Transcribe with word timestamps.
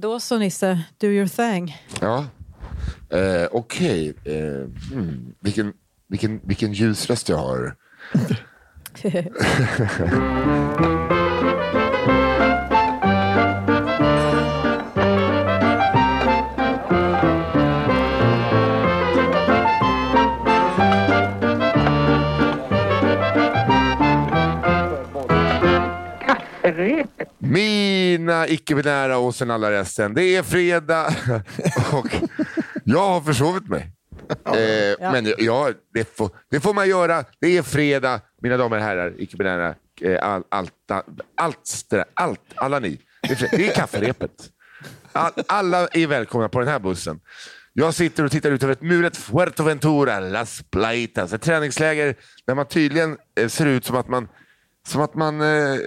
Då 0.00 0.20
så 0.20 0.38
Nisse, 0.38 0.82
do 0.98 1.06
your 1.06 1.26
thing. 1.26 1.76
Ja. 2.00 2.26
Eh, 3.10 3.48
Okej. 3.50 4.14
Eh, 4.24 4.34
hmm. 4.92 5.34
vilken, 5.40 5.72
vilken, 6.08 6.40
vilken 6.44 6.72
ljusröst 6.72 7.28
jag 7.28 7.36
har. 7.36 7.76
Mina 28.18 28.48
icke-binära 28.48 29.18
och 29.18 29.34
sen 29.34 29.50
alla 29.50 29.70
resten. 29.70 30.14
Det 30.14 30.36
är 30.36 30.42
fredag 30.42 31.06
och 31.92 32.08
jag 32.84 33.08
har 33.08 33.20
försovit 33.20 33.68
mig. 33.68 33.92
Eh, 34.46 35.12
Men 35.12 35.34
ja, 35.38 35.70
det, 35.94 36.16
får, 36.16 36.30
det 36.50 36.60
får 36.60 36.74
man 36.74 36.88
göra. 36.88 37.24
Det 37.40 37.56
är 37.56 37.62
fredag, 37.62 38.20
mina 38.42 38.56
damer 38.56 38.76
och 38.76 38.82
herrar, 38.82 39.14
icke-binära. 39.18 39.74
Eh, 40.00 40.18
all, 40.22 40.42
allt, 40.48 40.72
allt, 41.36 41.92
allt, 42.14 42.40
alla 42.54 42.78
ni. 42.78 43.00
Det 43.22 43.42
är, 43.42 43.56
det 43.56 43.68
är 43.68 43.74
kafferepet. 43.74 44.30
All, 45.12 45.32
alla 45.46 45.88
är 45.88 46.06
välkomna 46.06 46.48
på 46.48 46.58
den 46.58 46.68
här 46.68 46.78
bussen. 46.78 47.20
Jag 47.72 47.94
sitter 47.94 48.24
och 48.24 48.30
tittar 48.30 48.50
ut 48.50 48.62
över 48.62 48.72
ett 48.72 48.82
mulet 48.82 49.16
Fuerteventura, 49.16 50.20
Las 50.20 50.62
Plaitas. 50.70 51.32
Ett 51.32 51.42
träningsläger 51.42 52.14
där 52.46 52.54
man 52.54 52.66
tydligen 52.66 53.16
eh, 53.40 53.48
ser 53.48 53.66
ut 53.66 53.84
som 53.84 53.96
att 53.96 54.08
man 54.08 54.28
som 54.86 55.00
att 55.00 55.14
man 55.14 55.40
eh, 55.40 55.46
eh, 55.46 55.78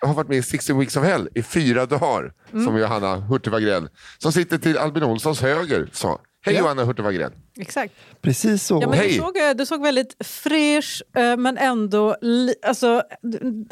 har 0.00 0.14
varit 0.14 0.28
med 0.28 0.38
i 0.38 0.42
16 0.42 0.78
Weeks 0.78 0.96
of 0.96 1.04
Hell 1.04 1.28
i 1.34 1.42
fyra 1.42 1.86
dagar. 1.86 2.32
Som 2.50 2.78
Johanna 2.78 3.16
Hurtig 3.16 3.50
Wagrell, 3.50 3.88
som 4.18 4.32
sitter 4.32 4.58
till 4.58 4.78
Albin 4.78 5.02
Olssons 5.02 5.40
höger, 5.40 5.88
sa. 5.92 6.20
Hej 6.40 6.56
Johanna 6.56 6.84
Hurtig 6.84 7.02
Wagrell. 7.02 7.32
Exakt. 7.58 7.94
Precis 8.20 8.62
så. 8.62 8.78
Ja, 8.82 8.88
men 8.88 8.90
du, 8.90 8.96
Hej. 8.96 9.18
såg, 9.18 9.36
eh, 9.36 9.50
du 9.54 9.66
såg 9.66 9.82
väldigt 9.82 10.26
fräsch 10.26 11.02
eh, 11.16 11.36
men 11.36 11.58
ändå... 11.58 12.16
Alltså, 12.66 13.02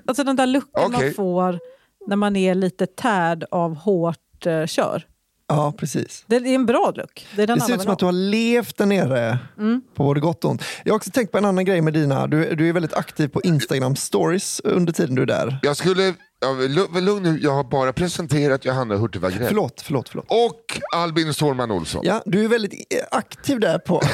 alltså 0.07 0.25
den 0.25 0.37
där 0.37 0.47
looken 0.47 0.71
Okej. 0.85 1.05
man 1.05 1.15
får 1.15 1.59
när 2.07 2.17
man 2.17 2.37
är 2.37 2.55
lite 2.55 2.87
tärd 2.87 3.45
av 3.51 3.75
hårt 3.75 4.47
eh, 4.47 4.67
kör. 4.67 5.07
Ja, 5.49 5.73
precis. 5.79 6.25
Det 6.27 6.37
är 6.37 6.47
en 6.47 6.67
bra 6.67 6.93
look. 6.97 7.27
Det, 7.37 7.43
är 7.43 7.47
den 7.47 7.59
Det 7.59 7.65
ser 7.65 7.75
ut 7.75 7.83
som 7.83 7.93
att 7.93 7.99
du 7.99 8.05
ha. 8.05 8.13
har 8.13 8.19
levt 8.19 8.77
där 8.79 8.87
nere 8.87 9.39
på 9.97 10.03
både 10.05 10.21
gott 10.21 10.45
och 10.45 10.51
ont. 10.51 10.63
Jag 10.85 10.93
har 10.93 10.97
också 10.97 11.11
tänkt 11.11 11.33
på 11.33 11.39
en 11.39 11.45
annan 11.45 11.65
grej 11.65 11.81
med 11.81 11.93
dina. 11.93 12.27
Du, 12.27 12.55
du 12.55 12.69
är 12.69 12.73
väldigt 12.73 12.95
aktiv 12.95 13.29
på 13.29 13.43
Instagram 13.43 13.97
stories 13.97 14.61
under 14.65 14.93
tiden 14.93 15.15
du 15.15 15.23
är 15.23 15.27
där. 15.27 15.59
Jag 15.63 15.77
skulle... 15.77 16.15
Ja, 16.41 16.49
lu- 16.49 16.87
men 16.91 17.05
lugn 17.05 17.23
nu, 17.23 17.39
jag 17.43 17.55
har 17.55 17.65
bara 17.65 17.93
presenterat 17.93 18.65
Johanna 18.65 18.97
Hurtig 18.97 19.23
Wagrell. 19.23 19.49
Förlåt, 19.49 19.81
förlåt, 19.85 20.09
förlåt. 20.09 20.27
Och 20.29 20.81
Albin 20.95 21.35
Stålman 21.35 21.71
Olsson. 21.71 22.01
Ja, 22.05 22.23
du 22.27 22.45
är 22.45 22.49
väldigt 22.49 22.73
eh, 22.73 23.19
aktiv 23.19 23.61
där 23.61 23.79
på... 23.79 24.03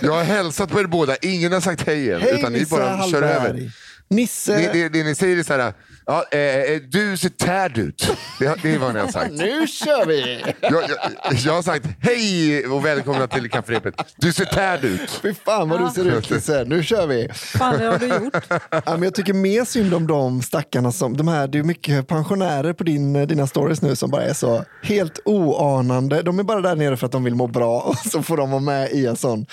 Jag 0.00 0.12
har 0.12 0.24
hälsat 0.24 0.70
på 0.70 0.80
er 0.80 0.84
båda, 0.84 1.16
ingen 1.16 1.52
har 1.52 1.60
sagt 1.60 1.86
hej 1.86 2.12
än. 2.12 2.22
utan 2.22 2.52
ni 2.52 2.66
bara 2.66 2.86
kör 2.86 2.96
Hallberg. 3.22 3.30
över. 3.30 3.70
Nisse... 4.08 4.56
Det, 4.56 4.72
det, 4.72 4.88
det 4.88 5.04
ni 5.04 5.14
säger 5.14 5.36
är 5.36 5.42
så 5.42 5.52
här, 5.52 5.72
ja, 6.06 6.24
eh, 6.32 6.38
eh, 6.38 6.80
du 6.88 7.16
ser 7.16 7.28
tärd 7.28 7.78
ut. 7.78 8.10
Det, 8.38 8.54
det 8.62 8.74
är 8.74 8.78
vad 8.78 8.94
ni 8.94 9.00
har 9.00 9.08
sagt. 9.08 9.32
Nu 9.36 9.66
kör 9.66 10.06
vi! 10.06 10.44
Jag, 10.60 10.72
jag, 10.72 11.34
jag 11.44 11.52
har 11.52 11.62
sagt 11.62 11.86
hej 12.00 12.66
och 12.66 12.86
välkomna 12.86 13.26
till 13.26 13.50
kafferepet. 13.50 13.94
Du 14.16 14.32
ser 14.32 14.44
tärd 14.44 14.84
ut. 14.84 15.10
Fy 15.10 15.34
fan 15.34 15.68
vad 15.68 15.80
du 15.80 15.90
ser 15.90 16.18
ut 16.18 16.30
Nisse. 16.30 16.64
Nu 16.64 16.82
kör 16.82 17.06
vi! 17.06 17.28
Fan, 17.32 17.78
det 17.78 17.86
har 17.86 17.98
du 17.98 18.06
gjort. 18.06 18.34
Ja, 18.70 18.92
men 18.92 19.02
jag 19.02 19.14
tycker 19.14 19.32
mer 19.32 19.64
synd 19.64 19.94
om 19.94 20.06
de 20.06 20.42
stackarna 20.42 20.92
som, 20.92 21.16
de 21.16 21.28
här, 21.28 21.48
det 21.48 21.58
är 21.58 21.62
mycket 21.62 22.08
pensionärer 22.08 22.72
på 22.72 22.84
din, 22.84 23.26
dina 23.26 23.46
stories 23.46 23.82
nu 23.82 23.96
som 23.96 24.10
bara 24.10 24.22
är 24.22 24.34
så 24.34 24.64
helt 24.82 25.20
oanande. 25.24 26.22
De 26.22 26.38
är 26.38 26.42
bara 26.42 26.60
där 26.60 26.76
nere 26.76 26.96
för 26.96 27.06
att 27.06 27.12
de 27.12 27.24
vill 27.24 27.34
må 27.34 27.46
bra 27.46 27.80
och 27.80 27.98
så 27.98 28.22
får 28.22 28.36
de 28.36 28.50
vara 28.50 28.60
med 28.60 28.90
i 28.92 29.06
en 29.06 29.16
sån 29.16 29.46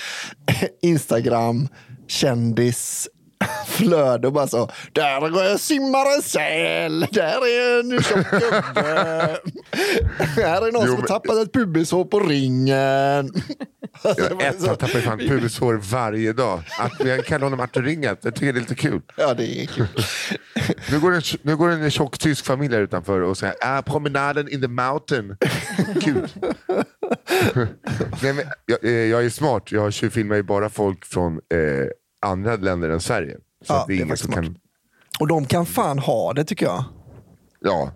Instagram 0.82 1.68
kändis 2.08 3.08
flöde 3.68 4.28
och 4.28 4.34
bara 4.34 4.48
så, 4.48 4.72
där 4.92 5.58
simmar 5.58 6.16
en 6.16 6.22
säl, 6.22 7.08
där 7.12 7.48
är 7.48 7.80
en 7.80 8.04
tjock 8.04 8.32
gubbe, 8.32 9.40
här 10.44 10.68
är 10.68 10.72
någon 10.72 10.82
Jo, 10.86 10.92
som 10.92 10.96
men- 11.00 11.06
tappat 11.08 11.38
ett 11.38 11.54
pubishår 11.54 12.06
på 12.06 12.20
ringen. 12.20 13.32
Alltså, 14.06 14.40
Ett, 14.42 14.62
så- 14.62 14.68
han 14.68 14.78
tappar 14.78 15.00
fan 15.00 15.20
pubishår 15.20 15.74
varje 15.92 16.34
dag. 16.34 16.60
Att 16.80 17.06
jag 17.08 17.26
kallar 17.26 17.44
honom 17.44 17.60
Artur 17.60 17.82
Ringat, 17.84 18.20
jag 18.22 18.36
tycker 18.36 18.54
det 18.54 18.60
är 18.60 18.62
lite 18.62 18.76
kul. 18.76 19.02
Ja, 19.18 19.34
det 19.34 19.62
är 19.62 19.66
kul. 19.66 19.88
Nu 20.92 21.00
går, 21.00 21.14
en, 21.14 21.22
nu 21.42 21.58
går 21.58 21.70
en 21.70 21.92
tjock 21.92 22.18
tysk 22.20 22.46
familj 22.46 22.76
här 22.76 22.82
utanför 22.82 23.22
och 23.22 23.38
säger 23.38 23.56
ah, 23.62 23.82
promenaden 23.82 24.54
in 24.54 24.62
the 24.62 24.68
mountain. 24.68 25.38
Kul. 26.02 26.28
Nej, 28.22 28.34
men, 28.34 28.46
jag, 28.66 28.84
eh, 28.86 28.92
jag 28.92 29.26
är 29.26 29.30
smart, 29.30 29.72
jag 29.72 29.94
tjuvfilmar 29.94 30.36
ju 30.36 30.44
bara 30.44 30.70
folk 30.70 31.06
från 31.06 31.34
eh, 31.34 31.88
andra 32.24 32.56
länder 32.56 32.90
än 32.90 33.00
Sverige. 33.00 33.38
Så 33.62 33.74
Ja, 33.74 33.82
att 33.82 33.88
det 33.88 33.94
är 33.94 33.98
det 33.98 34.02
är 34.02 34.06
ingen 34.06 34.18
som 34.18 34.32
kan... 34.34 34.58
Och 35.20 35.28
de 35.28 35.46
kan 35.46 35.66
fan 35.66 36.00
ha 36.00 36.34
det 36.34 36.44
tycker 36.44 36.66
jag. 36.66 36.84
Ja. 37.60 37.92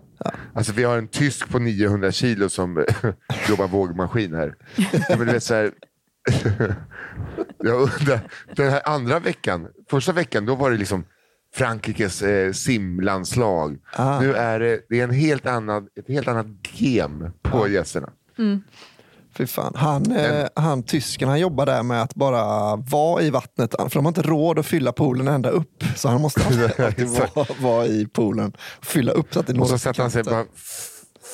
Alltså 0.54 0.72
vi 0.72 0.84
har 0.84 0.98
en 0.98 1.08
tysk 1.08 1.48
på 1.48 1.58
900 1.58 2.12
kilo 2.12 2.48
som 2.48 2.84
jobbar 3.48 3.68
vågmaskin 3.68 4.34
här. 4.34 4.54
Ja, 4.76 5.16
men 5.16 5.18
du 5.18 5.32
vet, 5.32 5.42
så 5.42 5.54
här 5.54 5.72
jag 7.58 7.80
undrar, 7.80 8.20
den 8.56 8.70
här 8.70 8.82
andra 8.88 9.18
veckan, 9.18 9.68
första 9.90 10.12
veckan, 10.12 10.46
då 10.46 10.54
var 10.54 10.70
det 10.70 10.76
liksom 10.76 11.04
Frankrikes 11.54 12.22
eh, 12.22 12.52
simlandslag. 12.52 13.78
Ah. 13.92 14.20
Nu 14.20 14.34
är 14.34 14.60
det, 14.60 14.80
det 14.88 15.00
är 15.00 15.04
en 15.04 15.10
helt 15.10 15.46
annan, 15.46 15.88
ett 15.96 16.08
helt 16.08 16.28
annat 16.28 16.46
game 16.78 17.30
på 17.42 17.68
gästerna. 17.68 18.12
Fy 19.38 19.46
fan. 19.46 19.72
Han, 19.76 20.16
eh, 20.16 20.46
han 20.54 20.82
tysken 20.82 21.28
han 21.28 21.40
jobbar 21.40 21.66
där 21.66 21.82
med 21.82 22.02
att 22.02 22.14
bara 22.14 22.76
vara 22.76 23.22
i 23.22 23.30
vattnet. 23.30 23.74
För 23.78 23.90
de 23.94 24.04
har 24.04 24.10
inte 24.10 24.22
råd 24.22 24.58
att 24.58 24.66
fylla 24.66 24.92
poolen 24.92 25.28
ända 25.28 25.50
upp. 25.50 25.84
Så 25.96 26.08
han 26.08 26.20
måste 26.20 26.40
alltid 26.84 27.08
vara, 27.34 27.46
vara 27.60 27.86
i 27.86 28.06
poolen. 28.06 28.52
Fylla 28.82 29.12
upp 29.12 29.34
så 29.34 29.40
att 29.40 29.46
det 29.46 29.52
når 29.52 29.62
Och 29.62 29.68
så 29.68 29.78
sätter 29.78 30.02
han 30.02 30.10
sig 30.10 30.22
bara, 30.22 30.44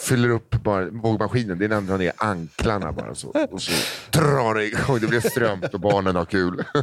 fyller 0.06 0.28
upp 0.28 0.50
bara 0.50 0.90
vågmaskinen. 0.90 1.58
Det 1.58 1.64
är 1.64 1.68
när 1.68 1.76
han 1.76 1.86
drar 1.86 1.98
ner 1.98 2.12
anklarna 2.16 2.92
bara 2.92 3.14
så. 3.14 3.28
Och 3.50 3.62
så 3.62 3.72
drar 4.10 4.54
det 4.54 4.66
igång. 4.66 4.98
Det 5.00 5.06
blir 5.06 5.30
strömt 5.30 5.74
och 5.74 5.80
barnen 5.80 6.16
har 6.16 6.24
kul. 6.24 6.64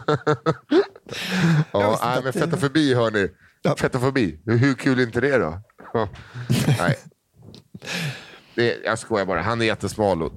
ja, 1.72 2.00
nej, 2.04 2.24
men 2.24 2.34
fetta 2.34 2.58
förbi 2.58 2.94
hörni. 2.94 3.30
Ja. 3.62 3.76
Fetta 3.76 4.00
förbi. 4.00 4.40
Hur 4.46 4.74
kul 4.74 5.00
är 5.00 5.04
inte 5.04 5.22
det 5.22 5.38
då? 5.38 5.60
Nej. 6.80 6.98
Det, 8.56 8.78
jag 8.86 9.00
skojar 9.00 9.26
bara, 9.26 9.42
han 9.42 9.62
är 9.62 9.66
jättesmal. 9.66 10.18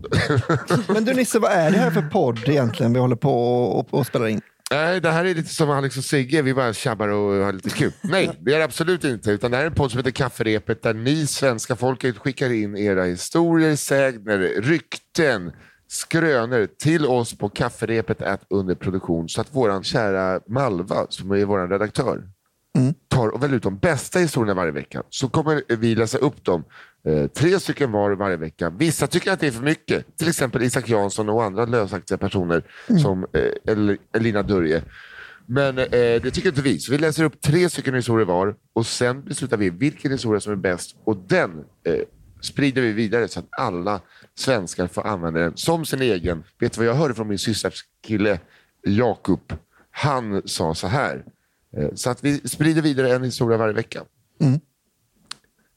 Men 0.89 1.05
du 1.05 1.15
Nisse, 1.15 1.39
vad 1.39 1.53
är 1.53 1.71
det 1.71 1.79
här 1.79 1.91
för 1.91 2.03
podd 2.03 2.49
egentligen 2.49 2.93
vi 2.93 2.99
håller 2.99 3.17
på 3.17 3.65
och, 3.65 3.95
och 3.95 4.07
spelar 4.07 4.27
in? 4.27 4.41
nej, 4.75 5.01
det 5.01 5.11
här 5.11 5.25
är 5.25 5.35
lite 5.35 5.55
som 5.55 5.71
Alex 5.71 5.97
och 5.97 6.05
Sigge, 6.05 6.43
vi 6.43 6.55
bara 6.55 6.73
tjabbar 6.73 7.09
och 7.09 7.45
har 7.45 7.53
lite 7.53 7.71
kul. 7.71 7.93
Nej, 8.03 8.31
det 8.41 8.55
är 8.55 8.59
det 8.59 8.65
absolut 8.65 9.05
inte. 9.05 9.31
Utan 9.31 9.51
det 9.51 9.57
här 9.57 9.65
är 9.65 9.69
en 9.69 9.75
podd 9.75 9.91
som 9.91 9.99
heter 9.99 10.11
Kafferepet 10.11 10.83
där 10.83 10.95
ni 10.95 11.27
svenska 11.27 11.77
folket 11.77 12.19
skickar 12.19 12.53
in 12.53 12.77
era 12.77 13.05
historier, 13.05 13.77
sägner, 13.77 14.39
rykten, 14.39 15.53
skrönor 15.89 16.67
till 16.67 17.07
oss 17.07 17.39
på 17.39 17.49
kafferepet 17.49 18.23
under 18.51 18.75
produktion 18.75 19.29
så 19.29 19.41
att 19.41 19.55
våran 19.55 19.83
kära 19.83 20.41
Malva, 20.49 21.07
som 21.09 21.31
är 21.31 21.45
vår 21.45 21.69
redaktör, 21.69 22.23
tar 23.09 23.29
och 23.29 23.43
väljer 23.43 23.57
ut 23.57 23.63
de 23.63 23.79
bästa 23.79 24.19
historierna 24.19 24.55
varje 24.55 24.73
vecka. 24.73 25.03
Så 25.11 25.29
kommer 25.29 25.63
vi 25.69 25.95
läsa 25.95 26.19
upp 26.19 26.45
dem. 26.45 26.65
Eh, 27.07 27.27
tre 27.27 27.61
stycken 27.61 27.93
var 27.93 28.11
varje 28.13 28.37
vecka. 28.37 28.71
Vissa 28.71 29.07
tycker 29.07 29.33
att 29.33 29.41
det 29.41 29.47
är 29.47 29.51
för 29.51 29.63
mycket. 29.63 30.17
Till 30.17 30.29
exempel 30.29 30.63
Isak 30.63 30.89
Jansson 30.89 31.29
och 31.29 31.45
andra 31.45 31.65
lösaktiga 31.65 32.19
personer 32.19 32.63
som 33.03 33.27
eh, 33.33 33.73
El- 33.73 33.97
Elina 34.13 34.43
Durje. 34.43 34.83
Men 35.47 35.79
eh, 35.79 35.87
det 35.91 36.31
tycker 36.31 36.49
inte 36.49 36.63
vi. 36.63 36.79
Så 36.79 36.93
vi 36.93 36.99
läser 36.99 37.25
upp 37.25 37.41
tre 37.41 37.69
stycken 37.71 37.95
historier 37.95 38.27
var 38.27 38.55
och 38.73 38.87
sen 38.87 39.23
beslutar 39.25 39.57
vi 39.57 39.71
vilken 39.71 40.13
historia 40.13 40.41
som 40.41 40.53
är 40.53 40.57
bäst 40.57 40.97
och 41.05 41.17
den 41.17 41.51
eh, 41.85 41.95
sprider 42.41 42.83
vi 42.83 42.93
vidare 42.93 43.29
så 43.29 43.39
att 43.41 43.47
alla 43.51 44.01
svenskar 44.39 44.87
får 44.87 45.07
använda 45.07 45.41
den 45.41 45.57
som 45.57 45.85
sin 45.85 46.03
egen. 46.03 46.45
Vet 46.59 46.73
du 46.73 46.79
vad 46.79 46.87
jag 46.87 46.95
hörde 46.95 47.15
från 47.15 47.29
min 47.29 47.39
systers 47.39 47.85
kille 48.07 48.39
Jakob? 48.87 49.53
Han 49.91 50.43
sa 50.49 50.75
så 50.75 50.87
här. 50.87 51.25
Eh, 51.77 51.89
Så 51.95 52.11
att 52.11 52.25
vi 52.25 52.39
sprider 52.49 52.83
vidare 52.83 53.15
en 53.15 53.25
historia 53.25 53.59
varje 53.59 53.75
vecka. 53.75 54.01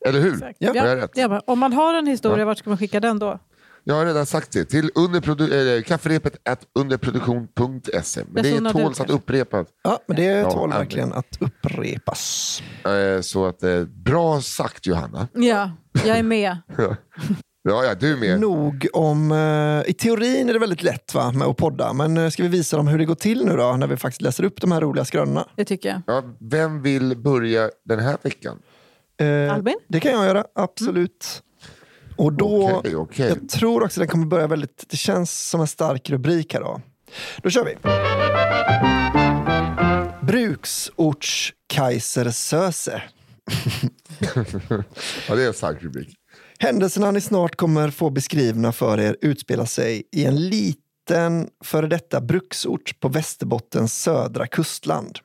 Eller 0.06 0.20
hur? 0.20 0.34
Exakt. 0.34 0.58
Ja. 0.60 0.82
Har 0.82 0.88
jag 0.88 0.98
rätt? 0.98 1.12
Ja, 1.16 1.28
men 1.28 1.42
om 1.48 1.60
man 1.60 1.74
har 1.74 1.94
en 1.94 2.08
historia, 2.08 2.46
vart 2.46 2.58
ska 2.58 2.70
man 2.70 2.78
skicka 2.78 3.00
den 3.00 3.20
då? 3.20 3.40
Jag 3.84 3.96
har 3.96 4.06
redan 4.06 4.26
sagt 4.26 4.52
det. 4.52 4.66
Till 4.66 4.90
underprodu- 4.90 5.76
äh, 5.78 5.84
kafferepet 5.84 6.38
at 6.50 6.60
underproduktion.se. 6.80 8.22
Men 8.32 8.44
Det 8.44 8.60
du 8.60 8.70
tåls 8.70 9.02
att 9.02 9.10
upprepas. 9.10 9.68
Ja, 9.84 10.00
men 10.08 10.16
det 10.18 10.24
Ja, 10.24 10.52
tål 10.52 10.70
ja. 10.74 10.78
verkligen 10.78 11.14
att 11.14 11.38
upprepas. 11.40 12.62
Eh, 12.86 13.22
Så 13.22 13.46
att, 13.46 13.64
eh, 13.64 13.82
bra 13.84 14.42
sagt 14.42 14.86
Johanna. 14.88 15.28
Ja, 15.34 15.72
jag 16.06 16.18
är 16.18 16.24
med. 16.24 16.58
Ja, 17.70 17.84
ja, 17.86 17.96
du 17.96 18.16
med. 18.16 18.40
Nog 18.40 18.88
om... 18.94 19.32
I 19.88 19.94
teorin 19.94 20.50
är 20.50 20.54
det 20.54 20.60
väldigt 20.60 20.84
lätt 20.84 21.14
va, 21.14 21.32
med 21.32 21.48
att 21.48 21.58
podda, 21.58 21.94
men 21.94 22.32
ska 22.32 22.44
vi 22.44 22.50
visa 22.50 22.78
dem 22.78 22.88
hur 22.88 22.98
det 22.98 23.06
går 23.06 23.16
till 23.16 23.46
nu 23.46 23.56
då, 23.58 23.76
när 23.78 23.88
vi 23.88 23.98
faktiskt 23.98 24.22
läser 24.22 24.44
upp 24.44 24.62
de 24.62 24.72
här 24.72 24.82
roliga 24.82 25.06
skrönorna? 25.06 25.48
Det 25.56 25.66
tycker 25.66 25.90
jag. 25.90 26.02
Ja, 26.08 26.24
vem 26.40 26.82
vill 26.82 27.18
börja 27.18 27.70
den 27.86 28.00
här 28.00 28.18
veckan? 28.24 28.58
Eh, 29.18 29.54
Albin? 29.54 29.76
Det 29.88 30.00
kan 30.00 30.12
jag 30.12 30.26
göra, 30.26 30.46
absolut. 30.56 31.44
Och 32.16 32.34
då, 32.34 32.72
Okej, 32.72 32.96
okej. 32.96 33.28
jag 33.30 33.50
tror 33.50 33.84
också 33.84 34.00
den 34.00 34.10
kommer 34.10 34.26
börja 34.26 34.48
väldigt, 34.48 34.86
det 34.90 34.98
känns 34.98 35.50
som 35.50 35.62
en 35.62 35.68
stark 35.68 36.10
rubrik 36.10 36.54
här 36.54 36.62
då. 36.62 36.82
Då 37.44 37.50
kör 37.50 37.66
vi. 37.66 37.76
Bruksorts 40.28 41.54
Kaisersöse. 41.68 43.02
Ja, 45.28 45.36
det 45.36 45.44
är 45.44 45.48
en 45.48 45.54
stark 45.54 45.84
rubrik. 45.84 46.16
Händelserna 46.60 47.12
ni 47.12 47.22
snart 47.22 47.56
kommer 47.56 47.90
få 47.90 48.10
beskrivna 48.10 48.72
för 48.72 49.00
er 49.00 49.18
utspelar 49.22 49.66
sig 49.66 50.04
i 50.12 50.26
en 50.26 50.50
liten 50.50 51.50
före 51.64 51.88
detta 51.88 52.22
bruksort 52.22 53.00
på 53.00 53.10
Västerbottens 53.10 54.02
södra 54.02 54.48
kustland. 54.48 55.20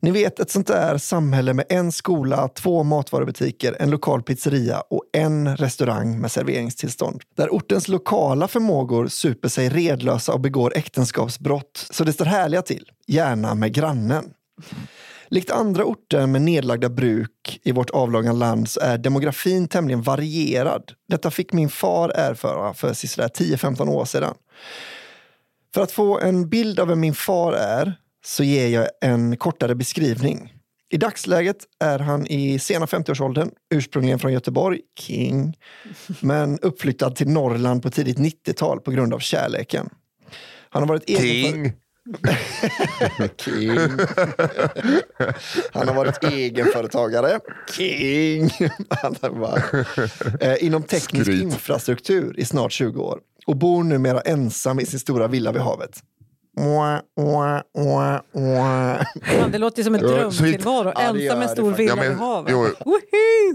Ni 0.00 0.10
vet 0.10 0.40
ett 0.40 0.50
sånt 0.50 0.66
där 0.66 0.98
samhälle 0.98 1.54
med 1.54 1.64
en 1.68 1.92
skola, 1.92 2.48
två 2.48 2.82
matvarubutiker, 2.82 3.76
en 3.80 3.90
lokal 3.90 4.22
pizzeria 4.22 4.80
och 4.80 5.02
en 5.12 5.56
restaurang 5.56 6.20
med 6.20 6.32
serveringstillstånd. 6.32 7.22
Där 7.36 7.48
ortens 7.48 7.88
lokala 7.88 8.48
förmågor 8.48 9.08
super 9.08 9.48
sig 9.48 9.68
redlösa 9.68 10.32
och 10.32 10.40
begår 10.40 10.72
äktenskapsbrott 10.76 11.86
så 11.90 12.04
det 12.04 12.12
står 12.12 12.24
härliga 12.24 12.62
till, 12.62 12.90
gärna 13.06 13.54
med 13.54 13.74
grannen. 13.74 14.24
Likt 15.28 15.50
andra 15.50 15.84
orter 15.84 16.26
med 16.26 16.42
nedlagda 16.42 16.88
bruk 16.88 17.60
i 17.64 17.72
vårt 17.72 17.90
avlånga 17.90 18.32
land 18.32 18.68
så 18.68 18.80
är 18.80 18.98
demografin 18.98 19.68
tämligen 19.68 20.02
varierad. 20.02 20.92
Detta 21.08 21.30
fick 21.30 21.52
min 21.52 21.68
far 21.68 22.08
erfara 22.08 22.74
för 22.74 22.92
sisådär 22.92 23.28
10-15 23.28 23.88
år 23.88 24.04
sedan. 24.04 24.34
För 25.74 25.82
att 25.82 25.92
få 25.92 26.20
en 26.20 26.48
bild 26.48 26.80
av 26.80 26.88
vem 26.88 27.00
min 27.00 27.14
far 27.14 27.52
är 27.52 27.98
så 28.24 28.44
ger 28.44 28.68
jag 28.68 28.88
en 29.00 29.36
kortare 29.36 29.74
beskrivning. 29.74 30.52
I 30.90 30.96
dagsläget 30.96 31.56
är 31.80 31.98
han 31.98 32.26
i 32.26 32.58
sena 32.58 32.86
50-årsåldern, 32.86 33.50
ursprungligen 33.74 34.18
från 34.18 34.32
Göteborg, 34.32 34.80
King, 34.98 35.56
men 36.20 36.58
uppflyttad 36.58 37.16
till 37.16 37.28
Norrland 37.28 37.82
på 37.82 37.90
tidigt 37.90 38.18
90-tal 38.18 38.80
på 38.80 38.90
grund 38.90 39.14
av 39.14 39.18
kärleken. 39.18 39.88
Han 40.68 40.82
har 40.82 40.88
varit 40.88 41.08
King. 41.08 41.72
King. 43.36 43.78
Han 45.72 45.88
har 45.88 45.94
varit 45.94 46.24
egenföretagare. 46.24 47.40
King. 47.76 48.50
Han 48.88 49.16
har 49.22 49.30
varit, 49.30 49.98
eh, 50.40 50.64
inom 50.64 50.82
teknisk 50.82 51.24
Skryt. 51.24 51.42
infrastruktur 51.42 52.40
i 52.40 52.44
snart 52.44 52.72
20 52.72 53.02
år 53.02 53.20
och 53.46 53.56
bor 53.56 53.84
numera 53.84 54.20
ensam 54.20 54.80
i 54.80 54.86
sin 54.86 55.00
stora 55.00 55.28
villa 55.28 55.52
vid 55.52 55.62
havet. 55.62 56.02
Fan, 59.26 59.50
det 59.52 59.58
låter 59.58 59.82
som 59.82 59.94
en 59.94 60.00
Ja, 60.00 60.08
drömtillvaro. 60.08 60.92
Ja, 60.94 61.00
Ensam 61.02 61.38
med 61.38 61.50
stor 61.50 61.72
villa 61.72 61.90
Ja, 61.90 61.96
men- 61.96 62.08
vid 62.08 62.18
havet. 62.18 62.74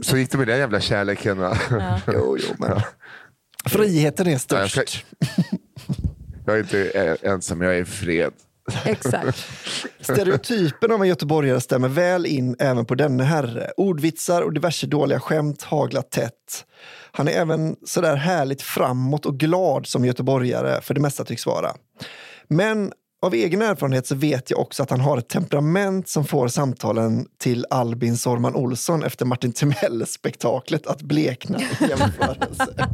Så 0.06 0.18
gick 0.18 0.32
det 0.32 0.38
med 0.38 0.48
den 0.48 0.58
jävla 0.60 0.80
kärleken. 0.80 1.38
Va? 1.40 1.58
Jo, 2.08 2.38
jo, 2.40 2.56
men. 2.58 2.82
Friheten 3.66 4.28
är 4.28 4.32
jag 4.32 4.42
störst. 4.42 4.74
ska- 4.74 4.84
Jag 6.46 6.56
är 6.56 6.60
inte 6.60 6.90
eh, 6.90 7.32
ensam, 7.32 7.62
jag 7.62 7.76
är 7.76 7.82
i 7.82 7.86
fred. 7.86 8.32
Exakt. 8.86 9.46
Stereotypen 10.02 10.92
av 10.92 11.02
en 11.02 11.08
göteborgare 11.08 11.62
stämmer 11.62 11.88
väl 11.88 12.26
in 12.26 12.56
även 12.60 12.86
på 12.86 12.96
denne 12.96 13.24
herre. 13.24 13.72
Ordvitsar 13.78 14.42
och 14.42 14.54
diverse 14.54 14.88
dåliga 14.88 15.20
skämt 15.20 15.64
haglar 15.64 16.02
tätt. 16.02 16.66
Han 17.12 17.28
är 17.28 17.32
även 17.32 17.76
sådär 17.86 18.16
härligt 18.16 18.62
framåt 18.62 19.26
och 19.26 19.38
glad 19.40 19.88
som 19.88 20.06
göteborgare 20.06 20.82
för 20.82 20.94
det 20.94 21.00
mesta 21.02 21.24
tycks 21.26 21.46
vara. 21.46 21.72
Men 22.50 22.94
av 23.22 23.34
egen 23.34 23.62
erfarenhet 23.62 24.08
så 24.08 24.16
vet 24.16 24.52
jag 24.52 24.60
också 24.60 24.84
att 24.84 24.90
han 24.90 25.00
har 25.00 25.18
ett 25.18 25.30
temperament 25.30 26.10
som 26.10 26.26
får 26.26 26.48
samtalen 26.48 27.28
till 27.38 27.66
Albin 27.70 28.18
Sorman 28.18 28.56
Olsson 28.56 29.04
efter 29.04 29.26
Martin 29.26 29.54
Timell-spektaklet 29.54 30.88
att 30.88 31.02
blekna 31.02 31.60
i 31.62 31.68
jämförelse. 31.90 32.90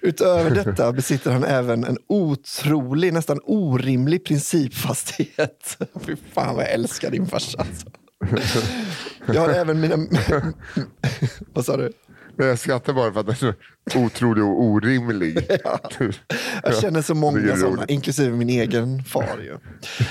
Utöver 0.00 0.50
detta 0.50 0.92
besitter 0.92 1.30
han 1.30 1.44
även 1.44 1.84
en 1.84 1.98
otrolig, 2.08 3.12
nästan 3.12 3.40
orimlig 3.44 4.24
principfasthet. 4.24 5.78
Fy 6.00 6.16
fan 6.32 6.54
vad 6.54 6.64
jag 6.64 6.72
älskar 6.72 7.10
din 7.10 7.26
farsa. 7.26 7.58
Alltså. 7.58 7.86
Jag 9.26 9.40
har 9.40 9.48
även 9.48 9.80
mina... 9.80 9.96
vad 11.52 11.64
sa 11.64 11.76
du? 11.76 11.92
Men 12.38 12.46
jag 12.46 12.58
skrattar 12.58 12.92
bara 12.92 13.12
för 13.12 13.20
att 13.20 13.26
den 13.26 13.34
är 13.34 13.54
så 13.92 13.98
otrolig 13.98 14.44
och 14.44 14.62
orimlig. 14.62 15.46
Jag 16.62 16.80
känner 16.80 17.02
så 17.02 17.14
många 17.14 17.56
sådana, 17.56 17.84
inklusive 17.88 18.36
min 18.36 18.48
egen 18.48 19.04
far. 19.04 19.38
Ju. 19.42 19.58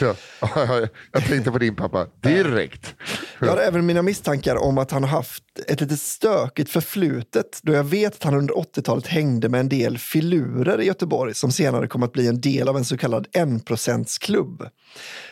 Ja, 0.02 0.16
ja, 0.42 0.88
jag 1.12 1.26
tänkte 1.26 1.52
på 1.52 1.58
din 1.58 1.76
pappa 1.76 2.08
direkt. 2.22 2.96
Jag 3.40 3.48
har 3.48 3.58
även 3.58 3.86
mina 3.86 4.02
misstankar 4.02 4.56
om 4.56 4.78
att 4.78 4.92
han 4.92 5.04
har 5.04 5.10
haft 5.10 5.44
ett 5.68 5.82
lite 5.82 5.98
stökigt 5.98 6.70
förflutet 6.70 7.60
då 7.64 7.74
jag 7.74 7.84
vet 7.84 8.14
att 8.14 8.24
han 8.24 8.34
under 8.34 8.54
80-talet 8.54 9.08
hängde 9.08 9.50
med 9.50 9.60
en 9.60 9.70
del 9.70 9.98
filurer 9.98 10.82
i 10.82 10.86
Göteborg 10.86 11.34
som 11.34 11.52
senare 11.52 11.88
kom 11.88 12.04
att 12.04 12.14
bli 12.14 12.28
en 12.28 12.42
del 12.42 12.68
av 12.68 12.78
en 12.78 12.86
så 12.86 12.98
kallad 12.98 13.28
enprocentsklubb. 13.34 14.64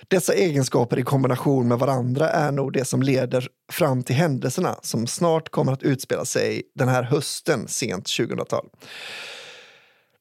Dessa 0.08 0.34
egenskaper 0.34 1.00
i 1.00 1.04
kombination 1.04 1.68
med 1.68 1.80
varandra 1.80 2.30
är 2.30 2.52
nog 2.52 2.74
det 2.74 2.86
som 2.86 3.04
leder 3.04 3.48
fram 3.74 4.04
till 4.04 4.16
händelserna 4.16 4.76
som 4.82 5.08
snart 5.08 5.50
kommer 5.50 5.72
att 5.72 5.84
utspela 5.84 6.26
sig 6.26 6.64
den 6.76 6.88
här 6.88 7.04
hösten, 7.04 7.68
sent 7.68 8.06
2000-tal. 8.06 8.70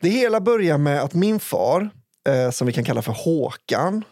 Det 0.01 0.09
hela 0.09 0.41
börjar 0.41 0.79
med 0.79 1.03
att 1.03 1.15
min 1.15 1.41
far, 1.41 1.91
eh, 2.29 2.51
som 2.51 2.67
vi 2.67 2.73
kan 2.73 2.85
kalla 2.85 3.03
för 3.03 3.13
Håkan, 3.13 4.05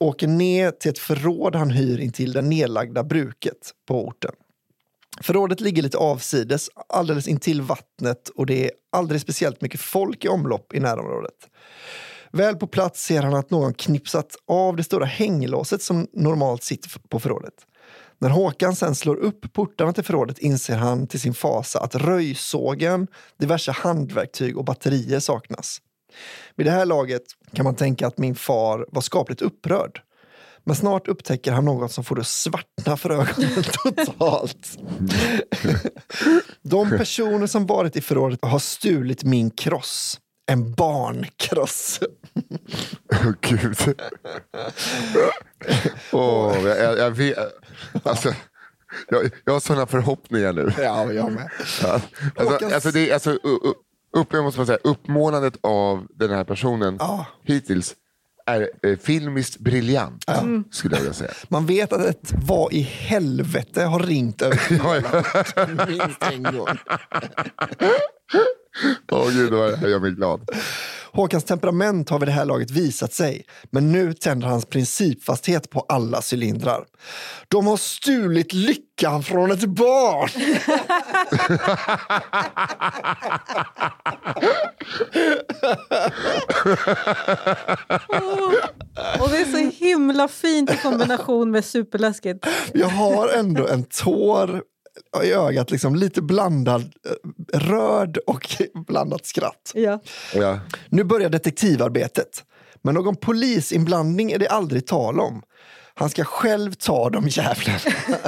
åker 0.00 0.26
ner 0.26 0.70
till 0.70 0.90
ett 0.90 0.98
förråd 0.98 1.56
han 1.56 1.70
hyr 1.70 1.98
intill 1.98 2.32
det 2.32 2.42
nedlagda 2.42 3.04
bruket 3.04 3.72
på 3.88 4.06
orten. 4.06 4.32
Förrådet 5.20 5.60
ligger 5.60 5.82
lite 5.82 5.98
avsides, 5.98 6.70
alldeles 6.88 7.28
intill 7.28 7.62
vattnet 7.62 8.28
och 8.28 8.46
det 8.46 8.64
är 8.64 8.70
aldrig 8.92 9.20
speciellt 9.20 9.60
mycket 9.60 9.80
folk 9.80 10.24
i 10.24 10.28
omlopp 10.28 10.74
i 10.74 10.80
närområdet. 10.80 11.34
Väl 12.32 12.56
på 12.56 12.66
plats 12.66 13.04
ser 13.04 13.22
han 13.22 13.34
att 13.34 13.50
någon 13.50 13.74
knipsat 13.74 14.36
av 14.46 14.76
det 14.76 14.84
stora 14.84 15.04
hänglåset 15.04 15.82
som 15.82 16.08
normalt 16.12 16.62
sitter 16.62 16.90
på 17.08 17.20
förrådet. 17.20 17.54
När 18.20 18.28
Håkan 18.28 18.76
sen 18.76 18.94
slår 18.94 19.16
upp 19.16 19.52
portarna 19.52 19.92
till 19.92 20.04
förrådet 20.04 20.38
inser 20.38 20.76
han 20.76 21.06
till 21.06 21.20
sin 21.20 21.34
fasa 21.34 21.80
att 21.80 21.94
röjsågen, 21.94 23.06
diverse 23.38 23.72
handverktyg 23.72 24.58
och 24.58 24.64
batterier 24.64 25.20
saknas. 25.20 25.80
Vid 26.56 26.66
det 26.66 26.70
här 26.70 26.86
laget 26.86 27.22
kan 27.52 27.64
man 27.64 27.74
tänka 27.74 28.06
att 28.06 28.18
min 28.18 28.34
far 28.34 28.86
var 28.92 29.00
skapligt 29.00 29.42
upprörd. 29.42 30.02
Men 30.64 30.76
snart 30.76 31.08
upptäcker 31.08 31.52
han 31.52 31.64
något 31.64 31.92
som 31.92 32.04
får 32.04 32.14
det 32.14 32.20
att 32.20 32.26
svartna 32.26 32.96
för 32.96 33.10
ögonen 33.10 33.64
totalt. 33.84 34.78
De 36.62 36.90
personer 36.90 37.46
som 37.46 37.66
varit 37.66 37.96
i 37.96 38.00
förrådet 38.00 38.38
har 38.42 38.58
stulit 38.58 39.24
min 39.24 39.50
kross. 39.50 40.20
En 40.50 40.72
barnkross. 40.72 42.00
Oh, 43.12 43.32
gud. 43.40 43.76
Åh, 46.12 46.56
jag, 46.64 46.78
jag, 46.78 46.98
jag 46.98 47.10
vet. 47.10 47.38
Alltså, 48.02 48.34
jag, 49.08 49.30
jag 49.44 49.52
har 49.52 49.60
sådana 49.60 49.86
förhoppningar 49.86 50.52
nu. 50.52 50.72
Ja, 50.78 51.12
jag 51.12 51.32
med. 51.32 51.50
Ja. 51.82 52.00
Alltså, 52.36 52.74
alltså, 52.74 52.90
det, 52.90 53.10
är- 53.10 53.14
alltså, 53.14 53.30
upp, 54.12 54.28
jag 54.32 54.44
måste 54.44 54.66
säga, 54.66 54.78
uppmålandet 54.84 55.54
av 55.60 56.06
den 56.14 56.30
här 56.30 56.44
personen 56.44 56.96
Ja. 57.00 57.26
hittills 57.44 57.94
är 58.46 58.70
eh, 58.82 58.96
filmiskt 58.98 59.58
briljant, 59.58 60.24
skulle 60.70 60.94
jag 60.96 61.00
vilja 61.00 61.14
säga. 61.14 61.30
Man 61.48 61.66
vet 61.66 61.92
att 61.92 62.04
ett 62.04 62.32
vad 62.46 62.72
i 62.72 62.80
helvete 62.80 63.82
har 63.84 64.00
ringt 64.00 64.42
över 64.42 64.56
orten 64.84 65.80
minst 65.88 66.22
en 66.32 66.42
gång. 66.42 66.68
Åh 69.12 69.30
gud, 69.30 69.52
vad 69.52 69.70
det 69.70 69.76
här 69.76 69.88
gör 69.88 70.00
mig 70.00 70.10
glad. 70.10 70.50
Håkans 71.12 71.44
temperament 71.44 72.10
har 72.10 72.18
vid 72.18 72.28
det 72.28 72.32
här 72.32 72.44
laget 72.44 72.70
visat 72.70 73.12
sig, 73.12 73.44
men 73.70 73.92
nu 73.92 74.12
tänder 74.12 74.46
hans 74.46 74.66
principfasthet 74.66 75.70
på 75.70 75.80
alla 75.88 76.20
cylindrar. 76.32 76.84
De 77.48 77.66
har 77.66 77.76
stulit 77.76 78.52
lyckan 78.52 79.22
från 79.22 79.50
ett 79.50 79.64
barn! 79.64 80.28
Och 89.20 89.28
det 89.28 89.38
är 89.38 89.52
så 89.52 89.84
himla 89.84 90.28
fint 90.28 90.72
i 90.72 90.76
kombination 90.76 91.50
med 91.50 91.64
superläskigt. 91.64 92.46
Jag 92.72 92.88
har 92.88 93.28
ändå 93.28 93.68
en 93.68 93.84
tår 93.84 94.62
i 95.24 95.32
ögat, 95.32 95.70
liksom 95.70 95.94
lite 95.94 96.22
blandad 96.22 96.82
eh, 96.82 97.58
rörd 97.58 98.18
och 98.26 98.62
blandat 98.86 99.26
skratt. 99.26 99.72
Ja. 99.74 100.00
Ja. 100.34 100.60
Nu 100.88 101.04
börjar 101.04 101.28
detektivarbetet. 101.28 102.44
Men 102.82 102.94
någon 102.94 103.16
polisinblandning 103.16 104.32
är 104.32 104.38
det 104.38 104.48
aldrig 104.48 104.86
tal 104.86 105.20
om. 105.20 105.42
Han 105.94 106.10
ska 106.10 106.24
själv 106.24 106.72
ta 106.72 107.10
de 107.10 107.28
jävlarna. 107.28 107.78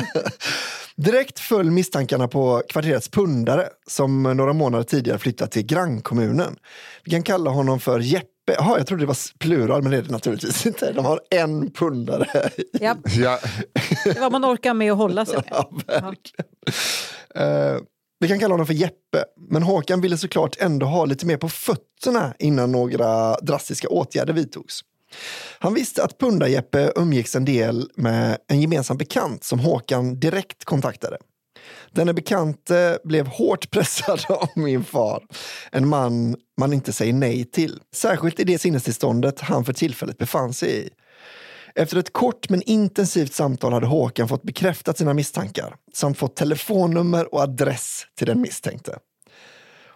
Direkt 0.96 1.38
föll 1.38 1.70
misstankarna 1.70 2.28
på 2.28 2.62
kvarterets 2.68 3.08
pundare 3.08 3.68
som 3.86 4.22
några 4.22 4.52
månader 4.52 4.84
tidigare 4.84 5.18
flyttat 5.18 5.50
till 5.50 5.66
grannkommunen. 5.66 6.56
Vi 7.04 7.10
kan 7.10 7.22
kalla 7.22 7.50
honom 7.50 7.80
för 7.80 8.00
Jeppe 8.00 8.26
Jaha 8.58 8.78
jag 8.78 8.86
trodde 8.86 9.02
det 9.02 9.06
var 9.06 9.38
plural 9.38 9.82
men 9.82 9.92
det 9.92 9.98
är 9.98 10.02
det 10.02 10.10
naturligtvis 10.10 10.66
inte. 10.70 10.92
De 10.92 11.04
har 11.04 11.20
en 11.30 11.70
pundare. 11.70 12.50
Ja, 12.72 12.96
Ja, 13.04 13.38
det 14.04 14.10
är 14.16 14.20
vad 14.20 14.32
man 14.32 14.44
orkar 14.44 14.74
med 14.74 14.92
att 14.92 14.98
hålla 14.98 15.26
sig 15.26 15.36
med. 15.36 15.64
Ja. 15.86 16.14
Eh, 17.42 17.76
vi 18.20 18.28
kan 18.28 18.38
kalla 18.38 18.54
honom 18.54 18.66
för 18.66 18.74
Jeppe, 18.74 19.24
men 19.50 19.62
Håkan 19.62 20.00
ville 20.00 20.18
såklart 20.18 20.56
ändå 20.60 20.86
ha 20.86 21.04
lite 21.04 21.26
mer 21.26 21.36
på 21.36 21.48
fötterna 21.48 22.34
innan 22.38 22.72
några 22.72 23.36
drastiska 23.36 23.88
åtgärder 23.88 24.32
vidtogs. 24.32 24.80
Han 25.58 25.74
visste 25.74 26.04
att 26.04 26.18
Punda-Jeppe 26.18 26.92
umgicks 26.96 27.36
en 27.36 27.44
del 27.44 27.90
med 27.94 28.38
en 28.48 28.60
gemensam 28.60 28.96
bekant 28.96 29.44
som 29.44 29.58
Håkan 29.58 30.20
direkt 30.20 30.64
kontaktade. 30.64 31.16
Denne 31.92 32.14
bekante 32.14 32.98
blev 33.04 33.26
hårt 33.26 33.70
pressad 33.70 34.20
av 34.28 34.48
min 34.54 34.84
far. 34.84 35.22
En 35.72 35.88
man 35.88 36.36
man 36.58 36.72
inte 36.72 36.92
säger 36.92 37.12
nej 37.12 37.44
till. 37.44 37.80
Särskilt 37.94 38.40
i 38.40 38.44
det 38.44 38.58
sinnestillståndet 38.58 39.40
han 39.40 39.64
för 39.64 39.72
tillfället 39.72 40.18
befann 40.18 40.52
sig 40.52 40.86
i. 40.86 40.90
Efter 41.74 41.96
ett 41.96 42.12
kort 42.12 42.48
men 42.48 42.62
intensivt 42.62 43.32
samtal 43.32 43.72
hade 43.72 43.86
Håkan 43.86 44.28
fått 44.28 44.42
bekräftat 44.42 44.98
sina 44.98 45.14
misstankar 45.14 45.74
samt 45.94 46.18
fått 46.18 46.36
telefonnummer 46.36 47.34
och 47.34 47.40
adress 47.40 48.06
till 48.18 48.26
den 48.26 48.40
misstänkte. 48.40 48.98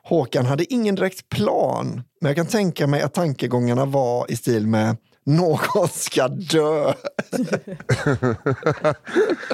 Håkan 0.03 0.47
hade 0.47 0.73
ingen 0.73 0.95
direkt 0.95 1.29
plan, 1.29 2.03
men 2.21 2.29
jag 2.29 2.37
kan 2.37 2.47
tänka 2.47 2.87
mig 2.87 3.03
att 3.03 3.15
tankegångarna 3.15 3.85
var 3.85 4.31
i 4.31 4.37
stil 4.37 4.67
med 4.67 4.97
någon 5.25 5.89
ska 5.89 6.29
dö. 6.29 6.93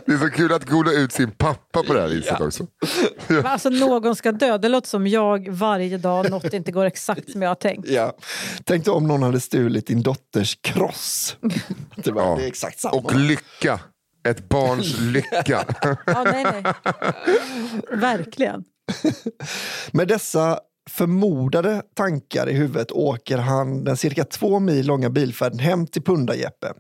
det 0.07 0.13
är 0.13 0.19
så 0.19 0.31
kul 0.31 0.53
att 0.53 0.65
gola 0.69 0.93
ut 0.93 1.13
sin 1.13 1.31
pappa 1.31 1.83
på 1.83 1.95
det 1.95 2.01
här 2.01 2.09
viset 2.09 2.41
också. 2.41 2.67
Men 3.29 3.47
Alltså 3.47 3.69
någon 3.71 4.17
ska 4.17 4.33
dö, 4.33 4.59
det 4.59 4.69
låter 4.69 4.89
som 4.89 5.07
jag 5.07 5.49
varje 5.49 5.99
dag 5.99 6.31
något 6.31 6.53
inte 6.53 6.73
går 6.73 6.85
exakt 6.85 7.31
som 7.33 7.43
jag 7.43 7.51
har 7.51 7.55
tänkt. 7.55 7.89
Ja. 7.89 8.17
Tänk 8.65 8.85
dig 8.85 8.95
om 8.95 9.07
någon 9.09 9.23
hade 9.23 9.41
stulit 9.41 9.87
din 9.87 10.03
dotters 10.03 10.59
kross. 10.63 11.37
Det, 11.97 12.13
var, 12.13 12.23
Ja. 12.23 12.37
det 12.37 12.45
är 12.45 12.49
exakt 12.49 12.81
samma. 12.81 12.95
Och 12.97 13.15
lycka. 13.15 13.81
Ett 14.29 14.49
barns 14.49 14.99
lycka. 15.01 15.65
Ja, 16.07 16.25
nej, 16.25 16.45
nej. 16.45 16.63
Verkligen. 17.93 18.65
Med 19.93 20.09
dessa 20.09 20.61
förmodade 20.91 21.83
tankar 21.95 22.49
i 22.49 22.53
huvudet 22.53 22.93
åker 22.93 23.39
han 23.39 23.85
den 23.85 23.97
cirka 23.97 24.25
två 24.25 24.59
mil 24.61 24.87
långa 24.87 25.11
bilfärden 25.11 25.59
hem 25.59 25.87
till 25.87 26.03
Punda-Jeppe. 26.03 26.73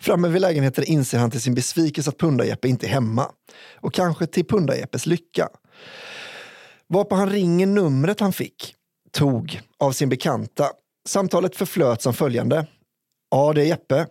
Framme 0.00 0.28
vid 0.28 0.40
lägenheten 0.40 0.84
inser 0.84 1.18
han 1.18 1.30
till 1.30 1.40
sin 1.40 1.54
besvikelse 1.54 2.10
att 2.10 2.18
Punda-Jeppe 2.18 2.68
inte 2.68 2.86
är 2.86 2.90
hemma. 2.90 3.26
Och 3.74 3.94
kanske 3.94 4.26
till 4.26 4.44
Punda-Jeppes 4.44 5.08
lycka. 5.08 5.48
Varpå 6.88 7.14
han 7.14 7.30
ringer 7.30 7.66
numret 7.66 8.20
han 8.20 8.32
fick, 8.32 8.74
tog, 9.12 9.60
av 9.78 9.92
sin 9.92 10.08
bekanta. 10.08 10.70
Samtalet 11.08 11.56
förflöt 11.56 12.02
som 12.02 12.14
följande. 12.14 12.66
Ja, 13.30 13.52
det 13.52 13.62
är 13.62 13.66
Jeppe. 13.66 14.06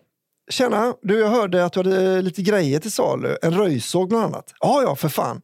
Tjena, 0.51 0.93
du, 1.01 1.19
jag 1.19 1.29
hörde 1.29 1.65
att 1.65 1.73
du 1.73 1.79
hade 1.79 2.21
lite 2.21 2.41
grejer 2.41 2.79
till 2.79 2.91
salu. 2.91 3.37
En 3.41 3.53
röjsåg 3.53 4.09
bland 4.09 4.23
annat. 4.23 4.53
Ja, 4.59 4.81
ja, 4.81 4.95
för 4.95 5.09
fan. 5.09 5.41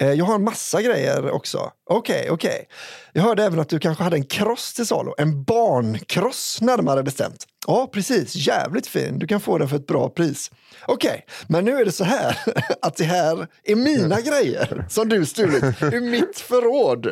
Eh, 0.00 0.12
Jag 0.12 0.24
har 0.24 0.34
en 0.34 0.44
massa 0.44 0.82
grejer 0.82 1.30
också. 1.30 1.70
Okej, 1.90 2.30
okej. 2.30 2.68
Jag 3.12 3.22
hörde 3.22 3.44
även 3.44 3.60
att 3.60 3.68
du 3.68 3.78
kanske 3.78 4.04
hade 4.04 4.16
en 4.16 4.24
kross 4.24 4.74
till 4.74 4.86
salu. 4.86 5.10
En 5.18 5.42
barnkross 5.44 6.58
närmare 6.60 7.02
bestämt. 7.02 7.44
Ja, 7.66 7.88
precis. 7.92 8.34
Jävligt 8.34 8.86
fin. 8.86 9.18
Du 9.18 9.26
kan 9.26 9.40
få 9.40 9.58
den 9.58 9.68
för 9.68 9.76
ett 9.76 9.86
bra 9.86 10.08
pris. 10.08 10.50
Okej, 10.86 11.26
men 11.46 11.64
nu 11.64 11.76
är 11.76 11.84
det 11.84 11.92
så 11.92 12.04
här 12.04 12.38
att 12.82 12.96
det 12.96 13.04
här 13.04 13.46
är 13.64 13.76
mina 13.76 14.20
grejer 14.20 14.86
som 14.88 15.08
du 15.08 15.26
stulit 15.26 15.64
ur 15.82 16.00
mitt 16.10 16.38
förråd. 16.40 17.06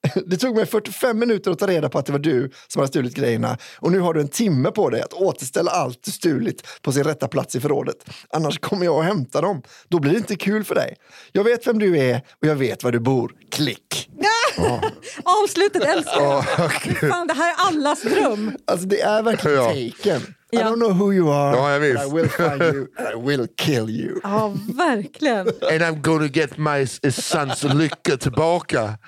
Det 0.26 0.36
tog 0.36 0.56
mig 0.56 0.66
45 0.66 1.18
minuter 1.18 1.50
att 1.50 1.58
ta 1.58 1.66
reda 1.66 1.88
på 1.88 1.98
att 1.98 2.06
det 2.06 2.12
var 2.12 2.18
du 2.18 2.50
som 2.68 2.80
hade 2.80 2.88
stulit 2.88 3.14
grejerna 3.14 3.58
och 3.78 3.92
nu 3.92 4.00
har 4.00 4.14
du 4.14 4.20
en 4.20 4.28
timme 4.28 4.70
på 4.70 4.90
dig 4.90 5.02
att 5.02 5.12
återställa 5.12 5.70
allt 5.70 6.02
du 6.02 6.10
stulit 6.10 6.66
på 6.82 6.92
sin 6.92 7.04
rätta 7.04 7.28
plats 7.28 7.56
i 7.56 7.60
förrådet. 7.60 7.96
Annars 8.30 8.58
kommer 8.58 8.84
jag 8.84 8.96
och 8.96 9.04
hämtar 9.04 9.42
dem. 9.42 9.62
Då 9.88 9.98
blir 9.98 10.12
det 10.12 10.18
inte 10.18 10.36
kul 10.36 10.64
för 10.64 10.74
dig. 10.74 10.96
Jag 11.32 11.44
vet 11.44 11.66
vem 11.66 11.78
du 11.78 11.98
är 11.98 12.16
och 12.16 12.48
jag 12.48 12.56
vet 12.56 12.84
var 12.84 12.92
du 12.92 12.98
bor. 12.98 13.32
Klick! 13.50 14.10
Avslutet 15.24 15.84
älskar 15.84 16.20
jag. 16.22 16.44
Ja, 16.58 16.68
Fan, 17.10 17.26
det 17.26 17.34
här 17.34 17.50
är 17.52 17.56
allas 17.68 18.02
dröm. 18.02 18.52
Alltså 18.66 18.86
det 18.86 19.00
är 19.00 19.22
verkligen 19.22 19.56
Ja. 19.56 19.64
taken. 19.64 20.34
I 20.52 20.56
Ja. 20.56 20.62
don't 20.62 20.74
know 20.76 20.92
who 20.98 21.12
you 21.12 21.32
are, 21.32 21.56
Ja, 21.56 21.70
jag 21.72 21.80
but 21.82 21.90
visst. 21.90 22.12
I 22.12 22.16
will 22.16 22.28
find 22.28 22.62
you 22.62 22.86
I 23.14 23.26
will 23.36 23.48
kill 23.56 23.90
you. 23.90 24.20
Ja, 24.22 24.52
verkligen. 24.76 25.38
And 25.48 25.82
I'm 25.82 26.00
gonna 26.00 26.26
get 26.26 26.58
my 26.58 26.84
son's 26.84 27.74
lycka 27.74 28.16
tillbaka. 28.16 28.98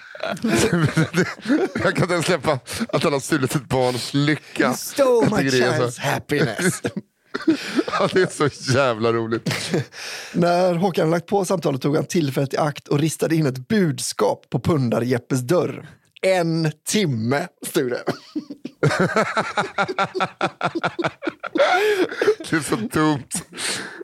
Jag 1.84 1.94
kan 1.94 2.02
inte 2.02 2.14
ens 2.14 2.26
släppa 2.26 2.58
att 2.92 3.02
han 3.04 3.12
har 3.12 3.20
stulit 3.20 3.54
ett 3.54 3.68
barns 3.68 4.14
lycka. 4.14 4.64
You 4.64 4.74
stole 4.74 5.26
my 5.42 5.48
child's 5.48 6.00
happiness. 6.00 6.82
Ja, 7.86 8.08
det 8.12 8.22
är 8.22 8.26
så 8.50 8.72
jävla 8.74 9.12
roligt. 9.12 9.50
När 10.32 10.74
Håkan 10.74 11.10
lagt 11.10 11.26
på 11.26 11.44
samtalet 11.44 11.82
tog 11.82 11.96
han 11.96 12.04
tillfället 12.04 12.54
i 12.54 12.56
akt 12.56 12.88
och 12.88 12.98
ristade 12.98 13.34
in 13.36 13.46
ett 13.46 13.68
budskap 13.68 14.46
på 14.50 14.58
pundar-Jeppes 14.60 15.40
dörr. 15.40 15.88
En 16.22 16.72
timme, 16.88 17.48
stod 17.66 17.90
det. 17.90 18.02
Det 22.50 22.56
är 22.56 22.60
så 22.60 22.76
dumt. 22.76 23.22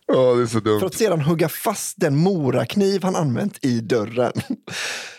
Ja, 0.07 0.35
det 0.35 0.43
är 0.43 0.47
så 0.47 0.52
För 0.52 0.61
dumt. 0.61 0.85
att 0.87 0.95
sedan 0.95 1.21
hugga 1.21 1.49
fast 1.49 1.95
den 2.00 2.16
morakniv 2.16 3.02
han 3.02 3.16
använt 3.16 3.64
i 3.64 3.81
dörren. 3.81 4.33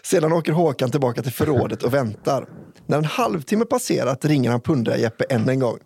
Sedan 0.03 0.33
åker 0.33 0.51
Håkan 0.51 0.91
tillbaka 0.91 1.21
till 1.24 1.31
förrådet 1.31 1.83
och 1.83 1.93
väntar. 1.93 2.47
När 2.88 2.97
en 2.97 3.05
halvtimme 3.05 3.65
passerat 3.65 4.25
ringer 4.25 4.51
han 4.51 4.62
pundar-Jeppe 4.62 5.24
än 5.29 5.50
en 5.50 5.59
gång. 5.59 5.77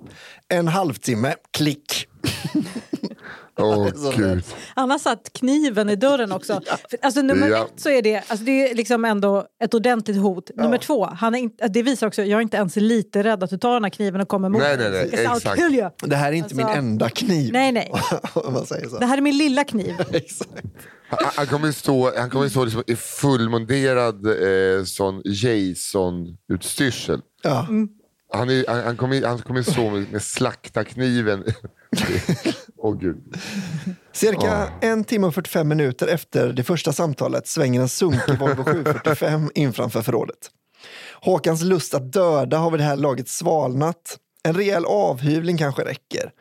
En 0.49 0.67
halvtimme, 0.67 1.35
klick. 1.51 1.88
Gud. 4.17 4.43
Han 4.75 4.91
har 4.91 4.97
satt 4.99 5.29
kniven 5.33 5.89
i 5.89 5.95
dörren 5.95 6.31
också. 6.31 6.61
Alltså, 7.01 7.21
nummer 7.21 7.47
Ja. 7.49 7.65
ett 7.65 7.71
så 7.81 7.89
är 7.89 8.01
det, 8.01 8.15
alltså, 8.15 8.45
det 8.45 8.69
är 8.71 8.75
liksom 8.75 9.05
ändå 9.05 9.45
ett 9.63 9.73
ordentligt 9.73 10.17
hot. 10.17 10.49
Nummer 10.55 10.77
två, 10.77 11.05
han 11.05 11.35
är 11.35 11.39
inte, 11.39 11.67
det 11.67 11.83
visar 11.83 12.07
också 12.07 12.23
jag 12.23 12.37
är 12.37 12.41
inte 12.41 12.57
ens 12.57 12.75
lite 12.75 13.23
rädd 13.23 13.43
att 13.43 13.49
du 13.49 13.57
tar 13.57 13.73
den 13.73 13.83
här 13.83 13.89
kniven 13.91 14.21
och 14.21 14.27
kommer 14.27 14.49
mot 14.49 14.61
Nej, 14.61 14.77
mig. 14.77 14.89
nej, 14.91 15.09
nej, 15.13 15.25
exakt. 15.25 15.61
Det 16.09 16.15
här 16.15 16.27
är 16.27 16.35
inte 16.35 16.45
Alltså- 16.45 16.57
min 16.57 16.67
enda 16.67 17.09
kniv. 17.09 17.53
Nej, 17.53 17.71
nej. 17.71 17.91
Om 18.33 18.53
man 18.53 18.65
säger 18.65 18.89
så. 18.89 18.97
Det 18.97 19.05
här 19.05 19.17
är 19.17 19.21
min 19.21 19.37
lilla 19.37 19.63
kniv. 19.63 19.95
Exakt. 20.11 20.51
Han, 21.09 21.19
han 21.35 21.47
kommer 21.47 21.71
stå, 21.71 22.17
han 22.17 22.29
kommer 22.29 22.49
stå 22.49 22.63
liksom 22.63 22.83
i 22.87 22.95
fullmonterad 22.95 24.25
eh, 24.25 24.83
sån 24.85 25.21
Jason-utstyrsel. 25.25 27.21
Ja. 27.43 27.67
Han, 28.33 28.49
är, 28.49 28.65
han, 28.67 28.83
han 28.83 28.97
kommer 28.97 29.25
han 29.25 29.55
ju 29.55 29.63
stå 29.63 29.89
med, 29.89 30.11
med 30.11 30.21
slaktarkniven. 30.21 31.43
Åh 32.77 32.97
gud. 32.99 33.35
Cirka 34.13 34.71
en 34.81 35.03
timme 35.03 35.27
och 35.27 35.33
45 35.33 35.67
minuter 35.67 36.07
efter 36.07 36.53
det 36.53 36.63
första 36.63 36.93
samtalet 36.93 37.47
svänger 37.47 37.81
en 37.81 37.89
sunkig 37.89 38.39
Volvo 38.39 38.63
745 38.63 39.51
in 39.55 39.73
framför 39.73 40.01
förrådet. 40.01 40.51
Håkans 41.21 41.63
lust 41.63 41.93
att 41.93 42.13
döda 42.13 42.57
har 42.57 42.71
vid 42.71 42.79
det 42.79 42.83
här 42.83 42.95
laget 42.95 43.29
svalnat. 43.29 44.17
En 44.43 44.53
rejäl 44.53 44.85
avhyvling 44.85 45.57
kanske 45.57 45.85
räcker. 45.85 46.31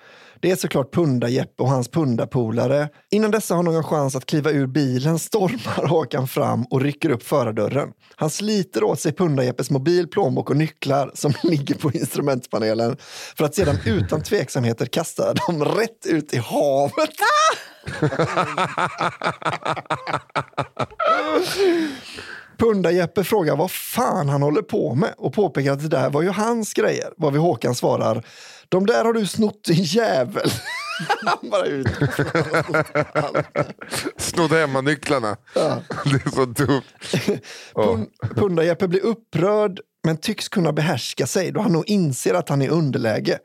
Det 0.41 0.51
är 0.51 0.57
såklart 0.57 0.95
Punda-Jeppe 0.95 1.63
och 1.63 1.69
hans 1.69 1.91
Punda-polare. 1.91 2.89
Innan 3.11 3.31
dessa 3.31 3.55
har 3.55 3.63
någon 3.63 3.85
chans 3.85 4.17
att 4.17 4.27
kliva 4.27 4.51
ur 4.51 4.67
bilen 4.67 5.19
stormar 5.19 5.87
Håkan 5.87 6.29
fram 6.29 6.65
och 6.65 6.81
rycker 6.81 7.11
upp 7.11 7.23
förardörren. 7.23 7.89
Han 8.17 8.31
sliter 8.31 8.85
åt 8.85 9.01
sig 9.01 9.13
Punda-Jeppes 9.13 9.73
mobil, 9.73 10.09
plånbok 10.09 10.51
och 10.51 10.57
nycklar 10.57 11.11
som 11.15 11.33
ligger 11.43 11.75
på 11.75 11.93
instrumentpanelen 11.93 12.97
för 13.37 13.45
att 13.45 13.55
sedan 13.55 13.79
utan 13.85 14.23
tveksamheter 14.23 14.87
kasta 14.87 15.35
dem 15.35 15.65
rätt 15.65 16.07
ut 16.07 16.35
i 16.35 16.37
havet. 16.37 17.11
Punda-Jeppe 22.59 23.25
frågar 23.25 23.57
vad 23.57 23.71
fan 23.71 24.29
han 24.29 24.43
håller 24.43 24.63
på 24.63 24.95
med 24.95 25.15
och 25.17 25.35
påpekar 25.35 25.73
att 25.73 25.83
det 25.83 25.89
där 25.89 26.11
var 26.11 26.23
ju 26.23 26.29
hans 26.29 26.73
grejer. 26.73 27.13
Varvid 27.17 27.41
Håkan 27.41 27.75
svarar 27.75 28.25
de 28.69 28.87
där 28.87 29.05
har 29.05 29.13
du 29.13 29.27
snott 29.27 29.65
din 29.65 29.83
jävel. 29.83 30.51
Han 31.25 31.51
bara 31.51 31.67
ut. 31.67 31.87
Snodde 34.17 34.57
hemma 34.57 34.81
nycklarna. 34.81 35.37
Det 35.55 36.27
är 36.27 36.31
så 36.31 36.45
dumt. 36.45 36.83
Pun- 37.75 38.07
Punda-Jeppe 38.35 38.89
blir 38.89 39.01
upprörd 39.05 39.81
men 40.05 40.17
tycks 40.17 40.49
kunna 40.49 40.73
behärska 40.73 41.27
sig 41.27 41.51
då 41.53 41.61
han 41.61 41.73
nog 41.73 41.89
inser 41.89 42.35
att 42.35 42.49
han 42.49 42.63
är 42.63 42.69
underläge. 42.69 43.39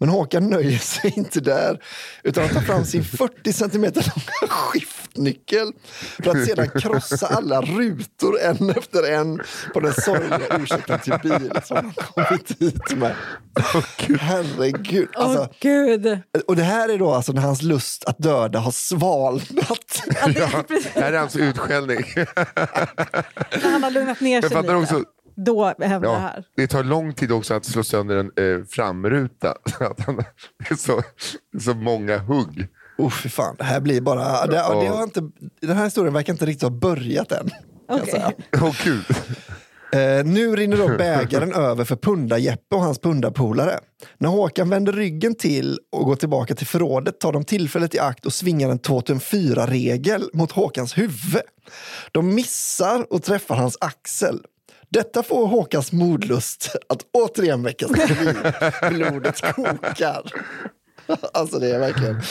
Men 0.00 0.08
Håkan 0.08 0.46
nöjer 0.50 0.78
sig 0.78 1.12
inte 1.16 1.40
där 1.40 1.82
utan 2.22 2.44
han 2.44 2.54
tar 2.54 2.60
fram 2.60 2.84
sin 2.84 3.04
40 3.18 3.52
centimeter 3.52 4.12
långa 4.16 4.52
skiftnyckel 4.52 5.72
för 6.22 6.30
att 6.30 6.46
sedan 6.46 6.68
krossa 6.80 7.26
alla 7.26 7.60
rutor 7.60 8.40
en 8.40 8.70
efter 8.70 9.12
en 9.12 9.40
på 9.74 9.80
den 9.80 9.92
sorgliga 9.94 10.58
ursäkten 10.58 10.98
till 11.00 11.18
bil 11.22 11.52
som 11.64 11.76
han 11.76 11.92
kommit 11.92 12.56
hit 12.60 12.96
med. 12.96 13.14
Herregud. 14.20 15.08
Åh 15.16 15.22
Alltså, 15.24 15.48
gud. 15.60 16.18
och 16.46 16.56
det 16.56 16.62
här 16.62 16.88
är 16.88 16.98
då 16.98 17.10
alltså 17.14 17.32
när 17.32 17.42
hans 17.42 17.62
lust 17.62 18.04
att 18.04 18.18
döda 18.18 18.58
har 18.58 18.70
svalnat. 18.70 20.02
Ja, 20.26 20.62
det 20.68 21.00
här 21.00 21.12
är 21.12 21.18
alltså 21.18 21.38
utskällning. 21.38 22.04
När 22.16 23.70
han 23.70 23.82
har 23.82 23.90
lugnat 23.90 24.20
ner 24.20 24.42
sig 24.42 24.62
lite. 24.62 24.74
också, 24.74 25.04
då 25.44 25.64
händer 25.64 26.00
det 26.00 26.06
Ja, 26.06 26.18
här. 26.18 26.44
det 26.56 26.66
tar 26.66 26.84
lång 26.84 27.12
tid 27.14 27.32
också 27.32 27.54
att 27.54 27.64
slå 27.64 27.82
sönder 27.84 28.16
en 28.16 28.26
eh, 28.60 28.64
framruta. 28.70 29.50
Att 29.80 30.00
han- 30.00 30.16
det 30.16 30.70
är 30.70 30.74
så, 30.74 30.96
det 31.52 31.58
är 31.58 31.60
så 31.60 31.74
många 31.74 32.18
hugg. 32.18 32.66
Oh, 32.98 33.10
fy 33.10 33.28
fan, 33.28 33.54
det 33.58 33.64
här 33.64 33.80
blir 33.80 34.00
bara... 34.00 34.46
Det, 34.46 34.52
det 34.52 34.88
har 34.88 35.02
inte, 35.02 35.20
den 35.60 35.76
här 35.76 35.84
historien 35.84 36.14
verkar 36.14 36.32
inte 36.32 36.46
riktigt 36.46 36.62
ha 36.62 36.70
börjat 36.70 37.32
än. 37.32 37.50
Okej. 37.88 38.36
Åh 38.62 38.74
gud. 38.84 39.04
Eh, 39.92 40.24
nu 40.24 40.56
rinner 40.56 40.76
då 40.76 40.88
bägaren 40.88 41.52
över 41.54 41.84
för 41.84 41.96
Punda-Jeppe 41.96 42.74
och 42.76 42.80
hans 42.82 42.98
pundarpolare. 42.98 43.78
När 44.18 44.28
Håkan 44.28 44.70
vänder 44.70 44.92
ryggen 44.92 45.34
till 45.34 45.78
och 45.92 46.04
går 46.04 46.16
tillbaka 46.16 46.54
till 46.54 46.66
förrådet 46.66 47.20
tar 47.20 47.32
de 47.32 47.44
tillfället 47.44 47.94
i 47.94 47.98
akt 47.98 48.26
och 48.26 48.32
svingar 48.32 48.70
en 48.70 48.78
2004-regel 48.80 50.30
mot 50.32 50.52
Håkans 50.52 50.98
huvud. 50.98 51.42
De 52.12 52.34
missar 52.34 53.12
och 53.12 53.22
träffar 53.22 53.56
hans 53.56 53.76
axel. 53.80 54.40
Detta 54.90 55.22
får 55.22 55.46
Håkans 55.46 55.92
modlust 55.92 56.76
att 56.88 57.06
återigen 57.12 57.62
väckas 57.62 57.90
till 58.06 58.26
liv. 58.26 58.36
Blodet 58.90 59.40
kokar. 59.40 60.32
Alltså 61.32 61.58
det 61.58 61.74
är 61.74 61.78
verkligen... 61.78 62.22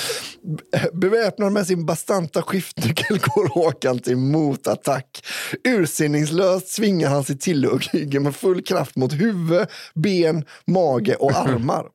Beväpnad 0.93 1.51
med 1.51 1.67
sin 1.67 1.85
bastanta 1.85 2.41
skiftnyckel 2.41 3.19
går 3.19 3.47
Håkan 3.47 3.99
till 3.99 4.17
motattack. 4.17 5.25
Ursinningslöst 5.63 6.67
svingar 6.67 7.09
han 7.09 7.23
sig 7.23 7.37
tillhuggen 7.37 8.23
med 8.23 8.35
full 8.35 8.63
kraft 8.63 8.95
mot 8.95 9.13
huvud, 9.13 9.67
ben, 9.95 10.45
mage 10.67 11.15
och 11.15 11.31
armar. 11.31 11.85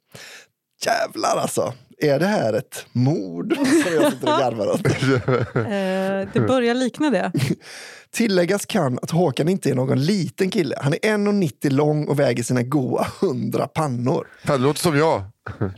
Jävlar 0.86 1.36
alltså. 1.36 1.74
Är 2.02 2.18
det 2.18 2.26
här 2.26 2.52
ett 2.52 2.86
mord? 2.92 3.56
Som 3.84 3.94
jag 3.94 4.12
sitter 4.12 4.34
och 4.34 4.38
garvar 4.40 4.66
åt. 4.66 4.86
Eh, 4.86 6.28
det 6.32 6.46
börjar 6.48 6.74
likna 6.74 7.10
det. 7.10 7.32
Tilläggas 8.10 8.66
kan 8.66 8.98
att 9.02 9.10
Håkan 9.10 9.48
inte 9.48 9.70
är 9.70 9.74
någon 9.74 10.00
liten 10.04 10.50
kille. 10.50 10.76
Han 10.80 10.92
är 10.92 10.98
1,90 10.98 11.70
lång 11.70 12.08
och 12.08 12.18
väger 12.18 12.42
sina 12.42 12.62
goa 12.62 13.06
100 13.22 13.66
pannor. 13.66 14.26
Fan, 14.44 14.60
det 14.60 14.66
låter 14.66 14.80
som 14.80 14.96
jag. 14.98 15.22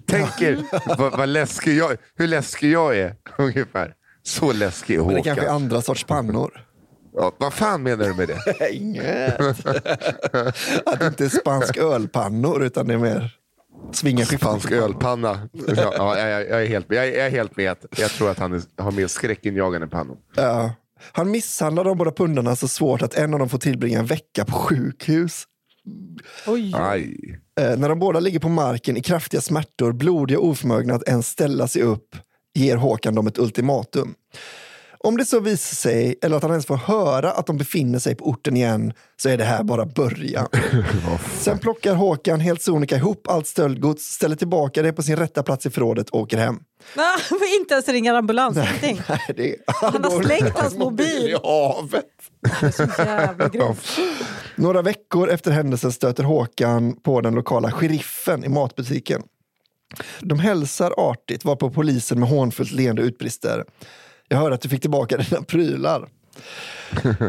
Tänk 0.07 0.43
er 0.43 0.59
vad, 0.99 1.17
vad 1.19 1.29
läskig 1.39 1.77
jag, 1.77 1.97
hur 2.17 2.27
läskig 2.27 2.71
jag 2.73 2.99
är. 2.99 3.15
Ungefär. 3.39 3.93
Så 4.23 4.53
läskig 4.53 4.95
är 4.95 4.99
Men 4.99 5.09
det 5.09 5.15
Håkan. 5.15 5.25
kanske 5.35 5.47
är 5.47 5.55
andra 5.55 5.83
sorts 5.83 6.05
pannor. 6.05 6.61
Ja, 7.17 7.33
vad 7.39 7.53
fan 7.55 7.83
menar 7.83 8.05
du 8.05 8.15
med 8.15 8.29
det? 8.29 8.71
Inget. 8.73 9.41
Att 10.87 11.01
det 11.01 11.07
inte 11.07 11.25
är 11.25 11.29
spansk 11.41 11.77
ölpannor 11.77 12.65
utan 12.65 12.87
det 12.87 12.95
är 12.95 12.99
mer 12.99 13.31
svinga 13.93 14.27
Spansk 14.27 14.73
ölpanna. 14.73 15.49
Ja, 15.53 15.93
ja, 15.97 16.19
jag, 16.19 16.49
jag, 16.49 16.63
är 16.63 16.67
helt, 16.67 16.87
jag, 16.89 17.07
jag 17.07 17.27
är 17.27 17.31
helt 17.31 17.57
med. 17.57 17.77
Jag 17.97 18.11
tror 18.11 18.31
att 18.31 18.39
han 18.39 18.53
är, 18.53 18.83
har 18.83 18.91
mer 18.93 19.07
skräckinjagande 19.07 19.87
pannor. 19.87 20.17
Ja. 20.35 20.73
Han 21.13 21.31
misshandlar 21.31 21.85
de 21.85 21.99
båda 21.99 22.11
pundarna 22.13 22.57
så 22.57 22.69
svårt 22.69 23.03
att 23.03 23.15
en 23.15 23.35
av 23.35 23.39
dem 23.39 23.49
får 23.49 23.59
tillbringa 23.59 23.99
en 23.99 24.07
vecka 24.07 24.45
på 24.45 24.53
sjukhus. 24.53 25.45
Oj. 26.47 26.73
Aj. 26.75 27.41
Eh, 27.61 27.77
när 27.77 27.89
de 27.89 27.99
båda 27.99 28.21
ligger 28.21 28.39
på 28.39 28.49
marken 28.49 28.97
i 28.97 29.03
kraftiga 29.03 29.41
smärtor, 29.41 29.93
blodiga 29.93 30.39
och 30.39 30.49
oförmögna 30.49 30.95
att 30.95 31.09
ens 31.09 31.29
ställa 31.29 31.69
sig 31.69 31.83
upp, 31.83 32.17
ger 32.55 32.77
Håkan 32.77 33.15
dem 33.15 33.27
ett 33.27 33.39
ultimatum. 33.39 34.15
Om 35.05 35.17
det 35.17 35.25
så 35.25 35.41
visar 35.41 35.75
sig, 35.77 36.15
eller 36.23 36.37
att 36.37 36.43
han 36.43 36.51
ens 36.53 36.67
får 36.67 36.77
höra 36.77 37.31
att 37.33 37.47
de 37.47 37.57
befinner 37.57 37.99
sig 37.99 38.15
på 38.15 38.25
orten 38.25 38.57
igen, 38.57 38.93
så 39.17 39.29
är 39.29 39.39
det 39.39 39.45
här 39.45 39.63
bara 39.63 39.87
början. 39.87 40.47
Sen 41.39 41.59
plockar 41.59 41.95
Håkan 41.95 42.41
helt 42.41 42.63
sonika 42.63 42.97
ihop 42.97 43.29
allt 43.29 43.47
stöldgods, 43.47 44.05
ställer 44.05 44.37
tillbaka 44.37 44.83
det 44.83 44.93
på 44.93 45.03
sin 45.03 45.17
rätta 45.17 45.43
plats 45.43 45.67
i 45.67 45.71
förrådet 45.71 46.11
och 46.11 46.21
åker 46.21 46.37
hem. 46.39 46.59
Ah, 46.97 47.35
inte 47.61 47.75
ens 47.75 47.89
ringa 47.89 48.17
ambulans. 48.19 48.57
ingenting. 48.57 49.01
Nej, 49.09 49.35
det, 49.37 49.57
Han 49.67 50.05
har 50.05 50.23
slängt 50.23 50.59
hans 50.59 50.77
mobil. 50.77 51.29
i 51.29 51.37
havet. 51.43 52.05
Det 52.61 52.67
är 52.67 52.71
så 52.71 53.03
jävla 53.03 53.49
grovt. 53.49 53.99
Några 54.57 54.83
veckor 54.83 55.31
efter 55.31 55.51
händelsen 55.51 55.93
stöter 55.93 56.25
Håkan 56.25 56.97
på 57.03 57.21
den 57.21 57.35
lokala 57.35 57.71
sheriffen 57.73 58.45
i 58.45 58.49
matbutiken. 58.49 59.23
De 60.21 60.39
hälsar 60.39 60.95
artigt 60.97 61.45
varpå 61.45 61.71
polisen 61.71 62.21
med 62.21 62.29
hånfullt 62.29 62.73
leende 62.73 63.03
utbrister. 63.03 63.65
Jag 64.29 64.39
hör 64.39 64.51
att 64.51 64.61
du 64.61 64.69
fick 64.69 64.81
tillbaka 64.81 65.17
dina 65.17 65.43
prylar. 65.43 66.09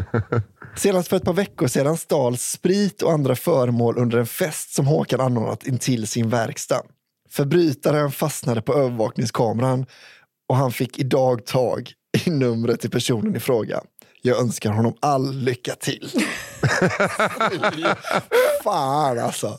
Senast 0.76 1.08
för 1.08 1.16
ett 1.16 1.24
par 1.24 1.32
veckor 1.32 1.66
sedan 1.66 1.96
stals 1.96 2.42
sprit 2.42 3.02
och 3.02 3.12
andra 3.12 3.36
föremål 3.36 3.98
under 3.98 4.18
en 4.18 4.26
fest 4.26 4.74
som 4.74 4.86
Håkan 4.86 5.20
anordnat 5.20 5.66
intill 5.66 6.06
sin 6.06 6.28
verkstad. 6.28 6.82
Förbrytaren 7.30 8.10
fastnade 8.10 8.62
på 8.62 8.74
övervakningskameran 8.74 9.86
och 10.48 10.56
han 10.56 10.72
fick 10.72 10.98
idag 10.98 11.46
tag 11.46 11.92
i 12.26 12.30
numret 12.30 12.80
till 12.80 12.90
personen 12.90 13.36
i 13.36 13.40
fråga. 13.40 13.80
Jag 14.22 14.40
önskar 14.40 14.70
honom 14.70 14.94
all 15.00 15.34
lycka 15.34 15.74
till. 15.74 16.10
Fan 18.64 19.18
alltså. 19.18 19.58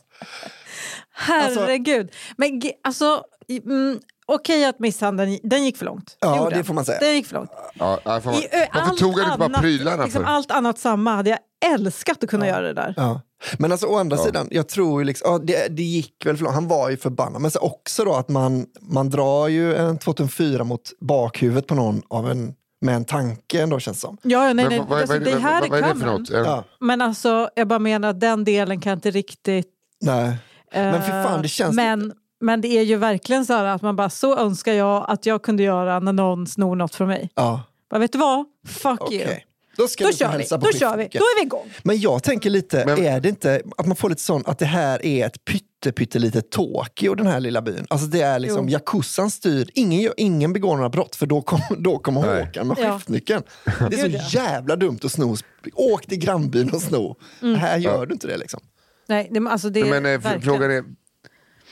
Herregud. 1.11 2.11
Men 2.37 2.61
alltså, 2.83 3.23
mm, 3.49 3.99
okej 4.27 4.65
att 4.65 4.79
misshandeln 4.79 5.39
den 5.43 5.63
gick 5.65 5.77
för 5.77 5.85
långt. 5.85 6.17
Ja, 6.19 6.37
gjorde 6.37 6.55
det 6.55 6.63
får 6.63 6.73
man 6.73 6.85
säga. 6.85 6.99
Den 6.99 7.15
gick 7.15 7.25
för 7.25 7.35
långt. 7.35 7.51
Ja, 7.73 7.99
ja, 8.03 8.21
fan, 8.21 8.33
I, 8.33 8.47
varför 8.73 8.89
allt 8.89 8.99
tog 8.99 9.13
han 9.19 9.25
inte 9.25 9.37
bara 9.39 9.45
annat- 9.45 9.61
prylarna 9.61 10.03
liksom, 10.03 10.23
för? 10.23 10.29
Allt 10.31 10.51
annat 10.51 10.79
samma 10.79 11.15
hade 11.15 11.29
jag 11.29 11.39
älskat 11.73 12.23
att 12.23 12.29
kunna 12.29 12.47
göra 12.47 12.61
det 12.61 12.73
där. 12.73 12.93
Ja. 12.97 13.21
Men 13.57 13.71
alltså 13.71 13.87
å 13.87 13.97
andra 13.97 14.17
sidan, 14.17 14.47
jag 14.51 14.67
tror 14.69 15.01
ju 15.01 15.05
liksom, 15.05 15.31
ja, 15.31 15.39
det, 15.43 15.67
det 15.75 15.83
gick 15.83 16.25
väl 16.25 16.37
för 16.37 16.43
långt. 16.43 16.55
Han 16.55 16.67
var 16.67 16.89
ju 16.89 16.97
förbannad. 16.97 17.41
Men 17.41 17.51
så 17.51 17.59
också 17.59 18.03
då 18.05 18.13
att 18.15 18.29
man, 18.29 18.65
man 18.81 19.09
drar 19.09 19.47
ju 19.47 19.75
en 19.75 19.97
2004 19.97 20.63
mot 20.63 20.81
bakhuvudet 20.99 21.67
på 21.67 21.75
någon 21.75 22.01
av 22.09 22.31
en, 22.31 22.53
med 22.81 22.95
en 22.95 23.05
tanke 23.05 23.61
ändå 23.61 23.79
känns 23.79 23.99
som. 24.01 24.17
Ja, 24.21 24.47
ja, 24.47 24.53
nej, 24.53 24.53
Men 24.53 24.67
nej. 24.69 24.79
vad- 24.79 24.87
vad- 24.87 24.99
alltså, 24.99 25.13
vad 25.13 25.23
det 25.23 25.31
det- 25.31 25.39
här 25.39 25.61
vad- 25.61 25.69
vad 25.69 25.79
är 25.89 25.93
för? 26.25 26.37
En- 26.37 26.43
Ja. 26.45 26.63
Men 26.79 27.01
alltså, 27.01 27.49
jag 27.55 27.67
bara 27.67 27.79
menar 27.79 28.09
att 28.09 28.19
den 28.19 28.43
delen 28.43 28.81
kan 28.81 28.93
inte 28.93 29.11
riktigt... 29.11 29.67
Nej. 30.01 30.37
Men 30.73 30.95
eh, 30.95 31.01
fan, 31.01 31.41
det 31.41 31.47
känns... 31.47 31.75
men, 31.75 32.13
men 32.41 32.61
det 32.61 32.67
är 32.67 32.81
ju 32.83 32.95
verkligen 32.95 33.45
så 33.45 33.53
här 33.53 33.65
att 33.65 33.81
man 33.81 33.95
bara, 33.95 34.09
så 34.09 34.37
önskar 34.37 34.73
jag 34.73 35.05
att 35.09 35.25
jag 35.25 35.41
kunde 35.43 35.63
göra 35.63 35.99
när 35.99 36.13
någon 36.13 36.47
snor 36.47 36.75
något 36.75 36.95
från 36.95 37.07
mig. 37.07 37.29
Ja, 37.35 37.63
Bara, 37.89 37.99
vet 37.99 38.11
du 38.11 38.17
vad? 38.17 38.45
Fuck 38.67 39.01
okej. 39.01 39.17
you. 39.21 39.35
Då 39.77 39.87
ska 39.87 40.03
Då 40.03 40.11
få 40.11 40.17
kör 40.17 40.37
vi. 40.37 40.43
Då 40.49 40.71
kör 40.79 40.97
vi. 40.97 41.03
Då 41.11 41.19
är 41.19 41.39
vi 41.41 41.45
igång. 41.45 41.73
Men 41.83 41.99
jag 41.99 42.23
tänker 42.23 42.49
lite, 42.49 42.85
Men- 42.85 43.03
är 43.05 43.19
det 43.19 43.29
inte 43.29 43.61
att 43.77 43.85
man 43.85 43.95
får 43.95 44.09
lite 44.09 44.21
sån 44.21 44.43
att 44.45 44.59
det 44.59 44.65
här 44.65 45.05
är 45.05 45.25
ett 45.25 45.45
pytte, 45.45 45.91
pyttelitet 45.91 46.51
Tokyo, 46.51 47.15
den 47.15 47.27
här 47.27 47.39
lilla 47.39 47.61
byn? 47.61 47.85
Alltså 47.89 48.07
det 48.07 48.21
är 48.21 48.39
liksom, 48.39 48.65
Jo. 48.69 48.71
Yakuzan 48.73 49.31
styr, 49.31 49.69
ingen, 49.73 50.01
gör- 50.01 50.13
ingen 50.17 50.53
begår 50.53 50.75
några 50.75 50.89
brott 50.89 51.15
för 51.15 51.25
då, 51.25 51.41
kom, 51.41 51.59
då 51.77 51.97
kommer 51.99 52.21
Nej. 52.21 52.45
Håkan 52.45 52.67
med 52.67 52.77
Ja. 52.79 52.93
skiftnyckeln. 52.93 53.43
Det 53.89 53.99
är 53.99 54.09
ja. 54.09 54.19
så 54.19 54.37
jävla 54.37 54.75
dumt 54.75 54.99
att 55.03 55.11
sno. 55.11 55.35
Åk 55.73 56.05
till 56.05 56.19
grannbyn 56.19 56.69
och 56.73 56.81
sno. 56.81 57.15
Mm. 57.41 57.55
Här 57.55 57.77
gör 57.77 58.05
du 58.05 58.13
inte 58.13 58.27
det 58.27 58.37
liksom. 58.37 58.59
Nej, 59.07 59.27
det, 59.31 59.49
alltså 59.49 59.69
det 59.69 59.79
är 59.79 59.85
Men 59.85 60.05
eh, 60.05 60.11
verkligen- 60.11 60.41
frågan 60.41 60.71
är, 60.71 60.83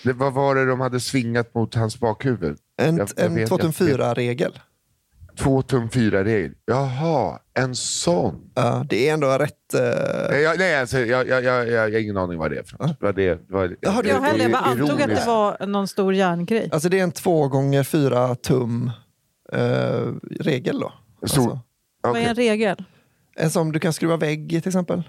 det, 0.05 0.13
vad 0.13 0.33
var 0.33 0.55
det 0.55 0.65
de 0.65 0.79
hade 0.79 0.99
svingat 0.99 1.53
mot 1.55 1.75
hans 1.75 1.99
bakhuvud? 1.99 2.57
En, 2.77 2.97
Jag- 2.97 3.09
jag 3.17 3.25
en 3.25 3.35
vet- 3.35 3.49
jag 3.49 3.57
vet. 3.57 3.65
2004-regel. 3.75 4.59
Två 5.37 5.61
tum 5.61 5.89
fyra 5.89 6.23
regel. 6.23 6.51
Jaha, 6.65 7.39
en 7.53 7.75
sån. 7.75 8.51
Ja, 8.55 8.85
det 8.89 9.09
är 9.09 9.13
ändå 9.13 9.27
rätt... 9.27 9.53
Nej, 10.29 10.41
jag, 10.41 10.57
nej 10.57 10.79
alltså, 10.79 10.99
jag, 10.99 11.27
jag, 11.27 11.43
jag, 11.43 11.67
jag, 11.67 11.69
jag 11.69 11.81
har 11.91 11.99
ingen 12.03 12.17
aning 12.17 12.37
vad 12.39 12.51
det 12.51 12.57
är 12.59 12.63
för 12.63 12.77
något. 12.77 12.97
Vad 12.99 13.15
det, 13.15 13.41
vad, 13.49 13.75
Jaha, 13.81 14.01
det- 14.01 14.09
Jag 14.09 14.21
heller 14.21 14.43
jag 14.43 14.51
bara 14.51 14.61
antog 14.61 15.01
att 15.01 15.09
det 15.09 15.23
var 15.27 15.65
någon 15.65 15.87
stor 15.87 16.13
järngrej. 16.13 16.69
Alltså 16.71 16.89
det 16.89 16.99
är 16.99 17.03
en 17.03 17.11
två 17.11 17.47
gånger 17.47 17.83
fyra 17.83 18.35
tum 18.35 18.91
eh, 19.51 19.59
regel 20.39 20.79
då. 20.79 20.93
Stor- 21.27 21.41
Alltså, 21.41 21.59
Vad 22.03 22.17
är 22.17 22.25
en 22.29 22.35
regel? 22.35 22.83
en 23.35 23.49
som 23.51 23.71
du 23.71 23.79
kan 23.79 23.93
skruva 23.93 24.17
vägg 24.17 24.53
i 24.53 24.61
till 24.61 24.69
exempel. 24.69 25.03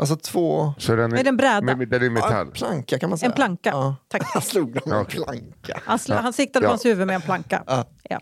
Alltså 0.00 0.16
två... 0.16 0.74
Så 0.78 0.96
den 0.96 1.12
Är 1.12 1.22
det 1.22 1.28
en 1.28 1.36
bräda? 1.36 1.60
med- 1.76 1.88
Den 1.88 2.00
är 2.02 2.06
Ja, 2.06 2.10
metall. 2.10 2.46
en 2.46 2.50
planka 2.52 2.98
kan 2.98 3.08
man 3.10 3.18
säga. 3.18 3.30
En 3.30 3.34
planka. 3.36 3.70
Ja. 3.70 3.96
Tack. 4.08 4.22
Han 4.24 4.42
slog 4.42 4.72
dem 4.74 4.82
med 4.86 4.98
en 4.98 5.04
planka. 5.06 5.80
Han, 5.84 5.98
sl- 5.98 6.20
han 6.20 6.32
siktade 6.32 6.64
Ja. 6.64 6.68
på 6.68 6.72
hans 6.72 6.84
huvud 6.84 7.06
med 7.06 7.16
en 7.16 7.22
planka. 7.22 7.62
Ja. 7.66 7.84
Ja. 8.10 8.20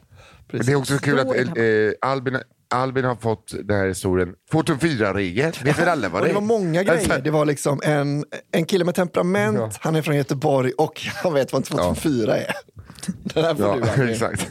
Men 0.52 0.66
det 0.66 0.72
är 0.72 0.76
också 0.76 0.98
kul 0.98 1.18
att 1.18 1.26
eh, 1.36 2.10
Albin, 2.10 2.38
Albin 2.74 3.04
har 3.04 3.14
fått 3.16 3.54
den 3.64 3.76
här 3.78 3.88
historien. 3.88 4.34
2 4.52 4.62
tum 4.62 4.78
fyra 4.78 5.14
regel. 5.14 5.52
Vet 5.64 5.78
väl 5.78 5.88
alla 5.88 6.08
vad 6.08 6.22
det 6.22 6.26
det 6.26 6.30
är? 6.30 6.34
var 6.34 6.40
många 6.40 6.80
Alltså, 6.80 7.08
grejer. 7.08 7.22
Det 7.22 7.30
var 7.30 7.44
liksom 7.44 7.80
en, 7.84 8.24
en 8.52 8.64
kille 8.64 8.84
med 8.84 8.94
temperament, 8.94 9.56
Ja. 9.58 9.70
han 9.80 9.96
är 9.96 10.02
från 10.02 10.16
Göteborg 10.16 10.72
och 10.72 11.00
han 11.22 11.34
vet 11.34 11.52
vad 11.52 11.60
en 11.60 11.62
2004 11.78 12.36
är. 12.36 12.52
Den 13.06 13.44
här 13.44 13.54
får 13.54 13.66
Ja, 13.66 13.76
du 13.76 13.90
Albin. 13.90 14.08
exakt. 14.14 14.48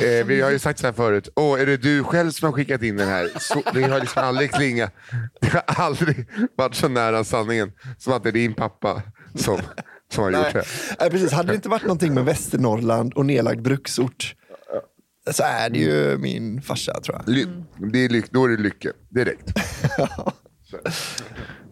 Eh, 0.00 0.26
vi 0.26 0.40
har 0.40 0.50
ju 0.50 0.58
sagt 0.58 0.78
så 0.78 0.86
här 0.86 0.92
förut, 0.92 1.28
Åh, 1.36 1.60
är 1.60 1.66
det 1.66 1.76
du 1.76 2.04
själv 2.04 2.30
som 2.30 2.46
har 2.46 2.52
skickat 2.52 2.82
in 2.82 2.96
den 2.96 3.08
här? 3.08 3.30
Så, 3.40 3.62
det 3.74 3.82
har 3.82 4.00
liksom 4.00 4.22
aldrig 4.22 4.52
klingat, 4.52 4.92
det 5.40 5.48
har 5.48 5.64
aldrig 5.66 6.26
varit 6.56 6.74
så 6.74 6.88
nära 6.88 7.24
sanningen 7.24 7.72
som 7.98 8.12
att 8.12 8.22
det 8.22 8.28
är 8.30 8.32
din 8.32 8.54
pappa 8.54 9.02
som, 9.34 9.58
som 10.14 10.24
har 10.24 10.30
gjort 10.30 10.40
Nej, 10.42 10.52
det. 10.52 10.96
nej, 11.00 11.10
precis. 11.10 11.32
Hade 11.32 11.48
det 11.48 11.54
inte 11.54 11.68
varit 11.68 11.82
någonting 11.82 12.14
med 12.14 12.24
Västernorrland 12.24 13.14
och 13.14 13.26
nedlagd 13.26 13.62
bruksort 13.62 14.34
så 15.30 15.42
är 15.42 15.70
det 15.70 15.78
ju 15.78 16.18
min 16.18 16.62
farsa 16.62 17.00
tror 17.00 17.16
jag. 17.16 17.34
Ly, 17.34 17.46
det 17.92 17.98
är 17.98 18.08
lyck, 18.08 18.30
då 18.30 18.44
är 18.44 18.48
det 18.48 18.62
lycke, 18.62 18.92
direkt. 19.08 19.52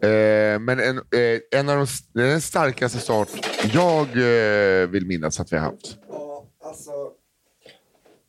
Eh, 0.03 0.59
men 0.59 0.81
en, 0.81 0.97
eh, 0.97 1.59
en 1.61 1.69
av 1.69 1.77
de, 1.77 1.87
den 2.21 2.41
starkaste 2.41 2.99
start 2.99 3.29
jag 3.73 4.07
eh, 4.07 4.89
vill 4.89 5.07
minnas 5.07 5.41
att 5.41 5.53
vi 5.53 5.57
har 5.57 5.65
haft. 5.65 5.99
Ja, 6.09 6.45
alltså, 6.65 6.91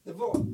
det 0.05 0.13
var... 0.13 0.45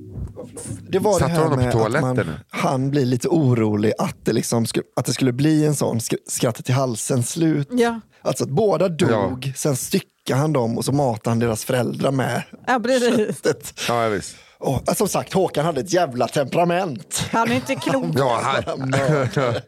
Det 0.90 1.00
var 1.00 1.20
det 1.20 1.26
här 1.28 1.50
med 1.50 1.76
att 1.76 2.02
man 2.02 2.34
han 2.50 2.92
blir 2.92 3.06
lite 3.06 3.28
orolig 3.28 3.94
att 3.98 4.26
det, 4.26 4.34
liksom 4.34 4.66
sku, 4.66 4.82
att 4.96 5.06
det 5.06 5.14
skulle 5.14 5.34
bli 5.34 5.66
en 5.66 5.76
sån 5.76 6.00
sk 6.00 6.14
skratt 6.28 6.66
till 6.66 6.74
halsen-slut. 6.76 7.68
Ja. 7.72 8.00
Alltså 8.22 8.44
att 8.44 8.50
båda 8.50 8.90
dog, 8.90 9.54
sen 9.56 9.76
styckade 9.76 10.40
han 10.40 10.54
dem 10.54 10.78
och 10.78 10.86
så 10.86 10.92
matade 10.92 11.30
han 11.30 11.40
deras 11.40 11.66
föräldrar 11.66 12.12
med 12.12 12.44
Ja, 12.68 12.80
precis. 12.84 13.16
köttet. 13.18 13.80
Ja, 13.88 14.08
visst. 14.08 14.36
Och, 14.60 14.74
alltså, 14.76 14.96
som 14.96 15.08
sagt, 15.08 15.34
Håkan 15.34 15.66
hade 15.66 15.82
ett 15.82 15.94
jävla 15.94 16.28
temperament. 16.28 17.30
Han 17.32 17.52
är 17.52 17.56
inte 17.56 17.76
klok. 17.76 18.06
Ja, 18.14 18.42
här. 18.44 18.64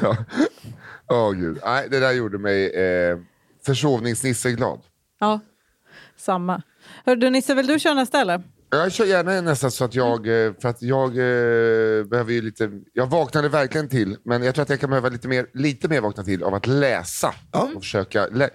ja. 0.00 0.16
Åh, 1.08 1.32
gud. 1.32 1.58
Nej, 1.64 1.88
det 1.90 2.00
där 2.00 2.12
gjorde 2.12 2.38
mig 2.38 2.66
eh, 2.74 3.18
försovningsnisse 3.66 4.50
glad. 4.52 4.80
Ja, 5.20 5.40
samma. 6.16 6.62
Hör 7.10 7.16
du 7.16 7.30
Nisse, 7.30 7.54
vill 7.54 7.66
du 7.66 7.78
köra 7.78 7.94
nästa 7.94 8.20
eller? 8.20 8.42
Jag 8.70 8.92
kör 8.92 9.04
gärna 9.04 9.40
nästan 9.40 9.70
så 9.70 9.84
att 9.84 9.94
jag, 9.94 10.44
eh, 10.46 10.52
för 10.60 10.68
att 10.68 10.82
jag 10.82 11.08
eh, 11.08 12.04
behöver 12.04 12.32
ju 12.32 12.42
lite, 12.42 12.70
jag 12.92 13.06
vaknade 13.06 13.48
verkligen 13.48 13.88
till, 13.88 14.16
men 14.24 14.42
jag 14.42 14.54
tror 14.54 14.62
att 14.62 14.70
jag 14.70 14.80
kan 14.80 14.90
behöva 14.90 15.08
lite 15.08 15.28
mer, 15.28 15.46
lite 15.54 15.88
mer 15.88 16.00
vakna 16.00 16.24
till 16.24 16.42
av 16.42 16.54
att 16.54 16.66
läsa. 16.66 17.34
Och, 17.50 17.82
försöka 17.82 18.26
lä 18.26 18.50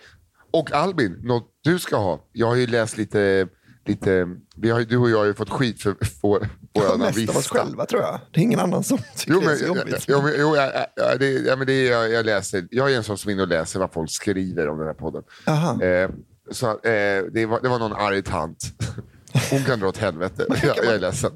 och 0.51 0.71
Albin, 0.71 1.19
något 1.23 1.49
du 1.63 1.79
ska 1.79 1.97
ha, 1.97 2.29
jag 2.31 2.47
har 2.47 2.55
ju 2.55 2.67
läst 2.67 2.97
lite, 2.97 3.47
lite 3.85 4.27
vi 4.55 4.69
har, 4.69 4.81
du 4.81 4.97
och 4.97 5.09
jag 5.09 5.17
har 5.17 5.25
ju 5.25 5.33
fått 5.33 5.49
skit 5.49 5.81
för 5.81 5.95
vår, 6.21 6.47
vår 6.73 6.97
Mest 6.97 7.29
av 7.29 7.37
oss 7.37 7.47
själva 7.47 7.85
tror 7.85 8.01
jag. 8.01 8.19
Det 8.31 8.39
är 8.39 8.43
ingen 8.43 8.59
annan 8.59 8.83
som 8.83 8.97
tycker 8.97 9.33
Jo, 9.33 9.39
det 9.39 9.45
är 9.45 9.49
men, 9.49 9.57
så 9.57 9.65
jobbigt. 9.65 10.05
jo, 10.07 10.21
men, 10.21 10.33
jo, 10.39 10.55
ja, 10.55 10.87
ja, 10.95 11.15
det, 11.19 11.31
ja, 11.31 11.55
men 11.55 11.67
det 11.67 11.73
är, 11.73 11.91
jag, 11.91 12.11
jag 12.11 12.25
läser. 12.25 12.67
Jag 12.71 12.91
är 12.91 12.97
en 12.97 13.03
sån 13.03 13.17
som 13.17 13.29
är 13.29 13.33
inne 13.33 13.41
och 13.41 13.47
läser 13.47 13.79
vad 13.79 13.93
folk 13.93 14.11
skriver 14.11 14.69
om 14.69 14.77
den 14.77 14.87
här 14.87 14.93
podden. 14.93 15.23
Aha. 15.47 15.81
Eh, 15.81 16.09
så, 16.51 16.69
eh, 16.69 17.23
det, 17.31 17.45
var, 17.45 17.61
det 17.61 17.69
var 17.69 17.79
någon 17.79 17.93
arg 17.93 18.23
tant. 18.23 18.63
Hon 19.51 19.63
kan 19.63 19.79
dra 19.79 19.87
åt 19.87 19.97
helvete. 19.97 20.45
Jag, 20.49 20.77
jag 20.77 20.85
är 20.85 20.99
ledsen. 20.99 21.31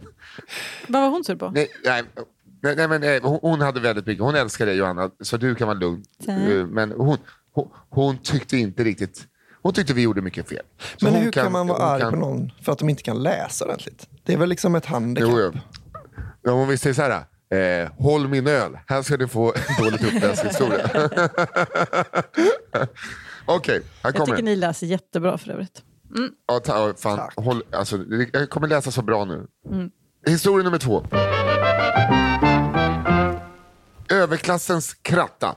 Vad 0.88 1.02
var 1.02 1.10
hon 1.10 1.24
sur 1.24 1.36
på? 1.36 1.50
Nej, 1.50 1.68
nej, 1.86 2.04
nej, 2.62 2.76
nej, 2.76 2.88
men, 2.88 3.04
eh, 3.04 3.22
hon, 3.24 3.40
hon 3.42 3.62
hade 3.62 3.80
väldigt 3.80 4.06
mycket. 4.06 4.24
Hon 4.24 4.36
älskar 4.36 4.66
dig 4.66 4.76
Johanna, 4.76 5.10
så 5.22 5.38
du 5.38 5.56
kan 5.56 5.68
vara 5.68 5.78
lugn. 5.78 6.04
Eh, 6.28 6.36
Men 6.68 6.92
hon, 6.92 7.18
hon, 7.54 7.70
hon 7.90 8.18
tyckte 8.18 8.58
inte 8.58 8.84
riktigt... 8.84 9.22
Hon 9.62 9.74
tyckte 9.74 9.94
vi 9.94 10.02
gjorde 10.02 10.22
mycket 10.22 10.50
fel. 10.50 10.64
Så 10.98 11.06
Men 11.06 11.14
hon 11.14 11.24
hur 11.24 11.32
kan, 11.32 11.52
man 11.52 11.68
vara 11.68 11.84
hon 11.84 11.92
arg 11.94 12.02
kan- 12.02 12.12
på 12.12 12.18
någon 12.20 12.52
för 12.62 12.72
att 12.72 12.80
de 12.80 12.90
inte 12.90 13.04
kan 13.04 13.24
läsa 13.24 13.66
ordentligt? 13.66 14.08
Det 14.24 14.34
är 14.34 14.38
väl 14.38 14.50
liksom 14.50 14.76
ett 14.76 14.86
handikapp? 14.86 15.30
Jo, 15.32 15.40
jo. 15.40 15.60
Ja, 16.44 16.52
om 16.52 16.68
vi 16.68 16.78
säger 16.78 16.94
så 16.94 17.02
här. 17.02 17.24
Eh, 17.84 17.92
håll 17.98 18.28
min 18.28 18.48
öl. 18.48 18.78
Här 18.88 19.02
ska 19.02 19.18
du 19.18 19.28
få 19.28 19.54
en 19.54 19.62
dåligt 19.86 20.04
uppläst 20.16 20.46
historia. 20.46 20.90
Okej, 23.56 23.76
här 23.76 23.84
Jag 24.04 24.14
kommer 24.14 24.26
tycker 24.26 24.36
den. 24.36 24.46
ni 24.46 24.56
läser 24.56 24.88
jättebra 24.88 25.38
för 25.38 25.52
övrigt. 25.52 25.84
Ja, 26.48 26.60
ta, 26.60 26.88
ja, 26.88 26.94
fan, 26.98 27.18
Tack. 27.18 27.34
håll, 27.36 27.64
alltså, 27.72 27.98
det- 27.98 28.30
jag 28.34 28.50
kommer 28.50 28.68
läsa 28.68 28.92
så 28.92 29.02
bra 29.02 29.26
nu. 29.26 29.48
Mm. 29.72 29.90
Historia 30.28 30.64
nummer 30.64 30.78
två. 30.78 31.04
Överklassens 34.10 34.94
kratta. 34.94 35.56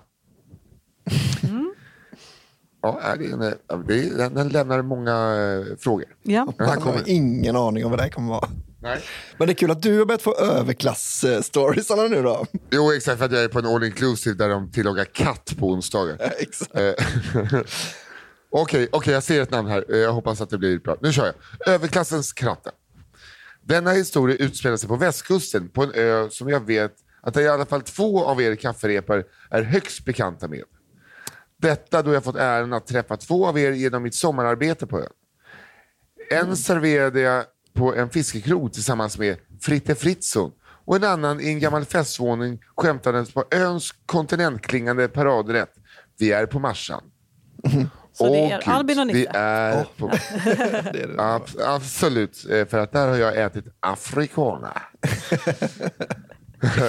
Mm. 1.42 1.74
Ja, 2.82 3.00
det 3.18 3.24
är 3.26 3.32
en, 3.32 3.38
det 3.86 3.94
är, 4.06 4.18
den, 4.18 4.34
den 4.34 4.48
lämnar 4.48 4.82
många 4.82 5.12
eh, 5.12 5.76
frågor. 5.78 6.06
Ja. 6.22 6.52
Här 6.58 6.66
Man 6.68 6.82
har 6.82 7.02
ingen 7.06 7.56
aning 7.56 7.84
om 7.84 7.90
vad 7.90 7.98
det 7.98 8.02
här 8.02 8.10
kommer 8.10 8.28
vara. 8.28 8.48
Nej. 8.82 9.02
Men 9.38 9.46
det 9.46 9.52
är 9.52 9.54
kul 9.54 9.70
att 9.70 9.82
du 9.82 9.98
har 9.98 10.04
börjat 10.06 10.22
få 10.22 10.34
överklass-storiesarna 10.34 12.08
nu 12.08 12.22
då. 12.22 12.46
Jo, 12.70 12.92
exakt 12.92 13.18
för 13.18 13.24
att 13.24 13.32
jag 13.32 13.44
är 13.44 13.48
på 13.48 13.58
en 13.58 13.66
all 13.66 13.84
inclusive 13.84 14.36
där 14.36 14.48
de 14.48 14.70
tillagar 14.72 15.04
katt 15.04 15.52
på 15.58 15.66
onsdagar. 15.66 16.32
Exakt. 16.38 16.74
Eh, 16.74 16.92
Okej, 18.50 18.88
okej, 18.92 19.12
jag 19.14 19.22
ser 19.22 19.42
ett 19.42 19.50
namn 19.50 19.68
här. 19.68 19.84
Eh, 19.88 19.98
Jag 19.98 20.12
hoppas 20.12 20.40
att 20.40 20.50
det 20.50 20.58
blir 20.58 20.78
bra. 20.78 20.96
Nu 21.00 21.12
kör 21.12 21.26
jag. 21.26 21.34
Överklassens 21.74 22.32
kratta. 22.32 22.70
Denna 23.64 23.90
historia 23.90 24.36
utspelar 24.36 24.76
sig 24.76 24.88
på 24.88 24.96
västkusten 24.96 25.68
på 25.68 25.82
en 25.82 25.92
ö 25.94 26.28
som 26.30 26.48
jag 26.48 26.66
vet 26.66 26.92
att 27.22 27.36
i 27.36 27.48
alla 27.48 27.66
fall 27.66 27.82
två 27.82 28.24
av 28.24 28.42
er 28.42 28.56
kafferepar 28.56 29.24
är 29.50 29.62
högst 29.62 30.04
bekanta 30.04 30.48
med. 30.48 30.62
Detta 31.62 32.02
då 32.02 32.12
jag 32.14 32.24
fått 32.24 32.36
äran 32.36 32.72
att 32.72 32.86
träffa 32.86 33.16
två 33.16 33.46
av 33.46 33.58
er 33.58 33.72
genom 33.72 34.02
mitt 34.02 34.14
sommararbete 34.14 34.86
på 34.86 34.98
ön. 35.00 35.08
En 36.30 36.56
serverade 36.56 37.20
jag 37.20 37.44
på 37.74 37.94
en 37.94 38.10
fiskekrog 38.10 38.72
tillsammans 38.72 39.18
med 39.18 39.36
Fritte 39.60 39.94
Fritzson 39.94 40.52
och 40.84 40.96
en 40.96 41.04
annan 41.04 41.40
i 41.40 41.48
en 41.48 41.58
gammal 41.60 41.84
festvåning 41.84 42.62
skämtades 42.76 43.32
på 43.32 43.44
öns 43.50 43.94
kontinentklingande 44.06 45.08
paradrätt. 45.08 45.72
Vi 46.18 46.32
är 46.32 46.46
på 46.46 46.58
Marsan. 46.58 47.02
Så 48.14 48.24
det 48.24 48.30
Åh, 48.30 48.52
är 48.52 48.58
Gud, 48.60 48.68
Albin 48.68 48.98
och 48.98 49.08
Vi 49.08 49.12
Nisse. 49.12 49.30
är 49.34 49.86
på... 49.96 50.08
Det 50.92 51.02
är 51.02 51.08
det. 51.08 51.16
Ab- 51.22 51.60
absolut, 51.66 52.46
eh, 52.50 52.66
för 52.66 52.78
att 52.78 52.92
där 52.92 53.08
har 53.08 53.16
jag 53.16 53.36
ätit 53.42 53.64
afrikana. 53.80 54.82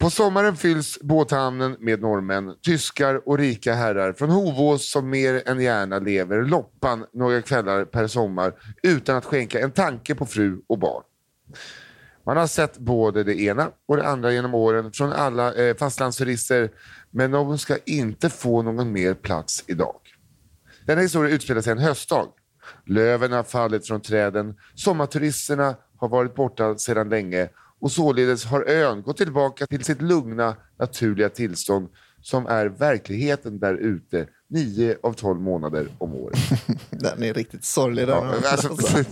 På 0.00 0.10
sommaren 0.10 0.56
fylls 0.56 0.98
båthamnen 1.00 1.76
med 1.80 2.00
norrmän, 2.00 2.54
tyskar 2.62 3.28
och 3.28 3.38
rika 3.38 3.74
herrar 3.74 4.12
från 4.12 4.30
Hovås 4.30 4.90
som 4.90 5.10
mer 5.10 5.48
än 5.48 5.60
gärna 5.60 5.98
lever 5.98 6.42
loppan 6.42 7.06
några 7.12 7.42
kvällar 7.42 7.84
per 7.84 8.06
sommar 8.06 8.54
utan 8.82 9.16
att 9.16 9.24
skänka 9.24 9.60
en 9.60 9.70
tanke 9.70 10.14
på 10.14 10.26
fru 10.26 10.60
och 10.66 10.78
barn. 10.78 11.02
Man 12.26 12.36
har 12.36 12.46
sett 12.46 12.78
både 12.78 13.24
det 13.24 13.40
ena 13.40 13.70
och 13.86 13.96
det 13.96 14.08
andra 14.08 14.32
genom 14.32 14.54
åren 14.54 14.92
från 14.92 15.12
alla 15.12 15.54
eh, 15.54 15.76
fastlandsturister 15.76 16.70
men 17.10 17.30
de 17.30 17.58
ska 17.58 17.76
inte 17.86 18.30
få 18.30 18.62
någon 18.62 18.92
mer 18.92 19.14
plats 19.14 19.64
idag. 19.66 20.00
Denna 20.86 21.00
historia 21.00 21.34
utspelar 21.34 21.60
sig 21.60 21.72
en 21.72 21.78
höstdag. 21.78 22.28
Löven 22.86 23.32
har 23.32 23.42
fallit 23.42 23.86
från 23.86 24.00
träden, 24.00 24.54
sommarturisterna 24.74 25.76
har 25.96 26.08
varit 26.08 26.34
borta 26.34 26.78
sedan 26.78 27.08
länge 27.08 27.48
och 27.80 27.92
således 27.92 28.44
har 28.44 28.68
ön 28.68 29.02
gått 29.02 29.16
tillbaka 29.16 29.66
till 29.66 29.84
sitt 29.84 30.02
lugna, 30.02 30.56
naturliga 30.78 31.28
tillstånd 31.28 31.88
som 32.22 32.46
är 32.46 32.66
verkligheten 32.66 33.58
där 33.58 33.74
ute 33.74 34.26
nio 34.48 34.96
av 35.02 35.12
tolv 35.12 35.40
månader 35.40 35.88
om 35.98 36.14
året. 36.14 36.38
Den 36.90 37.22
är 37.22 37.34
riktigt 37.34 37.64
sorglig 37.64 38.06
den. 38.06 38.16
Ja, 38.16 38.50
alltså. 38.50 38.68
alltså, 38.68 39.04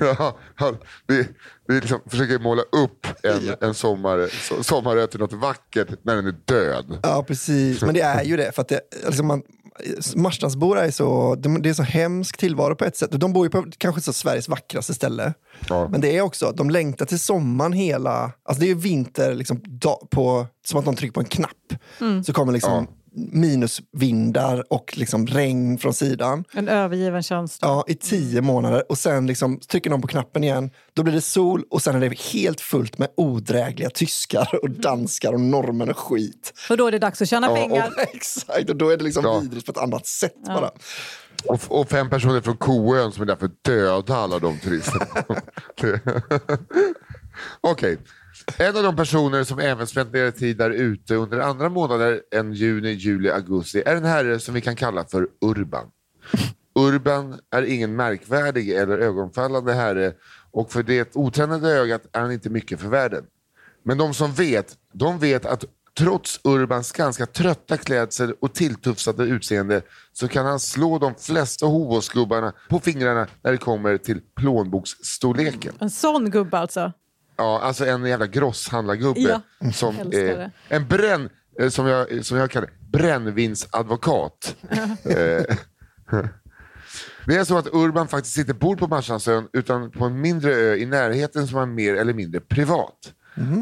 ja, 0.58 0.76
vi, 1.06 1.28
vi 1.68 1.74
liksom 1.74 2.00
försöker 2.06 2.38
måla 2.38 2.62
upp 2.62 3.06
en, 3.22 3.54
en 3.60 3.74
sommar, 3.74 4.18
so- 4.18 4.62
sommarö 4.62 5.06
till 5.06 5.20
något 5.20 5.32
vackert 5.32 5.88
när 6.02 6.16
den 6.16 6.26
är 6.26 6.34
död. 6.44 6.98
Ja, 7.02 7.24
precis. 7.26 7.82
Men 7.82 7.94
det 7.94 8.00
är 8.00 8.24
ju 8.24 8.36
det. 8.36 8.52
För 8.54 8.62
att 8.62 8.68
det, 8.68 8.80
liksom 9.06 9.26
man, 9.26 9.42
Marstrandsbor 10.16 10.78
är 10.78 10.90
så, 10.90 11.34
de- 11.34 11.62
det 11.62 11.68
är 11.68 11.74
så 11.74 11.82
hemsk 11.82 12.36
tillvaro 12.36 12.74
på 12.74 12.84
ett 12.84 12.96
sätt. 12.96 13.10
De 13.12 13.32
bor 13.32 13.46
ju 13.46 13.50
på 13.50 13.64
kanske 13.78 14.00
så 14.00 14.12
Sveriges 14.12 14.48
vackraste 14.48 14.94
ställe. 14.94 15.34
Ja. 15.68 15.88
Men 15.88 16.00
det 16.00 16.16
är 16.16 16.20
också, 16.20 16.52
de 16.56 16.70
längtar 16.70 17.06
till 17.06 17.18
sommaren 17.20 17.72
hela... 17.72 18.32
Alltså 18.42 18.60
det 18.60 18.66
är 18.66 18.68
ju 18.68 18.74
vinter 18.74 19.34
liksom, 19.34 19.60
da, 19.66 19.98
på, 20.10 20.46
som 20.66 20.78
att 20.78 20.84
de 20.84 20.96
trycker 20.96 21.12
på 21.12 21.20
en 21.20 21.26
knapp. 21.26 21.50
Så 22.26 22.32
kommer 22.32 22.52
liksom 22.52 22.86
minusvindar 23.14 24.72
och 24.72 24.92
liksom 24.98 25.26
regn 25.26 25.78
från 25.78 25.94
sidan. 25.94 26.44
En 26.52 26.68
övergiven 26.68 27.22
känsla. 27.22 27.68
Ja, 27.68 27.84
i 27.88 27.94
tio 27.94 28.40
månader 28.40 28.82
och 28.88 28.98
sen 28.98 29.26
liksom 29.26 29.58
trycker 29.60 29.90
de 29.90 30.00
på 30.02 30.08
knappen 30.08 30.44
igen. 30.44 30.70
Då 30.94 31.02
blir 31.02 31.14
det 31.14 31.20
sol 31.20 31.64
och 31.70 31.82
sen 31.82 32.02
är 32.02 32.08
det 32.10 32.20
helt 32.20 32.60
fullt 32.60 32.98
med 32.98 33.08
odrägliga 33.16 33.90
tyskar 33.90 34.58
och 34.62 34.70
danskar 34.70 35.32
och 35.32 35.40
norrmän 35.40 35.90
och 35.90 35.98
skit. 35.98 36.52
Och 36.70 36.76
då 36.76 36.86
är 36.86 36.92
det 36.92 36.98
dags 36.98 37.22
att 37.22 37.28
tjäna 37.28 37.46
Ja, 37.46 37.54
pengar. 37.56 37.86
Och, 37.96 38.02
exakt, 38.14 38.70
och 38.70 38.76
då 38.76 38.88
är 38.90 38.96
det 38.96 39.04
liksom 39.04 39.24
Ja. 39.24 39.38
vidrigt 39.38 39.66
på 39.66 39.72
ett 39.72 39.78
annat 39.78 40.06
sätt 40.06 40.34
Ja. 40.46 40.54
bara. 40.54 40.70
Och, 41.48 41.60
och 41.80 41.88
fem 41.88 42.10
personer 42.10 42.40
från 42.40 42.56
Koön 42.56 43.12
som 43.12 43.22
är 43.22 43.26
där 43.26 43.36
för 43.36 43.46
att 43.46 43.64
döda 43.64 44.16
alla 44.16 44.38
de 44.38 44.58
turisterna. 44.58 45.06
Okej. 47.60 47.98
En 48.58 48.76
av 48.76 48.82
de 48.82 48.96
personer 48.96 49.44
som 49.44 49.58
även 49.58 49.86
spenderar 49.86 50.30
tid 50.30 50.56
där 50.56 50.70
ute 50.70 51.14
under 51.14 51.38
andra 51.38 51.68
månader 51.68 52.22
än 52.34 52.52
juni, 52.52 52.90
juli, 52.90 53.30
augusti 53.30 53.82
är 53.86 53.96
en 53.96 54.04
herre 54.04 54.40
som 54.40 54.54
vi 54.54 54.60
kan 54.60 54.76
kalla 54.76 55.04
för 55.04 55.28
Urban. 55.40 55.86
Urban 56.74 57.38
är 57.50 57.62
ingen 57.62 57.96
märkvärdig 57.96 58.70
eller 58.70 58.98
ögonfallande 58.98 59.72
herre 59.72 60.12
och 60.52 60.72
för 60.72 60.82
det 60.82 61.16
otränade 61.16 61.70
ögat 61.70 62.02
är 62.12 62.20
han 62.20 62.32
inte 62.32 62.50
mycket 62.50 62.80
för 62.80 62.88
världen. 62.88 63.24
Men 63.82 63.98
de 63.98 64.14
som 64.14 64.32
vet, 64.32 64.76
de 64.92 65.18
vet 65.18 65.46
att 65.46 65.64
trots 65.98 66.40
Urbans 66.44 66.92
ganska 66.92 67.26
trötta 67.26 67.76
klädsel 67.76 68.34
och 68.40 68.54
tilltufsade 68.54 69.24
utseende 69.24 69.82
så 70.12 70.28
kan 70.28 70.46
han 70.46 70.60
slå 70.60 70.98
de 70.98 71.14
flesta 71.14 71.66
Hovåsgubbarna 71.66 72.52
på 72.68 72.80
fingrarna 72.80 73.26
när 73.42 73.52
det 73.52 73.58
kommer 73.58 73.98
till 73.98 74.20
plånboksstorleken. 74.36 75.74
En 75.78 75.90
sån 75.90 76.30
gubbe 76.30 76.58
alltså. 76.58 76.92
Ja, 77.36 77.60
alltså 77.60 77.86
en 77.86 78.04
jävla 78.04 78.26
grosshandlargubbe. 78.26 79.40
Ja, 79.60 79.72
som, 79.72 79.96
eh, 80.12 80.48
en 80.68 80.88
bränn, 80.88 81.28
eh, 81.60 81.68
som 81.68 81.86
jag, 81.86 82.24
som 82.24 82.38
jag 82.38 82.50
kallar 82.50 82.70
brännvinsadvokat. 82.92 84.56
Eh, 85.04 85.56
Det 87.26 87.36
är 87.36 87.44
så 87.44 87.58
att 87.58 87.66
Urban 87.72 88.08
faktiskt 88.08 88.38
inte 88.38 88.54
bor 88.54 88.76
på 88.76 88.86
Marstrandsön 88.86 89.48
utan 89.52 89.90
på 89.90 90.04
en 90.04 90.20
mindre 90.20 90.54
ö 90.54 90.74
i 90.74 90.86
närheten 90.86 91.46
som 91.46 91.58
är 91.58 91.66
mer 91.66 91.94
eller 91.94 92.14
mindre 92.14 92.40
privat. 92.40 93.12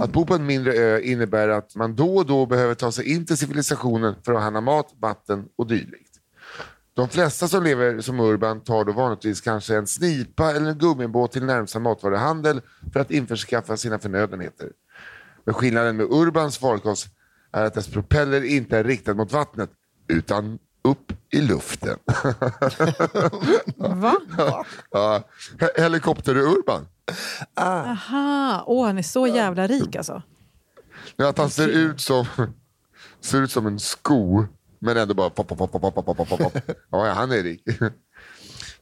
Att 0.02 0.12
bo 0.12 0.26
på 0.26 0.34
en 0.34 0.46
mindre 0.46 0.72
ö 0.72 1.00
innebär 1.00 1.48
att 1.48 1.76
man 1.76 1.96
då 1.96 2.16
och 2.16 2.26
då 2.26 2.46
behöver 2.46 2.74
ta 2.74 2.92
sig 2.92 3.12
in 3.12 3.26
till 3.26 3.36
civilisationen 3.36 4.14
för 4.24 4.34
att 4.34 4.42
handla 4.42 4.60
mat, 4.60 4.94
vatten 5.00 5.44
och 5.56 5.66
dylikt. 5.66 6.11
De 6.94 7.08
flesta 7.08 7.48
som 7.48 7.64
lever 7.64 8.00
som 8.00 8.20
Urban 8.20 8.60
tar 8.60 8.84
då 8.84 8.92
vanligtvis 8.92 9.40
kanske 9.40 9.76
en 9.76 9.86
snipa 9.86 10.50
eller 10.50 10.70
en 10.70 10.78
gummibåt 10.78 11.32
till 11.32 11.44
närmsta 11.44 11.78
matvaruhandel 11.78 12.60
för 12.92 13.00
att 13.00 13.10
införskaffa 13.10 13.76
sina 13.76 13.98
förnödenheter. 13.98 14.68
Men 15.44 15.54
skillnaden 15.54 15.96
med 15.96 16.06
Urbans 16.10 16.58
farkost 16.58 17.06
är 17.52 17.64
att 17.64 17.74
dess 17.74 17.88
propeller 17.88 18.44
inte 18.44 18.78
är 18.78 18.84
riktad 18.84 19.14
mot 19.14 19.32
vattnet 19.32 19.70
utan 20.08 20.58
upp 20.84 21.12
i 21.30 21.40
luften. 21.40 21.98
Va? 23.76 24.16
ja, 24.90 25.22
he- 25.58 25.80
helikopter-Urban. 25.80 26.86
Aha, 27.56 28.64
åh 28.66 28.86
han 28.86 28.98
är 28.98 29.02
så 29.02 29.26
jävla 29.26 29.66
rik 29.66 29.96
alltså. 29.96 30.22
Men 31.16 31.26
Att 31.26 31.38
han 31.38 31.50
ser 31.50 31.68
ut 31.68 32.00
som, 32.00 32.26
ser 33.20 33.42
ut 33.42 33.50
som 33.50 33.66
en 33.66 33.78
sko, 33.78 34.46
men 34.82 34.96
ändå 34.96 35.14
bara 35.14 35.30
pop, 35.30 35.48
pop, 35.48 35.58
pop, 35.58 35.72
pop, 35.72 35.94
pop, 35.94 36.06
pop, 36.06 36.28
pop, 36.28 36.38
pop. 36.38 36.52
Ja, 36.90 37.06
ja, 37.06 37.12
han 37.12 37.32
är 37.32 37.42
rik. 37.42 37.62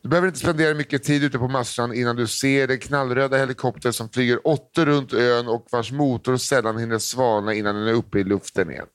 Du 0.03 0.09
behöver 0.09 0.29
inte 0.29 0.41
spendera 0.41 0.75
mycket 0.75 1.03
tid 1.03 1.25
ute 1.25 1.39
på 1.39 1.49
Marstrand 1.49 1.95
innan 1.95 2.17
du 2.17 2.27
ser 2.27 2.69
den 2.69 2.79
knallröda 2.79 3.37
helikopter 3.37 3.93
som 3.93 4.09
flyger 4.09 4.47
åter 4.47 4.87
runt 4.87 5.13
ön 5.13 5.49
och 5.49 5.67
vars 5.71 5.93
motor 5.93 6.37
sällan 6.37 6.79
hinner 6.79 6.99
svalna 6.99 7.55
innan 7.55 7.75
den 7.75 7.89
är 7.89 7.93
uppe 7.93 8.19
i 8.19 8.25
luften 8.25 8.71
igen. 8.71 8.87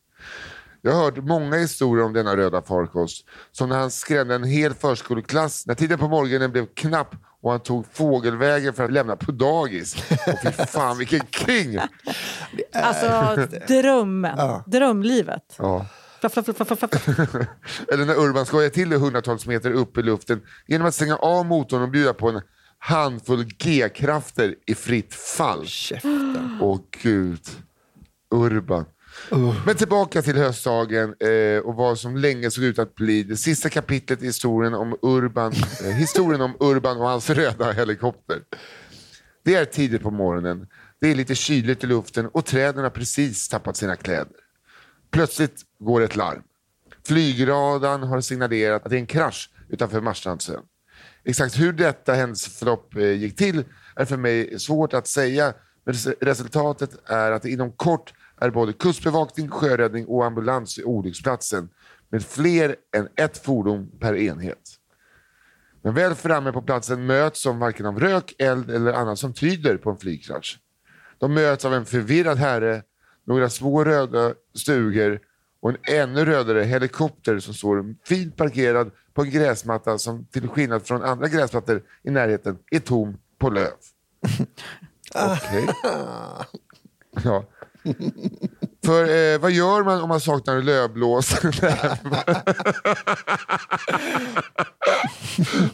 Jag 0.82 0.92
har 0.92 1.04
hört 1.04 1.18
många 1.18 1.58
historier 1.58 2.06
om 2.06 2.14
denna 2.14 2.38
röda 2.38 2.62
farkost. 2.62 3.26
Som 3.52 3.70
när 3.70 3.78
han 3.78 3.92
skrämde 3.92 4.36
en 4.36 4.44
hel 4.44 4.74
förskoleklass 4.74 5.68
när 5.68 5.76
tiden 5.76 6.00
på 6.00 6.08
morgonen 6.08 6.52
blev 6.52 6.66
knapp 6.74 7.16
och 7.42 7.52
han 7.52 7.60
tog 7.60 7.86
fågelvägen 7.94 8.74
för 8.74 8.84
att 8.84 8.92
lämna 8.92 9.16
på 9.16 9.32
dagis. 9.32 9.96
Och 10.28 10.40
fy 10.44 10.52
fan 10.52 10.98
vilken 10.98 11.22
king! 11.32 11.80
Alltså 12.74 13.48
drömmen, 13.68 14.62
drömlivet. 14.66 15.56
Ja. 15.58 15.86
Flapp, 16.30 16.46
flapp, 16.46 16.68
flapp, 16.68 16.80
flapp, 16.80 16.92
flapp. 16.92 17.48
Eller 17.92 18.06
när 18.06 18.16
Urban 18.16 18.46
skojar 18.46 18.70
till 18.70 18.90
det 18.90 18.98
hundratals 18.98 19.46
meter 19.46 19.72
upp 19.72 19.98
i 19.98 20.02
luften 20.02 20.42
genom 20.68 20.88
att 20.88 20.96
stänga 20.96 21.16
av 21.16 21.46
motorn 21.46 21.82
och 21.82 21.90
bjuda 21.90 22.14
på 22.14 22.30
en 22.30 22.42
handfull 22.80 23.44
G-krafter 23.44 24.56
i 24.66 24.76
fritt 24.76 25.14
fall. 25.14 25.66
Käften. 25.66 26.58
Åh 26.62 26.80
gud. 27.04 27.42
Urban. 28.32 28.86
Men 29.66 29.76
tillbaka 29.76 30.22
till 30.22 30.38
höstdagen 30.38 31.16
eh, 31.20 31.60
och 31.60 31.76
vad 31.76 32.00
som 32.00 32.18
länge 32.18 32.52
såg 32.52 32.64
ut 32.64 32.80
att 32.80 32.96
bli 32.96 33.24
det 33.24 33.38
sista 33.38 33.70
kapitlet 33.70 34.24
i 34.24 34.26
historien 34.26 34.74
om 34.74 34.98
Urban, 35.02 35.54
eh, 35.84 35.92
historien 35.92 36.42
om 36.42 36.56
Urban 36.60 36.98
och 36.98 37.08
hans 37.08 37.30
röda 37.30 37.72
helikopter. 37.72 38.42
Det 39.44 39.56
är 39.56 39.66
tidigt 39.66 40.02
på 40.02 40.12
morgonen, 40.12 40.68
det 41.02 41.12
är 41.12 41.16
lite 41.16 41.36
kyligt 41.36 41.84
i 41.84 41.88
luften 41.88 42.28
och 42.28 42.46
träden 42.46 42.84
har 42.84 42.90
precis 42.90 43.50
tappat 43.50 43.78
sina 43.78 43.96
kläder. 43.96 44.45
Plötsligt 45.16 45.62
går 45.80 46.02
ett 46.02 46.16
larm. 46.16 46.44
Flygradarn 47.08 48.04
har 48.04 48.22
signalerat 48.22 48.86
att 48.86 48.90
det 48.90 48.96
är 48.96 49.00
en 49.00 49.06
krasch 49.06 49.50
utanför 49.70 50.02
Marstrandsön. 50.02 50.62
Exakt 51.24 51.60
hur 51.60 51.74
detta 51.74 52.14
händelseförlopp 52.14 52.96
eh, 52.96 53.12
gick 53.12 53.36
till 53.36 53.64
är 53.96 54.06
för 54.06 54.18
mig 54.18 54.60
svårt 54.60 54.94
att 54.94 55.08
säga, 55.08 55.54
men 55.84 55.96
resultatet 56.22 57.10
är 57.10 57.32
att 57.32 57.42
det 57.42 57.50
inom 57.50 57.72
kort 57.72 58.14
är 58.42 58.50
både 58.50 58.74
kustbevakning, 58.74 59.50
sjöräddning 59.50 60.06
och 60.06 60.26
ambulans 60.26 60.78
vid 60.78 60.86
olycksplatsen 60.86 61.70
med 62.10 62.26
fler 62.26 62.76
än 62.96 63.08
ett 63.16 63.38
fordon 63.38 63.92
per 64.00 64.16
enhet. 64.16 64.76
Men 65.82 65.94
väl 65.94 66.16
framme 66.16 66.52
på 66.52 66.62
platsen 66.62 67.06
möts 67.06 67.44
de 67.44 67.60
varken 67.60 67.86
av 67.86 68.00
rök, 68.00 68.36
eld 68.40 68.72
eller 68.72 68.94
annat 68.94 69.20
som 69.20 69.34
tyder 69.34 69.78
på 69.78 69.90
en 69.90 69.98
flygkrasch. 69.98 70.60
De 71.18 71.34
möts 71.34 71.66
av 71.66 71.74
en 71.74 71.86
förvirrad 71.86 72.38
herre, 72.38 72.84
några 73.26 73.50
små 73.50 73.84
röda 73.84 74.34
stugor 74.56 75.20
och 75.62 75.70
en 75.70 75.78
ännu 75.84 76.26
rödare 76.26 76.64
helikopter 76.64 77.40
som 77.40 77.54
står 77.54 77.96
fint 78.06 78.36
parkerad 78.36 78.92
på 79.14 79.22
en 79.22 79.30
gräsmatta 79.30 79.98
som 79.98 80.26
till 80.26 80.48
skillnad 80.48 80.88
från 80.88 81.04
andra 81.04 81.28
gräsmattor 81.28 81.84
i 82.04 82.12
närheten 82.12 82.58
är 82.72 82.80
tom 82.80 83.18
på 83.38 83.50
löv. 83.50 83.72
Okej. 85.16 85.68
Ja. 87.24 87.46
För 88.86 89.34
eh, 89.34 89.40
vad 89.40 89.52
gör 89.52 89.84
man 89.84 90.02
om 90.02 90.10
man 90.10 90.22
saknar 90.22 90.62
lövblås? 90.62 91.36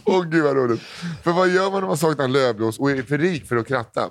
Åh 0.06 0.24
gud 0.24 0.44
vad 0.44 0.56
roligt. 0.56 0.82
För 1.24 1.32
vad 1.32 1.50
gör 1.50 1.72
man 1.72 1.84
om 1.84 1.88
man 1.88 1.98
saknar 1.98 2.28
lövblås 2.28 2.80
och 2.80 2.92
är 2.92 3.02
för 3.02 3.18
rik 3.18 3.48
för 3.48 3.56
att 3.56 3.68
kratta? 3.68 4.10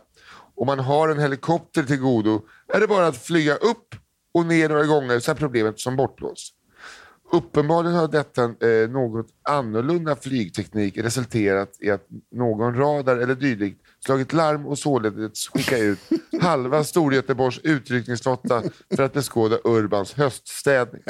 Och 0.61 0.67
man 0.67 0.79
har 0.79 1.09
en 1.09 1.19
helikopter 1.19 1.83
till 1.83 1.97
godo 1.97 2.43
är 2.75 2.81
det 2.81 2.87
bara 2.87 3.07
att 3.07 3.17
flyga 3.17 3.55
upp 3.55 3.95
och 4.35 4.47
ner 4.47 4.69
några 4.69 4.87
gånger 4.87 5.19
så 5.19 5.31
är 5.31 5.35
problemet 5.35 5.81
som 5.81 5.97
bortblåst. 5.97 6.55
Uppenbarligen 7.33 7.97
har 7.97 8.09
detta 8.09 8.45
eh, 8.45 8.91
något 8.91 9.27
annorlunda 9.43 10.17
flygteknik 10.17 10.99
resulterat 10.99 11.71
i 11.81 11.91
att 11.91 12.07
någon 12.31 12.75
radar 12.75 13.17
eller 13.17 13.35
dylikt 13.35 13.81
slagit 14.05 14.33
larm 14.33 14.67
och 14.67 14.79
således 14.79 15.49
skicka 15.49 15.79
ut 15.79 15.99
halva 16.41 16.85
Storgöteborgs 16.85 17.59
utryckningsflotta 17.63 18.63
för 18.97 19.03
att 19.03 19.13
beskåda 19.13 19.59
Urbans 19.65 20.15
höststädning. 20.15 21.03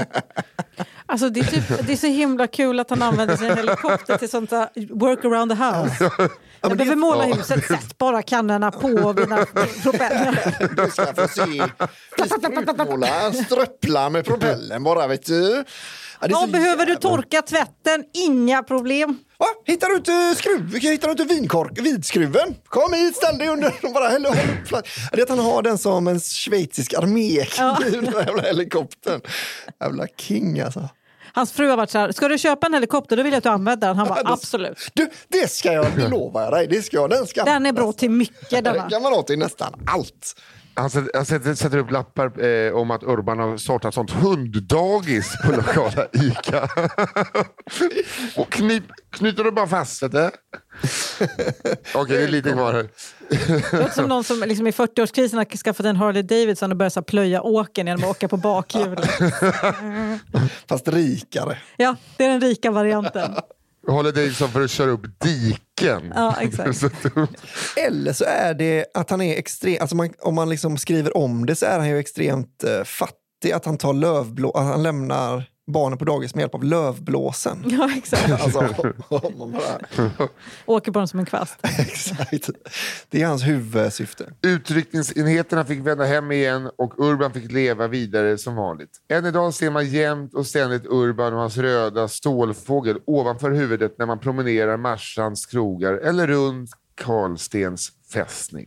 Alltså 1.06 1.28
det, 1.28 1.40
är 1.40 1.44
typ, 1.44 1.86
det 1.86 1.92
är 1.92 1.96
så 1.96 2.06
himla 2.06 2.46
kul 2.46 2.80
att 2.80 2.90
han 2.90 3.02
använder 3.02 3.36
sin 3.36 3.56
helikopter 3.56 4.16
till 4.16 4.28
sånt 4.28 4.50
där 4.50 4.68
work 4.94 5.24
around 5.24 5.50
the 5.50 5.64
house. 5.64 6.30
Jag 6.60 6.76
behöver 6.76 6.96
måla 6.96 7.24
huset, 7.24 7.66
sätt 7.66 7.98
bara 7.98 8.22
kannorna 8.22 8.70
på 8.70 8.88
mina 9.12 9.46
propeller. 9.82 10.76
Du 10.84 10.90
ska 10.90 11.14
få 11.14 11.28
se. 11.28 11.62
Vi 12.16 12.28
sprutmåla 12.28 13.32
ströpplar 13.32 14.10
med 14.10 14.24
propellen 14.24 14.82
bara 14.82 15.06
vet 15.06 15.26
du. 15.26 15.64
Ja, 16.20 16.26
Ja, 16.30 16.46
behöver 16.46 16.86
du 16.86 16.92
jävla- 16.92 17.08
torka 17.10 17.42
tvätten? 17.42 18.04
Inga 18.14 18.62
problem. 18.62 19.18
Va? 19.38 19.46
Hittar 19.66 19.88
du 19.88 19.96
inte 19.96 20.34
skruv? 20.36 20.74
Hittar 20.80 21.08
du 21.08 21.12
inte 21.22 21.34
vinkork, 21.34 21.78
vidskruven? 21.80 22.54
Kom 22.68 22.92
hit, 22.92 23.16
ställ 23.16 23.38
dig 23.38 23.48
under 23.48 23.74
och 23.82 23.92
bara 23.92 24.08
häll, 24.08 24.26
upp. 24.26 24.34
Ja, 24.70 24.82
Det 25.12 25.18
är 25.18 25.22
att 25.22 25.28
han 25.28 25.38
har 25.38 25.62
den 25.62 25.78
som 25.78 26.08
en 26.08 26.20
schweizisk 26.20 26.94
armékniv, 26.94 27.92
den 28.02 28.12
där 28.12 28.26
jävla 28.26 28.42
helikoptern. 28.42 29.20
Jävla 29.80 30.06
king 30.16 30.60
alltså. 30.60 30.88
Hans 31.32 31.52
fru 31.52 31.68
har 31.68 31.76
varit 31.76 31.90
så 31.90 31.98
här, 31.98 32.12
ska 32.12 32.28
du 32.28 32.38
köpa 32.38 32.66
en 32.66 32.74
helikopter 32.74 33.16
då 33.16 33.22
vill 33.22 33.32
jag 33.32 33.38
att 33.38 33.44
du 33.44 33.50
använder 33.50 33.88
den. 33.88 33.96
Han 33.96 34.08
bara, 34.08 34.20
Ja, 34.24 34.32
absolut. 34.32 34.78
Du, 34.94 35.10
det 35.28 35.50
ska 35.50 35.72
jag, 35.72 35.86
jag 35.98 36.10
dig. 36.50 36.66
Det 36.66 36.82
ska 36.82 36.96
jag, 36.96 37.10
den 37.10 37.26
ska 37.26 37.44
Den 37.44 37.66
är 37.66 37.72
bra 37.72 37.92
till 37.92 38.10
mycket 38.10 38.50
Den 38.50 38.64
denna. 38.64 38.90
kan 38.90 39.02
man 39.02 39.12
ha 39.12 39.22
till 39.22 39.38
nästan 39.38 39.74
allt. 39.86 40.36
Han 40.74 40.90
sätter, 40.90 41.10
han 41.14 41.26
sätter, 41.26 41.54
sätter 41.54 41.78
upp 41.78 41.90
lappar 41.90 42.44
eh, 42.44 42.72
om 42.72 42.90
att 42.90 43.02
Urban 43.02 43.38
har 43.38 43.56
startat 43.56 43.94
sånt 43.94 44.10
hunddagis 44.10 45.36
på 45.44 45.52
lokala 45.52 46.06
ICA. 46.12 46.68
och 48.36 48.50
knip, 48.50 48.84
knyter 49.10 49.44
du 49.44 49.50
bara 49.50 49.66
fast 49.66 50.00
det? 50.12 50.30
Okej, 51.94 52.16
det 52.16 52.24
är 52.24 52.28
lite 52.28 52.52
kvar 52.52 52.72
här. 52.72 52.88
Det 53.70 53.78
låter 53.78 53.94
som 53.94 54.08
någon 54.08 54.24
som 54.24 54.40
liksom 54.40 54.66
i 54.66 54.70
40-årskrisen 54.70 55.36
har 55.36 55.56
skaffat 55.56 55.86
en 55.86 55.96
Harley 55.96 56.22
Davidson 56.22 56.70
och 56.70 56.76
börjat 56.76 56.92
så 56.92 57.02
plöja 57.02 57.42
åken 57.42 57.86
genom 57.86 58.04
att 58.04 58.10
åka 58.10 58.28
på 58.28 58.36
bakhjulet. 58.36 59.10
Fast 60.68 60.88
rikare. 60.88 61.58
Ja, 61.76 61.96
det 62.16 62.24
är 62.24 62.28
den 62.28 62.40
rika 62.40 62.70
varianten. 62.70 63.34
Håller 63.90 64.12
dig 64.12 64.34
som 64.34 64.48
för 64.48 64.64
att 64.64 64.70
köra 64.70 64.90
upp 64.90 65.20
diken. 65.20 66.12
Ja, 66.14 66.36
exakt. 66.40 66.84
Eller 67.76 68.12
så 68.12 68.24
är 68.24 68.54
det 68.54 68.86
att 68.94 69.10
han 69.10 69.20
är 69.20 69.36
extremt, 69.38 69.80
alltså 69.80 69.96
man, 69.96 70.10
om 70.18 70.34
man 70.34 70.48
liksom 70.48 70.78
skriver 70.78 71.16
om 71.16 71.46
det 71.46 71.54
så 71.56 71.66
är 71.66 71.78
han 71.78 71.88
ju 71.88 71.98
extremt 71.98 72.64
eh, 72.64 72.84
fattig. 72.84 73.52
Att 73.54 73.64
han 73.64 73.78
tar 73.78 73.92
lövblå, 73.92 74.50
att 74.50 74.64
han 74.64 74.82
lämnar 74.82 75.44
barnen 75.70 75.98
på 75.98 76.04
dagis 76.04 76.34
med 76.34 76.42
hjälp 76.42 76.54
av 76.54 76.64
lövblåsen. 76.64 77.64
Ja, 77.70 77.90
exakt. 77.96 78.30
Alltså, 78.42 78.60
man 79.38 79.52
bara, 79.52 80.28
Åker 80.66 80.92
på 80.92 80.98
den 80.98 81.08
som 81.08 81.20
en 81.20 81.26
kvast. 81.26 81.58
exakt. 81.62 82.50
Det 83.08 83.22
är 83.22 83.26
hans 83.26 83.46
huvudsyfte. 83.46 84.32
Utryckningsenheterna 84.42 85.64
fick 85.64 85.86
vända 85.86 86.04
hem 86.04 86.32
igen 86.32 86.70
och 86.78 86.94
Urban 86.98 87.32
fick 87.32 87.52
leva 87.52 87.88
vidare 87.88 88.38
som 88.38 88.54
vanligt. 88.56 88.90
Än 89.08 89.26
idag 89.26 89.54
ser 89.54 89.70
man 89.70 89.88
jämt 89.88 90.34
och 90.34 90.46
ständigt 90.46 90.86
Urban 90.86 91.32
och 91.34 91.40
hans 91.40 91.56
röda 91.56 92.08
stålfågel 92.08 92.98
ovanför 93.06 93.50
huvudet 93.50 93.98
när 93.98 94.06
man 94.06 94.18
promenerar 94.18 94.76
Marstrands 94.76 95.46
krogar 95.46 95.92
eller 95.92 96.26
runt 96.26 96.70
Karlstens 97.00 97.92
fästning. 98.12 98.66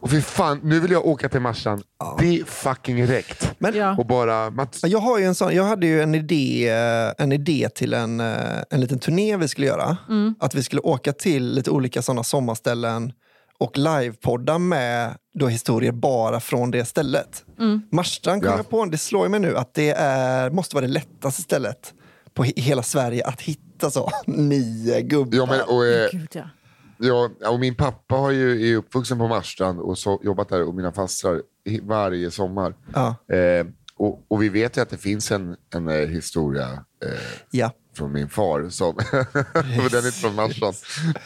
Och 0.00 0.10
fy 0.10 0.20
fan, 0.22 0.60
nu 0.62 0.80
vill 0.80 0.90
jag 0.90 1.06
åka 1.06 1.28
till 1.28 1.40
Marstrand. 1.40 1.82
Det 2.18 2.38
är 2.40 2.44
fucking 2.44 3.06
räckt. 3.06 3.52
Men 3.58 3.74
Ja. 3.74 3.96
Och 3.98 4.06
bara... 4.06 4.50
Man, 4.50 4.66
jag, 4.82 4.98
har 4.98 5.18
ju 5.18 5.24
en 5.24 5.34
sån, 5.34 5.54
jag 5.54 5.64
hade 5.64 5.86
ju 5.86 6.02
en 6.02 6.14
idé, 6.14 6.68
eh, 6.70 7.12
en 7.18 7.32
idé 7.32 7.68
till 7.74 7.94
en, 7.94 8.20
eh, 8.20 8.36
en 8.70 8.80
liten 8.80 8.98
turné 8.98 9.36
vi 9.36 9.48
skulle 9.48 9.66
göra. 9.66 9.96
Att 10.40 10.54
vi 10.54 10.62
skulle 10.62 10.80
åka 10.80 11.12
till 11.12 11.52
lite 11.54 11.70
olika 11.70 12.02
sådana 12.02 12.22
sommarställen 12.24 13.12
och 13.58 13.78
livepodda 13.78 14.58
med 14.58 15.14
då 15.34 15.46
historier 15.48 15.92
bara 15.92 16.40
från 16.40 16.70
det 16.70 16.84
stället. 16.84 17.44
Marstrand 17.92 18.42
kom 18.42 18.50
Ja. 18.50 18.56
jag 18.56 18.68
på, 18.70 18.84
det 18.84 18.98
slår 18.98 19.28
mig 19.28 19.40
nu 19.40 19.56
att 19.56 19.74
det 19.74 19.90
är, 19.90 20.50
måste 20.50 20.76
vara 20.76 20.86
det 20.86 20.92
lättaste 20.92 21.42
stället 21.42 21.94
på 22.34 22.44
he- 22.44 22.60
hela 22.60 22.82
Sverige 22.82 23.26
att 23.26 23.40
hitta 23.40 23.90
så 23.90 24.10
nio 24.26 25.00
gubbar. 25.02 25.36
ja, 25.38 25.46
men, 25.46 25.60
och, 25.60 25.86
eh, 25.86 26.08
Gud, 26.12 26.28
ja. 26.32 26.42
Ja, 27.04 27.30
och 27.48 27.60
min 27.60 27.74
pappa 27.74 28.14
har 28.14 28.30
ju, 28.30 28.70
är 28.72 28.76
uppvuxen 28.76 29.18
på 29.18 29.28
Marstrand 29.28 29.80
och 29.80 29.98
så, 29.98 30.20
jobbat 30.24 30.48
där 30.48 30.62
och 30.62 30.74
mina 30.74 30.92
fastrar 30.92 31.42
varje 31.82 32.30
sommar. 32.30 32.74
Ja. 32.94 33.14
Eh, 33.36 33.66
och, 33.96 34.24
och 34.28 34.42
vi 34.42 34.48
vet 34.48 34.76
ju 34.76 34.80
att 34.80 34.90
det 34.90 34.96
finns 34.98 35.32
en, 35.32 35.56
en 35.74 35.88
eh, 35.88 35.94
historia. 36.08 36.66
Eh, 37.04 37.10
Ja. 37.50 37.70
från 37.96 38.12
min 38.12 38.28
far. 38.28 38.68
Som, 38.68 38.88
och 38.88 39.02
den 39.90 40.00
är 40.02 40.06
inte 40.06 40.10
från 40.18 40.34
Marsan. 40.34 40.72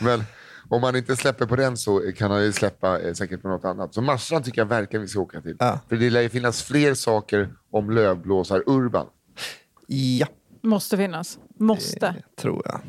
Men 0.01 0.23
om 0.69 0.81
man 0.81 0.97
inte 0.97 1.17
släpper 1.17 1.47
på 1.47 1.57
den 1.57 1.77
så 1.77 2.13
kan 2.17 2.31
han 2.31 2.43
ju 2.45 2.53
släppa 2.53 3.01
eh, 3.01 3.13
säkert 3.15 3.43
på 3.43 3.49
något 3.49 3.65
annat. 3.65 3.95
Så 3.95 4.01
Marsan 4.03 4.43
tycker 4.43 4.61
jag 4.61 4.67
verkligen 4.67 5.03
vi 5.03 5.09
ska 5.09 5.21
åka 5.21 5.41
till. 5.41 5.57
Ja. 5.59 5.81
För 5.89 5.97
det 5.97 6.11
lär 6.11 6.21
ju 6.21 6.29
finnas 6.29 6.63
fler 6.63 6.95
saker 6.95 7.53
om 7.71 7.91
lövblåsar-Urban. 7.91 9.07
Ja, 9.87 10.27
Måste 10.63 10.97
finnas. 10.97 11.39
Måste. 11.59 12.15
tror 12.41 12.63
jag. 12.65 12.81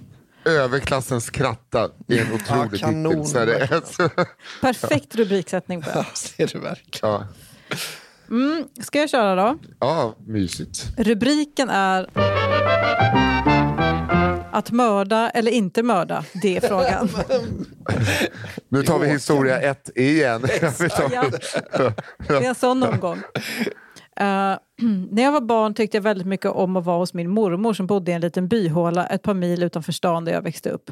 Överklassens 0.48 1.30
kratta 1.30 1.90
är 2.08 2.22
en 2.22 2.34
otrolig 2.34 2.80
kanon. 2.82 3.12
titel. 3.14 3.26
Så 3.26 3.40
är 3.40 3.46
det. 3.46 4.26
Perfekt 4.62 5.16
rubriksättning 5.16 5.82
på 5.82 5.90
den. 5.90 5.98
Ja, 5.98 6.06
ser 6.14 6.48
du 6.48 6.60
verkligen. 6.60 7.12
ja. 7.14 7.28
Mm, 8.30 8.64
ska 8.82 9.00
jag 9.00 9.10
köra 9.10 9.36
då? 9.36 9.58
ja, 9.80 10.16
mysigt. 10.28 10.86
Rubriken 10.98 11.70
är 11.70 12.10
Att 14.52 14.72
mörda 14.72 15.30
eller 15.30 15.52
inte 15.52 15.84
mörda, 15.84 16.26
det 16.42 16.58
är 16.58 16.68
frågan. 16.68 17.10
Nu 18.70 18.84
tar 18.84 19.00
vi 19.00 19.10
historia 19.10 19.60
ett 19.62 19.90
igen. 19.98 20.42
Ja. 21.12 21.26
Det 22.28 22.34
är 22.34 22.42
en 22.44 22.56
sån 22.56 22.84
omgång. 22.84 23.22
Eh, 24.20 24.58
när 25.12 25.24
jag 25.24 25.32
var 25.32 25.42
barn 25.42 25.74
tyckte 25.74 25.98
jag 25.98 26.02
väldigt 26.02 26.28
mycket 26.28 26.52
om 26.52 26.78
att 26.78 26.86
vara 26.86 26.98
hos 26.98 27.14
min 27.14 27.30
mormor 27.30 27.74
som 27.74 27.88
bodde 27.88 28.12
i 28.12 28.14
en 28.14 28.22
liten 28.22 28.48
byhåla 28.48 29.08
ett 29.08 29.22
par 29.22 29.34
mil 29.34 29.64
utanför 29.64 29.92
stan 29.92 30.26
där 30.26 30.34
jag 30.34 30.42
växte 30.42 30.70
upp. 30.70 30.92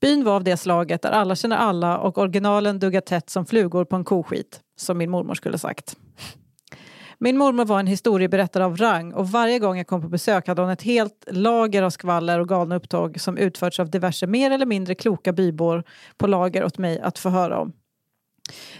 Byn 0.00 0.24
var 0.24 0.36
av 0.36 0.44
det 0.44 0.56
slaget 0.56 1.02
där 1.02 1.10
alla 1.10 1.36
känner 1.36 1.56
alla 1.56 1.98
och 1.98 2.18
originalen 2.18 2.78
duggar 2.78 3.00
tätt 3.00 3.30
som 3.30 3.46
flugor 3.46 3.84
på 3.84 3.96
en 3.96 4.04
koskit, 4.04 4.60
som 4.76 4.98
min 4.98 5.10
mormor 5.10 5.34
skulle 5.34 5.58
sagt. 5.58 5.96
Min 7.18 7.38
mormor 7.38 7.64
var 7.64 7.80
en 7.80 7.86
historieberättare 7.86 8.64
av 8.64 8.76
rang 8.76 9.12
och 9.12 9.28
varje 9.28 9.58
gång 9.58 9.76
jag 9.76 9.86
kom 9.86 10.02
på 10.02 10.08
besök 10.08 10.48
hade 10.48 10.62
hon 10.62 10.70
ett 10.70 10.82
helt 10.82 11.24
lager 11.30 11.82
av 11.82 11.90
skvaller 11.90 12.40
och 12.40 12.48
galna 12.48 12.76
upptåg 12.76 13.20
som 13.20 13.38
utförts 13.38 13.80
av 13.80 13.90
diverse 13.90 14.26
mer 14.26 14.50
eller 14.50 14.66
mindre 14.66 14.94
kloka 14.94 15.32
bybor 15.32 15.84
på 16.16 16.26
lager 16.26 16.64
åt 16.64 16.78
mig 16.78 17.00
att 17.00 17.18
få 17.18 17.28
höra 17.28 17.60
om. 17.60 17.72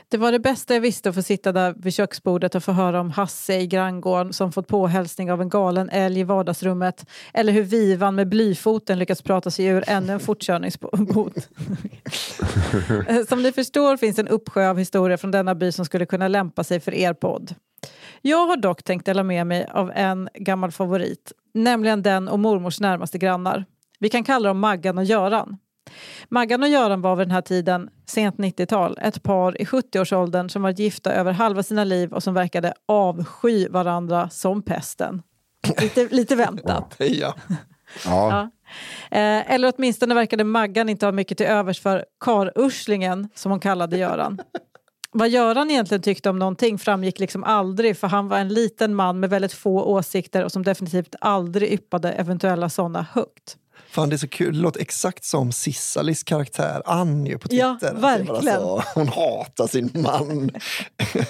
Det 0.09 0.17
var 0.17 0.33
det 0.33 0.39
bästa 0.39 0.75
jag 0.75 0.81
visste 0.81 1.09
att 1.09 1.15
få 1.15 1.23
sitta 1.23 1.53
där 1.53 1.75
vid 1.79 1.95
köksbordet 1.95 2.55
och 2.55 2.65
få 2.65 2.73
höra 2.73 3.01
om 3.01 3.11
Hasse 3.11 3.61
i 3.61 3.67
granngården 3.67 4.33
som 4.33 4.53
fått 4.53 4.69
påhälsning 4.69 5.33
av 5.33 5.41
en 5.41 5.49
galen 5.49 5.89
älg 5.89 6.21
i 6.21 6.25
vardagsrummet 6.25 7.07
eller 7.35 7.53
hur 7.53 7.63
Vivan 7.63 8.15
med 8.15 8.29
blyfoten 8.29 8.99
lyckats 8.99 9.23
prata 9.23 9.51
sig 9.51 9.67
ur 9.67 9.85
ännu 9.87 10.13
en 10.13 10.21
fortkörningsbot. 10.21 11.49
Som 13.29 13.43
ni 13.43 13.53
förstår 13.53 13.97
finns 13.97 14.19
en 14.19 14.29
uppsjö 14.29 14.71
av 14.71 14.79
historier 14.79 15.17
från 15.17 15.31
denna 15.31 15.55
by 15.55 15.73
som 15.73 15.85
skulle 15.85 16.07
kunna 16.07 16.29
lämpa 16.29 16.65
sig 16.65 16.81
för 16.81 16.95
er 16.95 17.15
podd. 17.15 17.55
Jag 18.23 18.47
har 18.47 18.57
dock 18.57 18.83
tänkt 18.83 19.07
dela 19.07 19.23
med 19.23 19.47
mig 19.47 19.67
av 19.73 19.93
en 19.95 20.29
gammal 20.35 20.73
favorit, 20.73 21.33
nämligen 21.55 22.03
den 22.03 22.29
och 22.29 22.39
mormors 22.39 22.81
närmaste 22.81 23.19
grannar. 23.19 23.65
Vi 23.99 24.09
kan 24.09 24.25
kalla 24.25 24.49
dem 24.49 24.59
Maggan 24.59 24.99
och 24.99 25.05
Göran. 25.05 25.59
Maggan 26.29 26.63
och 26.63 26.69
Göran 26.69 27.01
var 27.01 27.17
vid 27.17 27.27
den 27.27 27.35
här 27.35 27.41
tiden, 27.41 27.91
sent 28.07 28.37
90-tal, 28.37 28.99
ett 29.03 29.23
par 29.23 29.63
i 29.63 29.65
70-årsåldern 29.65 30.49
som 30.49 30.63
varit 30.63 30.79
gifta 30.79 31.13
över 31.13 31.33
halva 31.33 31.63
sina 31.63 31.85
liv 31.85 32.13
och 32.13 32.23
som 32.23 32.35
verkade 32.35 32.75
avsky 32.87 33.69
varandra 33.69 34.31
som 34.31 34.63
pesten. 34.63 35.23
Lite, 35.81 36.09
lite 36.11 36.37
väntat. 36.37 36.95
Ja. 36.99 37.35
Ja. 37.49 37.57
Ja. 38.05 38.51
Eh, 39.11 39.53
eller 39.53 39.73
åtminstone 39.77 40.15
verkade 40.15 40.45
Maggan 40.45 40.89
inte 40.89 41.07
ha 41.07 41.13
mycket 41.13 41.39
till 41.39 41.47
övers 41.47 41.81
för 41.81 42.05
karurslingen, 42.21 43.29
som 43.35 43.51
hon 43.51 43.61
kallade 43.61 43.97
Göran. 43.97 44.39
Vad 45.13 45.29
Göran 45.29 45.71
egentligen 45.71 46.03
tyckte 46.03 46.31
om 46.31 46.39
någonting 46.39 46.79
framgick 46.79 47.19
liksom 47.19 47.45
aldrig 47.45 47.97
för 47.97 48.09
han 48.09 48.29
var 48.29 48.39
en 48.39 48.49
liten 48.49 48.95
man 48.95 49.21
med 49.21 49.31
väldigt 49.31 49.53
få 49.53 49.83
åsikter 49.83 50.45
och 50.45 50.53
som 50.53 50.63
definitivt 50.63 51.15
aldrig 51.21 51.73
yppade 51.73 52.13
eventuella 52.13 52.69
sådana 52.69 53.07
högt. 53.13 53.57
Fan, 53.97 54.09
det 54.09 54.17
är 54.17 54.19
så 54.19 54.29
kul. 54.29 54.55
Det 54.55 54.61
låter 54.61 54.81
exakt 54.81 55.25
som 55.25 55.53
Sissalis 55.53 56.23
karaktär 56.23 56.83
Ann 56.87 57.27
ju 57.27 57.39
på 57.39 57.49
Twitter. 57.49 57.79
Ja, 57.83 58.01
verkligen. 58.01 58.61
Så, 58.61 58.83
hon 58.95 59.09
hatar 59.09 59.67
sin 59.67 59.91
man. 59.95 60.51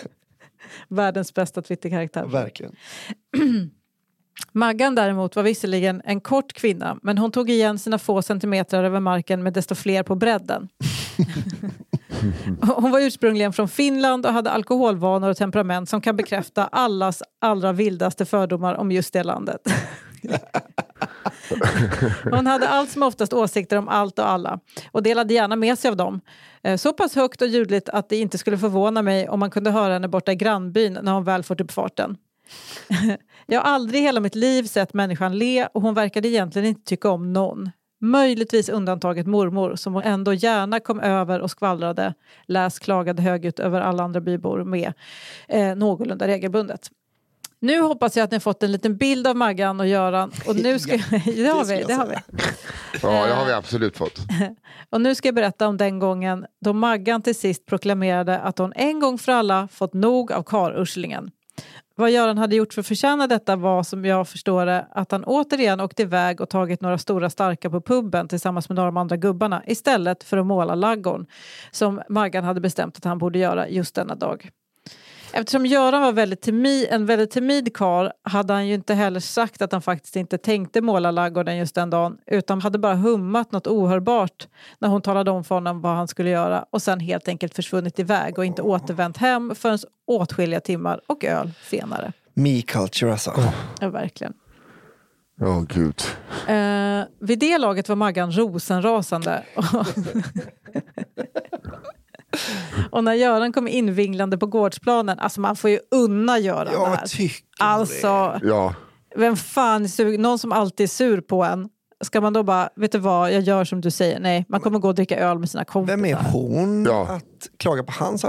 Världens 0.88 1.34
bästa 1.34 1.62
Twitterkaraktär. 1.62 2.26
Verkligen. 2.26 2.76
Maggan 4.52 4.94
däremot 4.94 5.36
var 5.36 5.42
visserligen 5.42 6.02
en 6.04 6.20
kort 6.20 6.52
kvinna 6.52 6.98
men 7.02 7.18
hon 7.18 7.32
tog 7.32 7.50
igen 7.50 7.78
sina 7.78 7.98
få 7.98 8.22
centimeter 8.22 8.84
över 8.84 9.00
marken 9.00 9.42
med 9.42 9.52
desto 9.52 9.74
fler 9.74 10.02
på 10.02 10.14
bredden. 10.14 10.68
Hon 12.60 12.90
var 12.90 13.00
ursprungligen 13.00 13.52
från 13.52 13.68
Finland 13.68 14.26
och 14.26 14.32
hade 14.32 14.50
alkoholvanor 14.50 15.30
och 15.30 15.36
temperament 15.36 15.88
som 15.88 16.00
kan 16.00 16.16
bekräfta 16.16 16.66
allas 16.66 17.22
allra 17.40 17.72
vildaste 17.72 18.24
fördomar 18.24 18.74
om 18.74 18.92
just 18.92 19.12
det 19.12 19.22
landet. 19.22 19.60
Hon 22.30 22.46
hade 22.46 22.68
allt 22.68 22.90
som 22.90 23.02
oftast 23.02 23.32
åsikter 23.32 23.76
om 23.76 23.88
allt 23.88 24.18
och 24.18 24.28
alla 24.28 24.60
och 24.92 25.02
delade 25.02 25.34
gärna 25.34 25.56
med 25.56 25.78
sig 25.78 25.88
av 25.88 25.96
dem. 25.96 26.20
Eh, 26.62 26.76
så 26.76 26.92
pass 26.92 27.14
högt 27.14 27.42
och 27.42 27.48
ljudligt 27.48 27.88
att 27.88 28.08
det 28.08 28.16
inte 28.16 28.38
skulle 28.38 28.58
förvåna 28.58 29.02
mig 29.02 29.28
om 29.28 29.40
man 29.40 29.50
kunde 29.50 29.70
höra 29.70 29.92
henne 29.92 30.08
borta 30.08 30.32
i 30.32 30.34
grannbyn 30.34 30.98
när 31.02 31.12
hon 31.12 31.24
väl 31.24 31.42
fått 31.42 31.60
upp 31.60 31.72
farten. 31.72 32.16
Jag 33.46 33.60
har 33.60 33.70
aldrig 33.70 34.00
i 34.00 34.04
hela 34.04 34.20
mitt 34.20 34.34
liv 34.34 34.62
sett 34.62 34.94
människan 34.94 35.38
le 35.38 35.66
och 35.66 35.82
hon 35.82 35.94
verkade 35.94 36.28
egentligen 36.28 36.68
inte 36.68 36.84
tycka 36.84 37.10
om 37.10 37.32
någon. 37.32 37.70
Möjligtvis 38.00 38.68
undantaget 38.68 39.26
mormor 39.26 39.76
som 39.76 39.94
hon 39.94 40.02
ändå 40.02 40.32
gärna 40.32 40.80
kom 40.80 41.00
över 41.00 41.40
och 41.40 41.50
skvallrade, 41.50 42.14
läs 42.46 42.78
klagade 42.78 43.22
högljutt 43.22 43.58
över 43.58 43.80
alla 43.80 44.02
andra 44.02 44.20
bybor 44.20 44.64
med 44.64 44.92
eh, 45.48 45.76
någorlunda 45.76 46.26
regelbundet. 46.26 46.90
Nu 47.60 47.80
hoppas 47.80 48.16
jag 48.16 48.24
att 48.24 48.30
ni 48.30 48.34
har 48.34 48.40
fått 48.40 48.62
en 48.62 48.72
liten 48.72 48.96
bild 48.96 49.26
av 49.26 49.36
Maggan 49.36 49.80
och 49.80 49.86
Göran. 49.86 50.32
Och 50.46 50.56
nu 50.56 50.78
ska, 50.78 50.92
det 51.36 51.46
har 51.46 51.64
vi, 51.64 51.84
det 51.88 51.94
har 51.94 52.06
vi. 52.06 52.14
ja, 53.02 53.26
det 53.26 53.34
har 53.34 53.46
vi 53.46 53.52
absolut 53.52 53.96
fått. 53.96 54.18
Och 54.90 55.00
nu 55.00 55.14
ska 55.14 55.28
jag 55.28 55.34
berätta 55.34 55.68
om 55.68 55.76
den 55.76 55.98
gången 55.98 56.46
då 56.64 56.72
Maggan 56.72 57.22
till 57.22 57.34
sist 57.34 57.66
proklamerade 57.66 58.38
att 58.38 58.58
hon 58.58 58.72
en 58.76 59.00
gång 59.00 59.18
för 59.18 59.32
alla 59.32 59.68
fått 59.68 59.94
nog 59.94 60.32
av 60.32 60.42
karurslingen. 60.42 61.30
Vad 61.98 62.10
Göran 62.10 62.38
hade 62.38 62.56
gjort 62.56 62.74
för 62.74 62.80
att 62.80 62.86
förtjäna 62.86 63.26
detta 63.26 63.56
var 63.56 63.82
som 63.82 64.04
jag 64.04 64.28
förstår 64.28 64.66
det 64.66 64.86
att 64.90 65.12
han 65.12 65.24
återigen 65.24 65.80
åkte 65.80 66.02
iväg 66.02 66.40
och 66.40 66.48
tagit 66.48 66.80
några 66.80 66.98
stora 66.98 67.30
starka 67.30 67.70
på 67.70 67.80
puben 67.80 68.28
tillsammans 68.28 68.68
med 68.68 68.76
några 68.76 68.88
av 68.88 68.94
de 68.94 69.00
andra 69.00 69.16
gubbarna 69.16 69.62
istället 69.66 70.24
för 70.24 70.36
att 70.36 70.46
måla 70.46 70.74
laggorn 70.74 71.26
som 71.70 72.02
Maggan 72.08 72.44
hade 72.44 72.60
bestämt 72.60 72.96
att 72.96 73.04
han 73.04 73.18
borde 73.18 73.38
göra 73.38 73.68
just 73.68 73.94
denna 73.94 74.14
dag. 74.14 74.50
Eftersom 75.38 75.66
Göran 75.66 76.02
var 76.02 76.12
väldigt 76.12 76.40
timid, 76.40 76.86
en 76.90 77.06
väldigt 77.06 77.30
timid 77.30 77.76
karl 77.76 78.10
hade 78.22 78.52
han 78.52 78.66
ju 78.66 78.74
inte 78.74 78.94
heller 78.94 79.20
sagt 79.20 79.62
att 79.62 79.72
han 79.72 79.82
faktiskt 79.82 80.16
inte 80.16 80.38
tänkte 80.38 80.80
måla 80.80 81.10
laggården 81.10 81.56
just 81.56 81.74
den 81.74 81.90
dagen 81.90 82.18
utan 82.26 82.60
hade 82.60 82.78
bara 82.78 82.94
hummat 82.94 83.52
något 83.52 83.66
ohörbart 83.66 84.48
när 84.78 84.88
hon 84.88 85.02
talade 85.02 85.30
om 85.30 85.44
för 85.44 85.54
honom 85.54 85.80
vad 85.80 85.96
han 85.96 86.08
skulle 86.08 86.30
göra 86.30 86.64
och 86.70 86.82
sen 86.82 87.00
helt 87.00 87.28
enkelt 87.28 87.54
försvunnit 87.54 87.98
iväg 87.98 88.38
och 88.38 88.44
inte 88.44 88.62
återvänt 88.62 89.16
hem 89.16 89.54
förrän 89.54 89.78
åtskilliga 90.06 90.60
timmar 90.60 91.00
och 91.06 91.24
öl 91.24 91.50
senare. 91.62 92.12
Me 92.34 92.62
culture 92.62 93.12
alltså. 93.12 93.32
Ja, 93.80 93.88
verkligen. 93.88 94.32
Ja, 95.40 95.64
gud. 95.68 96.00
Eh, 96.48 97.04
vid 97.20 97.38
det 97.38 97.58
laget 97.58 97.88
var 97.88 97.96
Maggan 97.96 98.32
rosenrasande. 98.32 99.42
och 102.90 103.04
när 103.04 103.14
Göran 103.14 103.52
kom 103.52 103.68
invinglande 103.68 104.38
på 104.38 104.46
gårdsplanen, 104.46 105.18
alltså 105.18 105.40
man 105.40 105.56
får 105.56 105.70
ju 105.70 105.78
unna 105.90 106.38
Göran 106.38 106.66
det 106.66 106.72
Jag 106.72 106.86
här. 106.86 107.06
tycker 107.06 107.46
Alltså, 107.58 108.40
Ja, 108.42 108.74
vem 109.16 109.36
fan 109.36 109.84
är 109.84 109.88
sur? 109.88 110.18
Någon 110.18 110.38
som 110.38 110.52
alltid 110.52 110.84
är 110.84 110.88
sur 110.88 111.20
på 111.20 111.44
en. 111.44 111.68
Ska 112.04 112.20
man 112.20 112.32
då 112.32 112.42
bara, 112.42 112.68
vet 112.76 112.92
du 112.92 112.98
vad, 112.98 113.32
jag 113.32 113.42
gör 113.42 113.64
som 113.64 113.80
du 113.80 113.90
säger. 113.90 114.20
Nej, 114.20 114.44
man 114.48 114.60
kommer 114.60 114.78
gå 114.78 114.88
och 114.88 114.94
dricka 114.94 115.18
öl 115.18 115.38
med 115.38 115.50
sina 115.50 115.64
kompisar. 115.64 115.96
Vem 115.96 116.04
är 116.04 116.14
hon 116.32 116.84
Ja. 116.84 117.06
att 117.16 117.58
klaga 117.58 117.82
på 117.82 117.92
hans 118.04 118.24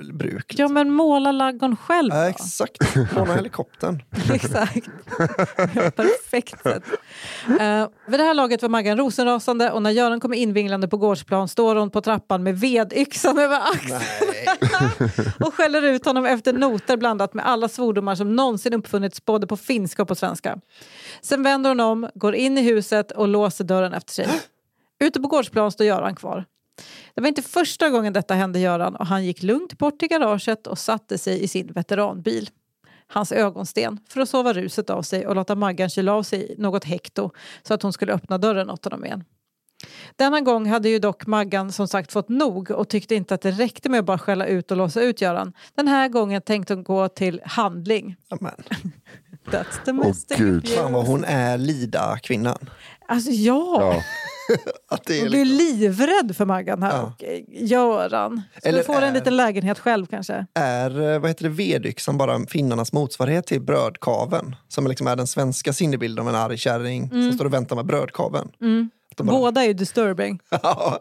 alkoholbruk? 0.00 0.54
Ja, 0.58 0.68
men 0.68 0.90
måla 0.92 1.32
laggon 1.32 1.76
själv 1.76 2.14
Ja, 2.14 2.22
då. 2.22 2.28
exakt. 2.28 2.96
Låna 3.16 3.34
helikoptern. 3.34 4.02
Exakt. 4.34 4.88
Perfekt 5.96 6.62
sätt. 6.62 6.84
Uh, 7.48 7.88
vid 8.06 8.20
det 8.20 8.24
här 8.24 8.34
laget 8.34 8.62
var 8.62 8.68
Maggan 8.68 8.98
rosenrasande 8.98 9.70
och 9.70 9.82
när 9.82 9.90
Göran 9.90 10.20
kommer 10.20 10.36
invinglande 10.36 10.88
på 10.88 10.96
gårdsplan 10.96 11.48
står 11.48 11.76
hon 11.76 11.90
på 11.90 12.00
trappan 12.00 12.42
med 12.42 12.60
vedyxan 12.60 13.38
över 13.38 13.60
axeln 13.60 14.00
och 15.40 15.54
skäller 15.54 15.82
ut 15.82 16.04
honom 16.04 16.26
efter 16.26 16.52
noter 16.52 16.96
blandat 16.96 17.34
med 17.34 17.46
alla 17.46 17.68
svordomar 17.68 18.14
som 18.14 18.36
någonsin 18.36 18.74
uppfunnits 18.74 19.24
både 19.24 19.46
på 19.46 19.56
finska 19.56 20.02
och 20.02 20.08
på 20.08 20.14
svenska. 20.14 20.58
Sen 21.22 21.42
vänder 21.42 21.70
hon 21.70 21.80
om, 21.80 22.08
går 22.14 22.34
in 22.34 22.58
i 22.58 22.62
huset 22.62 23.12
och 23.12 23.28
låser 23.28 23.64
dörren 23.64 23.92
efter 23.92 24.12
sig. 24.12 24.28
Ute 25.00 25.20
på 25.20 25.28
gårdsplan 25.28 25.72
står 25.72 25.86
Göran 25.86 26.14
kvar. 26.16 26.44
Det 27.14 27.20
var 27.20 27.28
inte 27.28 27.42
första 27.42 27.90
gången 27.90 28.12
detta 28.12 28.34
hände 28.34 28.58
Göran 28.58 28.96
och 28.96 29.06
han 29.06 29.24
gick 29.24 29.42
lugnt 29.42 29.78
bort 29.78 29.98
till 29.98 30.08
garaget 30.08 30.66
och 30.66 30.78
satte 30.78 31.18
sig 31.18 31.42
i 31.42 31.48
sin 31.48 31.72
veteranbil. 31.72 32.50
Hans 33.08 33.32
ögonsten 33.32 33.98
för 34.08 34.20
att 34.20 34.28
sova 34.28 34.52
ruset 34.52 34.90
av 34.90 35.02
sig 35.02 35.26
och 35.26 35.34
låta 35.34 35.54
Maggan 35.54 35.90
kyla 35.90 36.12
av 36.12 36.22
sig 36.22 36.54
något 36.58 36.84
hekto 36.84 37.30
så 37.62 37.74
att 37.74 37.82
hon 37.82 37.92
skulle 37.92 38.12
öppna 38.12 38.38
dörren 38.38 38.70
åt 38.70 38.84
honom 38.84 39.04
igen. 39.04 39.24
Denna 40.16 40.40
gång 40.40 40.66
hade 40.66 40.88
ju 40.88 40.98
dock 40.98 41.26
Maggan 41.26 41.72
som 41.72 41.88
sagt 41.88 42.12
fått 42.12 42.28
nog 42.28 42.70
och 42.70 42.88
tyckte 42.88 43.14
inte 43.14 43.34
att 43.34 43.40
det 43.40 43.50
räckte 43.50 43.88
med 43.88 44.00
att 44.00 44.06
bara 44.06 44.18
skälla 44.18 44.46
ut 44.46 44.70
och 44.70 44.76
låsa 44.76 45.02
ut 45.02 45.20
Göran. 45.20 45.52
Den 45.74 45.88
här 45.88 46.08
gången 46.08 46.42
tänkte 46.42 46.74
hon 46.74 46.84
gå 46.84 47.08
till 47.08 47.40
handling. 47.44 48.16
Amen. 48.28 48.62
That's 49.50 49.84
the 49.84 49.92
mistake 49.92 50.42
Gud. 50.42 50.68
Fan 50.68 50.92
vad 50.92 51.06
hon 51.06 51.24
är 51.24 51.58
Lida-kvinnan. 51.58 52.70
Alltså 53.08 53.30
ja, 53.30 53.78
Ja. 53.80 54.02
Att 54.90 55.04
det 55.04 55.14
är 55.18 55.22
jag 55.22 55.30
blir 55.30 55.44
liksom, 55.44 55.66
livrädd 55.80 56.36
för 56.36 56.44
Maggan 56.46 56.82
här. 56.82 56.90
Ja. 56.96 57.02
Och 57.02 57.24
eh, 57.24 57.40
Göran. 57.48 58.42
Ska 58.58 58.68
Eller 58.68 58.78
du 58.78 58.84
få 58.84 58.92
en 58.92 59.02
är- 59.02 59.12
liten 59.14 59.36
lägenhet 59.36 59.78
själv 59.78 60.06
kanske? 60.06 60.46
är 60.54 61.12
eh, 61.14 61.18
vad 61.20 61.30
heter 61.30 61.42
det, 61.44 61.48
vedyxan 61.50 62.18
bara 62.18 62.46
finnarnas 62.46 62.92
motsvarighet 62.92 63.46
till 63.46 63.60
brödkaven? 63.62 64.56
Som 64.68 64.86
liksom 64.86 65.06
är 65.06 65.16
den 65.16 65.26
svenska 65.26 65.72
sinnebilden 65.72 66.28
av 66.28 66.34
en 66.34 66.40
arg 66.40 66.56
kärring 66.58 67.10
som 67.10 67.32
står 67.32 67.44
och 67.44 67.52
väntar 67.54 67.76
med 67.76 67.86
brödkaven. 67.86 68.48
De 69.16 69.26
bara- 69.26 69.36
Båda 69.38 69.62
är 69.62 69.66
ju 69.66 69.72
disturbing. 69.72 70.38
Ja. 70.62 70.98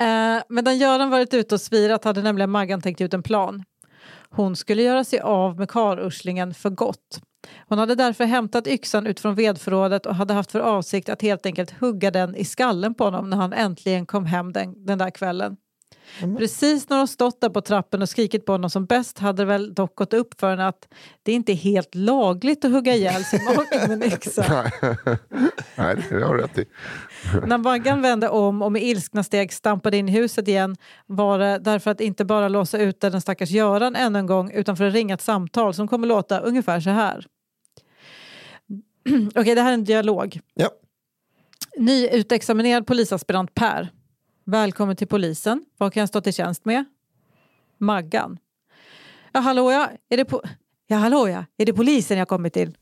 Eh, 0.00 0.42
medan 0.48 0.78
Göran 0.78 1.10
varit 1.10 1.34
ute 1.34 1.54
och 1.54 1.60
svirat 1.60 2.04
hade 2.04 2.22
nämligen 2.22 2.50
Maggan 2.50 2.80
tänkt 2.82 3.00
ut 3.00 3.14
en 3.14 3.22
plan. 3.22 3.64
Hon 4.30 4.56
skulle 4.56 4.82
göra 4.82 5.04
sig 5.04 5.20
av 5.20 5.58
med 5.58 5.68
karurslingen 5.70 6.54
för 6.54 6.70
gott. 6.70 7.20
Hon 7.68 7.78
hade 7.78 7.94
därför 7.94 8.24
hämtat 8.24 8.66
yxan 8.66 9.06
ut 9.06 9.20
från 9.20 9.34
vedförrådet 9.34 10.06
och 10.06 10.14
hade 10.14 10.34
haft 10.34 10.52
för 10.52 10.60
avsikt 10.60 11.08
att 11.08 11.22
helt 11.22 11.46
enkelt 11.46 11.70
hugga 11.70 12.10
den 12.10 12.36
i 12.36 12.44
skallen 12.44 12.94
på 12.94 13.04
honom 13.04 13.30
när 13.30 13.36
han 13.36 13.52
äntligen 13.52 14.06
kom 14.06 14.26
hem 14.26 14.52
den, 14.52 14.86
den 14.86 14.98
där 14.98 15.10
kvällen. 15.10 15.56
Precis 16.38 16.88
när 16.88 16.98
hon 16.98 17.08
stått 17.08 17.40
där 17.40 17.48
på 17.48 17.60
trappen 17.60 18.02
och 18.02 18.08
skrikit 18.08 18.46
på 18.46 18.52
honom 18.52 18.70
som 18.70 18.86
bäst 18.86 19.18
hade 19.18 19.42
det 19.42 19.46
väl 19.46 19.74
dock 19.74 19.94
gått 19.94 20.12
upp 20.12 20.40
för 20.40 20.50
henne 20.50 20.66
att 20.66 20.88
det 21.22 21.32
inte 21.32 21.52
är 21.52 21.56
helt 21.56 21.94
lagligt 21.94 22.64
att 22.64 22.72
hugga 22.72 22.94
ihjäl 22.94 23.24
sin 23.24 23.44
make 23.56 23.88
med 23.88 23.90
en 23.90 24.02
yxa. 24.02 24.42
Nej, 25.76 25.96
det 26.10 26.24
har 26.24 26.34
du 26.34 26.42
rätt 26.42 26.58
i. 26.58 26.64
När 27.46 27.58
Maggan 27.58 28.02
vände 28.02 28.28
om 28.28 28.62
och 28.62 28.72
med 28.72 28.82
ilskna 28.82 29.22
steg 29.22 29.52
stampade 29.52 29.96
in 29.96 30.08
i 30.08 30.12
huset 30.12 30.48
igen 30.48 30.76
var 31.06 31.38
det 31.38 31.58
därför 31.58 31.90
att 31.90 32.00
inte 32.00 32.24
bara 32.24 32.48
låsa 32.48 32.78
ut 32.78 33.00
den 33.00 33.20
stackars 33.20 33.50
Göran 33.50 33.96
ännu 33.96 34.18
en 34.18 34.26
gång 34.26 34.50
utan 34.50 34.76
för 34.76 34.84
att 34.84 34.94
ringa 34.94 35.14
ett 35.14 35.22
samtal 35.22 35.74
som 35.74 35.88
kommer 35.88 36.06
låta 36.06 36.40
ungefär 36.40 36.80
så 36.80 36.90
här. 36.90 37.26
Okej, 39.34 39.54
det 39.54 39.60
här 39.60 39.70
är 39.70 39.74
en 39.74 39.84
dialog. 39.84 40.40
Ja. 40.54 40.70
Nyutexaminerad 41.78 42.86
polisaspirant 42.86 43.54
Per. 43.54 43.88
Välkommen 44.44 44.96
till 44.96 45.08
polisen. 45.08 45.64
Vad 45.78 45.92
kan 45.92 46.00
jag 46.00 46.08
stå 46.08 46.20
till 46.20 46.32
tjänst 46.32 46.64
med? 46.64 46.84
Maggan. 47.78 48.38
Ja, 49.32 49.40
hallå 49.40 49.72
ja. 49.72 49.90
Är 50.08 50.16
det, 50.16 50.24
po- 50.24 50.48
ja, 50.86 50.96
hallå 50.96 51.28
ja. 51.28 51.44
Är 51.56 51.66
det 51.66 51.72
polisen 51.72 52.18
jag 52.18 52.28
kommit 52.28 52.52
till? 52.52 52.76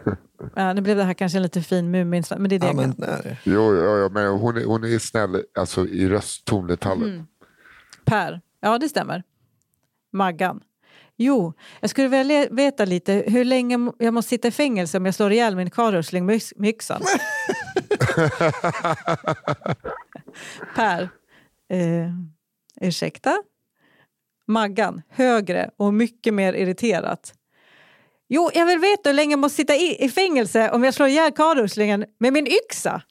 ja, 0.56 0.72
nu 0.72 0.80
blev 0.80 0.96
det 0.96 1.04
här 1.04 1.14
kanske 1.14 1.38
en 1.38 1.42
lite 1.42 1.62
fin 1.62 1.90
Mumin, 1.90 2.24
men 2.30 2.48
det 2.48 2.54
är 2.54 2.58
det 2.58 2.66
Ja, 2.66 2.72
jag 2.72 2.76
men, 2.76 2.94
nej. 2.98 3.40
Jo, 3.44 3.74
ja, 3.76 3.98
ja, 3.98 4.08
men 4.08 4.26
hon 4.26 4.56
är, 4.56 4.64
hon 4.64 4.84
är 4.84 4.98
snäll 4.98 5.42
alltså, 5.58 5.86
i 5.86 6.08
rösttonletallen. 6.08 7.14
Mm. 7.14 7.26
Per. 8.04 8.40
Ja, 8.60 8.78
det 8.78 8.88
stämmer. 8.88 9.22
Maggan. 10.12 10.60
Jo, 11.16 11.52
jag 11.80 11.90
skulle 11.90 12.08
vilja 12.08 12.48
veta 12.50 12.84
lite 12.84 13.24
hur 13.26 13.44
länge 13.44 13.92
jag 13.98 14.14
måste 14.14 14.28
sitta 14.28 14.48
i 14.48 14.50
fängelse 14.50 14.98
om 14.98 15.06
jag 15.06 15.14
slår 15.14 15.32
ihjäl 15.32 15.56
min 15.56 15.70
med 16.26 16.36
yx- 16.36 16.52
med 16.56 16.68
yxan. 16.70 17.02
per. 20.74 21.08
Eh, 21.70 22.10
ursäkta? 22.80 23.42
Maggan. 24.46 25.02
Högre 25.08 25.70
och 25.76 25.94
mycket 25.94 26.34
mer 26.34 26.52
irriterat. 26.52 27.34
Jo, 28.28 28.50
jag 28.54 28.66
vill 28.66 28.78
veta 28.78 29.08
hur 29.08 29.14
länge 29.14 29.32
jag 29.32 29.38
måste 29.38 29.56
sitta 29.56 29.74
i, 29.74 30.04
i 30.04 30.08
fängelse 30.08 30.70
om 30.70 30.84
jag 30.84 30.94
slår 30.94 31.08
ihjäl 31.08 31.32
karlruslingen 31.32 32.04
med 32.20 32.32
min 32.32 32.46
yxa. 32.46 33.02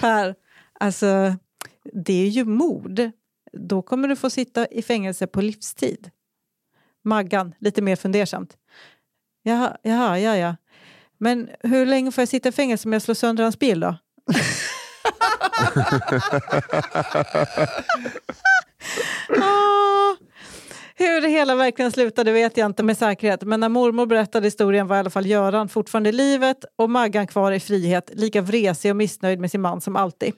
per, 0.00 0.34
alltså 0.80 1.34
det 1.92 2.22
är 2.26 2.28
ju 2.28 2.44
mord. 2.44 3.00
Då 3.60 3.82
kommer 3.82 4.08
du 4.08 4.16
få 4.16 4.30
sitta 4.30 4.66
i 4.66 4.82
fängelse 4.82 5.26
på 5.26 5.40
livstid. 5.40 6.10
Maggan, 7.04 7.54
lite 7.58 7.82
mer 7.82 7.96
fundersamt. 7.96 8.56
Jaha, 9.42 9.76
jaha, 9.82 10.18
ja, 10.18 10.36
ja. 10.36 10.56
Men 11.18 11.50
hur 11.60 11.86
länge 11.86 12.12
får 12.12 12.22
jag 12.22 12.28
sitta 12.28 12.48
i 12.48 12.52
fängelse 12.52 12.88
om 12.88 12.92
jag 12.92 13.02
slår 13.02 13.14
sönder 13.14 13.42
hans 13.42 13.58
bil 13.58 13.80
då? 13.80 13.96
Ah, 19.28 20.16
hur 20.94 21.20
det 21.20 21.28
hela 21.28 21.54
verkligen 21.54 21.92
slutade 21.92 22.32
vet 22.32 22.56
jag 22.56 22.66
inte 22.66 22.82
med 22.82 22.98
säkerhet 22.98 23.42
men 23.42 23.60
när 23.60 23.68
mormor 23.68 24.06
berättade 24.06 24.46
historien 24.46 24.86
var 24.86 24.96
i 24.96 24.98
alla 24.98 25.10
fall 25.10 25.26
Göran 25.26 25.68
fortfarande 25.68 26.08
i 26.08 26.12
livet 26.12 26.64
och 26.76 26.90
Maggan 26.90 27.26
kvar 27.26 27.52
i 27.52 27.60
frihet, 27.60 28.10
lika 28.14 28.40
vresig 28.40 28.90
och 28.90 28.96
missnöjd 28.96 29.40
med 29.40 29.50
sin 29.50 29.60
man 29.60 29.80
som 29.80 29.96
alltid. 29.96 30.34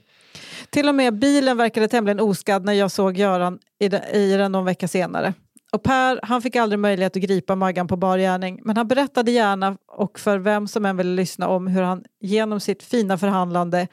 Till 0.71 0.89
och 0.89 0.95
med 0.95 1.19
bilen 1.19 1.57
verkade 1.57 1.89
tämligen 1.89 2.21
oskadd 2.21 2.65
när 2.65 2.73
jag 2.73 2.91
såg 2.91 3.17
Göran 3.17 3.59
i 3.81 3.89
den, 3.89 4.53
någon 4.53 4.65
vecka 4.65 4.89
senare. 4.89 5.35
Och 5.73 5.83
Per 5.83 6.21
han 6.23 6.43
fick 6.43 6.57
aldrig 6.57 6.79
möjlighet 6.79 7.17
att 7.17 7.23
gripa 7.23 7.55
Maggan 7.55 7.89
på 7.89 7.97
bar 7.97 8.19
gärning 8.19 8.61
men 8.65 8.77
han 8.77 8.89
berättade 8.89 9.31
gärna 9.31 9.77
och 9.93 10.19
för 10.21 10.39
vem 10.39 10.69
som 10.69 10.87
än 10.87 10.97
ville 10.97 11.11
lyssna 11.15 11.49
om 11.49 11.67
hur 11.67 11.83
han 11.83 12.05
genom 12.21 12.61
sitt 12.61 12.83
fina 12.83 13.19
förhandlande 13.19 13.87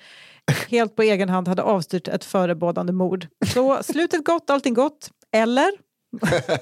helt 0.70 0.96
på 0.96 1.02
egen 1.02 1.30
hand 1.30 1.48
hade 1.48 1.62
avstyrt 1.62 2.08
ett 2.08 2.26
förebådande 2.26 2.94
mord. 2.94 3.28
Så 3.54 3.84
slutet 3.84 4.26
gott, 4.26 4.50
allting 4.50 4.74
gott. 4.74 5.10
Eller? 5.34 5.72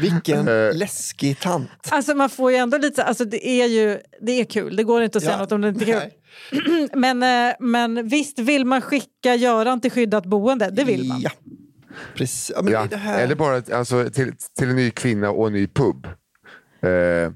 Vilken 0.00 0.48
Eh. 0.48 0.74
läskig 0.76 1.40
tant. 1.40 1.70
Alltså 1.90 2.14
man 2.14 2.30
får 2.30 2.50
ju 2.50 2.56
ändå 2.56 2.78
lite, 2.78 3.04
alltså 3.04 3.24
det 3.24 3.48
är 3.48 3.66
ju, 3.66 4.00
det 4.20 4.32
är 4.32 4.44
kul, 4.44 4.76
det 4.76 4.82
går 4.84 5.02
inte 5.02 5.18
att 5.18 5.24
säga 5.24 5.34
Ja. 5.34 5.38
något 5.38 5.52
om 5.52 5.60
det 5.60 5.68
inte 5.68 5.84
är 5.84 5.86
kul. 5.86 5.94
Nej. 5.94 6.12
Men, 6.94 7.22
eh, 7.48 7.54
men 7.60 8.08
visst 8.08 8.38
vill 8.38 8.64
man 8.64 8.80
skicka 8.80 9.34
Göran 9.34 9.80
till 9.80 9.90
skyddat 9.90 10.26
boende, 10.26 10.70
det 10.70 10.84
vill 10.84 11.08
man. 11.08 11.20
Ja. 11.20 11.30
Precis. 12.14 12.52
Ja, 12.56 12.62
men 12.62 12.72
Ja. 12.72 12.86
det 12.90 12.96
här... 12.96 13.20
Eller 13.22 13.34
bara 13.34 13.62
alltså, 13.76 14.10
till, 14.10 14.32
till 14.58 14.68
en 14.68 14.76
ny 14.76 14.90
kvinna 14.90 15.30
och 15.30 15.46
en 15.46 15.52
ny 15.52 15.66
pub. 15.66 16.06
Eh, 16.82 16.90
Ja, 16.90 17.26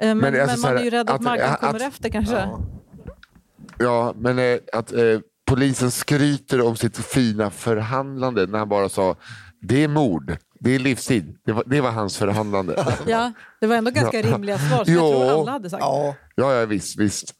eh, 0.00 0.06
men, 0.06 0.18
men, 0.18 0.32
Men 0.32 0.40
alltså 0.42 0.56
så 0.56 0.62
man 0.62 0.70
här, 0.72 0.80
är 0.80 0.84
ju 0.84 0.90
rädd 0.90 1.10
att, 1.10 1.14
att- 1.16 1.22
Maggan 1.22 1.50
att- 1.52 1.60
kommer 1.60 1.80
efter 1.86 2.08
kanske. 2.08 2.34
Ja. 2.34 2.60
ja, 3.78 4.14
men 4.18 4.38
eh, 4.38 4.58
att 4.72 4.92
eh, 4.92 5.18
polisen 5.46 5.90
skryter 5.90 6.60
om 6.60 6.76
sitt 6.76 6.96
fina 6.98 7.50
förhandlande 7.50 8.46
när 8.46 8.58
han 8.58 8.68
bara 8.68 8.88
sa 8.88 9.16
det 9.60 9.84
är 9.84 9.88
mord, 9.88 10.36
det 10.64 10.74
är 10.74 10.78
livstid. 10.78 11.38
Det 11.44 11.52
var, 11.52 11.62
det 11.66 11.80
var 11.80 11.90
hans 11.90 12.16
förhandlande. 12.16 12.84
Ja, 13.06 13.32
det 13.60 13.66
var 13.66 13.76
ändå 13.76 13.90
ganska 13.90 14.22
rimliga 14.22 14.58
svar 14.58 14.84
som 14.84 14.94
jag 14.94 15.12
tror 15.12 15.30
alla 15.40 15.50
hade 15.52 15.70
sagt. 15.70 15.80
Ja, 15.80 16.14
ja, 16.34 16.52
ja 16.54 16.66
visst. 16.66 16.98
visst. 16.98 17.34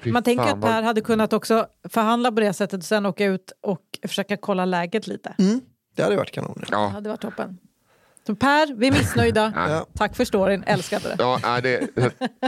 Fy 0.00 0.12
Man 0.12 0.22
tänker 0.22 0.44
att 0.44 0.60
Per 0.60 0.82
hade 0.82 1.00
kunnat 1.00 1.32
också 1.32 1.66
förhandla 1.88 2.32
på 2.32 2.40
det 2.40 2.52
sättet 2.52 2.78
och 2.78 2.84
sen 2.84 3.06
åka 3.06 3.24
ut 3.24 3.52
och 3.60 3.80
försöka 4.08 4.36
kolla 4.36 4.64
läget 4.64 5.06
lite. 5.06 5.34
mm, 5.38 5.60
det 5.96 6.02
hade 6.02 6.16
varit 6.16 6.30
kanon. 6.32 6.56
Det 6.60 6.66
Ja, 6.70 6.86
hade 6.88 7.08
varit 7.08 7.20
toppen. 7.20 7.58
Så 8.26 8.34
Per, 8.34 8.74
vi 8.74 8.86
är 8.88 8.92
missnöjda. 8.92 9.52
Ja. 9.68 9.86
Tack 9.94 10.16
för 10.16 10.24
storyn, 10.24 10.64
älskade 10.66 11.08
det. 11.08 11.16
ja, 11.18 11.60
det, 11.62 11.88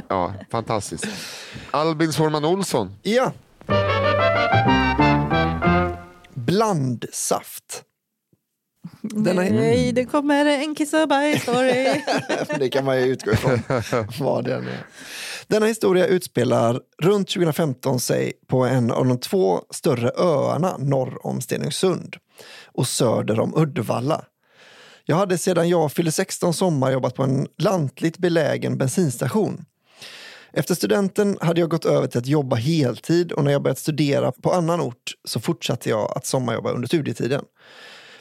ja, 0.08 0.34
fantastiskt. 0.50 1.06
Albin 1.70 2.12
Sårman 2.12 2.44
Olsson. 2.44 2.94
Ja. 3.02 3.32
Blandsaft. 6.34 7.82
Den 9.02 9.38
är- 9.38 9.50
Nej, 9.50 9.92
det 9.92 10.04
kommer 10.04 10.44
en 10.46 10.74
kiss 10.74 10.92
och 10.92 11.08
bajs-story. 11.08 12.00
det 12.58 12.68
kan 12.68 12.84
man 12.84 13.00
ju 13.00 13.06
utgå 13.06 13.32
ifrån 13.32 13.62
vad 14.20 14.44
den 14.44 14.68
är. 14.68 14.86
Denna 15.46 15.66
historia 15.66 16.06
utspelar 16.06 16.80
runt 17.02 17.28
2015 17.28 18.00
sig 18.00 18.32
på 18.46 18.64
en 18.64 18.90
av 18.90 19.06
de 19.06 19.18
två 19.20 19.60
större 19.70 20.10
öarna 20.16 20.76
norr 20.78 21.26
om 21.26 21.40
Stenungsund 21.40 22.16
och 22.66 22.86
söder 22.88 23.40
om 23.40 23.54
Uddevalla. 23.56 24.24
Jag 25.04 25.16
hade 25.16 25.38
sedan 25.38 25.68
jag 25.68 25.92
fyllde 25.92 26.12
16 26.12 26.54
sommar 26.54 26.90
jobbat 26.92 27.14
på 27.14 27.22
en 27.22 27.46
lantligt 27.58 28.18
belägen 28.18 28.78
bensinstation. 28.78 29.64
Efter 30.52 30.74
studenten 30.74 31.38
hade 31.40 31.60
jag 31.60 31.70
gått 31.70 31.84
över 31.84 32.06
till 32.06 32.18
att 32.18 32.26
jobba 32.26 32.56
heltid 32.56 33.32
och 33.32 33.44
när 33.44 33.52
jag 33.52 33.62
börjat 33.62 33.78
studera 33.78 34.32
på 34.32 34.52
annan 34.52 34.80
ort 34.80 35.12
så 35.24 35.40
fortsatte 35.40 35.88
jag 35.90 36.12
att 36.16 36.26
sommarjobba 36.26 36.70
under 36.70 36.88
studietiden. 36.88 37.42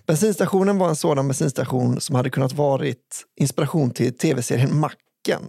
Bensinstationen 0.08 0.78
var 0.78 0.90
en 0.90 0.96
sådan 0.96 1.28
bensinstation 1.28 2.02
som 2.02 2.16
hade 2.16 2.30
kunnat 2.30 2.54
varit 2.54 3.26
inspiration 3.40 3.92
till 3.92 4.18
tv-serien 4.18 4.80
Macken. 4.80 5.42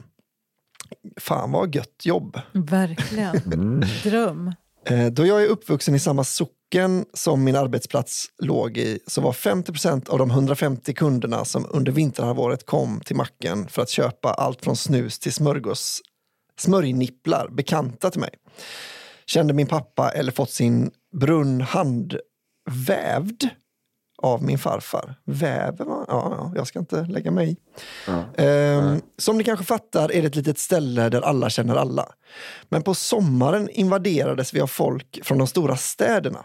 Fan 1.21 1.53
vad 1.53 1.75
gött 1.75 2.01
jobb. 2.07 2.41
Verkligen. 2.53 3.85
Dröm. 4.03 4.53
Eh, 4.87 5.07
Då 5.07 5.27
jag 5.27 5.43
är 5.43 5.47
uppvuxen 5.47 5.95
i 5.95 5.99
samma 5.99 6.25
socken 6.25 7.05
som 7.15 7.45
min 7.45 7.57
arbetsplats 7.57 8.27
låg 8.43 8.77
i 8.79 8.99
så 9.07 9.21
var 9.21 9.33
50% 9.33 10.09
av 10.11 10.19
de 10.19 10.31
150 10.31 10.95
kunderna 10.95 11.45
som 11.45 11.67
under 11.71 11.93
vinterhalvåret 11.93 12.67
kom 12.67 13.01
till 13.01 13.17
macken 13.17 13.69
för 13.69 13.83
att 13.83 13.91
köpa 13.91 14.29
allt 14.35 14.65
från 14.65 14.77
snus 14.77 15.19
till 15.19 15.33
smörgås, 15.33 16.01
smörjnipplar 16.59 17.49
bekanta 17.49 18.11
till 18.11 18.21
mig. 18.21 18.31
Kände 19.27 19.55
min 19.55 19.67
pappa 19.67 20.11
eller 20.11 20.33
fått 20.33 20.51
sin 20.51 20.91
brunn 21.21 21.61
handvävd 21.61 23.45
av 24.19 24.43
min 24.43 24.59
farfar. 24.59 25.15
Väver 25.25 25.85
man? 25.85 26.05
Ja, 26.09 26.37
ja, 26.39 26.53
jag 26.57 26.67
ska 26.67 26.79
inte 26.79 27.03
lägga 27.03 27.31
mig 27.31 27.51
i. 27.51 27.57
Ehm, 28.37 29.01
som 29.19 29.39
ni 29.39 29.45
kanske 29.45 29.65
fattar 29.65 30.13
är 30.13 30.23
det 30.23 30.27
ett 30.29 30.37
litet 30.37 30.59
ställe 30.59 31.09
där 31.09 31.21
alla 31.23 31.51
känner 31.51 31.77
alla. 31.77 32.09
Men 32.69 32.83
på 32.83 32.95
sommaren 32.95 33.69
invaderades 33.69 34.55
vi 34.55 34.61
av 34.61 34.67
folk 34.67 35.21
från 35.23 35.39
de 35.39 35.47
stora 35.47 35.77
städerna. 35.77 36.45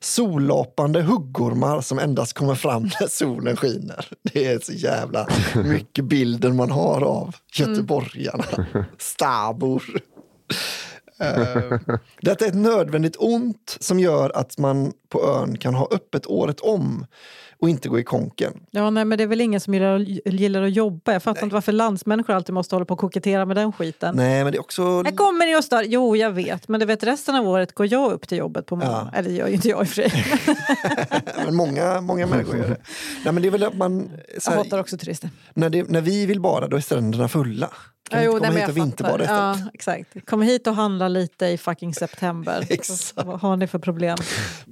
Sollapande 0.00 1.02
huggormar 1.02 1.80
som 1.80 1.98
endast 1.98 2.32
kommer 2.32 2.54
fram 2.54 2.82
när 2.82 3.08
solen 3.08 3.56
skiner. 3.56 4.08
Det 4.22 4.46
är 4.46 4.58
så 4.58 4.72
jävla 4.72 5.28
mycket 5.64 6.04
bilden 6.04 6.56
man 6.56 6.70
har 6.70 7.02
av 7.02 7.36
göteborgarna. 7.54 8.44
Stabor. 8.98 9.82
Eh, 11.20 11.78
Detta 12.22 12.44
är 12.44 12.48
ett 12.48 12.54
nödvändigt 12.54 13.16
ont 13.18 13.76
som 13.80 14.00
gör 14.00 14.30
att 14.36 14.58
man 14.58 14.92
på 15.08 15.24
ön 15.24 15.58
kan 15.58 15.74
ha 15.74 15.88
öppet 15.90 16.26
året 16.26 16.60
om 16.60 17.06
och 17.60 17.68
inte 17.68 17.88
gå 17.88 17.98
i 17.98 18.04
konken. 18.04 18.52
Ja, 18.70 18.90
nej, 18.90 19.04
men 19.04 19.18
det 19.18 19.24
är 19.24 19.28
väl 19.28 19.40
ingen 19.40 19.60
som 19.60 19.74
gillar, 19.74 19.98
gillar 20.28 20.62
att 20.62 20.72
jobba. 20.72 21.12
Jag 21.12 21.22
fattar 21.22 21.42
inte 21.42 21.54
varför 21.54 21.72
landsmänniskor 21.72 22.34
alltid 22.34 22.54
måste 22.54 22.74
hålla 22.74 22.84
på 22.84 22.94
och 22.94 23.00
kokettera 23.00 23.44
med 23.44 23.56
den 23.56 23.72
skiten. 23.72 24.16
Nej, 24.16 24.44
men 24.44 24.52
det 24.52 24.58
är 24.58 24.60
också... 24.60 24.82
Jag 25.04 25.16
kommer 25.16 25.46
ni 25.46 25.56
och 25.56 25.64
stör? 25.64 25.82
Jo, 25.82 26.16
jag 26.16 26.30
vet. 26.30 26.68
Men 26.68 26.80
du 26.80 26.86
vet, 26.86 27.02
resten 27.02 27.34
av 27.34 27.48
året 27.48 27.72
går 27.74 27.86
jag 27.92 28.12
upp 28.12 28.28
till 28.28 28.38
jobbet 28.38 28.66
på 28.66 28.76
morgonen. 28.76 29.08
Ja. 29.12 29.18
Eller 29.18 29.28
det 29.28 29.34
gör 29.36 29.46
ju 29.48 29.54
inte 29.54 29.68
jag 29.68 29.80
i 29.80 29.84
och 29.84 29.88
för 29.88 29.94
sig. 29.94 30.12
men 31.44 31.54
många, 31.54 32.00
många 32.00 32.26
människor 32.26 32.56
gör 32.56 32.68
det. 32.68 32.76
Nej, 33.24 33.32
men 33.34 33.42
det 33.42 33.48
är 33.48 33.52
väl 33.52 33.62
att 33.64 33.76
man... 33.76 34.10
Så 34.38 34.50
Jag 34.50 34.56
här, 34.56 34.64
hatar 34.64 34.78
också 34.78 34.98
turister. 34.98 35.30
när, 35.54 35.70
det, 35.70 35.88
när 35.88 36.00
vi 36.00 36.26
vill 36.26 36.40
bada, 36.40 36.68
då 36.68 36.76
är 36.76 36.80
stränderna 36.80 37.28
fulla. 37.28 37.70
Kan 38.10 38.24
jo, 38.24 38.36
inte 38.36 38.46
komma 38.46 38.58
hit 38.58 38.68
och 38.68 38.76
vinterbada? 38.76 39.24
Ja, 39.24 39.58
exakt. 39.74 40.26
Kom 40.26 40.42
hit 40.42 40.66
och 40.66 40.74
handla 40.74 41.08
lite 41.08 41.46
i 41.46 41.58
fucking 41.58 41.94
september. 41.94 42.66
Exakt. 42.70 43.26
Vad 43.26 43.40
har 43.40 43.56
ni 43.56 43.66
för 43.66 43.78
problem? 43.78 44.18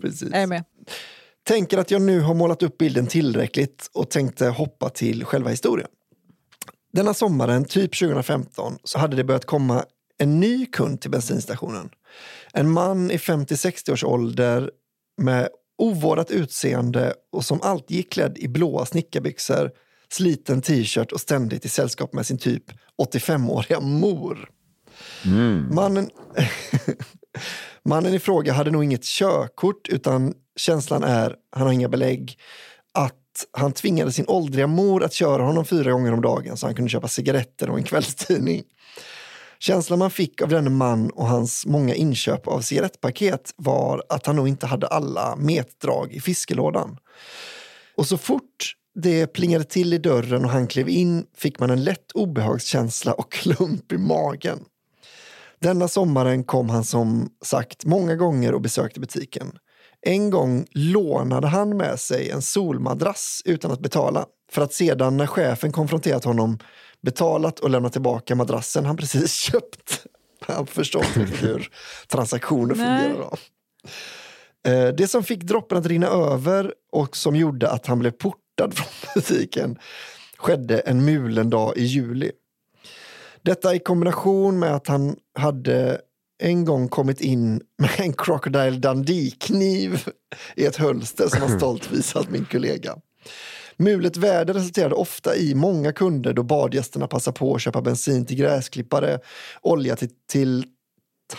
Precis. 0.00 0.28
Jag 0.32 0.42
är 0.42 0.46
med. 0.46 0.64
Tänker 1.46 1.78
att 1.78 1.90
jag 1.90 2.02
nu 2.02 2.20
har 2.20 2.34
målat 2.34 2.62
upp 2.62 2.78
bilden 2.78 3.06
tillräckligt 3.06 3.90
och 3.94 4.10
tänkte 4.10 4.46
hoppa 4.46 4.88
till 4.88 5.24
själva 5.24 5.50
historien. 5.50 5.88
Denna 6.92 7.14
sommaren, 7.14 7.64
typ 7.64 7.98
2015, 7.98 8.78
så 8.84 8.98
hade 8.98 9.16
det 9.16 9.24
börjat 9.24 9.44
komma 9.44 9.84
en 10.18 10.40
ny 10.40 10.66
kund 10.66 11.00
till 11.00 11.10
bensinstationen. 11.10 11.90
En 12.52 12.70
man 12.70 13.10
i 13.10 13.16
50-60 13.16 13.92
års 13.92 14.04
ålder 14.04 14.70
med 15.22 15.48
ovårdat 15.78 16.30
utseende 16.30 17.14
och 17.32 17.44
som 17.44 17.62
alltid 17.62 17.96
gick 17.96 18.12
klädd 18.12 18.38
i 18.38 18.48
blåa 18.48 18.86
snickarbyxor, 18.86 19.70
sliten 20.12 20.62
t-shirt 20.62 21.12
och 21.12 21.20
ständigt 21.20 21.64
i 21.64 21.68
sällskap 21.68 22.12
med 22.12 22.26
sin 22.26 22.38
typ 22.38 22.64
85-åriga 23.02 23.80
mor. 23.80 24.50
Mannen, 25.74 26.10
mannen 27.84 28.14
i 28.14 28.18
fråga 28.18 28.52
hade 28.52 28.70
nog 28.70 28.84
inget 28.84 29.04
körkort 29.04 29.88
utan 29.88 30.34
känslan 30.56 31.04
är, 31.04 31.36
han 31.52 31.66
har 31.66 31.72
inga 31.72 31.88
belägg, 31.88 32.38
att 32.94 33.14
han 33.52 33.72
tvingade 33.72 34.12
sin 34.12 34.24
åldriga 34.28 34.66
mor 34.66 35.02
att 35.02 35.12
köra 35.12 35.42
honom 35.42 35.64
fyra 35.64 35.92
gånger 35.92 36.12
om 36.12 36.20
dagen 36.20 36.56
så 36.56 36.66
han 36.66 36.74
kunde 36.74 36.90
köpa 36.90 37.08
cigaretter 37.08 37.70
och 37.70 37.78
en 37.78 37.84
kvällstidning. 37.84 38.62
Känslan 39.58 39.98
man 39.98 40.10
fick 40.10 40.42
av 40.42 40.48
denne 40.48 40.70
man 40.70 41.10
och 41.10 41.26
hans 41.26 41.66
många 41.66 41.94
inköp 41.94 42.48
av 42.48 42.60
cigarettpaket 42.60 43.54
var 43.56 44.02
att 44.08 44.26
han 44.26 44.36
nog 44.36 44.48
inte 44.48 44.66
hade 44.66 44.86
alla 44.86 45.36
metdrag 45.36 46.12
i 46.12 46.20
fiskelådan. 46.20 46.98
Och 47.96 48.06
så 48.06 48.18
fort 48.18 48.74
det 49.02 49.26
plingade 49.26 49.64
till 49.64 49.92
i 49.92 49.98
dörren 49.98 50.44
och 50.44 50.50
han 50.50 50.66
klev 50.66 50.88
in 50.88 51.26
fick 51.36 51.60
man 51.60 51.70
en 51.70 51.84
lätt 51.84 52.12
obehagskänsla 52.12 53.12
och 53.12 53.32
klump 53.32 53.92
i 53.92 53.98
magen. 53.98 54.58
Denna 55.60 55.88
sommaren 55.88 56.44
kom 56.44 56.68
han 56.68 56.84
som 56.84 57.30
sagt 57.44 57.84
många 57.84 58.16
gånger 58.16 58.54
och 58.54 58.60
besökte 58.60 59.00
butiken. 59.00 59.52
En 60.00 60.30
gång 60.30 60.66
lånade 60.70 61.46
han 61.46 61.76
med 61.76 62.00
sig 62.00 62.30
en 62.30 62.42
solmadrass 62.42 63.42
utan 63.44 63.70
att 63.70 63.80
betala 63.80 64.26
för 64.52 64.62
att 64.62 64.72
sedan 64.72 65.16
när 65.16 65.26
chefen 65.26 65.72
konfronterat 65.72 66.24
honom 66.24 66.58
betalat 67.00 67.60
och 67.60 67.70
lämnat 67.70 67.92
tillbaka 67.92 68.34
madrassen 68.34 68.86
han 68.86 68.96
precis 68.96 69.32
köpt. 69.52 70.06
Han 70.40 70.66
förstår 70.66 71.04
inte 71.16 71.20
hur 71.36 71.68
transaktioner 72.08 72.74
fungerar. 72.74 73.14
Då. 73.14 73.36
Eh, 74.70 74.94
Det 74.94 75.08
som 75.08 75.22
fick 75.24 75.42
droppen 75.42 75.78
att 75.78 75.86
rinna 75.86 76.06
över 76.06 76.74
och 76.92 77.16
som 77.16 77.36
gjorde 77.36 77.70
att 77.70 77.86
han 77.86 77.98
blev 77.98 78.10
portad 78.58 78.74
från 78.74 78.86
butiken 79.14 79.78
skedde 80.36 80.78
en 80.78 81.04
mulen 81.04 81.50
dag 81.50 81.76
i 81.76 81.84
juli. 81.84 82.32
Detta 83.42 83.74
i 83.74 83.78
kombination 83.78 84.58
med 84.58 84.74
att 84.74 84.86
han 84.86 85.16
hade 85.34 86.00
en 86.42 86.64
gång 86.64 86.88
kommit 86.88 87.20
in 87.20 87.62
med 87.78 87.90
en 87.98 88.12
Crocodile 88.12 88.78
Dundee-kniv 88.78 90.08
i 90.56 90.64
ett 90.64 90.76
hölster 90.76 91.28
som 91.28 91.40
han 91.40 91.58
stolt 91.58 91.92
visat 91.92 92.30
min 92.30 92.44
kollega. 92.44 92.96
Mulet 93.76 94.16
väder 94.16 94.54
resulterade 94.54 94.94
ofta 94.94 95.36
i 95.36 95.54
många 95.54 95.92
kunder 95.92 96.32
då 96.32 96.42
badgästerna 96.42 97.06
passade 97.06 97.38
på 97.38 97.54
att 97.54 97.62
köpa 97.62 97.82
bensin 97.82 98.26
till 98.26 98.36
gräsklippare, 98.36 99.20
olja 99.62 99.96
till, 99.96 100.10
till 100.26 100.66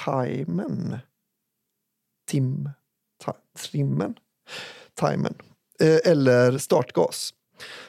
timen. 0.06 0.98
Tim, 2.28 2.70
ta, 3.24 3.38
trimmen? 3.58 4.16
Timen. 5.00 5.36
Eh, 5.82 6.12
eller 6.12 6.58
startgas. 6.58 7.34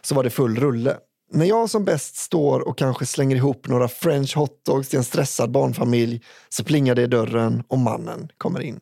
Så 0.00 0.14
var 0.14 0.24
det 0.24 0.30
full 0.30 0.56
rulle. 0.56 0.96
När 1.32 1.46
jag 1.46 1.70
som 1.70 1.84
bäst 1.84 2.16
står 2.16 2.60
och 2.60 2.78
kanske 2.78 3.06
slänger 3.06 3.36
ihop 3.36 3.68
några 3.68 3.88
french 3.88 4.36
hotdogs 4.36 4.88
till 4.88 4.96
en 4.96 5.04
stressad 5.04 5.50
barnfamilj 5.50 6.22
så 6.48 6.64
plingar 6.64 6.94
det 6.94 7.02
i 7.02 7.06
dörren 7.06 7.62
och 7.68 7.78
mannen 7.78 8.28
kommer 8.38 8.60
in. 8.60 8.80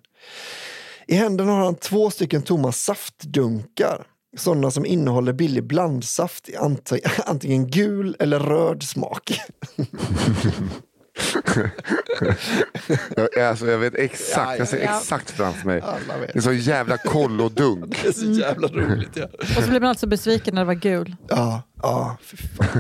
I 1.07 1.15
händerna 1.15 1.53
har 1.53 1.65
han 1.65 1.75
två 1.75 2.11
stycken 2.11 2.43
tomma 2.43 2.73
saftdunkar. 2.73 4.07
Sådana 4.37 4.71
som 4.71 4.87
innehåller 4.87 5.33
billig 5.33 5.65
blandsaft 5.65 6.49
i 6.49 6.57
antingen 7.27 7.71
gul 7.71 8.17
eller 8.19 8.41
röd 8.41 8.83
smak. 8.83 9.41
Jag, 13.16 13.39
alltså, 13.45 13.66
jag 13.66 13.79
vet 13.79 13.95
exakt, 13.95 14.37
Ja, 14.37 14.53
ja, 14.53 14.57
jag 14.59 14.69
ser 14.69 14.79
exakt 14.79 15.31
framför 15.31 15.66
mig. 15.66 15.83
Vet. 16.21 16.37
En 16.37 16.43
sån 16.43 16.57
jävla 16.59 16.97
kollodunk. 16.99 17.99
Det 18.03 18.09
är 18.09 18.12
så 18.12 18.25
jävla 18.27 18.69
roligt. 18.69 19.11
Ja, 19.14 19.27
Och 19.57 19.62
så 19.62 19.71
blir 19.71 19.81
man 19.81 19.89
alltså 19.89 20.07
besviken 20.07 20.55
när 20.55 20.62
det 20.62 20.66
var 20.66 20.75
gul. 20.75 21.16
ja, 21.29 21.62
ja. 21.83 22.16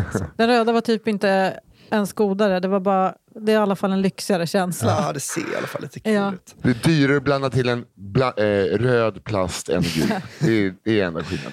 Alltså. 0.04 0.24
Den 0.36 0.48
röda 0.48 0.72
var 0.72 0.80
typ 0.80 1.08
inte 1.08 1.60
ens 1.90 2.12
godare. 2.12 2.60
Det 2.60 2.68
var 2.68 2.80
bara, 2.80 3.14
det 3.40 3.52
är 3.52 3.54
i 3.54 3.58
alla 3.58 3.76
fall 3.76 3.92
en 3.92 4.02
lyxigare 4.02 4.46
känsla. 4.46 4.96
Ja, 5.06 5.12
det 5.12 5.20
ser 5.20 5.40
i 5.40 5.56
alla 5.58 5.66
fall 5.66 5.82
lite 5.82 6.00
kul 6.00 6.12
Ja. 6.12 6.32
ut. 6.32 6.54
Det 6.62 6.70
är 6.70 6.74
dyrare 6.88 7.16
att 7.16 7.22
blanda 7.22 7.50
till 7.50 7.68
en 7.68 7.84
bla, 7.94 8.32
eh, 8.36 8.64
röd 8.78 9.24
plast 9.24 9.68
än 9.68 9.82
gul. 9.82 10.08
Det 10.38 10.52
är, 10.66 10.74
det 10.84 11.00
är 11.00 11.06
enda 11.06 11.24
skillnaden. 11.24 11.52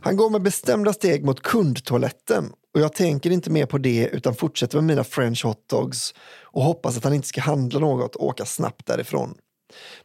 Han 0.00 0.16
går 0.16 0.30
med 0.30 0.42
bestämda 0.42 0.92
steg 0.92 1.24
mot 1.24 1.42
kundtoaletten 1.42 2.52
och 2.74 2.80
jag 2.80 2.92
tänker 2.92 3.30
inte 3.30 3.50
mer 3.50 3.66
på 3.66 3.78
det 3.78 4.08
utan 4.12 4.34
fortsätter 4.34 4.78
med 4.78 4.84
mina 4.84 5.04
french 5.04 5.44
hotdogs 5.44 6.14
och 6.42 6.62
hoppas 6.62 6.96
att 6.96 7.04
han 7.04 7.14
inte 7.14 7.28
ska 7.28 7.40
handla 7.40 7.80
något 7.80 8.16
och 8.16 8.26
åka 8.26 8.44
snabbt 8.44 8.86
därifrån. 8.86 9.34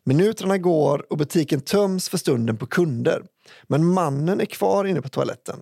Minuterna 0.03 0.57
går 0.57 1.05
och 1.09 1.17
butiken 1.17 1.61
töms 1.61 2.09
för 2.09 2.17
stunden 2.17 2.57
på 2.57 2.65
kunder. 2.65 3.23
Men 3.67 3.85
mannen 3.85 4.41
är 4.41 4.45
kvar 4.45 4.85
inne 4.85 5.01
på 5.01 5.09
toaletten. 5.09 5.61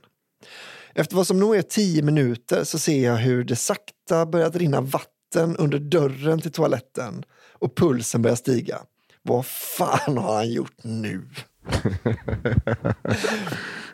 Efter 0.96 1.16
vad 1.16 1.28
som 1.28 1.40
nog 1.40 1.56
är 1.56 1.62
tio 1.62 2.02
minuter 2.04 2.64
så 2.64 2.80
ser 2.80 3.04
jag 3.06 3.16
hur 3.16 3.44
det 3.44 3.56
sakta 3.56 4.26
börjat 4.26 4.56
rinna 4.56 4.82
vatten 4.82 5.58
under 5.58 5.80
dörren 5.80 6.42
till 6.42 6.52
toaletten 6.52 7.24
och 7.52 7.78
pulsen 7.78 8.22
börjar 8.22 8.36
stiga. 8.36 8.82
Vad 9.22 9.46
fan 9.46 10.18
har 10.18 10.36
han 10.36 10.52
gjort 10.52 10.84
nu? 10.84 11.30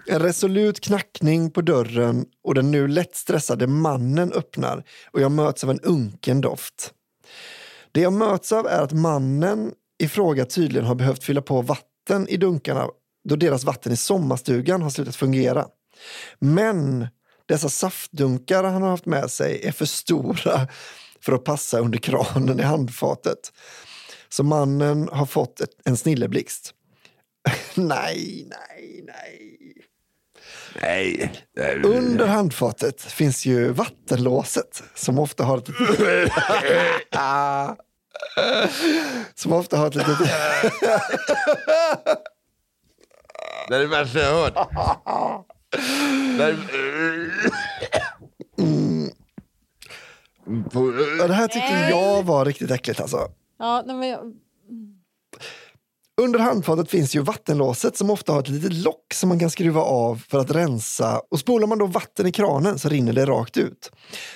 En 0.07 0.19
resolut 0.19 0.79
knackning 0.79 1.51
på 1.51 1.61
dörren 1.61 2.25
och 2.43 2.55
den 2.55 2.71
nu 2.71 2.87
lätt 2.87 3.15
stressade 3.15 3.67
mannen 3.67 4.33
öppnar 4.33 4.83
och 5.11 5.21
jag 5.21 5.31
möts 5.31 5.63
av 5.63 5.69
en 5.69 5.79
unken 5.79 6.41
doft. 6.41 6.93
Det 7.91 8.01
jag 8.01 8.13
möts 8.13 8.51
av 8.51 8.67
är 8.67 8.81
att 8.81 8.91
mannen 8.91 9.71
i 9.99 10.07
fråga 10.07 10.45
tydligen 10.45 10.87
har 10.87 10.95
behövt 10.95 11.23
fylla 11.23 11.41
på 11.41 11.61
vatten 11.61 12.27
i 12.27 12.37
dunkarna 12.37 12.87
då 13.29 13.35
deras 13.35 13.63
vatten 13.63 13.91
i 13.91 13.97
sommarstugan 13.97 14.81
har 14.81 14.89
slutat 14.89 15.15
fungera. 15.15 15.67
Men 16.39 17.07
dessa 17.45 17.69
saftdunkar 17.69 18.63
han 18.63 18.81
har 18.81 18.89
haft 18.89 19.05
med 19.05 19.31
sig 19.31 19.61
är 19.63 19.71
för 19.71 19.85
stora 19.85 20.67
för 21.21 21.33
att 21.33 21.43
passa 21.43 21.79
under 21.79 21.97
kranen 21.97 22.59
i 22.59 22.63
handfatet. 22.63 23.51
Så 24.29 24.43
mannen 24.43 25.09
har 25.11 25.25
fått 25.25 25.61
ett, 25.61 25.69
en 25.85 25.97
snilleblixt. 25.97 26.73
nej, 27.75 28.47
nej, 28.49 29.03
nej. 29.07 29.57
Nej. 30.81 31.31
Under 31.83 32.27
handfatet 32.27 33.01
finns 33.01 33.45
ju 33.45 33.71
vattenlåset 33.71 34.83
som 34.95 35.19
ofta 35.19 35.43
har 35.43 35.57
ett 35.57 35.69
som 39.35 39.53
ofta 39.53 39.77
har 39.77 39.87
ett 39.87 39.95
litet... 39.95 40.17
Det 43.67 43.75
är 43.75 43.79
det 43.79 43.87
värsta 43.87 44.19
jag 44.19 44.33
har 44.33 44.41
hört. 44.41 44.53
Ja, 51.19 51.27
det 51.27 51.33
här 51.33 51.47
tyckte 51.47 51.87
jag 51.89 52.23
var 52.23 52.45
riktigt 52.45 52.71
äckligt 52.71 52.99
alltså. 52.99 53.31
Ja, 53.59 53.83
nej, 53.85 53.95
men 53.95 54.09
jag, 54.09 54.33
under 56.23 56.39
handfatet 56.39 56.89
finns 56.89 57.15
ju 57.15 57.21
vattenlåset 57.21 57.97
som 57.97 58.09
ofta 58.09 58.31
har 58.31 58.39
ett 58.39 58.49
litet 58.49 58.73
lock 58.73 59.13
som 59.13 59.29
man 59.29 59.39
kan 59.39 59.49
skruva 59.49 59.81
av 59.81 60.23
för 60.29 60.39
att 60.39 60.51
rensa 60.51 61.21
och 61.31 61.39
spolar 61.39 61.67
man 61.67 61.77
då 61.77 61.85
vatten 61.85 62.27
i 62.27 62.31
kranen 62.31 62.79
så 62.79 62.89
rinner 62.89 63.13
det 63.13 63.25
rakt 63.25 63.57
ut. 63.57 63.91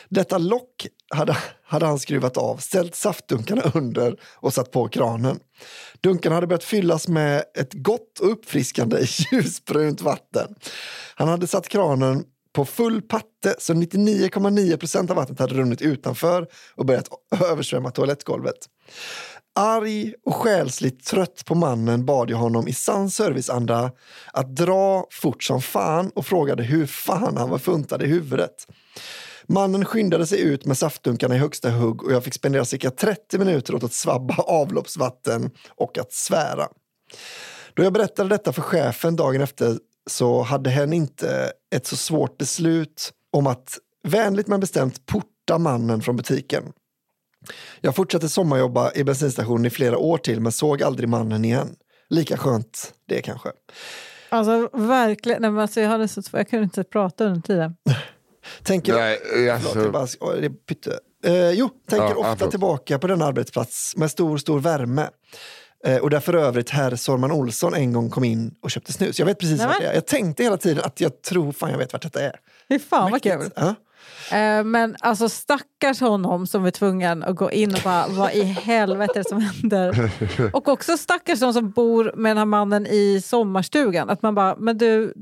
Detta 0.09 0.38
lock 0.38 0.88
hade, 1.15 1.38
hade 1.63 1.85
han 1.85 1.99
skruvat 1.99 2.38
av, 2.38 2.57
ställt 2.57 2.95
saftdunkarna 2.95 3.61
under 3.73 4.19
och 4.35 4.53
satt 4.53 4.71
på 4.71 4.88
kranen. 4.88 5.39
Dunkarna 6.01 6.35
hade 6.35 6.47
börjat 6.47 6.63
fyllas 6.63 7.07
med 7.07 7.43
ett 7.57 7.73
gott 7.73 8.19
och 8.19 8.31
uppfriskande 8.31 8.97
ljusbrunt 9.31 10.01
vatten. 10.01 10.55
Han 11.15 11.27
hade 11.27 11.47
satt 11.47 11.67
kranen 11.67 12.23
på 12.53 12.65
full 12.65 13.01
patte 13.01 13.55
så 13.59 13.73
99,9 13.73 14.77
procent 14.77 15.09
av 15.09 15.15
vattnet 15.15 15.39
hade 15.39 15.53
runnit 15.53 15.81
utanför 15.81 16.47
och 16.75 16.85
börjat 16.85 17.09
översvämma 17.51 17.91
toalettgolvet. 17.91 18.57
Arg 19.60 20.14
och 20.26 20.36
själsligt 20.36 21.05
trött 21.05 21.45
på 21.45 21.55
mannen 21.55 22.05
bad 22.05 22.30
jag 22.30 22.38
honom 22.38 22.68
i 22.68 22.74
sann 22.74 23.10
serviceanda 23.10 23.91
att 24.34 24.55
dra 24.55 25.05
fort 25.12 25.43
som 25.43 25.62
fan 25.62 26.12
och 26.16 26.26
frågade 26.26 26.64
hur 26.64 26.86
fan 26.86 27.38
han 27.38 27.49
var 27.49 27.58
funtad 27.58 28.01
i 28.01 28.05
huvudet. 28.05 28.68
Mannen 29.47 29.86
skyndade 29.86 30.28
sig 30.28 30.41
ut 30.41 30.66
med 30.66 30.78
saftdunkarna 30.78 31.36
i 31.36 31.38
högsta 31.38 31.70
hugg 31.70 32.03
och 32.03 32.12
jag 32.12 32.24
fick 32.24 32.34
spendera 32.34 32.66
cirka 32.66 32.91
30 32.91 33.38
minuter 33.38 33.76
åt 33.76 33.84
att 33.84 33.93
svabba 33.93 34.36
avloppsvatten 34.38 35.51
och 35.76 35.97
att 35.97 36.14
svära. 36.14 36.68
Då 37.74 37.84
jag 37.84 37.93
berättade 37.93 38.30
detta 38.30 38.53
för 38.53 38.62
chefen 38.62 39.16
dagen 39.16 39.41
efter 39.41 39.78
så 40.10 40.41
hade 40.41 40.70
hen 40.70 40.93
inte 40.93 41.51
ett 41.76 41.88
så 41.88 41.95
svårt 41.95 42.38
beslut 42.38 43.12
om 43.32 43.47
att 43.47 43.78
vänligt 44.03 44.47
men 44.47 44.60
bestämt 44.60 45.05
porta 45.05 45.58
mannen 45.58 46.01
från 46.01 46.16
butiken. 46.16 46.64
Jag 47.82 47.95
fortsatte 47.95 48.30
sommarjobba 48.30 48.91
i 48.95 49.04
bensinstationen 49.04 49.66
i 49.66 49.70
flera 49.70 49.98
år 49.98 50.18
till 50.18 50.41
men 50.41 50.52
såg 50.52 50.84
aldrig 50.84 51.10
mannen 51.10 51.45
igen. 51.45 51.76
Lika 52.10 52.38
skönt 52.38 52.93
det 53.08 53.22
kanske. 53.22 53.50
Alltså 54.30 54.70
verkligen, 54.74 55.41
nej, 55.41 55.52
men 55.52 55.62
alltså, 55.62 55.82
jag, 55.82 55.89
hade 55.89 56.08
så, 56.08 56.22
jag 56.32 56.50
kunde 56.50 56.64
inte 56.64 56.84
prata 56.84 57.26
under 57.26 57.41
tiden. 57.41 57.76
Tänker, 58.64 58.93
Nej, 58.93 59.20
förlåt, 59.26 59.95
alltså, 59.95 60.18
jag 60.20 60.30
bara, 60.32 60.36
det 60.41 60.50
pytte. 60.50 61.00
Eh, 61.26 61.52
jo, 61.52 61.70
tänker 61.89 62.06
Ja, 62.08 62.16
ofta 62.16 62.36
förlåt. 62.36 62.52
tillbaka 62.52 63.00
på 63.00 63.08
den 63.08 63.22
arbetsplats 63.22 63.93
med 63.98 64.12
stor, 64.12 64.38
stor 64.38 64.60
värme. 64.60 65.10
Eh, 65.86 65.98
och 65.98 66.10
där 66.10 66.20
för 66.20 66.34
övrigt 66.34 66.70
herr 66.70 66.95
Sorman 66.95 67.32
Olsson 67.32 67.74
en 67.74 67.93
gång 67.93 68.10
kom 68.10 68.24
in 68.24 68.56
och 68.62 68.72
köpte 68.72 68.93
snus. 68.93 69.20
Jag 69.20 69.26
vet 69.26 69.39
precis 69.39 69.58
Nämen. 69.58 69.74
vad 69.74 69.82
det 69.82 69.88
är. 69.88 69.93
Jag 69.93 70.08
tänkte 70.08 70.43
hela 70.43 70.58
tiden 70.58 70.84
att 70.84 71.02
jag 71.02 71.22
tror 71.22 71.52
fan 71.52 71.72
jag 71.72 71.78
vet 71.78 71.93
vart 71.93 72.02
detta 72.02 72.22
är. 72.22 72.39
Fy 72.70 72.80
fan 72.80 73.12
vad 73.12 73.24
kul. 73.24 73.38
Mäktigt. 73.38 73.54
Ja. 73.58 73.76
Eh, 74.32 74.64
men 74.64 74.95
alltså 74.99 75.30
stackars 75.30 75.99
honom 76.01 76.47
som 76.47 76.66
är 76.66 76.72
tvungen 76.72 77.24
att 77.24 77.36
gå 77.36 77.51
in 77.51 77.74
och 77.76 77.82
bara, 77.84 78.08
vad 78.08 78.34
i 78.34 78.43
helvete 78.43 79.24
som 79.30 79.41
händer? 79.41 80.12
Och 80.53 80.68
också 80.68 80.97
stackars 80.97 81.39
de 81.39 81.53
som 81.53 81.72
bor 81.72 82.12
med 82.16 82.30
den 82.30 82.38
här 82.38 82.45
mannen 82.45 82.88
i 82.88 83.22
sommarstugan. 83.26 84.10
Att 84.10 84.22
man 84.22 84.36
bara, 84.36 84.55
men 84.58 84.78
du, 84.78 85.14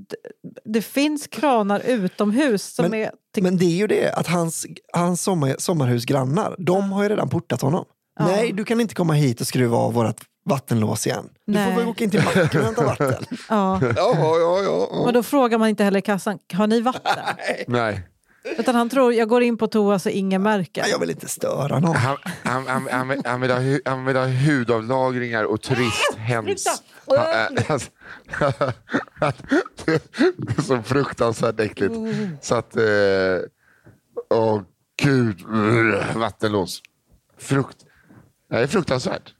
det 0.65 0.81
finns 0.81 1.27
kranar 1.27 1.81
utomhus 1.85 2.75
som 2.75 2.83
Men- 2.83 2.93
är... 2.93 3.11
Till, 3.33 3.43
Men 3.43 3.57
det 3.57 3.65
är 3.65 3.69
ju 3.77 3.87
det 3.87 4.11
att 4.11 4.27
hans, 4.27 4.65
hans 4.93 5.21
sommar, 5.23 5.55
sommarhusgrannar, 5.59 6.55
de 6.57 6.91
har 6.91 7.03
ju 7.03 7.09
redan 7.09 7.29
portat 7.29 7.61
honom. 7.61 7.85
Ja. 8.19 8.25
Nej, 8.27 8.51
du 8.53 8.63
kan 8.65 8.81
inte 8.81 8.95
komma 8.95 9.13
hit 9.13 9.41
och 9.41 9.47
skruva 9.47 9.77
av 9.77 9.93
vårt 9.93 10.15
vattenlås 10.49 11.07
igen. 11.07 11.29
Du 11.45 11.53
Nej. 11.53 11.73
får 11.73 11.79
väl 11.81 11.89
åka 11.89 12.03
in 12.03 12.09
till 12.09 12.23
macken 12.23 12.41
och 12.59 12.65
hämta 12.65 12.83
vatten. 12.85 13.25
ja. 13.49 13.79
ja, 13.95 14.15
ja, 14.17 14.59
ja. 14.63 14.87
Och 15.05 15.13
då 15.13 15.23
frågar 15.23 15.57
man 15.57 15.69
inte 15.69 15.83
heller 15.83 16.01
kassan, 16.01 16.39
har 16.53 16.67
ni 16.67 16.81
vatten? 16.81 17.23
nej. 17.67 18.07
Utan 18.57 18.75
han 18.75 18.89
tror, 18.89 19.13
jag 19.13 19.27
går 19.29 19.43
in 19.43 19.57
på 19.57 19.67
toa 19.67 19.99
så 19.99 20.09
ingen 20.09 20.43
märker. 20.43 20.85
Jag 20.87 20.99
vill 20.99 21.09
inte 21.09 21.27
störa 21.27 21.79
någon. 21.79 21.95
Han, 21.95 22.17
han, 22.43 22.67
han, 22.67 22.87
han, 22.91 23.07
vill- 23.07 23.21
han, 23.25 23.41
vill 23.41 23.51
ha, 23.51 23.59
han 23.85 24.05
vill 24.05 24.15
ha 24.15 24.25
hudavlagringar 24.25 25.43
och 25.43 25.61
turisthens. 25.61 26.67
Han- 27.07 27.17
äh, 27.57 27.71
alltså, 27.71 27.89
Det 29.85 30.57
är 30.57 30.61
så 30.61 30.81
fruktansvärt 30.83 31.59
äckligt. 31.59 31.93
Så 32.41 32.55
att... 32.55 32.75
eh, 32.77 32.83
Åh 34.29 34.61
gud. 35.01 35.41
Ugh, 35.49 36.17
Vattenlås. 36.17 36.81
Frukt. 37.37 37.77
Det 38.49 38.55
är 38.57 38.67
fruktansvärt. 38.67 39.34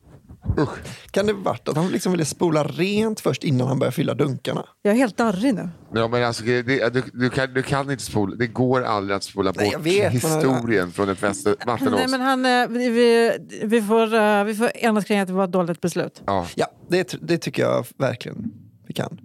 Usch. 0.58 0.70
Kan 1.12 1.26
det 1.28 1.34
varit 1.34 1.70
att 1.70 1.76
han 1.78 1.88
liksom 1.92 2.12
ville 2.12 2.26
spola 2.26 2.64
rent 2.64 3.20
först 3.20 3.44
innan 3.44 3.68
han 3.68 3.80
började 3.80 3.96
fylla 3.96 4.14
dunkarna? 4.14 4.66
Jag 4.82 4.94
är 4.94 4.98
helt 4.98 5.18
darrig 5.18 5.56
nu. 5.56 5.70
Ja, 5.94 6.08
men 6.08 6.24
alltså, 6.24 6.44
det, 6.44 6.62
du, 6.94 7.04
du, 7.14 7.30
kan, 7.30 7.54
du 7.54 7.64
kan 7.64 7.92
inte 7.92 8.04
spola. 8.04 8.36
Det 8.36 8.48
går 8.48 8.84
aldrig 8.84 9.16
att 9.18 9.24
spola 9.24 9.54
Nej, 9.58 9.72
bort 9.72 9.82
vet, 9.86 10.14
historien 10.14 10.92
från 10.92 11.10
ett 11.10 11.24
väster- 11.24 11.56
vattenlås. 11.66 12.00
Nej, 12.00 12.08
men 12.08 12.22
han, 12.22 12.46
eh, 12.46 12.68
vi, 12.68 13.32
vi, 13.64 13.82
får, 13.82 14.14
eh, 14.14 14.44
vi 14.44 14.56
får 14.56 14.72
enas 14.78 15.06
kring 15.06 15.20
att 15.20 15.28
det 15.28 15.34
var 15.34 15.44
ett 15.44 15.52
dåligt 15.52 15.82
beslut. 15.82 16.22
ja. 16.26 16.48
Ja, 16.56 16.68
det, 16.90 17.16
det 17.22 17.38
tycker 17.38 17.64
jag 17.64 17.86
verkligen 17.98 18.52
vi 18.88 18.94
kan. 18.94 19.20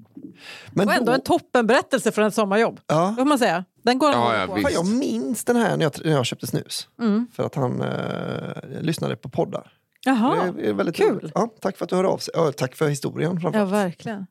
Men 0.71 0.89
Och 0.89 0.95
ändå 0.95 1.07
då, 1.07 1.12
en 1.12 1.21
toppenberättelse 1.23 2.12
från 2.12 2.27
ett 2.27 2.35
sommarjobb. 2.35 2.81
Ja. 2.87 3.09
Det 3.16 3.23
får 3.23 3.25
man 3.29 3.39
säga. 3.39 3.64
Den 3.85 3.99
går 3.99 4.11
Ja, 4.12 4.37
ja, 4.41 4.47
på. 4.47 4.55
visst. 4.55 4.71
jag 4.73 4.87
minns 4.87 5.45
den 5.45 5.57
här 5.57 5.77
när 5.77 5.85
jag, 5.85 5.93
när 6.05 6.12
jag 6.12 6.27
köpte 6.27 6.47
snus. 6.47 6.89
Mm. 7.01 7.27
För 7.35 7.43
att 7.47 7.55
han 7.55 7.81
eh, 7.83 8.81
lyssnade 8.81 9.16
på 9.16 9.29
poddar. 9.29 9.73
Jaha, 10.05 10.53
det 10.57 10.68
är 10.68 10.72
väldigt 10.72 10.96
kul. 10.96 11.32
Ja, 11.34 11.55
tack 11.61 11.76
för 11.76 11.84
att 11.84 11.88
du 11.88 11.96
hörde 11.96 12.09
av 12.09 12.18
sig. 12.18 12.32
Ja, 12.36 12.53
tack 12.53 12.76
för 12.76 12.88
historien. 12.88 13.34
Ja, 13.34 13.40
framförallt. 13.40 13.72
verkligen. 13.72 14.26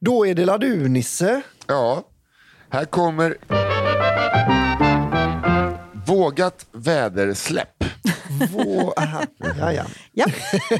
Då 0.00 0.26
är 0.26 0.34
det 0.34 0.44
Ladu, 0.44 0.88
Nisse. 0.88 1.42
Ja, 1.66 2.02
här 2.70 2.84
kommer 2.84 3.36
Vågat 6.06 6.66
vädersläpp. 6.72 7.84
Vå, 8.52 8.92
aha, 8.96 9.22
ja, 9.58 9.72
ja. 9.72 9.84
Ja, 10.12 10.26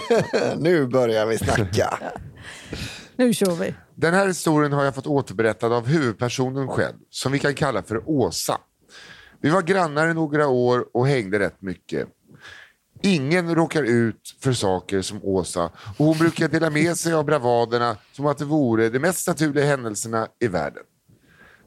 nu 0.57 0.87
börjar 0.87 1.27
vi 1.27 1.39
snacka. 1.39 1.99
nu 3.17 3.35
kör 3.35 3.55
vi. 3.55 3.75
Den 3.95 4.15
här 4.15 4.27
historien 4.27 4.73
har 4.73 4.85
jag 4.85 4.95
fått 4.95 5.07
återberättad 5.07 5.73
av 5.73 5.87
huvudpersonen 5.87 6.69
själv, 6.69 6.95
som 7.11 7.33
vi 7.33 7.39
kan 7.39 7.55
kalla 7.55 7.83
för 7.83 8.03
Åsa. 8.11 8.59
Vi 9.41 9.51
var 9.51 9.63
grannar 9.63 10.09
i 10.09 10.15
några 10.15 10.49
år 10.49 10.87
och 10.93 11.07
hängde 11.07 11.39
rätt 11.39 11.63
mycket. 11.63 12.09
Ingen 13.03 13.55
råkar 13.55 13.83
ut 13.83 14.37
för 14.41 14.53
saker 14.53 15.03
som 15.03 15.21
Åsa 15.23 15.65
och 15.97 16.07
hon 16.07 16.19
brukar 16.19 16.49
dela 16.49 16.71
med 16.71 16.97
sig 16.97 17.13
av 17.13 17.25
bravaderna 17.25 17.97
som 18.13 18.27
att 18.27 18.39
det 18.39 18.45
vore 18.45 18.89
de 18.89 18.99
mest 18.99 19.29
naturliga 19.29 19.65
händelserna 19.65 20.29
i 20.41 20.49
världen. 20.49 20.83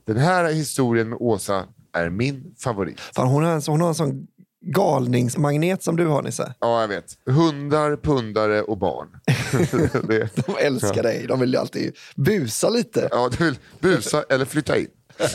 Den 0.05 0.17
här 0.17 0.51
historien 0.51 1.09
med 1.09 1.17
Åsa 1.21 1.65
är 1.93 2.09
min 2.09 2.55
favorit. 2.59 2.99
Fan, 2.99 3.27
hon, 3.27 3.43
har 3.43 3.51
en, 3.51 3.61
hon 3.67 3.81
har 3.81 3.87
en 3.87 3.95
sån 3.95 4.27
galningsmagnet 4.61 5.83
som 5.83 5.95
du 5.95 6.07
har, 6.07 6.21
Nisse. 6.21 6.53
Ja, 6.59 6.81
jag 6.81 6.87
vet. 6.87 7.17
Hundar, 7.25 7.95
pundare 7.95 8.61
och 8.61 8.77
barn. 8.77 9.07
De 10.35 10.55
älskar 10.65 11.03
dig. 11.03 11.25
De 11.27 11.39
vill 11.39 11.53
ju 11.53 11.59
alltid 11.59 11.97
busa 12.15 12.69
lite. 12.69 13.07
ja, 13.11 13.29
du 13.37 13.45
vill 13.45 13.57
busa 13.79 14.23
eller 14.29 14.45
flytta 14.45 14.77
in. 14.77 14.87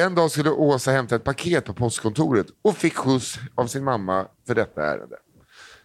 En 0.00 0.14
dag 0.14 0.30
skulle 0.30 0.50
Åsa 0.50 0.90
hämta 0.90 1.16
ett 1.16 1.24
paket 1.24 1.64
på 1.64 1.74
postkontoret 1.74 2.46
och 2.62 2.76
fick 2.76 2.96
skjuts 2.96 3.38
av 3.54 3.66
sin 3.66 3.84
mamma 3.84 4.26
för 4.46 4.54
detta 4.54 4.82
ärende. 4.82 5.16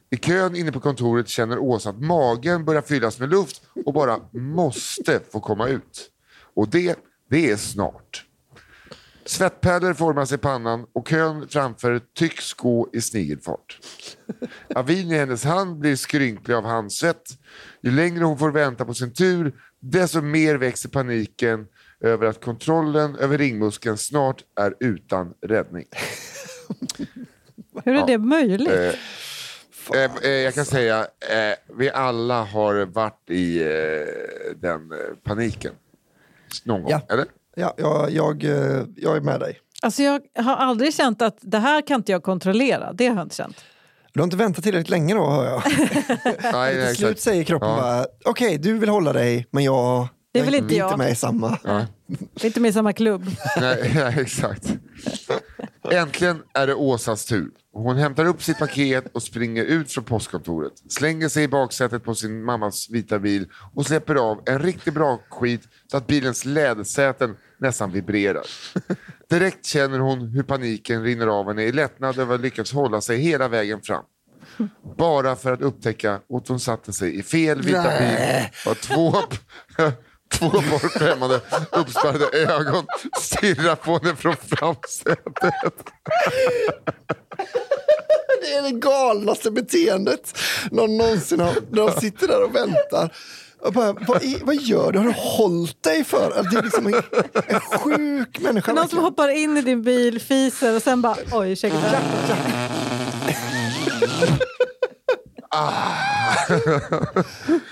I 0.09 0.17
kön 0.17 0.55
inne 0.55 0.71
på 0.71 0.79
kontoret 0.79 1.27
känner 1.27 1.59
Åsa 1.59 1.89
att 1.89 2.01
magen 2.01 2.65
börjar 2.65 2.81
fyllas 2.81 3.19
med 3.19 3.29
luft 3.29 3.61
och 3.85 3.93
bara 3.93 4.19
måste 4.31 5.19
få 5.31 5.39
komma 5.39 5.67
ut. 5.67 6.11
Och 6.53 6.69
det, 6.69 6.99
det 7.29 7.51
är 7.51 7.57
snart. 7.57 8.25
Svettpärlor 9.25 9.93
formas 9.93 10.31
i 10.31 10.37
pannan 10.37 10.85
och 10.93 11.07
kön 11.07 11.47
framför 11.49 12.01
tycks 12.13 12.53
gå 12.53 12.89
i 12.93 13.01
snigelfart. 13.01 13.79
Avin 14.75 15.11
i 15.11 15.17
hennes 15.17 15.43
hand 15.43 15.79
blir 15.79 15.95
skrynklig 15.95 16.55
av 16.55 16.65
handsvett. 16.65 17.23
Ju 17.81 17.91
längre 17.91 18.23
hon 18.23 18.37
får 18.37 18.51
vänta 18.51 18.85
på 18.85 18.93
sin 18.93 19.13
tur, 19.13 19.55
desto 19.79 20.21
mer 20.21 20.55
växer 20.55 20.89
paniken 20.89 21.67
över 22.05 22.27
att 22.27 22.43
kontrollen 22.43 23.15
över 23.15 23.37
ringmuskeln 23.37 23.97
snart 23.97 24.43
är 24.59 24.73
utan 24.79 25.33
räddning. 25.41 25.85
Hur 27.85 27.95
är 27.95 28.07
det 28.07 28.17
möjligt? 28.17 28.69
Eh, 29.93 30.01
eh, 30.03 30.11
eh, 30.23 30.29
jag 30.29 30.53
kan 30.53 30.65
säga, 30.65 30.99
eh, 30.99 31.75
vi 31.77 31.89
alla 31.89 32.43
har 32.43 32.85
varit 32.85 33.29
i 33.29 33.61
eh, 33.61 33.67
den 34.55 34.91
paniken. 35.23 35.73
Någon 36.63 36.81
gång, 36.81 36.91
Ja. 36.91 37.01
eller? 37.09 37.25
Ja, 37.55 37.73
jag, 37.77 38.11
jag, 38.11 38.43
jag 38.97 39.15
är 39.17 39.21
med 39.21 39.39
dig. 39.39 39.59
Alltså 39.81 40.03
jag 40.03 40.21
har 40.35 40.55
aldrig 40.55 40.93
känt 40.93 41.21
att 41.21 41.37
det 41.41 41.57
här 41.59 41.81
kan 41.87 41.95
inte 41.99 42.11
jag 42.11 42.23
kontrollera. 42.23 42.93
Det 42.93 43.07
har 43.07 43.15
jag 43.15 43.25
inte 43.25 43.35
känt. 43.35 43.63
Du 44.13 44.19
har 44.19 44.23
inte 44.23 44.37
väntat 44.37 44.63
tillräckligt 44.63 44.89
länge 44.89 45.13
då, 45.13 45.25
hör 45.29 45.45
jag. 45.45 45.61
Nej, 46.25 46.37
nej, 46.53 46.87
Till 46.87 46.95
slut 46.95 47.19
säger 47.19 47.43
kroppen 47.43 47.69
Ja. 47.69 47.75
bara, 47.81 48.05
okej, 48.25 48.57
du 48.57 48.77
vill 48.77 48.89
hålla 48.89 49.13
dig, 49.13 49.47
men 49.51 49.63
jag, 49.63 50.07
Det 50.35 50.41
vill 50.41 50.53
jag 50.53 50.71
är 50.71 50.77
jag. 50.77 50.87
inte 50.87 50.97
med 50.97 51.11
i 51.11 51.15
samma. 51.15 51.59
Ja. 51.63 51.85
Vi 52.07 52.41
är 52.41 52.45
inte 52.45 52.59
med 52.59 52.69
i 52.69 52.73
samma 52.73 52.93
klubb. 52.93 53.25
Nej, 53.57 53.91
nej, 53.95 54.19
exakt. 54.19 54.73
Äntligen 55.91 56.41
är 56.53 56.67
det 56.67 56.73
Åsas 56.75 57.25
tur. 57.25 57.49
Hon 57.73 57.95
hämtar 57.97 58.25
upp 58.25 58.43
sitt 58.43 58.59
paket 58.59 59.05
och 59.13 59.23
springer 59.23 59.63
ut 59.63 59.91
från 59.91 60.03
postkontoret. 60.03 60.73
Slänger 60.89 61.29
sig 61.29 61.43
i 61.43 61.47
baksätet 61.47 62.03
på 62.03 62.15
sin 62.15 62.43
mammas 62.43 62.89
vita 62.89 63.19
bil 63.19 63.47
och 63.73 63.85
släpper 63.85 64.15
av 64.15 64.41
en 64.45 64.59
riktigt 64.59 64.93
bra 64.93 65.19
skit 65.29 65.61
så 65.91 65.97
att 65.97 66.07
bilens 66.07 66.45
lädersäten 66.45 67.35
nästan 67.59 67.91
vibrerar. 67.91 68.43
Direkt 69.29 69.65
känner 69.65 69.99
hon 69.99 70.27
hur 70.29 70.43
paniken 70.43 71.03
rinner 71.03 71.27
av 71.27 71.47
henne 71.47 71.63
i 71.63 71.71
lättnad 71.71 72.19
över 72.19 72.35
att 72.35 72.41
lyckas 72.41 72.73
hålla 72.73 73.01
sig 73.01 73.17
hela 73.17 73.47
vägen 73.47 73.81
fram. 73.81 74.03
Bara 74.97 75.35
för 75.35 75.53
att 75.53 75.61
upptäcka 75.61 76.13
att 76.13 76.47
hon 76.47 76.59
satte 76.59 76.93
sig 76.93 77.19
i 77.19 77.23
fel 77.23 77.61
vita 77.61 77.99
bil 77.99 78.47
och 78.67 78.77
två, 78.77 79.13
Två 80.39 80.49
par 80.49 80.99
främmande 80.99 81.41
uppspärrade 81.71 82.25
ögon 82.37 82.85
stirrar 83.19 83.75
på 83.75 83.97
henne 83.97 84.15
från 84.15 84.35
framsätet. 84.35 85.73
Det 88.41 88.53
är 88.55 88.61
det 88.61 88.71
galnaste 88.79 89.51
beteendet 89.51 90.37
någon 90.71 90.97
någonsin 90.97 91.39
har. 91.39 91.53
De 91.71 91.91
sitter 91.91 92.27
där 92.27 92.43
och 92.43 92.55
väntar. 92.55 93.13
Bara, 93.71 93.93
vad, 94.07 94.23
är, 94.23 94.45
vad 94.45 94.55
gör 94.55 94.91
du? 94.91 94.99
Har 94.99 95.05
du 95.05 95.13
hållit 95.17 95.83
dig 95.83 96.03
för? 96.03 96.31
Alltså, 96.37 96.53
Det 96.53 96.57
är 96.59 96.63
liksom 96.63 96.87
en, 96.87 96.93
en 97.47 97.59
sjuk 97.59 98.39
människa. 98.39 98.73
Någon 98.73 98.89
som 98.89 98.99
hoppar 98.99 99.29
in 99.29 99.57
i 99.57 99.61
din 99.61 99.83
bil, 99.83 100.21
fiser 100.21 100.75
och 100.75 100.81
sen 100.81 101.01
bara 101.01 101.15
oj, 101.31 101.51
ursäkta. 101.51 101.77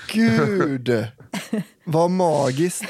Gud, 0.07 1.05
vad 1.83 2.11
magiskt. 2.11 2.83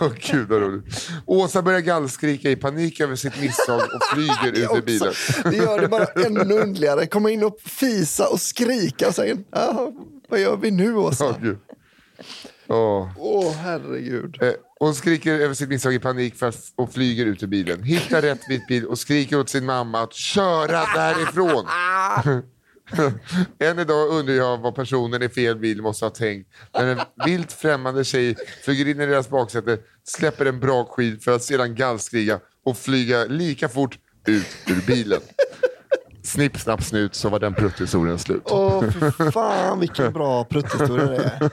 Åh 0.00 0.12
gud 0.30 0.48
vad 0.48 0.60
roligt. 0.62 1.10
Åsa 1.26 1.62
börjar 1.62 1.80
gallskrika 1.80 2.50
i 2.50 2.56
panik 2.56 3.00
över 3.00 3.16
sitt 3.16 3.40
misstag 3.40 3.80
och 3.80 4.02
flyger 4.14 4.52
ut 4.64 4.70
ur 4.78 4.82
bilen. 4.82 5.12
det 5.44 5.56
gör 5.56 5.80
det 5.80 5.88
bara 5.88 6.04
ännu 6.04 6.54
underligare. 6.54 7.06
Komma 7.06 7.30
in 7.30 7.44
och 7.44 7.60
fisa 7.60 8.28
och 8.28 8.40
skrika 8.40 9.08
och 9.08 9.14
säga 9.14 9.36
"Jaha, 9.52 9.92
vad 10.28 10.40
gör 10.40 10.56
vi 10.56 10.70
nu 10.70 10.94
Åsa? 10.96 11.36
Åh. 12.68 13.08
Åh 13.18 13.52
herregud. 13.52 14.42
Eh, 14.42 14.52
Hon 14.80 14.94
skriker 14.94 15.34
över 15.34 15.54
sitt 15.54 15.68
misstag 15.68 15.94
i 15.94 15.98
panik 15.98 16.34
och 16.76 16.92
flyger 16.92 17.26
ut 17.26 17.42
ur 17.42 17.46
bilen. 17.46 17.82
Hittar 17.82 18.22
rätt 18.22 18.40
vit 18.48 18.66
bil 18.66 18.86
och 18.86 18.98
skriker 18.98 19.38
åt 19.40 19.48
sin 19.48 19.64
mamma 19.64 20.00
att 20.02 20.14
köra 20.14 20.84
därifrån. 20.94 21.66
Än 23.58 23.78
idag 23.78 24.08
undrar 24.08 24.34
jag 24.34 24.58
vad 24.58 24.74
personen 24.74 25.22
i 25.22 25.28
fel 25.28 25.56
bil 25.56 25.82
måste 25.82 26.04
ha 26.04 26.10
tänkt 26.10 26.50
när 26.74 26.86
en 26.86 27.00
vilt 27.26 27.52
främmande 27.52 28.04
tjej 28.04 28.36
flyger 28.64 28.88
in 28.88 29.00
i 29.00 29.06
deras 29.06 29.28
baksäte, 29.28 29.78
släpper 30.04 30.46
en 30.46 30.60
brakskid 30.60 31.22
för 31.22 31.34
att 31.34 31.42
sedan 31.42 31.74
gallskriga 31.74 32.40
och 32.64 32.78
flyga 32.78 33.24
lika 33.24 33.68
fort 33.68 33.98
ut 34.26 34.56
ur 34.66 34.86
bilen. 34.86 35.20
Snipp, 36.26 36.60
snapp, 36.60 36.82
snut 36.82 37.14
så 37.14 37.28
var 37.28 37.38
den 37.38 37.54
prutthistorien 37.54 38.18
slut. 38.18 38.42
Åh 38.50 38.84
fy 38.90 39.30
fan 39.30 39.80
vilken 39.80 40.12
bra 40.12 40.44
prutthistoria 40.44 41.06
det 41.06 41.16
är. 41.16 41.50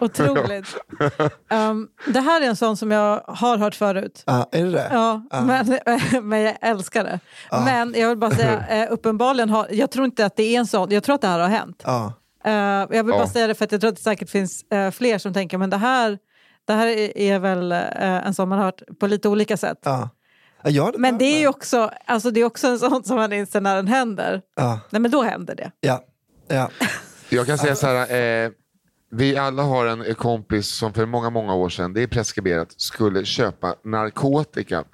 Otroligt. 0.00 0.76
Um, 1.50 1.88
det 2.06 2.20
här 2.20 2.40
är 2.40 2.46
en 2.46 2.56
sån 2.56 2.76
som 2.76 2.90
jag 2.90 3.22
har 3.26 3.58
hört 3.58 3.74
förut. 3.74 4.22
Ja, 4.26 4.48
är 4.52 4.64
det 4.64 4.70
det? 4.70 4.88
Ja, 4.92 5.22
men, 5.30 5.78
men 6.28 6.40
jag 6.40 6.56
älskar 6.60 7.04
det. 7.04 7.20
Men 7.50 7.94
jag 7.96 8.08
vill 8.08 8.18
bara 8.18 8.30
säga, 8.30 8.66
eh, 8.68 8.92
uppenbarligen 8.92 9.50
har, 9.50 9.66
jag 9.70 9.90
tror 9.90 10.04
inte 10.04 10.26
att 10.26 10.36
det 10.36 10.54
är 10.54 10.58
en 10.58 10.66
sån, 10.66 10.90
jag 10.90 11.02
tror 11.02 11.14
att 11.14 11.20
det 11.20 11.28
här 11.28 11.38
har 11.38 11.48
hänt. 11.48 11.82
Ja. 11.84 12.12
Eh, 12.44 12.52
jag 12.90 13.04
vill 13.04 13.14
bara 13.14 13.26
säga 13.26 13.46
det 13.46 13.54
för 13.54 13.64
att 13.64 13.72
jag 13.72 13.80
tror 13.80 13.88
att 13.88 13.96
det 13.96 14.02
säkert 14.02 14.30
finns 14.30 14.62
eh, 14.62 14.90
fler 14.90 15.18
som 15.18 15.34
tänker 15.34 15.58
men 15.58 15.70
det 15.70 15.76
här, 15.76 16.18
det 16.66 16.72
här 16.72 16.86
är, 16.86 17.18
är 17.18 17.38
väl 17.38 17.72
eh, 17.72 17.78
en 18.00 18.34
sån 18.34 18.48
man 18.48 18.58
har 18.58 18.64
hört 18.64 18.82
på 19.00 19.06
lite 19.06 19.28
olika 19.28 19.56
sätt. 19.56 19.78
Ja. 20.64 20.92
Men 20.98 21.18
det 21.18 21.24
är 21.24 21.38
ju 21.38 21.48
också, 21.48 21.90
alltså 22.04 22.30
det 22.30 22.40
är 22.40 22.44
också 22.44 22.66
en 22.66 22.78
sån 22.78 23.04
som 23.04 23.16
man 23.16 23.32
inser 23.32 23.60
när 23.60 23.76
den 23.76 23.88
händer. 23.88 24.42
Ja, 24.56 24.80
Nej 24.90 25.00
men 25.00 25.10
då 25.10 25.22
händer 25.22 25.54
det. 25.54 25.70
ja, 25.80 26.04
ja. 26.48 26.70
Jag 27.28 27.46
kan 27.46 27.58
säga 27.58 27.74
så 27.74 27.86
här, 27.86 28.44
eh, 28.44 28.50
vi 29.10 29.36
alla 29.36 29.62
har 29.62 29.86
en 29.86 30.14
kompis 30.14 30.68
som 30.68 30.92
för 30.92 31.06
många, 31.06 31.30
många 31.30 31.54
år 31.54 31.68
sedan, 31.68 31.92
det 31.92 32.02
är 32.02 32.06
preskriberat, 32.06 32.68
skulle 32.76 33.24
köpa 33.24 33.74
narkotika. 33.84 34.84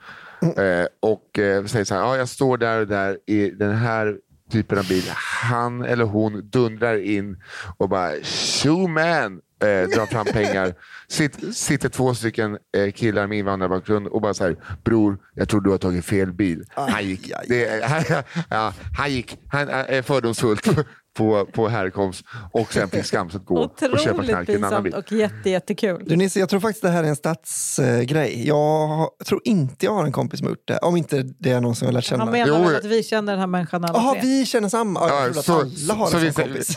Eh, 0.43 0.87
och 1.01 1.39
eh, 1.39 1.65
säger 1.65 1.85
så 1.85 1.95
här, 1.95 2.01
ja, 2.03 2.17
jag 2.17 2.29
står 2.29 2.59
där 2.59 2.81
och 2.81 2.87
där 2.87 3.19
i 3.27 3.51
den 3.51 3.77
här 3.77 4.17
typen 4.53 4.79
av 4.79 4.89
bil. 4.89 5.05
Han 5.43 5.85
eller 5.85 6.05
hon 6.05 6.51
dundrar 6.51 6.97
in 7.03 7.43
och 7.77 7.89
bara 7.89 8.13
“Shoo 8.23 8.87
man!” 8.89 9.41
Eh, 9.63 9.89
drar 9.89 10.07
fram 10.07 10.27
pengar. 10.27 10.75
Sitt, 11.09 11.57
sitter 11.57 11.89
två 11.89 12.15
stycken 12.15 12.59
eh, 12.77 12.93
killar 12.93 13.27
med 13.27 13.39
invandrarbakgrund 13.39 14.07
och 14.07 14.21
bara 14.21 14.35
så 14.35 14.45
här, 14.45 14.57
“Bror, 14.85 15.19
jag 15.35 15.49
tror 15.49 15.61
du 15.61 15.71
har 15.71 15.79
tagit 15.79 16.05
fel 16.05 16.33
bil.” 16.33 16.65
Han 16.75 17.05
gick, 17.05 17.33
det, 17.49 17.85
han, 17.85 18.05
ja, 18.51 18.73
han 18.99 19.11
gick 19.13 19.39
han 19.49 19.69
är 19.69 20.03
fördomsfullt 20.03 20.69
på, 21.17 21.47
på 21.47 21.69
härkomst 21.69 22.25
och 22.53 22.73
sen 22.73 22.89
fick 22.89 23.05
skamset 23.05 23.45
gå 23.45 23.59
och 23.59 23.79
köpa 23.81 23.95
Otroligt 24.13 24.29
knark 24.31 24.49
i 24.49 24.55
en 24.55 24.65
annan 24.65 24.83
bil. 24.83 24.95
och 24.95 25.13
jätte, 25.13 25.51
jättekul. 25.51 26.03
Du 26.07 26.17
Nisse, 26.17 26.41
jag 26.41 26.49
tror 26.49 26.61
faktiskt 26.61 26.83
det 26.83 26.91
här 26.91 27.05
är 27.05 27.09
en 27.09 27.17
stadsgrej. 27.17 28.47
Jag 28.49 29.09
tror 29.27 29.41
inte 29.45 29.87
jag 29.87 29.93
har 29.95 30.05
en 30.05 30.13
kompis 30.13 30.39
som 30.39 30.47
har 30.47 30.53
gjort 30.53 30.69
det. 30.69 30.79
Om 30.79 30.97
inte 30.97 31.23
det 31.39 31.51
är 31.51 31.61
någon 31.61 31.75
som 31.77 31.87
jag 31.87 31.93
har 31.93 31.95
lärt 31.95 32.05
känna. 32.05 32.25
Han 32.25 32.33
menar 32.33 32.71
Jo, 32.71 32.77
att 32.77 32.85
vi 32.85 33.03
känner 33.03 33.33
den 33.33 33.41
här 33.41 33.47
människan 33.47 33.85
alla 33.85 33.99
Jaha, 33.99 34.13
tre? 34.13 34.21
vi 34.23 34.47
känner 34.47 34.69
samma? 34.69 35.01
Ja, 35.01 35.09
Ja, 35.09 35.15
jag 35.25 35.33
trodde 35.33 35.43
så- 35.43 35.53
att 35.61 35.91
alla 35.91 35.95
har 35.95 36.07
så 36.11 36.17
en 36.17 36.23
vi- 36.25 36.33
sån 36.33 36.45
kompis. 36.45 36.75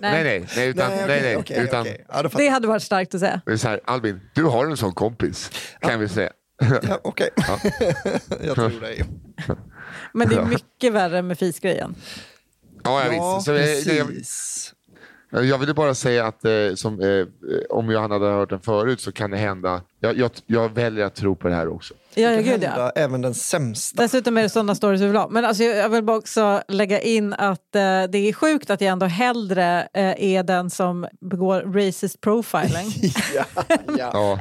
Nej, 0.00 0.24
nej, 0.24 0.46
nej, 0.56 0.68
utan, 0.68 0.90
nej, 0.90 1.04
okej, 1.04 1.22
nej, 1.22 1.36
okej, 1.36 1.64
utan. 1.64 1.86
Ja, 1.86 2.14
fattar 2.14 2.38
Det 2.38 2.48
hade 2.48 2.68
varit 2.68 2.82
starkt 2.82 3.14
att 3.14 3.20
säga. 3.20 3.40
så 3.58 3.68
här, 3.68 3.80
Albin, 3.84 4.20
du 4.34 4.44
har 4.44 4.66
en 4.66 4.76
sån 4.76 4.94
kompis, 4.94 5.50
kan 5.80 6.00
vi 6.00 6.08
säga. 6.08 6.32
jag. 6.60 6.84
Ja, 6.88 7.00
okej. 7.04 7.28
jag 8.40 8.54
tror 8.54 8.80
dig. 8.80 9.04
Men 10.12 10.28
det 10.28 10.34
är 10.36 10.44
mycket 10.44 10.92
värre 10.92 11.22
med 11.22 11.38
fisgrejen. 11.38 11.94
Ja, 12.84 13.04
ja, 13.04 13.12
Ja, 13.12 13.34
visst. 13.34 13.44
Så, 13.44 13.52
jag, 13.52 13.96
jag, 13.96 14.06
precis. 14.06 14.74
jag 15.30 15.58
ville 15.58 15.74
bara 15.74 15.94
säga 15.94 16.26
att 16.26 16.44
eh, 16.44 16.74
som, 16.74 17.00
eh, 17.00 17.26
om 17.70 17.90
Johanna 17.90 18.14
hade 18.14 18.26
hört 18.26 18.50
den 18.50 18.60
förut 18.60 19.00
så 19.00 19.12
kan 19.12 19.30
det 19.30 19.36
hända. 19.36 19.82
Jag, 20.00 20.18
jag, 20.18 20.30
jag 20.46 20.74
väljer 20.74 21.04
att 21.04 21.14
tro 21.14 21.36
på 21.36 21.48
det 21.48 21.54
här 21.54 21.68
också. 21.68 21.94
Ja, 22.14 22.30
ja, 22.30 22.40
gud 22.40 22.62
ja. 22.62 22.92
även 22.94 23.20
den 23.22 23.34
sämsta. 23.34 24.02
Dessutom 24.02 24.38
är 24.38 24.42
det 24.42 24.48
sådana 24.48 24.74
stories 24.74 25.00
vi 25.00 25.06
vill 25.06 25.16
ha. 25.16 25.28
Men 25.28 25.44
alltså, 25.44 25.62
jag 25.64 25.88
vill 25.88 26.04
bara 26.04 26.16
också 26.16 26.62
lägga 26.68 27.00
in 27.00 27.32
att 27.32 27.74
eh, 27.74 27.80
det 27.82 28.18
är 28.18 28.32
sjukt 28.32 28.70
att 28.70 28.80
jag 28.80 28.90
ändå 28.92 29.06
hellre 29.06 29.80
eh, 29.94 30.24
är 30.24 30.42
den 30.42 30.70
som 30.70 31.06
begår 31.20 31.60
racist 31.60 32.20
profiling. 32.20 32.92
ja, 33.34 33.44
ja. 33.98 34.38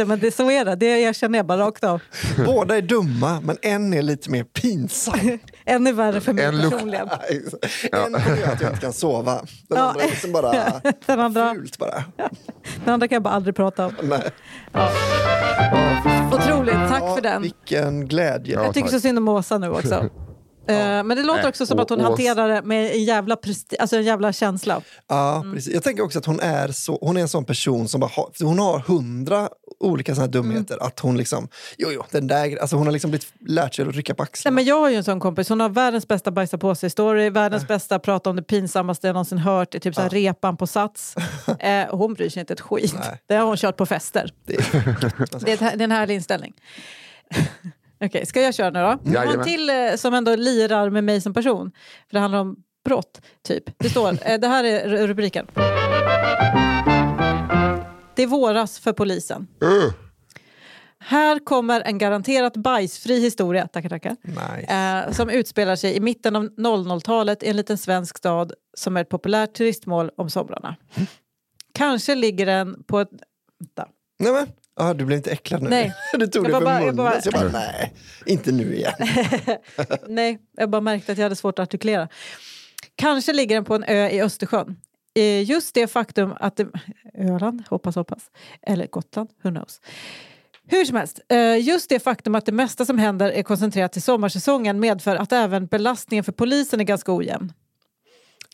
Men 0.06 0.18
det, 0.20 0.34
så 0.34 0.50
är 0.50 0.64
det, 0.64 0.74
det 0.76 0.86
erkänner 0.86 1.38
jag 1.38 1.46
bara 1.46 1.58
rakt 1.58 1.84
av. 1.84 2.02
Båda 2.46 2.76
är 2.76 2.82
dumma, 2.82 3.40
men 3.40 3.56
en 3.62 3.94
är 3.94 4.02
lite 4.02 4.30
mer 4.30 4.44
pinsam. 4.44 5.38
En 5.64 5.86
är 5.86 5.92
värre 5.92 6.20
för 6.20 6.32
mig 6.32 6.44
En 6.44 6.60
personligen. 6.60 7.08
en 7.92 8.12
kommer 8.12 8.52
att 8.52 8.60
jag 8.60 8.70
inte 8.70 8.80
kan 8.80 8.92
sova. 8.92 9.32
Den 9.34 9.78
Ja. 9.78 9.82
andra 9.88 10.02
är 10.02 10.08
liksom 10.08 10.32
bara 10.32 10.80
Den 11.06 11.20
andra, 11.20 11.54
fult 11.54 11.78
bara. 11.78 12.04
den 12.84 12.94
andra 12.94 13.08
kan 13.08 13.16
jag 13.16 13.22
bara 13.22 13.34
aldrig 13.34 13.56
prata 13.56 13.86
om. 13.86 13.89
Nej. 14.02 14.30
Otroligt, 16.32 16.74
tack 16.88 17.02
Ja, 17.02 17.14
för 17.14 17.22
den. 17.22 17.42
Vilken 17.42 18.06
glädje. 18.08 18.54
Ja. 18.54 18.64
Jag 18.64 18.74
tycker 18.74 18.88
tack. 18.88 18.94
så 18.94 19.00
synd 19.00 19.18
om 19.18 19.28
Åsa 19.28 19.58
nu 19.58 19.70
också. 19.70 20.08
Eh, 20.70 21.04
Men 21.04 21.16
det 21.16 21.22
låter 21.22 21.42
Nej, 21.42 21.48
också 21.48 21.66
som 21.66 21.78
att 21.78 21.90
hon 21.90 22.00
hanterar 22.00 22.48
det 22.48 22.62
med 22.62 22.90
en 22.92 23.04
jävla, 23.04 23.34
presti- 23.34 23.76
alltså 23.78 23.96
en 23.96 24.02
jävla 24.04 24.32
känsla. 24.32 24.80
Ja, 25.08 25.36
Mm. 25.36 25.52
precis. 25.54 25.74
Jag 25.74 25.82
tänker 25.82 26.02
också 26.02 26.18
att 26.18 26.26
hon 26.26 26.40
är, 26.40 26.68
så, 26.68 26.98
hon 27.00 27.16
är 27.16 27.20
en 27.20 27.28
sån 27.28 27.44
person 27.44 27.88
som 27.88 28.00
bara 28.00 28.10
har, 28.14 28.30
hon 28.44 28.58
har 28.58 28.78
hundra 28.78 29.48
olika 29.80 30.14
såna 30.14 30.26
dumheter. 30.26 30.74
Mm. 30.74 30.86
Att 30.86 31.00
hon 31.00 31.16
liksom, 31.16 31.48
jo, 31.78 31.88
jo, 31.92 32.04
den 32.10 32.26
där, 32.26 32.56
alltså 32.60 32.76
hon 32.76 32.86
har 32.86 32.92
liksom 32.92 33.10
blivit, 33.10 33.26
lärt 33.46 33.74
sig 33.74 33.88
att 33.88 33.94
rycka 33.94 34.14
på 34.14 34.22
Nej, 34.22 34.28
axlarna. 34.32 34.54
men 34.54 34.64
jag 34.64 34.80
har 34.80 34.90
ju 34.90 34.96
en 34.96 35.04
sån 35.04 35.20
kompis, 35.20 35.48
hon 35.48 35.60
har 35.60 35.68
världens 35.68 36.08
bästa 36.08 36.30
bajsa 36.30 36.58
på 36.58 36.74
sig-story, 36.74 37.30
världens 37.30 37.68
bästa 37.68 37.98
prata 37.98 38.30
om 38.30 38.36
det 38.36 38.42
pinsammaste 38.42 39.06
jag 39.06 39.14
någonsin 39.14 39.38
hört, 39.38 39.74
i 39.74 39.80
typ 39.80 39.94
så 39.94 40.00
här 40.00 40.08
repan 40.10 40.56
på 40.56 40.66
Sats. 40.66 41.14
Eh, 41.60 41.88
och 41.88 41.98
hon 41.98 42.14
bryr 42.14 42.28
sig 42.28 42.40
inte 42.40 42.52
ett 42.52 42.60
skit. 42.60 42.94
Nej. 42.98 43.20
Det 43.26 43.34
har 43.34 43.46
hon 43.46 43.56
kört 43.56 43.76
på 43.76 43.86
fester. 43.86 44.32
Det 44.46 44.54
är, 44.56 44.60
det 45.46 45.52
är 45.52 45.80
en 45.82 45.90
härlig 45.92 46.14
inställning. 46.14 46.52
Okej, 48.04 48.26
ska 48.26 48.40
jag 48.42 48.54
köra 48.54 48.70
nu 48.70 48.80
då? 48.80 49.12
Jag 49.12 49.26
har 49.26 49.34
en 49.34 49.44
till 49.44 49.70
eh, 49.70 49.94
som 49.96 50.14
ändå 50.14 50.36
lirar 50.36 50.90
med 50.90 51.04
mig 51.04 51.20
som 51.20 51.34
person. 51.34 51.72
För 52.08 52.14
det 52.14 52.20
handlar 52.20 52.38
om 52.40 52.56
brott, 52.84 53.20
typ. 53.42 53.64
Det 53.78 53.90
står, 53.90 54.08
eh, 54.28 54.40
det 54.40 54.48
här 54.48 54.64
är 54.64 54.88
ru- 54.88 55.06
rubriken. 55.06 55.46
Det 58.14 58.22
är 58.22 58.26
våras 58.26 58.78
för 58.78 58.92
polisen. 58.92 59.46
Uh, 59.64 59.92
Här 60.98 61.38
kommer 61.44 61.80
en 61.80 61.98
garanterat 61.98 62.56
bajsfri 62.56 63.20
historia, 63.20 63.68
tackar 63.68 63.88
tackar, 63.88 64.16
nice. 64.22 65.06
eh, 65.06 65.12
som 65.12 65.30
utspelar 65.30 65.76
sig 65.76 65.96
i 65.96 66.00
mitten 66.00 66.36
av 66.36 66.42
00-talet 66.56 67.42
i 67.42 67.48
en 67.48 67.56
liten 67.56 67.78
svensk 67.78 68.18
stad 68.18 68.52
som 68.76 68.96
är 68.96 69.00
ett 69.00 69.08
populärt 69.08 69.54
turistmål 69.54 70.10
om 70.16 70.30
somrarna. 70.30 70.76
Kanske 71.74 72.14
ligger 72.14 72.46
den 72.46 72.82
på 72.82 73.00
ett... 73.00 73.10
Vänta. 73.60 73.88
Nej, 74.18 74.32
men, 74.32 74.46
ah, 74.80 74.94
du 74.94 75.04
blev 75.04 75.16
inte 75.16 75.30
äcklad 75.30 75.62
nu? 75.62 75.70
Nej. 75.70 75.92
Du 76.18 76.26
tog 76.26 76.44
Jag 76.44 76.50
det 76.52 76.58
för 76.58 76.64
bara- 76.64 76.74
jag 76.74 76.80
munnen. 76.80 76.96
bara- 76.96 77.20
Så 77.22 77.30
jag 77.32 77.34
bara, 77.34 77.60
nej, 77.60 77.94
inte 78.26 78.52
nu 78.52 78.74
igen. 78.76 78.92
Nej, 80.08 80.38
jag 80.56 80.70
bara 80.70 80.80
märkte 80.80 81.12
att 81.12 81.18
jag 81.18 81.22
hade 81.24 81.36
svårt 81.36 81.58
att 81.58 81.62
artikulera. 81.62 82.08
Kanske 82.94 83.32
ligger 83.32 83.54
den 83.54 83.64
på 83.64 83.74
en 83.74 83.84
ö 83.84 84.08
i 84.08 84.22
Östersjön. 84.22 84.76
Eh, 85.16 85.42
Just 85.42 85.74
det 85.74 85.86
faktum 85.86 86.32
att... 86.40 86.56
Det, 86.56 86.66
Öland, 87.18 87.62
hoppas, 87.68 87.94
hoppas. 87.94 88.22
Eller 88.66 88.86
Gotland, 88.86 89.28
who 89.42 89.50
knows. 89.50 89.80
Hur 90.68 90.84
som 90.84 90.96
helst, 90.96 91.20
eh, 91.28 91.58
just 91.60 91.88
det 91.88 92.00
faktum 92.00 92.34
att 92.34 92.46
det 92.46 92.52
mesta 92.52 92.84
som 92.84 92.98
händer 92.98 93.30
är 93.32 93.42
koncentrerat 93.42 93.92
till 93.92 94.02
sommarsäsongen 94.02 94.80
medför 94.80 95.16
att 95.16 95.32
även 95.32 95.66
belastningen 95.66 96.24
för 96.24 96.32
polisen 96.32 96.80
är 96.80 96.84
ganska 96.84 97.12
ojämn. 97.16 97.52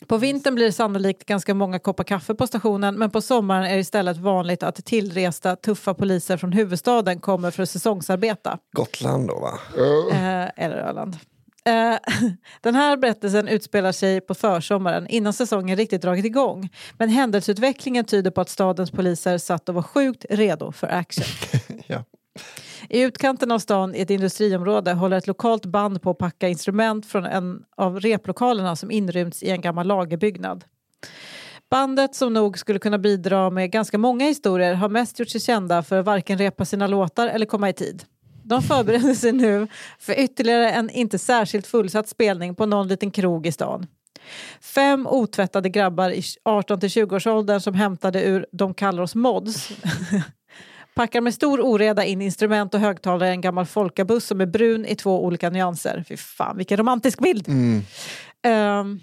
På 0.06 0.16
vintern 0.16 0.54
blir 0.54 0.66
det 0.66 0.72
sannolikt 0.72 1.26
ganska 1.26 1.54
många 1.54 1.78
koppar 1.78 2.04
kaffe 2.04 2.34
på 2.34 2.46
stationen 2.46 2.98
men 2.98 3.10
på 3.10 3.20
sommaren 3.20 3.64
är 3.64 3.74
det 3.74 3.80
istället 3.80 4.16
vanligt 4.16 4.62
att 4.62 4.84
tillresta 4.84 5.56
tuffa 5.56 5.94
poliser 5.94 6.36
från 6.36 6.52
huvudstaden 6.52 7.20
kommer 7.20 7.50
för 7.50 7.62
att 7.62 7.70
säsongsarbeta. 7.70 8.58
Gotland 8.72 9.28
då 9.28 9.40
va? 9.40 9.58
Eh, 10.12 10.64
eller 10.64 10.76
Öland. 10.76 11.16
Eh, 11.66 11.98
den 12.60 12.74
här 12.74 12.96
berättelsen 12.96 13.48
utspelar 13.48 13.92
sig 13.92 14.20
på 14.20 14.34
försommaren 14.34 15.06
innan 15.06 15.32
säsongen 15.32 15.76
riktigt 15.76 16.02
dragit 16.02 16.24
igång. 16.24 16.68
Men 16.98 17.08
händelseutvecklingen 17.08 18.04
tyder 18.04 18.30
på 18.30 18.40
att 18.40 18.48
stadens 18.48 18.90
poliser 18.90 19.38
satt 19.38 19.68
och 19.68 19.74
var 19.74 19.82
sjukt 19.82 20.24
redo 20.30 20.72
för 20.72 20.86
action. 20.86 21.26
Ja. 21.86 22.04
I 22.88 23.02
utkanten 23.02 23.52
av 23.52 23.58
stan 23.58 23.94
i 23.94 24.00
ett 24.00 24.10
industriområde 24.10 24.92
håller 24.92 25.16
ett 25.16 25.26
lokalt 25.26 25.66
band 25.66 26.02
på 26.02 26.10
att 26.10 26.18
packa 26.18 26.48
instrument 26.48 27.06
från 27.06 27.24
en 27.24 27.64
av 27.76 28.00
replokalerna 28.00 28.76
som 28.76 28.90
inrymts 28.90 29.42
i 29.42 29.50
en 29.50 29.60
gammal 29.60 29.86
lagerbyggnad. 29.86 30.64
Bandet 31.70 32.14
som 32.14 32.32
nog 32.32 32.58
skulle 32.58 32.78
kunna 32.78 32.98
bidra 32.98 33.50
med 33.50 33.70
ganska 33.70 33.98
många 33.98 34.24
historier 34.24 34.74
har 34.74 34.88
mest 34.88 35.18
gjort 35.18 35.28
sig 35.28 35.40
kända 35.40 35.82
för 35.82 35.98
att 35.98 36.06
varken 36.06 36.38
repa 36.38 36.64
sina 36.64 36.86
låtar 36.86 37.28
eller 37.28 37.46
komma 37.46 37.68
i 37.68 37.72
tid. 37.72 38.04
De 38.42 38.62
förbereder 38.62 39.14
sig 39.14 39.32
nu 39.32 39.68
för 39.98 40.20
ytterligare 40.20 40.70
en 40.70 40.90
inte 40.90 41.18
särskilt 41.18 41.66
fullsatt 41.66 42.08
spelning 42.08 42.54
på 42.54 42.66
någon 42.66 42.88
liten 42.88 43.10
krog 43.10 43.46
i 43.46 43.52
stan. 43.52 43.86
Fem 44.60 45.06
otvättade 45.06 45.68
grabbar 45.68 46.10
i 46.10 46.20
18-20-årsåldern 46.44 47.60
som 47.60 47.74
hämtade 47.74 48.24
ur 48.24 48.46
De 48.52 48.74
kallar 48.74 49.02
oss 49.02 49.14
mods 49.14 49.68
packar 50.96 51.20
med 51.20 51.34
stor 51.34 51.60
oreda 51.60 52.04
in 52.04 52.22
instrument 52.22 52.74
och 52.74 52.80
högtalare 52.80 53.28
i 53.28 53.32
en 53.32 53.40
gammal 53.40 53.66
folkabuss 53.66 54.26
som 54.26 54.40
är 54.40 54.46
brun 54.46 54.86
i 54.86 54.96
två 54.96 55.24
olika 55.24 55.50
nyanser. 55.50 56.04
Fy 56.08 56.16
fan, 56.16 56.56
vilken 56.56 56.76
romantisk 56.76 57.20
bild! 57.20 57.48
Mm. 57.48 57.82
Ehm, 58.42 59.00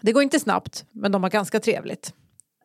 det 0.00 0.12
går 0.12 0.22
inte 0.22 0.40
snabbt, 0.40 0.84
men 0.92 1.12
de 1.12 1.22
har 1.22 1.30
ganska 1.30 1.60
trevligt. 1.60 2.12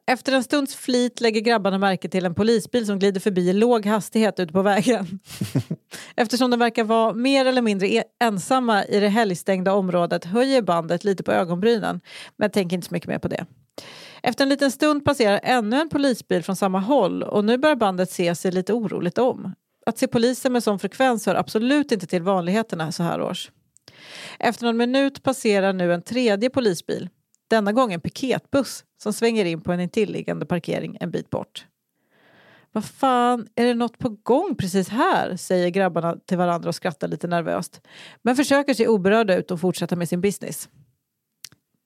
Efter 0.08 0.32
en 0.34 0.44
stunds 0.44 0.76
flit 0.76 1.22
lägger 1.22 1.42
grabbarna 1.42 1.78
märke 1.78 2.10
till 2.10 2.26
en 2.26 2.36
polisbil 2.36 2.86
som 2.86 3.00
glider 3.00 3.20
förbi 3.20 3.50
i 3.50 3.54
låg 3.54 3.86
hastighet 3.86 4.40
ute 4.40 4.54
på 4.54 4.62
vägen. 4.62 5.20
Eftersom 6.16 6.52
de 6.52 6.60
verkar 6.60 6.84
vara 6.84 7.14
mer 7.14 7.46
eller 7.46 7.62
mindre 7.62 7.88
e- 7.88 8.04
ensamma 8.24 8.86
i 8.86 9.00
det 9.00 9.10
helgstängda 9.10 9.74
området 9.74 10.26
höjer 10.26 10.62
bandet 10.62 11.04
lite 11.04 11.24
på 11.24 11.32
ögonbrynen, 11.32 12.02
men 12.38 12.52
tänker 12.52 12.76
inte 12.76 12.88
så 12.88 12.94
mycket 12.94 13.10
mer 13.10 13.20
på 13.20 13.28
det. 13.28 13.46
Efter 14.24 14.44
en 14.44 14.50
liten 14.50 14.72
stund 14.72 15.06
passerar 15.06 15.40
ännu 15.44 15.80
en 15.80 15.90
polisbil 15.90 16.44
från 16.44 16.56
samma 16.56 16.80
håll 16.80 17.24
och 17.24 17.46
nu 17.46 17.58
börjar 17.58 17.76
bandet 17.76 18.12
se 18.12 18.36
sig 18.36 18.52
lite 18.52 18.74
oroligt 18.74 19.18
om. 19.18 19.54
Att 19.86 19.98
se 19.98 20.08
poliser 20.08 20.50
med 20.50 20.64
sån 20.64 20.80
frekvens 20.80 21.26
hör 21.26 21.36
absolut 21.36 21.92
inte 21.92 22.08
till 22.08 22.24
vanligheterna 22.24 22.92
så 22.92 23.04
här 23.04 23.22
års. 23.22 23.52
Efter 24.40 24.66
någon 24.66 24.78
minut 24.78 25.24
passerar 25.24 25.74
nu 25.74 25.94
en 25.94 26.02
tredje 26.02 26.50
polisbil, 26.50 27.10
denna 27.48 27.72
gång 27.72 27.94
en 27.94 28.02
piketbuss 28.02 28.84
som 29.04 29.14
svänger 29.14 29.46
in 29.46 29.62
på 29.62 29.72
en 29.72 29.80
intilliggande 29.80 30.46
parkering 30.46 30.98
en 31.00 31.12
bit 31.12 31.30
bort. 31.30 31.66
Vad 32.72 32.86
fan, 32.86 33.48
är 33.56 33.66
det 33.66 33.74
något 33.74 33.98
på 33.98 34.10
gång 34.10 34.56
precis 34.56 34.90
här? 34.90 35.36
säger 35.36 35.70
grabbarna 35.70 36.18
till 36.26 36.38
varandra 36.38 36.70
och 36.70 36.76
skrattar 36.76 37.08
lite 37.08 37.28
nervöst. 37.28 37.82
Men 38.22 38.36
försöker 38.36 38.74
se 38.74 38.88
oberörda 38.88 39.36
ut 39.36 39.52
och 39.52 39.60
fortsätta 39.60 39.96
med 39.96 40.10
sin 40.10 40.22
business. 40.22 40.70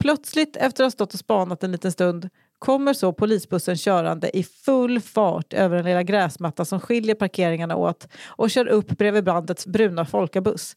Plötsligt, 0.03 0.55
efter 0.55 0.83
att 0.83 0.85
ha 0.85 0.91
stått 0.91 1.13
och 1.13 1.19
spanat 1.19 1.63
en 1.63 1.71
liten 1.71 1.91
stund, 1.91 2.29
kommer 2.59 2.93
så 2.93 3.13
polisbussen 3.13 3.77
körande 3.77 4.37
i 4.37 4.43
full 4.43 4.99
fart 4.99 5.53
över 5.53 5.75
den 5.75 5.85
lilla 5.85 6.03
gräsmatta 6.03 6.65
som 6.65 6.79
skiljer 6.79 7.15
parkeringarna 7.15 7.75
åt 7.75 8.07
och 8.25 8.51
kör 8.51 8.67
upp 8.67 8.87
bredvid 8.87 9.23
bandets 9.23 9.67
bruna 9.67 10.05
folkabuss. 10.05 10.75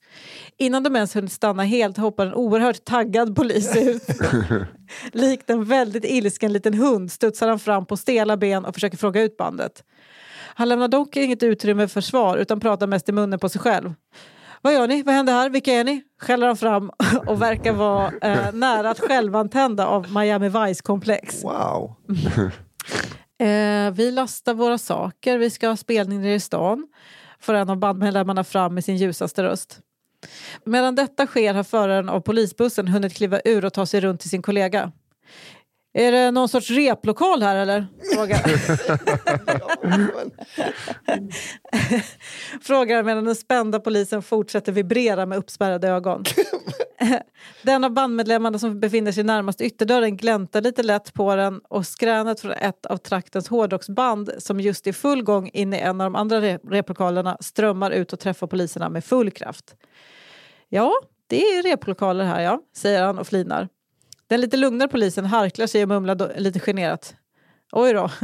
Innan 0.57 0.83
de 0.83 0.97
ens 0.97 1.17
hunnit 1.17 1.33
stanna 1.33 1.63
helt 1.63 1.97
hoppar 1.97 2.27
en 2.27 2.35
oerhört 2.35 2.85
taggad 2.85 3.37
polis 3.37 3.77
ut. 3.77 4.09
Likt 5.13 5.51
en 5.51 5.65
väldigt 5.65 6.05
ilsken 6.05 6.53
liten 6.53 6.75
hund 6.75 7.13
studsar 7.13 7.49
han 7.49 7.59
fram 7.59 7.87
på 7.87 7.97
stela 7.97 8.37
ben 8.37 8.65
och 8.65 8.75
försöker 8.75 8.97
fråga 8.97 9.23
ut 9.23 9.37
bandet. 9.37 9.85
Han 10.55 10.69
lämnar 10.69 10.89
dock 10.89 11.17
inget 11.17 11.43
utrymme 11.43 11.89
för 11.89 12.01
svar 12.01 12.37
utan 12.37 12.61
pratar 12.61 12.87
mest 12.87 13.09
i 13.09 13.13
munnen 13.13 13.39
på 13.39 13.49
sig 13.49 13.61
själv. 13.61 13.95
Vad 14.67 14.75
gör 14.75 14.89
ni? 14.89 15.03
Vad 15.03 15.15
händer 15.15 15.33
här? 15.33 15.51
Vilka 15.51 15.73
är 15.73 15.85
ni? 15.85 16.03
Skäller 16.21 16.47
han 16.47 16.57
fram 16.57 16.91
och 17.27 17.43
verkar 17.43 17.73
vara 17.73 18.13
eh, 18.23 18.53
nära 18.53 18.91
att 18.91 19.01
självantända 19.01 19.87
av 19.87 20.13
Miami 20.13 20.49
Vice-komplex. 20.49 21.45
Wow. 21.45 21.95
Eh, 23.39 23.91
vi 23.91 24.11
lastar 24.11 24.55
våra 24.55 24.79
saker, 24.79 25.39
vi 25.39 25.51
ska 25.51 25.69
ha 25.69 25.77
spelning 25.77 26.21
nere 26.21 26.35
i 26.35 26.41
stan. 26.41 26.87
Får 27.41 27.55
en 27.55 27.71
av 27.71 27.77
bandmedlemmarna 27.77 28.45
fram 28.45 28.75
med 28.75 28.85
sin 28.85 28.97
ljusaste 28.97 29.43
röst. 29.43 29.79
Medan 30.65 30.95
detta 30.95 31.27
sker 31.27 31.55
har 31.55 31.63
föraren 31.63 32.09
av 32.09 32.21
polisbussen 32.21 32.89
hunnit 32.89 33.15
kliva 33.15 33.41
ur 33.45 33.65
och 33.65 33.73
ta 33.73 33.87
sig 33.87 34.01
runt 34.01 34.21
till 34.21 34.31
sin 34.31 34.43
kollega. 34.43 34.93
Är 35.99 36.13
det 36.13 36.31
någon 36.31 36.49
sorts 36.49 36.71
replokal 36.71 37.43
här 37.43 37.57
eller? 37.57 37.87
Frågar, 38.15 38.39
frågar 42.63 43.03
medan 43.03 43.25
den 43.25 43.37
spända 43.37 43.81
polisen 43.81 44.23
fortsätter 44.23 44.73
vibrera 44.73 45.27
med 45.27 45.39
uppspärrade 45.39 45.89
ögon. 45.89 46.25
Den 47.63 47.85
av 47.85 47.91
bandmedlemmarna 47.91 48.59
som 48.59 48.81
befinner 48.81 49.13
sig 49.13 49.25
närmast 49.25 49.61
ytterdörren 49.61 50.17
gläntar 50.17 50.61
lite 50.61 50.83
lätt 50.83 51.15
på 51.15 51.37
den 51.37 51.61
och 51.69 51.87
skränet 51.87 52.41
från 52.41 52.53
ett 52.53 52.87
av 52.87 52.97
traktens 52.97 53.49
hårdrocksband 53.49 54.31
som 54.39 54.61
just 54.61 54.87
i 54.87 54.93
full 54.93 55.23
gång 55.23 55.51
in 55.53 55.75
i 55.75 55.79
en 55.79 56.01
av 56.01 56.05
de 56.05 56.17
andra 56.17 56.41
re- 56.41 56.71
replokalerna 56.71 57.37
strömmar 57.41 57.91
ut 57.91 58.13
och 58.13 58.21
träffar 58.21 58.47
poliserna 58.47 58.89
med 58.89 59.05
full 59.05 59.31
kraft. 59.31 59.75
Ja, 60.69 60.93
det 61.27 61.43
är 61.43 61.63
replokaler 61.63 62.25
här 62.25 62.41
ja, 62.41 62.61
säger 62.77 63.03
han 63.03 63.19
och 63.19 63.27
flinar. 63.27 63.69
Den 64.29 64.41
lite 64.41 64.57
lugnare 64.57 64.89
polisen 64.89 65.25
harklar 65.25 65.67
sig 65.67 65.83
och 65.83 65.89
mumlar 65.89 66.41
lite 66.41 66.61
generat. 66.61 67.15
Oj 67.73 67.93
då. 67.93 68.11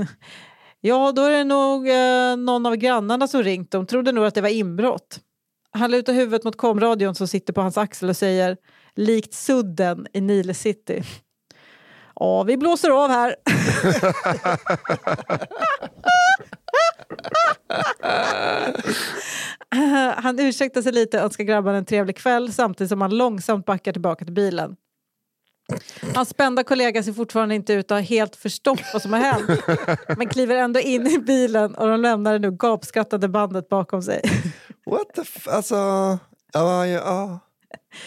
Ja, 0.84 1.12
då 1.12 1.22
är 1.22 1.30
det 1.30 1.44
nog 1.44 1.88
eh, 1.88 2.36
någon 2.36 2.66
av 2.66 2.76
grannarna 2.76 3.28
som 3.28 3.42
ringt. 3.42 3.70
De 3.70 3.86
trodde 3.86 4.12
nog 4.12 4.24
att 4.24 4.34
det 4.34 4.40
var 4.40 4.48
inbrott. 4.48 5.20
Han 5.70 5.90
lutar 5.90 6.12
huvudet 6.12 6.44
mot 6.44 6.56
komradion 6.56 7.14
som 7.14 7.28
sitter 7.28 7.52
på 7.52 7.60
hans 7.60 7.78
axel 7.78 8.08
och 8.08 8.16
säger 8.16 8.56
likt 8.94 9.34
sudden 9.34 10.06
i 10.12 10.20
Nile 10.20 10.54
City. 10.54 11.02
Ja, 12.14 12.42
vi 12.42 12.56
blåser 12.56 12.90
av 12.90 13.10
här. 13.10 13.36
han 20.22 20.40
ursäktar 20.40 20.82
sig 20.82 20.92
lite 20.92 21.18
och 21.18 21.24
önskar 21.24 21.44
grabbarna 21.44 21.78
en 21.78 21.84
trevlig 21.84 22.16
kväll 22.16 22.52
samtidigt 22.52 22.88
som 22.88 23.00
han 23.00 23.16
långsamt 23.16 23.66
backar 23.66 23.92
tillbaka 23.92 24.24
till 24.24 24.34
bilen. 24.34 24.76
Hans 26.14 26.28
spända 26.28 26.64
kollega 26.64 27.02
ser 27.02 27.12
fortfarande 27.12 27.54
inte 27.54 27.72
ut 27.72 27.90
att 27.90 27.98
ha 27.98 28.02
helt 28.02 28.36
förstått 28.36 28.80
vad 28.92 29.02
som 29.02 29.12
har 29.12 29.20
hänt 29.20 29.60
men 30.18 30.28
kliver 30.28 30.56
ändå 30.56 30.80
in 30.80 31.06
i 31.06 31.18
bilen 31.18 31.74
och 31.74 31.88
de 31.88 32.00
lämnar 32.00 32.32
det 32.32 32.38
nu 32.38 32.56
gapskrattande 32.56 33.28
bandet 33.28 33.68
bakom 33.68 34.02
sig. 34.02 34.22
What 34.86 35.14
the 35.14 35.20
f... 35.20 35.48
Alltså... 35.48 35.74
Ja, 36.52 36.86
ja, 36.86 36.86
ja. 36.86 37.40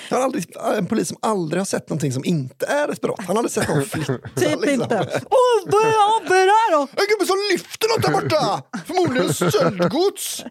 Jag 0.10 0.18
har 0.18 0.24
aldrig, 0.24 0.46
en 0.78 0.86
polis 0.86 1.08
som 1.08 1.18
aldrig 1.22 1.60
har 1.60 1.66
sett 1.66 1.90
någonting 1.90 2.12
som 2.12 2.26
inte 2.26 2.66
är 2.66 2.92
ett 2.92 3.02
brott. 3.02 3.20
Han 3.28 3.36
har 3.36 3.44
aldrig 3.44 3.52
sett 3.52 3.70
någon 3.70 3.86
flytta. 3.86 4.14
Typ 4.36 4.62
liksom. 4.62 4.70
inte. 4.70 4.96
Åh, 5.30 5.72
vad 5.72 6.38
är 6.38 6.46
det 6.46 6.52
här 6.52 6.72
då? 6.72 6.82
En 6.82 7.08
gubbe 7.10 7.26
som 7.26 7.36
lyfter 7.52 7.88
något 7.96 8.06
där 8.06 8.12
borta! 8.12 8.64
Förmodligen 8.86 9.34
stöldgods. 9.34 10.44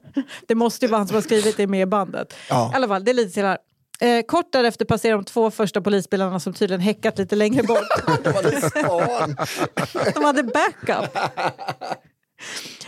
Det 0.49 0.55
måste 0.55 0.85
ju 0.85 0.91
vara 0.91 0.99
han 0.99 1.09
som 1.09 1.15
har 1.15 1.23
skrivit 1.23 1.57
det 1.57 1.67
med 1.67 1.81
i 1.83 1.87
bandet. 1.87 2.35
Ja. 2.49 2.71
I 2.73 2.77
alla 2.77 2.89
fall, 2.89 3.05
det 3.05 3.11
är 3.11 3.15
lite 3.15 3.35
till 3.35 3.45
här. 3.45 3.59
Eh, 4.01 4.23
kort 4.23 4.53
därefter 4.53 4.85
passerar 4.85 5.17
de 5.17 5.25
två 5.25 5.51
första 5.51 5.81
polisbilarna 5.81 6.41
som 6.41 6.53
tydligen 6.53 6.81
häckat 6.81 7.19
lite 7.19 7.37
längre 7.37 7.63
bort. 7.63 7.89
De 10.15 10.25
hade 10.25 10.43
backup. 10.43 11.19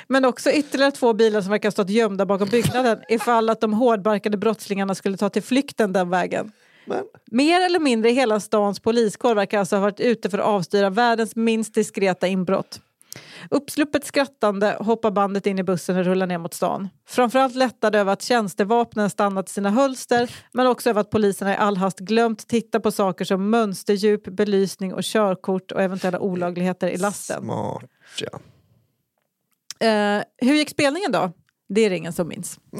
Men 0.09 0.25
också 0.25 0.51
ytterligare 0.51 0.93
två 0.93 1.13
bilar 1.13 1.41
som 1.41 1.51
verkar 1.51 1.69
ha 1.69 1.73
stått 1.73 1.91
gömda 1.91 2.27
bakom 2.27 2.49
byggnaden 2.49 2.99
ifall 3.09 3.51
att 3.51 3.61
de 3.61 3.73
hårdbarkade 3.73 4.37
brottslingarna 4.37 4.95
skulle 4.95 5.17
ta 5.17 5.29
till 5.29 5.43
flykten 5.43 5.93
den 5.93 6.11
vägen. 6.11 6.53
Men 6.85 7.05
Mer 7.31 7.61
eller 7.61 7.79
mindre 7.79 8.11
hela 8.11 8.41
stans 8.41 8.81
poliskår 8.81 9.35
verkar 9.35 9.59
alltså 9.59 9.77
ha 9.77 9.81
varit 9.81 10.01
ute 10.01 10.31
för 10.31 10.39
att 10.39 10.45
avstyra 10.45 10.91
världens 10.91 11.37
minst 11.37 11.75
diskreta 11.75 12.27
inbrott. 12.27 12.81
Uppsluppet 13.51 14.05
skrattande 14.05 14.77
hoppar 14.81 15.11
bandet 15.11 15.47
in 15.47 15.59
i 15.59 15.63
bussen 15.63 15.97
och 15.97 16.05
rullar 16.05 16.27
ner 16.27 16.39
mot 16.39 16.55
stan. 16.55 16.89
Framförallt 17.09 17.55
lättade 17.55 17.99
över 17.99 18.13
att 18.13 18.23
tjänstevapnen 18.23 19.11
stannat 19.11 19.49
i 19.51 19.53
sina 19.53 19.71
hölster 19.71 20.35
men 20.53 20.67
också 20.67 20.91
över 20.91 21.01
att 21.01 21.11
poliserna 21.11 21.53
i 21.55 21.57
all 21.57 21.77
hast 21.77 21.99
glömt 21.99 22.49
titta 22.49 22.81
på 22.81 22.91
saker 22.91 23.25
som 23.25 23.51
mönsterdjup, 23.51 24.25
belysning 24.25 24.95
och 24.95 25.03
körkort 25.03 25.73
och 25.73 25.83
eventuella 25.83 26.21
olagligheter 26.21 26.89
i 26.89 26.97
lasten. 26.97 27.43
smart, 27.43 27.85
ja. 28.21 28.41
Eh, 29.87 30.23
hur 30.39 30.55
gick 30.55 30.71
spelningen 30.71 31.13
då? 31.13 31.33
Det 31.69 31.81
är 31.81 31.91
det 31.91 31.97
ingen 31.97 32.13
som 32.13 32.29
minns. 32.29 32.59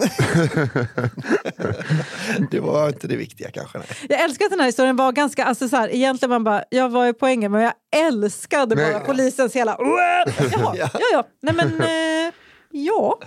Det 2.51 2.61
var 2.61 2.89
inte 2.89 3.07
det 3.07 3.17
viktiga 3.17 3.51
kanske. 3.51 3.79
Nej. 3.79 3.87
Jag 4.09 4.21
älskar 4.21 4.45
att 4.45 4.51
den 4.51 4.61
här 4.61 4.67
historien 4.67 4.97
var 4.97 5.13
ganska, 5.13 5.45
alltså 5.45 5.69
så 5.69 5.77
här, 5.77 5.95
egentligen 5.95 6.31
man 6.31 6.45
bara, 6.45 6.65
jag 6.71 6.89
var 6.89 7.07
i 7.07 7.13
poängen 7.13 7.53
men 7.53 7.63
jag 7.63 7.73
älskade 7.97 8.77
bara 8.77 8.87
Nej. 8.87 9.03
polisens 9.07 9.57
hela, 9.57 9.77
jaha, 9.79 10.75
ja 10.77 10.89
ja, 11.13 11.25
nej 11.43 11.55
men, 11.55 11.81
eh, 11.81 12.33
ja. 12.71 13.19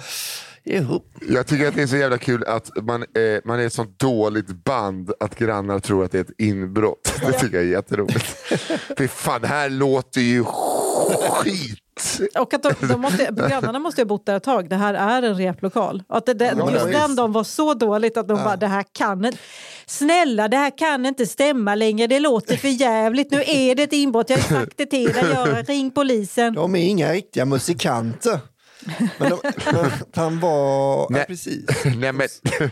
Ihop. 0.70 1.06
Jag 1.30 1.48
tycker 1.48 1.68
att 1.68 1.76
det 1.76 1.82
är 1.82 1.88
så 1.88 1.98
jävla 1.98 2.18
kul 2.18 2.44
att 2.48 2.70
man, 2.84 3.02
eh, 3.02 3.42
man 3.46 3.60
är 3.60 3.66
ett 3.66 3.74
sånt 3.74 4.00
dåligt 4.00 4.64
band 4.64 5.12
att 5.20 5.36
grannar 5.36 5.80
tror 5.80 6.04
att 6.06 6.12
det 6.12 6.18
är 6.18 6.22
ett 6.22 6.40
inbrott. 6.40 7.14
Det 7.26 7.32
tycker 7.32 7.58
jag 7.58 7.66
är 7.66 7.72
jätteroligt. 7.72 8.26
Fy 8.98 9.08
fan, 9.08 9.42
det 9.42 9.48
här 9.48 9.70
låter 9.70 10.22
ju 10.22 10.44
skit. 11.30 11.80
Och 12.40 12.54
att 12.54 12.64
de, 12.64 12.74
de 12.88 13.02
måste, 13.02 13.30
grannarna 13.50 13.80
måste 13.80 14.02
ha 14.02 14.06
bott 14.06 14.26
där 14.26 14.38
ett 14.38 14.44
tag. 14.44 14.70
Det 14.70 14.76
här 14.76 14.94
är 14.94 15.22
en 15.22 15.36
replokal. 15.38 16.04
Och 16.08 16.18
att 16.18 16.26
det, 16.26 16.34
det, 16.34 16.54
Ja, 16.58 16.72
just 16.72 16.86
visst. 16.86 17.00
den 17.00 17.16
de 17.16 17.32
var 17.32 17.44
så 17.44 17.74
dåligt 17.74 18.18
att 18.18 18.28
de 18.28 18.44
bara, 18.44 18.56
det 18.56 18.68
här 18.68 18.86
kan 18.94 19.26
inte... 19.26 19.38
Snälla, 19.86 20.48
det 20.48 20.58
här 20.58 20.78
kan 20.78 21.06
inte 21.06 21.26
stämma 21.26 21.76
längre. 21.76 22.08
Det 22.08 22.20
låter 22.20 22.58
för 22.58 22.68
jävligt. 22.68 23.32
Nu 23.32 23.44
är 23.48 23.76
det 23.76 23.84
ett 23.84 23.94
inbrott. 23.94 24.30
Jag 24.30 24.38
har 24.38 24.60
sagt 24.60 24.78
det 24.78 24.86
till 24.86 25.14
dig. 25.14 25.64
Ring 25.68 25.92
polisen. 25.92 26.54
De 26.54 26.76
är 26.76 26.84
inga 26.88 27.14
riktiga 27.14 27.46
musikanter. 27.46 28.40
Men, 29.20 29.30
de, 29.30 29.40
men 29.74 29.92
han 30.16 30.40
var... 30.40 30.98
Ja, 30.98 31.08
Nej. 31.10 31.26
precis. 31.26 31.66
Nej 31.98 32.12
men... 32.14 32.28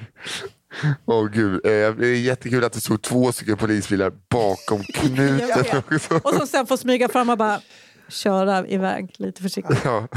Åh 1.06 1.26
gud, 1.30 1.66
eh, 1.66 1.72
det 1.96 2.08
är 2.08 2.20
jättekul 2.20 2.64
att 2.64 2.74
det 2.74 2.82
stod 2.82 3.02
två 3.02 3.32
stycken 3.32 3.58
polisbilar 3.58 4.12
bakom 4.30 4.84
knuten. 4.94 6.22
Och 6.24 6.34
så 6.34 6.48
sen 6.48 6.68
får 6.68 6.78
smyga 6.78 7.10
fram 7.10 7.30
och 7.30 7.38
bara 7.38 7.62
köra 8.10 8.68
iväg 8.68 9.16
lite 9.18 9.42
försiktigt. 9.42 9.80
Ja. 9.84 10.08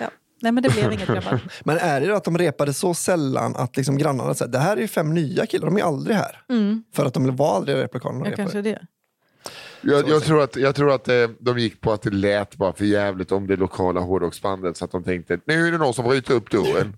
Ja. 0.00 0.10
Nej 0.42 0.52
men 0.52 0.62
det 0.62 0.68
blev 0.70 0.92
inget 0.92 1.08
grabbar. 1.08 1.40
Men 1.64 1.78
är 1.78 2.00
det 2.00 2.06
då 2.06 2.14
att 2.14 2.24
de 2.24 2.38
repade 2.38 2.74
så 2.74 2.94
sällan 2.94 3.56
att 3.56 3.76
liksom 3.76 3.98
grannarna 3.98 4.34
säger 4.34 4.52
det 4.52 4.58
här 4.58 4.76
är 4.76 4.80
ju 4.80 4.88
fem 4.88 5.14
nya 5.14 5.46
killar, 5.46 5.66
de 5.66 5.76
är 5.76 5.82
aldrig 5.82 6.16
här. 6.16 6.38
För 6.94 7.06
att 7.06 7.14
de 7.14 7.36
var 7.36 7.56
aldrig 7.56 7.76
i 7.78 7.80
replokalen 7.80 8.20
och 8.20 8.26
Ja, 8.26 8.30
repade. 8.30 8.42
kanske 8.42 8.62
det. 8.62 8.78
Jag, 9.82 10.08
jag 10.08 10.24
tror 10.24 10.42
att, 10.42 10.56
jag 10.56 10.74
tror 10.74 10.92
att 10.92 11.08
eh, 11.08 11.14
de 11.38 11.58
gick 11.58 11.80
på 11.80 11.92
att 11.92 12.02
det 12.02 12.10
lät 12.10 12.56
bara 12.56 12.72
för 12.72 12.84
jävligt 12.84 13.32
om 13.32 13.46
det 13.46 13.56
lokala 13.56 14.00
hårdrocksbandet 14.00 14.76
så 14.76 14.84
att 14.84 14.90
de 14.90 15.04
tänkte 15.04 15.38
nu 15.44 15.66
är 15.66 15.72
det 15.72 15.78
någon 15.78 15.94
som 15.94 16.04
bryter 16.04 16.34
upp 16.34 16.50
dörren. 16.50 16.96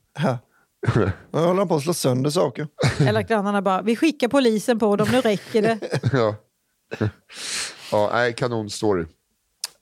Nu 1.30 1.40
håller 1.40 1.58
han 1.58 1.68
på 1.68 1.74
att 1.74 1.82
slå 1.82 1.94
sönder 1.94 2.30
saker. 2.30 2.68
Eller 3.00 3.22
grannarna 3.22 3.62
bara, 3.62 3.82
vi 3.82 3.96
skickar 3.96 4.28
polisen 4.28 4.78
på 4.78 4.96
dem, 4.96 5.08
nu 5.12 5.20
räcker 5.20 5.62
det. 5.62 5.78
ja. 6.12 6.34
ja, 7.92 8.10
nej, 8.12 8.32
kanonstory. 8.32 9.06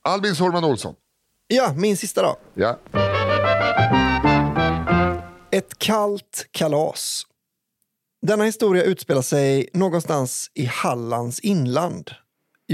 Albin 0.01 0.35
Sårman 0.35 0.63
Olsson. 0.63 0.95
Ja, 1.47 1.73
min 1.77 1.97
sista 1.97 2.21
då. 2.21 2.37
Ja. 2.53 2.79
Ett 5.51 5.79
kallt 5.79 6.47
kalas. 6.51 7.27
Denna 8.21 8.43
historia 8.43 8.83
utspelar 8.83 9.21
sig 9.21 9.69
någonstans 9.73 10.51
i 10.53 10.65
Hallands 10.65 11.39
inland. 11.39 12.11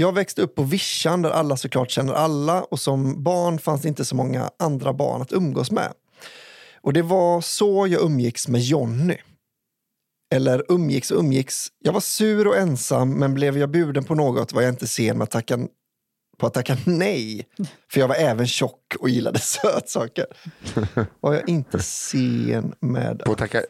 Jag 0.00 0.14
växte 0.14 0.42
upp 0.42 0.54
på 0.54 0.62
vischan 0.62 1.22
där 1.22 1.30
alla 1.30 1.56
såklart 1.56 1.90
känner 1.90 2.12
alla 2.12 2.62
och 2.62 2.80
som 2.80 3.22
barn 3.22 3.58
fanns 3.58 3.82
det 3.82 3.88
inte 3.88 4.04
så 4.04 4.16
många 4.16 4.50
andra 4.58 4.92
barn 4.92 5.22
att 5.22 5.32
umgås 5.32 5.70
med. 5.70 5.92
Och 6.80 6.92
det 6.92 7.02
var 7.02 7.40
så 7.40 7.86
jag 7.86 8.02
umgicks 8.02 8.48
med 8.48 8.60
Jonny. 8.60 9.16
Eller 10.34 10.64
umgicks 10.68 11.10
och 11.10 11.18
umgicks. 11.18 11.66
Jag 11.78 11.92
var 11.92 12.00
sur 12.00 12.46
och 12.46 12.56
ensam 12.56 13.18
men 13.18 13.34
blev 13.34 13.58
jag 13.58 13.70
bjuden 13.70 14.04
på 14.04 14.14
något 14.14 14.52
var 14.52 14.62
jag 14.62 14.72
inte 14.72 14.86
sen 14.86 15.18
med 15.18 15.24
att 15.24 15.30
tacka, 15.30 15.58
på 16.38 16.46
att 16.46 16.54
tacka 16.54 16.76
nej. 16.86 17.46
För 17.92 18.00
jag 18.00 18.08
var 18.08 18.14
även 18.14 18.46
tjock 18.46 18.94
och 19.00 19.08
gillade 19.08 19.38
sötsaker. 19.42 20.26
Var 21.20 21.34
jag 21.34 21.48
inte 21.48 21.78
sen 21.82 22.74
med 22.80 23.22
På 23.24 23.34
tacka, 23.34 23.58
eh, 23.58 23.64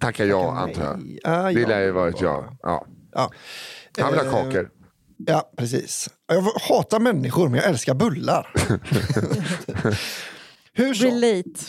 tacka 0.00 0.24
ja, 0.24 0.56
antar 0.56 0.84
jag. 0.84 1.18
Ah, 1.24 1.52
Det 1.52 1.66
lär 1.66 1.80
ju 1.80 1.90
varit 1.90 2.20
ja. 2.20 2.56
ja. 2.62 2.86
Ja. 3.12 3.30
Han 3.98 4.12
vill 4.12 4.20
ha 4.20 4.38
Eh, 4.38 4.44
kakor. 4.44 4.79
Ja, 5.26 5.52
precis. 5.56 6.08
Jag 6.28 6.42
hatar 6.42 7.00
människor, 7.00 7.48
men 7.48 7.60
jag 7.60 7.68
älskar 7.68 7.94
bullar. 7.94 8.52
Hur 10.72 10.94
så? 10.94 11.04
Relate. 11.04 11.60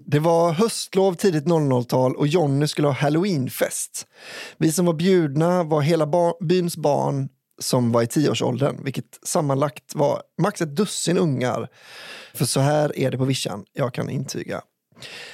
Det 0.06 0.18
var 0.18 0.52
höstlov 0.52 1.14
tidigt 1.14 1.44
00-tal 1.44 2.16
och 2.16 2.26
Jonny 2.26 2.66
skulle 2.66 2.88
ha 2.88 2.94
halloweenfest. 2.94 4.06
Vi 4.58 4.72
som 4.72 4.86
var 4.86 4.92
bjudna 4.92 5.62
var 5.62 5.80
hela 5.80 6.08
byns 6.40 6.76
barn 6.76 7.28
som 7.60 7.92
var 7.92 8.02
i 8.02 8.06
tioårsåldern, 8.06 8.84
vilket 8.84 9.18
sammanlagt 9.26 9.94
var 9.94 10.22
max 10.42 10.62
ett 10.62 10.76
dussin 10.76 11.18
ungar. 11.18 11.68
För 12.34 12.44
så 12.44 12.60
här 12.60 12.98
är 12.98 13.10
det 13.10 13.18
på 13.18 13.24
vischan, 13.24 13.64
jag 13.72 13.94
kan 13.94 14.10
intyga. 14.10 14.62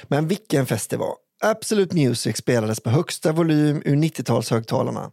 Men 0.03 0.27
vilken 0.27 0.65
fest 0.65 0.89
det 0.89 0.97
var! 0.97 1.15
Absolute 1.43 1.95
Music 1.95 2.37
spelades 2.37 2.79
på 2.79 2.89
högsta 2.89 3.31
volym 3.31 3.81
ur 3.85 3.95
90-talshögtalarna. 3.95 5.11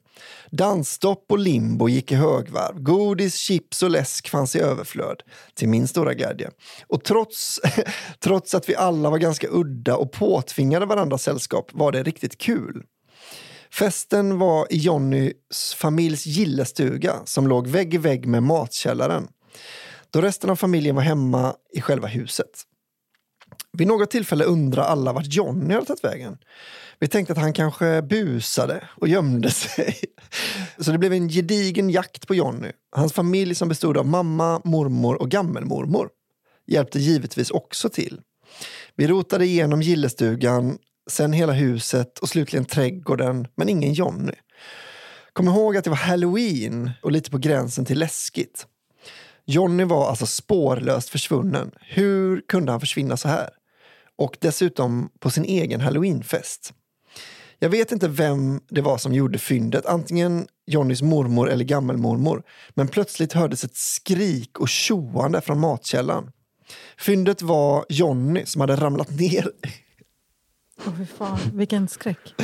Dansstopp 0.51 1.27
och 1.29 1.39
limbo 1.39 1.89
gick 1.89 2.13
i 2.13 2.15
högvarv. 2.15 2.83
Godis, 2.83 3.37
chips 3.37 3.83
och 3.83 3.91
läsk 3.91 4.29
fanns 4.29 4.57
i 4.57 4.61
överflöd, 4.61 5.23
till 5.55 5.69
min 5.69 5.89
stora 5.89 6.15
glädje. 6.15 6.51
Och 6.87 7.05
trots, 7.05 7.61
trots 8.21 8.55
att 8.55 8.69
vi 8.69 8.77
alla 8.77 9.11
var 9.11 9.19
ganska 9.19 9.49
udda 9.51 9.97
och 9.97 10.13
påtvingade 10.13 10.87
varandra 10.87 11.19
sällskap 11.19 11.71
var 11.73 11.93
det 11.93 12.03
riktigt 12.03 12.39
kul. 12.39 12.83
Festen 13.73 14.39
var 14.39 14.67
i 14.71 14.77
Jonnys 14.77 15.75
familjs 15.75 16.27
gillestuga 16.27 17.15
som 17.25 17.47
låg 17.47 17.67
vägg 17.67 17.95
i 17.95 17.99
vägg 17.99 18.27
med 18.27 18.43
matkällaren. 18.43 19.29
Då 20.11 20.21
resten 20.21 20.51
av 20.51 20.57
familjen 20.57 20.95
var 20.95 21.03
hemma 21.03 21.55
i 21.73 21.81
själva 21.81 22.09
huset. 22.09 22.67
Vid 23.73 23.87
något 23.87 24.11
tillfälle 24.11 24.45
undrar 24.45 24.83
alla 24.83 25.13
vart 25.13 25.35
Johnny 25.35 25.75
hade 25.75 25.87
tagit 25.87 26.05
vägen. 26.05 26.39
Vi 26.99 27.09
tänkte 27.09 27.33
att 27.33 27.39
han 27.39 27.53
kanske 27.53 28.03
busade 28.03 28.89
och 29.01 29.09
gömde 29.09 29.51
sig. 29.51 29.99
Så 30.79 30.93
det 30.93 30.99
blev 30.99 31.13
en 31.13 31.29
gedigen 31.29 31.91
jakt 31.91 32.27
på 32.27 32.35
Johnny. 32.35 32.73
Hans 32.97 33.13
familj 33.13 33.55
som 33.55 33.69
bestod 33.69 33.97
av 33.97 34.07
mamma, 34.07 34.61
mormor 34.65 35.23
och 35.23 35.31
gammelmormor 35.31 36.09
hjälpte 36.67 36.99
givetvis 36.99 37.51
också 37.51 37.89
till. 37.89 38.21
Vi 38.97 39.07
rotade 39.07 39.45
igenom 39.45 39.83
gillestugan, 39.83 40.79
sen 41.11 41.33
hela 41.33 41.53
huset 41.53 42.19
och 42.19 42.29
slutligen 42.29 42.65
trädgården, 42.65 43.49
men 43.55 43.69
ingen 43.69 43.93
Johnny. 43.93 44.33
Kom 45.33 45.49
ihåg 45.49 45.77
att 45.77 45.85
det 45.85 45.91
var 45.91 45.97
halloween 45.97 46.91
och 47.03 47.13
lite 47.13 47.31
på 47.31 47.39
gränsen 47.39 47.85
till 47.85 47.99
läskigt. 47.99 48.67
Jonny 49.47 49.85
var 49.85 50.09
alltså 50.09 50.27
spårlöst 50.27 51.09
försvunnen. 51.09 51.71
Hur 51.81 52.41
kunde 52.49 52.73
han 52.73 52.81
försvinna 52.81 53.17
så 53.17 53.29
här? 53.29 53.49
Och 54.17 54.37
dessutom 54.41 55.11
på 55.21 55.31
sin 55.31 55.45
egen 55.45 55.81
halloweenfest. 55.81 56.73
Jag 57.59 57.69
vet 57.69 57.93
inte 57.93 58.09
vem 58.09 58.61
det 58.69 58.81
var 58.81 58.99
som 58.99 59.13
gjorde 59.13 59.39
fyndet, 59.39 59.87
antingen 59.87 60.47
Jonnys 60.67 61.03
mormor 61.03 61.51
eller 61.51 61.65
gammelmormor. 61.65 62.43
Men 62.71 62.89
plötsligt 62.89 63.33
hördes 63.33 63.65
ett 63.65 63.77
skrik 63.77 64.59
och 64.61 64.69
tjoande 64.69 65.41
från 65.41 65.61
matkällan. 65.61 66.31
Fyndet 66.99 67.43
var 67.43 67.85
Jonny 67.89 68.47
som 68.47 68.61
hade 68.61 68.77
ramlat 68.77 69.11
ner 69.11 69.49
Åh, 70.87 70.93
fy 70.99 71.07
fan, 71.07 71.39
vilken 71.53 71.89
skräck. 71.89 72.35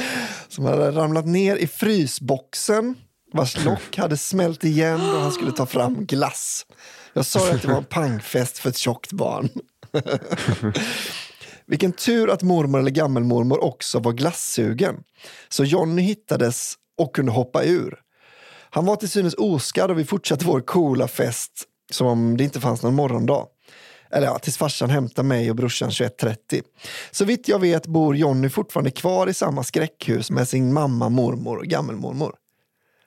som 0.48 0.64
hade 0.64 0.90
ramlat 0.90 1.26
ner 1.26 1.56
i 1.56 1.66
frysboxen 1.66 2.94
vars 3.32 3.64
lock 3.64 3.96
hade 3.96 4.16
smält 4.16 4.64
igen 4.64 5.00
och 5.00 5.20
han 5.20 5.32
skulle 5.32 5.52
ta 5.52 5.66
fram 5.66 6.06
glass. 6.06 6.66
Jag 7.12 7.26
sa 7.26 7.50
att 7.50 7.62
det 7.62 7.68
var 7.68 7.76
en 7.76 7.84
pangfest 7.90 8.58
för 8.58 8.68
ett 8.68 8.76
tjockt 8.76 9.12
barn. 9.12 9.48
Vilken 11.66 11.92
tur 11.92 12.30
att 12.30 12.42
mormor 12.42 12.80
eller 12.80 12.90
gammelmormor 12.90 13.64
också 13.64 13.98
var 13.98 14.12
glassugen. 14.12 15.02
Så 15.48 15.64
Jonny 15.64 16.02
hittades 16.02 16.74
och 16.98 17.14
kunde 17.14 17.32
hoppa 17.32 17.64
ur. 17.64 17.98
Han 18.70 18.86
var 18.86 18.96
till 18.96 19.08
synes 19.08 19.34
oskadd 19.34 19.90
och 19.90 19.98
vi 19.98 20.04
fortsatte 20.04 20.44
vår 20.44 20.60
coola 20.60 21.08
fest 21.08 21.64
som 21.90 22.06
om 22.06 22.36
det 22.36 22.44
inte 22.44 22.60
fanns 22.60 22.82
någon 22.82 22.94
morgondag. 22.94 23.46
Eller 24.10 24.26
ja, 24.26 24.38
tills 24.38 24.56
farsan 24.56 24.90
hämtade 24.90 25.28
mig 25.28 25.50
och 25.50 25.56
brorsan 25.56 25.90
21.30. 25.90 26.62
Så 27.10 27.24
vitt 27.24 27.48
jag 27.48 27.58
vet 27.58 27.86
bor 27.86 28.16
Jonny 28.16 28.48
fortfarande 28.48 28.90
kvar 28.90 29.26
i 29.26 29.34
samma 29.34 29.64
skräckhus 29.64 30.30
med 30.30 30.48
sin 30.48 30.72
mamma, 30.72 31.08
mormor 31.08 31.56
och 31.56 31.64
gammelmormor. 31.64 32.34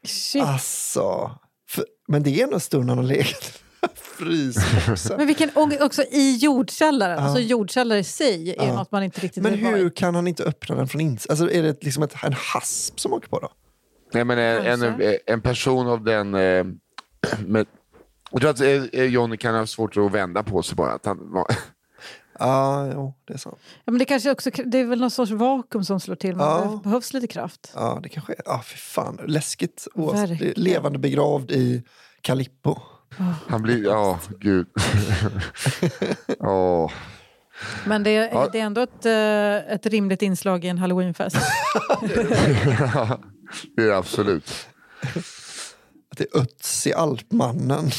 Shit. 0.08 0.43
Alltså, 0.43 1.32
för, 1.70 1.86
men 2.08 2.24
det 2.24 2.41
är 2.41 2.45
nog 2.45 2.54
en 2.54 2.60
stund 2.60 2.89
han 2.89 2.97
har 2.97 3.06
legat 3.06 3.62
frysboxen. 3.95 5.18
Men 5.18 5.28
vilken 5.28 5.49
ångest, 5.56 5.82
också 5.82 6.04
i 6.04 6.38
jordkällaren. 6.38 7.20
Alltså 7.20 7.39
jordkällare 7.39 7.99
i 7.99 8.04
sig 8.04 8.49
är 8.52 8.66
Ja. 8.68 8.74
något 8.76 8.91
man 8.91 9.04
inte 9.04 9.22
riktigt 9.22 9.43
Men 9.43 9.54
hur 9.54 9.89
kan 9.89 10.16
han 10.16 10.28
inte 10.28 10.43
öppna 10.43 10.76
den 10.76 10.88
från 10.88 11.02
insidan? 11.02 11.34
Alltså, 11.34 11.52
är 11.52 11.64
det 11.64 11.84
liksom 11.84 12.04
ett, 12.04 12.16
en 12.24 12.34
hasp 12.34 12.99
som 12.99 13.14
åker 13.14 13.28
på 13.30 13.39
då? 13.39 13.52
Nej, 14.14 14.26
men 14.26 14.38
en, 14.39 14.66
en, 14.66 14.80
Kanske. 14.80 15.20
en 15.26 15.41
person 15.41 15.88
av 15.88 16.04
den... 16.04 16.36
Eh, 16.36 16.66
med, 17.45 17.66
jag 18.32 18.41
tror 18.41 18.49
att 18.52 18.62
eh, 18.93 19.04
Johnny 19.04 19.38
kan 19.38 19.56
ha 19.56 19.66
svårt 19.68 19.97
att 19.97 20.12
vända 20.12 20.43
på 20.43 20.62
sig 20.64 20.76
bara. 20.76 20.91
Att 20.91 21.06
han 21.06 21.32
var, 21.32 21.45
Ja, 22.41 22.87
jo, 22.93 23.13
det 23.25 23.33
är 23.33 23.37
sant. 23.37 23.57
Ja, 23.85 23.91
men 23.91 23.99
det, 23.99 24.05
kanske 24.05 24.31
också, 24.31 24.49
det 24.65 24.77
är 24.77 24.85
väl 24.85 24.99
någon 24.99 25.11
sorts 25.11 25.31
vakuum 25.31 25.83
som 25.83 25.99
slår 25.99 26.15
till. 26.15 26.35
Men 26.35 26.45
Ja. 26.45 26.71
Det 26.83 26.89
behövs 26.89 27.13
lite 27.13 27.27
kraft. 27.27 27.71
Ja, 27.75 27.99
det 28.03 28.09
kanske 28.09 28.33
är. 28.33 28.41
Ja, 28.45 28.61
fy 28.65 28.75
fan. 28.77 29.19
Läskigt. 29.27 29.87
Verkligen. 29.95 30.53
Levande 30.63 30.99
begravd 30.99 31.51
i 31.51 31.83
Calippo. 32.21 32.75
han 33.47 33.61
blir... 33.61 33.83
Ja, 33.83 34.19
gud. 34.39 34.67
Åh. 36.39 36.91
Men 37.85 38.03
det 38.03 38.09
är, 38.15 38.29
Ja. 38.29 38.49
det 38.51 38.59
är 38.59 38.63
ändå 38.65 38.81
ett, 38.81 39.05
eh, 39.05 39.73
ett 39.73 39.85
rimligt 39.85 40.21
inslag 40.21 40.65
i 40.65 40.67
en 40.67 40.77
halloweenfest. 40.77 41.35
det 42.01 43.81
är 43.83 43.87
det 43.87 43.91
absolut. 43.97 44.67
Att 46.11 46.17
det 46.17 46.23
är 46.35 46.39
Ötzi, 46.41 46.93
Alpmannen. 46.93 47.89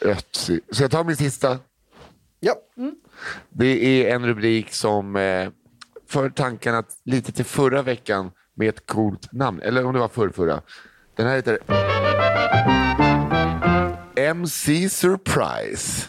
Ötzi. 0.00 0.60
Så 0.72 0.82
jag 0.82 0.90
tar 0.90 1.04
min 1.04 1.16
sista. 1.16 1.58
Ja. 2.40 2.54
Det 3.48 4.06
är 4.06 4.14
en 4.14 4.26
rubrik 4.26 4.72
som 4.72 5.16
eh, 5.16 5.48
för 6.08 6.30
tankarna 6.30 6.82
lite 7.04 7.32
till 7.32 7.44
förra 7.44 7.82
veckan 7.82 8.30
med 8.56 8.68
ett 8.68 8.86
coolt 8.86 9.32
namn. 9.32 9.60
Eller 9.62 9.84
om 9.84 9.92
det 9.92 9.98
var 10.00 10.08
förrförra. 10.08 10.60
Den 11.16 11.26
här 11.26 11.36
heter 11.36 11.58
MC 14.16 14.88
Surprise. 14.88 16.06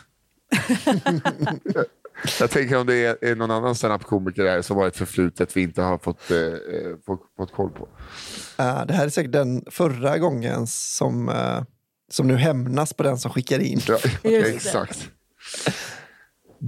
Jag 2.40 2.50
tänker 2.50 2.78
om 2.78 2.88
det 2.88 3.24
är, 3.24 3.36
någon 3.36 3.52
annan 3.52 3.76
standup-komiker 3.76 4.46
här 4.46 4.62
som 4.62 4.78
har 4.78 4.88
ett 4.88 4.98
förflutet 4.98 5.58
vi 5.58 5.62
inte 5.62 5.82
har 5.82 5.98
fått, 5.98 6.32
eh, 6.32 6.38
eh 6.38 6.96
fått, 7.06 7.22
fått 7.38 7.54
koll 7.54 7.70
på. 7.70 7.84
Uh, 7.84 8.86
det 8.86 8.94
här 8.94 9.06
är 9.06 9.10
säkert 9.10 9.32
den 9.32 9.66
förra 9.72 10.18
gången 10.18 10.68
som, 10.68 11.30
uh, 11.30 11.64
som 12.12 12.28
nu 12.28 12.36
hämnas 12.36 12.94
på 12.94 13.04
den 13.04 13.18
som 13.18 13.32
skickar 13.32 13.60
in. 13.60 13.80
Ja, 13.88 13.98
exakt. 14.24 15.10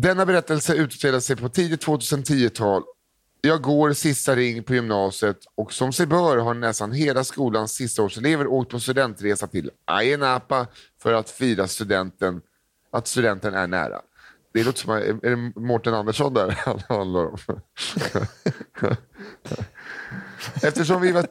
Denna 0.02 0.26
berättelse 0.26 0.74
utspelar 0.74 1.20
sig 1.20 1.36
på 1.36 1.50
tidigt 1.50 1.86
2010-tal. 1.86 2.84
Jag 3.42 3.62
går 3.62 3.94
sista 3.94 4.36
ring 4.36 4.64
på 4.64 4.74
gymnasiet 4.74 5.38
och 5.56 5.74
som 5.74 5.94
sig 5.94 6.08
bör 6.08 6.38
har 6.38 6.54
nästan 6.54 6.92
hela 6.92 7.24
skolans 7.24 7.72
sistaårselever 7.72 8.48
åkt 8.48 8.72
på 8.72 8.80
studentresa 8.80 9.48
till 9.48 9.72
Ayia 9.86 10.18
Napa 10.18 10.68
för 11.02 11.14
att 11.14 11.30
fira 11.30 11.68
studenten, 11.68 12.42
att 12.92 13.08
studenten 13.08 13.54
är 13.54 13.68
nära. 13.68 14.02
Det 14.54 14.64
låter 14.64 14.80
som, 14.80 14.92
är 14.92 15.30
det 15.30 15.60
Mårten 15.60 15.94
Andersson 15.94 16.34
där 16.34 16.50
handlar 16.90 17.26
om? 17.26 17.38
Eftersom 20.64 21.02
vi, 21.02 21.12
var, 21.12 21.28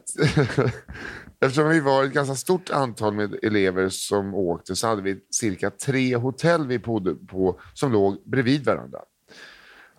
eftersom 1.41 1.69
vi 1.69 1.81
var 1.81 2.05
ett 2.05 2.13
ganska 2.13 2.35
stort 2.35 2.71
antal 2.71 3.15
med 3.15 3.45
elever 3.45 3.89
som 3.89 4.35
åkte 4.35 4.77
så 4.77 4.87
hade 4.87 5.03
vi 5.03 5.17
cirka 5.31 5.71
tre 5.71 6.17
hotell 6.17 6.67
vi 6.67 6.79
bodde 6.79 7.15
på 7.15 7.61
som 7.75 7.93
låg 7.93 8.23
bredvid 8.31 8.65
varandra. 8.65 8.99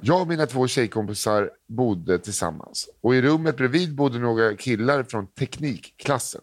Jag 0.02 0.22
och 0.22 0.28
mina 0.28 0.46
två 0.46 0.68
tjejkompisar 0.68 1.50
bodde 1.68 2.20
tillsammans 2.20 2.90
och 3.02 3.16
i 3.16 3.22
rummet 3.22 3.58
bredvid 3.58 3.96
bodde 3.96 4.20
några 4.20 4.56
killar 4.56 5.04
från 5.04 5.28
teknikklassen. 5.28 6.42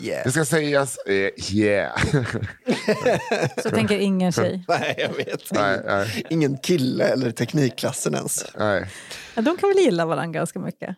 Yeah. 0.00 0.24
Det 0.24 0.30
ska 0.30 0.44
sägas, 0.44 0.96
eh, 0.96 1.54
yeah. 1.54 1.98
Så 3.62 3.70
tänker 3.70 3.98
ingen 3.98 4.32
tjej. 4.32 4.64
nej, 4.68 4.94
jag 4.98 5.24
vet. 5.24 5.52
nej, 5.52 5.80
nej, 5.84 6.26
Ingen 6.30 6.58
kille 6.58 7.04
eller 7.04 7.30
teknikklassen 7.30 8.14
ens. 8.14 8.44
nej. 8.58 8.90
Ja, 9.34 9.42
de 9.42 9.56
kan 9.56 9.68
väl 9.68 9.78
gilla 9.78 10.06
varandra 10.06 10.38
ganska 10.40 10.58
mycket. 10.58 10.96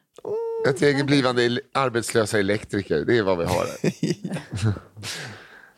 Ett 0.69 0.83
gäng 0.83 1.07
blivande 1.07 1.61
arbetslösa 1.73 2.39
elektriker, 2.39 3.05
det 3.05 3.19
är 3.19 3.23
vad 3.23 3.39
vi 3.39 3.45
har. 3.45 3.67
Här. 3.83 4.75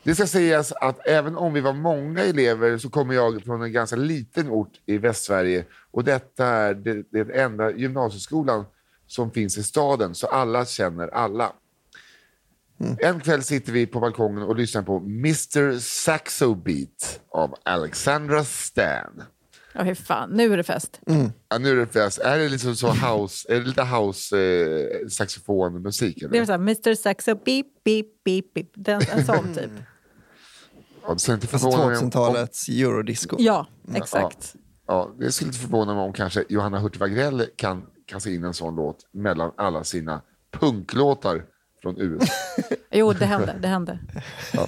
Det 0.04 0.14
ska 0.14 0.26
sägas 0.26 0.72
att 0.72 1.06
även 1.06 1.36
om 1.36 1.52
vi 1.52 1.60
var 1.60 1.72
många 1.72 2.22
elever 2.22 2.78
så 2.78 2.90
kommer 2.90 3.14
jag 3.14 3.42
från 3.44 3.62
en 3.62 3.72
ganska 3.72 3.96
liten 3.96 4.50
ort 4.50 4.72
i 4.86 4.98
Västsverige 4.98 5.64
och 5.90 6.04
detta 6.04 6.46
är 6.46 6.74
det, 6.74 7.02
det 7.10 7.40
enda 7.40 7.70
gymnasieskolan 7.70 8.64
som 9.06 9.30
finns 9.30 9.58
i 9.58 9.62
staden, 9.62 10.14
så 10.14 10.26
alla 10.26 10.64
känner 10.64 11.08
alla. 11.08 11.52
En 12.98 13.20
kväll 13.20 13.42
sitter 13.42 13.72
vi 13.72 13.86
på 13.86 14.00
balkongen 14.00 14.42
och 14.42 14.56
lyssnar 14.56 14.82
på 14.82 14.96
Mr 14.96 15.78
Saxo 15.78 16.54
Beat 16.54 17.20
av 17.28 17.54
Alexandra 17.62 18.44
Stan. 18.44 19.22
Ja, 19.74 19.82
hur 19.82 19.94
fan, 19.94 20.30
nu 20.30 20.52
är 20.52 20.56
det 20.56 20.62
fest. 20.62 21.00
Ja, 21.48 21.58
nu 21.58 21.70
är 21.70 21.76
det 21.76 21.86
fest. 21.86 22.18
Är 22.18 22.38
det 22.38 22.48
liksom 22.48 22.76
så 22.76 22.88
house, 22.90 23.52
är 23.52 23.60
det 23.60 23.66
lite 23.66 23.82
house 23.82 24.38
eh, 24.38 25.08
saxofonmusik? 25.08 26.16
Det 26.20 26.24
är 26.24 26.28
Eller? 26.34 26.44
så 26.44 26.52
här, 26.52 26.58
Mr 26.58 26.94
Saxo, 26.94 27.34
beep, 27.34 27.66
beep, 27.84 28.06
beep, 28.24 28.54
beep. 28.54 28.68
Den, 28.74 29.02
en 29.12 29.24
sån 29.24 29.54
typ. 29.54 29.70
Ja, 31.02 31.08
det 31.08 31.32
inte 31.32 31.32
Alltså 31.32 31.58
förvåna 31.58 31.86
mig 31.86 31.96
om, 31.96 32.04
om, 32.04 32.10
2000-talets 32.10 32.68
eurodisco. 32.68 33.36
Ja, 33.38 33.66
exakt. 33.94 34.54
ja, 34.86 35.14
det 35.18 35.32
skulle 35.32 35.48
inte 35.48 35.60
förvåna 35.60 35.94
mig 35.94 36.02
om 36.02 36.12
kanske 36.12 36.44
Johanna 36.48 36.78
Hurtig 36.78 37.00
Wagrell 37.00 37.46
kan 37.56 37.86
kasta 38.06 38.30
in 38.30 38.44
en 38.44 38.54
sån 38.54 38.74
låt 38.74 38.96
mellan 39.12 39.52
alla 39.56 39.84
sina 39.84 40.22
punklåtar 40.50 41.44
från 41.82 42.00
USA. 42.00 42.32
Jo, 42.90 43.12
det 43.12 43.26
hände. 43.26 43.56
Det 43.60 43.68
hände. 43.68 43.98
Eh, 44.54 44.66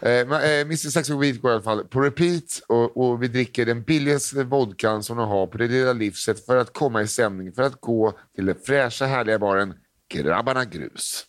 Mr 0.00 0.90
Saxo 0.90 1.18
Beat 1.18 1.40
går 1.40 1.50
i 1.50 1.54
alla 1.54 1.62
fall 1.62 1.84
på 1.84 2.00
repeat 2.00 2.62
och, 2.68 2.96
och 2.96 3.22
vi 3.22 3.28
dricker 3.28 3.66
den 3.66 3.82
billigaste 3.82 4.44
vodkan 4.44 5.02
som 5.02 5.16
de 5.16 5.28
har 5.28 5.46
på 5.46 5.58
det 5.58 5.68
lilla 5.68 5.92
livset 5.92 6.46
för 6.46 6.56
att 6.56 6.72
komma 6.72 7.02
i 7.02 7.06
stämning 7.06 7.52
för 7.52 7.62
att 7.62 7.80
gå 7.80 8.18
till 8.34 8.46
den 8.46 8.56
fräscha 8.64 9.06
härliga 9.06 9.38
baren 9.38 9.74
Grabbarna 10.08 10.64
Grus. 10.64 11.24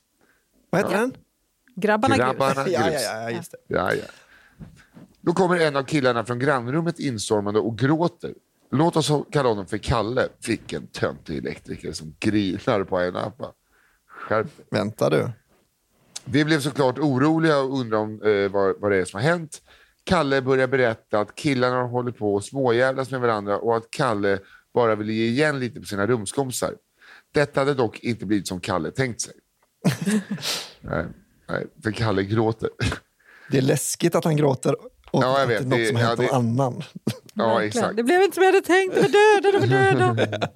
Vad 0.70 0.82
heter 0.82 0.98
den? 0.98 1.14
Grabbarna, 1.76 2.18
Grabbarna 2.18 2.64
grus. 2.64 2.74
Ja, 2.74 2.90
Grus. 2.90 3.02
ja, 3.04 3.22
ja, 3.22 3.32
just 3.32 3.52
det. 3.52 3.58
Ja, 3.68 3.94
ja. 3.94 4.04
Då 5.22 5.34
kommer 5.34 5.60
en 5.60 5.76
av 5.76 5.84
killarna 5.84 6.26
från 6.26 6.40
grannrummet 6.40 7.00
instormande 7.00 7.60
och 7.60 7.78
gråter. 7.78 8.34
Låt 8.72 8.96
oss 8.96 9.12
kalla 9.32 9.50
honom 9.50 9.68
för 9.68 9.78
Kalle. 9.78 10.28
Vilken 10.48 10.88
töntig 10.88 11.38
elektriker 11.38 11.92
som 11.92 12.16
grinar 12.20 12.84
på 12.84 12.98
en 13.00 13.16
appa. 13.16 13.52
Skärp. 14.08 14.48
Vänta 14.72 15.10
du. 15.10 15.30
Vi 16.26 16.46
blev 16.46 16.60
såklart 16.60 17.00
oroliga 17.00 17.60
och 17.60 17.80
undrade 17.80 18.04
om, 18.04 18.22
eh, 18.22 18.52
vad, 18.52 18.76
vad 18.80 18.92
det 18.92 18.98
är 18.98 19.06
som 19.06 19.20
har 19.20 19.30
hänt. 19.30 19.62
Kalle 20.04 20.42
börjar 20.42 20.68
berätta 20.68 21.20
att 21.20 21.36
killarna 21.36 21.84
hållit 21.84 22.18
på 22.18 22.34
och 22.34 22.44
småjävlas 22.44 23.12
med 23.12 23.22
varandra 23.22 23.58
och 23.58 23.78
att 23.78 23.92
Kalle 23.92 24.40
bara 24.74 24.96
ville 24.96 25.14
ge 25.14 25.26
igen 25.26 25.60
lite 25.60 25.80
på 25.80 25.86
sina 25.86 26.08
rumskompisar. 26.08 26.74
Detta 27.34 27.62
hade 27.62 27.74
dock 27.74 28.00
inte 28.00 28.26
blivit 28.26 28.48
som 28.48 28.60
Kalle 28.60 28.92
tänkt 28.92 29.22
sig. 29.22 29.34
nej, 30.82 31.06
nej, 31.50 31.68
för 31.84 31.92
Kalle 31.92 32.24
gråter. 32.24 32.70
Det 33.52 33.58
är 33.58 33.62
läskigt 33.62 34.16
att 34.16 34.24
han 34.24 34.38
gråter 34.38 34.76
åt 35.12 35.24
Ja, 35.24 35.40
jag 35.40 35.48
vet. 35.48 35.58
det 35.60 35.66
är 35.66 35.70
något 35.70 35.78
Det- 35.80 35.86
som 35.88 35.96
har 35.96 36.04
ja, 36.04 36.08
hänt 36.08 36.20
det- 36.20 36.32
annan. 36.36 36.84
ja, 37.34 37.64
exakt. 37.64 37.96
Det 37.98 38.04
blev 38.04 38.22
inte 38.22 38.36
som 38.36 38.44
jag 38.44 38.52
hade 38.54 38.66
tänkt. 38.66 38.96
De 38.96 39.02
var 39.02 39.10
döda, 39.10 39.52
de 39.52 39.68
var 39.68 39.92
döda. 40.14 40.50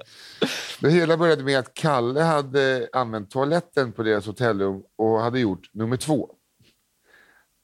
Det 0.82 0.90
hela 0.90 1.18
började 1.18 1.44
med 1.44 1.60
att 1.60 1.74
Kalle 1.74 2.22
hade 2.22 2.90
använt 2.94 3.32
toaletten 3.32 3.92
på 3.92 4.04
deras 4.04 4.26
hotellrum 4.28 4.82
och 4.98 5.20
hade 5.22 5.40
gjort 5.40 5.70
nummer 5.74 5.98
två. 5.98 6.30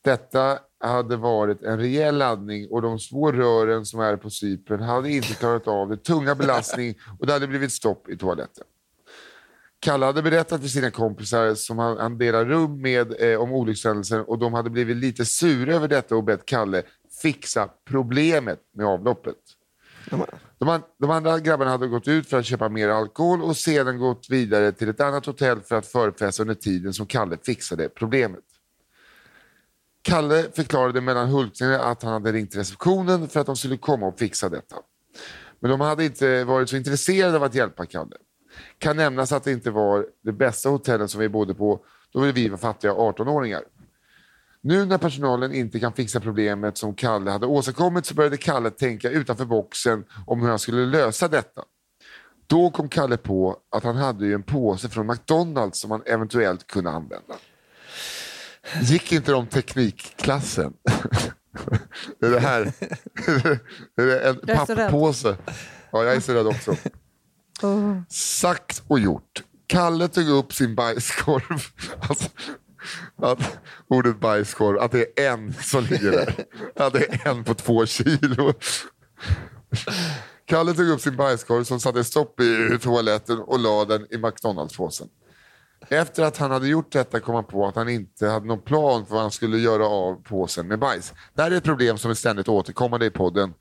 Detta 0.03 0.59
hade 0.83 1.15
varit 1.17 1.63
en 1.63 1.79
rejäl 1.79 2.17
laddning 2.17 2.67
och 2.71 2.81
de 2.81 2.99
små 2.99 3.31
rören 3.31 3.85
som 3.85 3.99
är 3.99 4.17
på 4.17 4.29
Cypern 4.29 4.81
hade 4.81 5.09
inte 5.11 5.33
klarat 5.33 5.67
av 5.67 5.89
det 5.89 5.97
tunga 5.97 6.35
belastning 6.35 6.95
och 7.19 7.27
det 7.27 7.33
hade 7.33 7.47
blivit 7.47 7.71
stopp 7.71 8.09
i 8.09 8.17
toaletten. 8.17 8.63
Kalle 9.85 10.05
hade 10.05 10.21
berättat 10.21 10.61
för 10.61 10.67
sina 10.67 10.91
kompisar 10.91 11.55
som 11.55 11.79
han, 11.79 11.97
han 11.97 12.17
delar 12.17 12.45
rum 12.45 12.81
med 12.81 13.21
eh, 13.21 13.41
om 13.41 13.51
olyckshändelsen 13.51 14.21
och 14.21 14.39
de 14.39 14.53
hade 14.53 14.69
blivit 14.69 14.97
lite 14.97 15.25
sura 15.25 15.75
över 15.75 15.87
detta 15.87 16.15
och 16.15 16.23
bett 16.23 16.45
Kalle 16.45 16.83
fixa 17.21 17.69
problemet 17.87 18.59
med 18.73 18.85
avloppet. 18.85 19.35
De, 20.57 20.69
an- 20.69 20.81
de 20.99 21.11
andra 21.11 21.39
grabbarna 21.39 21.71
hade 21.71 21.87
gått 21.87 22.07
ut 22.07 22.29
för 22.29 22.39
att 22.39 22.45
köpa 22.45 22.69
mer 22.69 22.89
alkohol 22.89 23.41
och 23.41 23.57
sedan 23.57 23.99
gått 23.99 24.27
vidare 24.29 24.71
till 24.71 24.89
ett 24.89 25.01
annat 25.01 25.25
hotell 25.25 25.61
för 25.61 25.75
att 25.75 25.87
förfesta 25.87 26.43
under 26.43 26.55
tiden 26.55 26.93
som 26.93 27.05
Kalle 27.05 27.37
fixade 27.43 27.89
problemet. 27.89 28.43
Kalle 30.01 30.45
förklarade 30.55 31.01
mellan 31.01 31.29
hulkningar 31.29 31.79
att 31.79 32.03
han 32.03 32.13
hade 32.13 32.31
ringt 32.31 32.55
receptionen 32.55 33.27
för 33.27 33.39
att 33.39 33.45
de 33.45 33.55
skulle 33.55 33.77
komma 33.77 34.07
och 34.07 34.19
fixa 34.19 34.49
detta. 34.49 34.75
Men 35.59 35.71
de 35.71 35.81
hade 35.81 36.05
inte 36.05 36.43
varit 36.43 36.69
så 36.69 36.75
intresserade 36.75 37.35
av 37.35 37.43
att 37.43 37.55
hjälpa 37.55 37.85
Kalle. 37.85 38.15
Kan 38.77 38.97
nämnas 38.97 39.31
att 39.31 39.43
det 39.43 39.51
inte 39.51 39.71
var 39.71 40.05
det 40.23 40.31
bästa 40.31 40.69
hotellet 40.69 41.11
som 41.11 41.21
vi 41.21 41.29
bodde 41.29 41.53
på, 41.53 41.79
då 42.13 42.19
vi 42.19 42.49
var 42.49 42.57
fattiga 42.57 42.93
18-åringar. 42.93 43.61
Nu 44.61 44.85
när 44.85 44.97
personalen 44.97 45.53
inte 45.53 45.79
kan 45.79 45.93
fixa 45.93 46.19
problemet 46.19 46.77
som 46.77 46.95
Kalle 46.95 47.31
hade 47.31 47.45
åstadkommit 47.45 48.05
så 48.05 48.15
började 48.15 48.37
Kalle 48.37 48.69
tänka 48.69 49.09
utanför 49.09 49.45
boxen 49.45 50.05
om 50.27 50.41
hur 50.41 50.49
han 50.49 50.59
skulle 50.59 50.85
lösa 50.85 51.27
detta. 51.27 51.61
Då 52.47 52.69
kom 52.69 52.89
Kalle 52.89 53.17
på 53.17 53.57
att 53.71 53.83
han 53.83 53.95
hade 53.95 54.25
ju 54.25 54.33
en 54.33 54.43
påse 54.43 54.89
från 54.89 55.07
McDonalds 55.07 55.79
som 55.81 55.91
han 55.91 56.01
eventuellt 56.05 56.67
kunde 56.67 56.89
använda. 56.89 57.35
Gick 58.81 59.11
inte 59.11 59.31
de 59.31 59.47
teknikklassen? 59.47 60.73
det 62.19 62.25
är 62.27 62.31
det 62.31 62.39
här. 62.39 62.73
det 63.95 64.23
är 64.23 64.29
en 64.29 64.57
papppåse. 64.57 65.37
Ja, 65.91 66.03
jag 66.03 66.15
är 66.15 66.19
så 66.19 66.33
rädd 66.33 66.47
också. 66.47 66.75
Oh. 67.61 67.97
Sagt 68.09 68.83
och 68.87 68.99
gjort. 68.99 69.43
Kalle 69.67 70.07
tog 70.07 70.29
upp 70.29 70.53
sin 70.53 70.75
bajskorv. 70.75 71.61
Alltså, 72.09 72.29
att, 73.17 73.59
ordet 73.87 74.19
bajskorv, 74.19 74.79
att 74.79 74.91
det 74.91 75.19
är 75.19 75.33
en 75.33 75.53
som 75.53 75.83
ligger 75.83 76.11
där. 76.11 76.45
Att 76.75 76.93
det 76.93 77.05
är 77.05 77.27
en 77.27 77.43
på 77.43 77.53
två 77.53 77.85
kilo. 77.85 78.53
Kalle 80.45 80.73
tog 80.73 80.89
upp 80.89 81.01
sin 81.01 81.15
bajskorv 81.15 81.63
som 81.63 81.79
satte 81.79 82.03
stopp 82.03 82.39
i 82.39 82.79
toaletten 82.81 83.39
och 83.39 83.59
la 83.59 83.85
den 83.85 84.07
i 84.09 84.17
McDonalds-påsen. 84.17 85.07
Efter 85.89 86.23
att 86.23 86.37
han 86.37 86.51
hade 86.51 86.67
gjort 86.67 86.91
detta 86.91 87.19
kom 87.19 87.35
han 87.35 87.43
på 87.43 87.67
att 87.67 87.75
han 87.75 87.89
inte 87.89 88.27
hade 88.27 88.45
någon 88.45 88.61
plan 88.61 89.05
för 89.05 89.13
vad 89.13 89.21
han 89.21 89.31
skulle 89.31 89.57
göra 89.57 89.85
av 89.85 90.23
påsen 90.23 90.67
med 90.67 90.79
bajs. 90.79 91.13
Det 91.33 91.41
här 91.41 91.51
är 91.51 91.55
ett 91.55 91.63
problem 91.63 91.97
som 91.97 92.11
är 92.11 92.15
ständigt 92.15 92.47
återkommande 92.47 93.05
i 93.05 93.09
podden. 93.09 93.53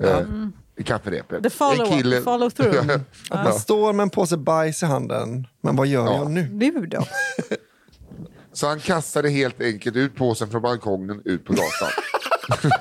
Eh, 0.00 0.18
mm. 0.18 0.52
I 0.76 0.82
kafferepet. 0.82 1.42
The 1.42 1.50
follow-up, 1.50 1.92
En 1.92 1.98
kille- 1.98 2.16
the 2.16 2.22
follow-through. 2.24 3.00
Man 3.30 3.52
står 3.54 3.92
med 3.92 4.02
en 4.02 4.10
påse 4.10 4.36
bajs 4.36 4.82
i 4.82 4.86
handen, 4.86 5.46
men 5.62 5.76
vad 5.76 5.86
gör 5.86 6.04
Ja. 6.06 6.14
jag 6.16 6.30
nu? 6.30 6.48
Nu 6.52 6.86
då? 6.86 7.06
Så 8.52 8.66
han 8.68 8.80
kastade 8.80 9.30
helt 9.30 9.60
enkelt 9.60 9.96
ut 9.96 10.14
påsen 10.14 10.50
från 10.50 10.62
balkongen 10.62 11.22
ut 11.24 11.44
på 11.44 11.52
gatan. 11.52 11.90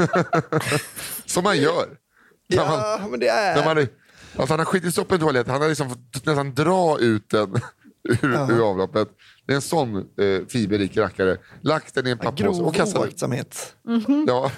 Som 1.25 1.43
man 1.43 1.57
gör. 1.57 1.85
När 2.49 2.57
man, 2.57 2.79
Ja, 2.79 3.07
men 3.09 3.19
det 3.19 3.25
när 3.25 3.61
är... 3.61 3.65
man 3.65 3.77
är, 3.77 3.87
Alltså 4.35 4.53
han 4.53 4.59
har 4.59 4.65
skitit 4.65 4.97
upp 4.97 5.11
en 5.11 5.19
toalett, 5.19 5.47
han 5.47 5.61
har 5.61 5.69
liksom 5.69 5.89
fått 5.89 6.25
nästan 6.25 6.53
dra 6.53 6.99
ut 6.99 7.29
den 7.29 7.55
ur, 8.09 8.51
ur 8.51 8.69
avloppet. 8.69 9.07
Det 9.45 9.53
är 9.53 9.55
en 9.55 9.61
sån 9.61 9.95
eh, 9.97 10.45
fiberrik 10.49 10.97
rackare. 10.97 11.37
Lagt 11.61 11.95
den 11.95 12.07
i 12.07 12.09
en 12.09 12.17
papppåse 12.17 12.43
Grov 12.43 12.61
och 12.61 12.75
kastat 12.75 13.01
ut. 13.03 13.07
oaktsamhet. 13.09 13.75
Ja, 14.27 14.51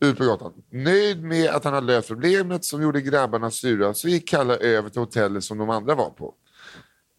ut 0.00 0.18
på 0.18 0.24
gatan. 0.24 0.52
Nöjd 0.70 1.22
med 1.22 1.50
att 1.50 1.64
han 1.64 1.74
hade 1.74 1.86
löst 1.86 2.08
problemet 2.08 2.64
som 2.64 2.82
gjorde 2.82 3.00
grabbarna 3.00 3.50
sura 3.50 3.94
så 3.94 4.08
gick 4.08 4.28
Kalle 4.28 4.56
över 4.56 4.88
till 4.90 5.00
hotellet 5.00 5.44
som 5.44 5.58
de 5.58 5.70
andra 5.70 5.94
var 5.94 6.10
på. 6.10 6.34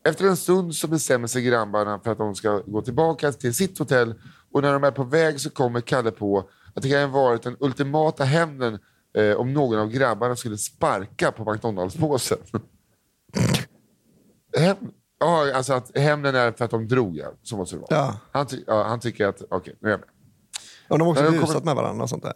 Efter 0.05 0.25
en 0.25 0.37
stund 0.37 0.75
så 0.75 0.87
bestämmer 0.87 1.27
sig 1.27 1.41
grabbarna 1.43 1.99
för 1.99 2.11
att 2.11 2.17
de 2.17 2.35
ska 2.35 2.57
gå 2.59 2.81
tillbaka 2.81 3.31
till 3.31 3.53
sitt 3.53 3.79
hotell 3.79 4.13
och 4.51 4.61
när 4.61 4.73
de 4.73 4.83
är 4.83 4.91
på 4.91 5.03
väg 5.03 5.41
så 5.41 5.49
kommer 5.49 5.81
Kalle 5.81 6.11
på 6.11 6.49
att 6.73 6.83
det 6.83 6.89
kan 6.89 7.09
ha 7.11 7.21
varit 7.23 7.43
den 7.43 7.55
ultimata 7.59 8.23
hämnden 8.23 8.79
eh, 9.17 9.35
om 9.35 9.53
någon 9.53 9.79
av 9.79 9.89
grabbarna 9.89 10.35
skulle 10.35 10.57
sparka 10.57 11.31
på 11.31 11.51
McDonalds-påsen. 11.53 12.37
Hem, 14.57 14.75
ja, 15.19 15.53
alltså 15.55 15.73
att 15.73 15.97
hämnden 15.97 16.35
är 16.35 16.51
för 16.51 16.65
att 16.65 16.71
de 16.71 16.87
drog, 16.87 17.17
ja. 17.17 17.27
Så 17.43 17.57
måste 17.57 17.75
det 17.75 17.79
vara. 17.79 17.87
Ja. 17.95 18.17
Han, 18.31 18.45
ty- 18.47 18.63
ja, 18.67 18.83
han 18.83 18.99
tycker 18.99 19.27
att, 19.27 19.41
okej, 19.49 19.75
nu 19.79 19.87
är 19.87 19.91
jag 19.91 19.99
med. 19.99 20.09
Och 20.87 20.97
de 20.99 21.03
har 21.05 21.11
också 21.11 21.23
busat 21.31 21.47
kommer- 21.47 21.65
med 21.65 21.75
varandra 21.75 22.03
och 22.03 22.09
sånt 22.09 22.23
där. 22.23 22.33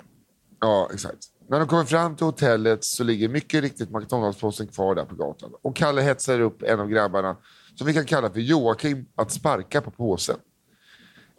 Ja, 0.64 0.90
exakt. 0.94 1.18
När 1.49 1.60
de 1.60 1.68
kommer 1.68 1.84
fram 1.84 2.15
till 2.15 2.26
hotellet 2.26 2.84
så 2.84 3.03
ligger 3.03 3.30
mycket 3.30 3.61
riktigt 3.61 3.90
McDonalds-påsen 3.90 4.68
kvar 4.68 4.95
där 4.95 5.06
på 5.06 5.15
gatan. 5.15 5.52
Och 5.61 5.76
Kalle 5.76 6.02
hetsar 6.02 6.40
upp 6.40 6.61
en 6.64 6.80
av 6.80 6.90
grabbarna, 6.90 7.38
som 7.76 7.88
vi 7.88 7.94
kan 7.94 8.06
kalla 8.06 8.30
för 8.30 8.40
Joakim, 8.40 9.06
att 9.15 9.31
sparka 9.31 9.81
på 9.81 9.91
påsen. 9.91 10.35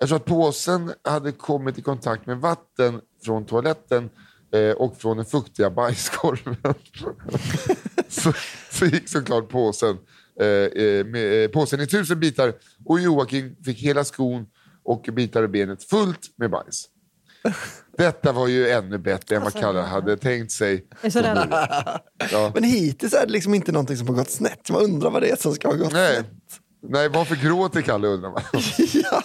Eftersom 0.01 0.17
att 0.17 0.25
påsen 0.25 0.93
hade 1.05 1.33
kommit 1.33 1.79
i 1.79 1.83
kontakt 1.83 2.27
med 2.27 2.39
vatten 2.39 3.01
från 3.25 3.45
toaletten 3.45 4.11
eh, 4.53 4.71
och 4.71 4.97
från 4.97 5.17
den 5.17 5.27
fuktiga 5.27 5.71
bajskorven 5.71 6.57
så, 8.09 8.33
så 8.71 8.87
gick 8.87 9.09
såklart 9.09 9.49
påsen, 9.49 9.99
eh, 10.41 10.47
eh, 10.47 11.07
med, 11.07 11.45
eh, 11.45 11.51
påsen 11.51 11.81
i 11.81 11.87
tusen 11.87 12.21
bitar 12.21 12.53
och 12.85 13.01
Joakim 13.01 13.57
fick 13.65 13.79
hela 13.79 14.05
skon 14.05 14.47
och 14.83 15.09
bitar 15.13 15.43
i 15.43 15.49
benet 15.49 15.85
fullt 15.85 16.31
med 16.37 16.51
bajs. 16.51 16.89
Detta 17.99 18.33
var 18.33 18.49
ju 18.49 18.69
ännu 18.69 18.99
bättre 18.99 19.37
än 19.37 19.43
vad 19.43 19.53
Kalle 19.53 19.81
hade 19.81 20.17
tänkt 20.17 20.53
sig. 20.53 20.87
Jag 20.91 21.05
är 21.07 21.11
så 21.11 21.21
rädd. 21.21 21.55
Ja. 22.33 22.51
Men 22.55 22.65
hittills 22.65 23.13
är 23.15 23.27
det 23.27 23.33
liksom 23.33 23.55
inte 23.55 23.73
någonting 23.73 23.97
som 23.97 24.09
har 24.09 24.15
gått 24.15 24.31
snett. 24.31 24.71
Man 24.71 24.83
undrar 24.83 25.11
vad 25.11 25.23
det 25.23 25.29
är 25.31 25.37
som 25.37 25.55
ska 25.55 25.69
ha 25.69 25.75
gått 25.75 25.93
Nej. 25.93 26.15
snett. 26.15 26.61
Nej, 26.83 27.09
varför 27.09 27.37
gråter 27.37 27.83
Kalle 27.83 28.09
undrar 28.09 28.31
man. 28.31 28.43
Ja. 28.93 29.23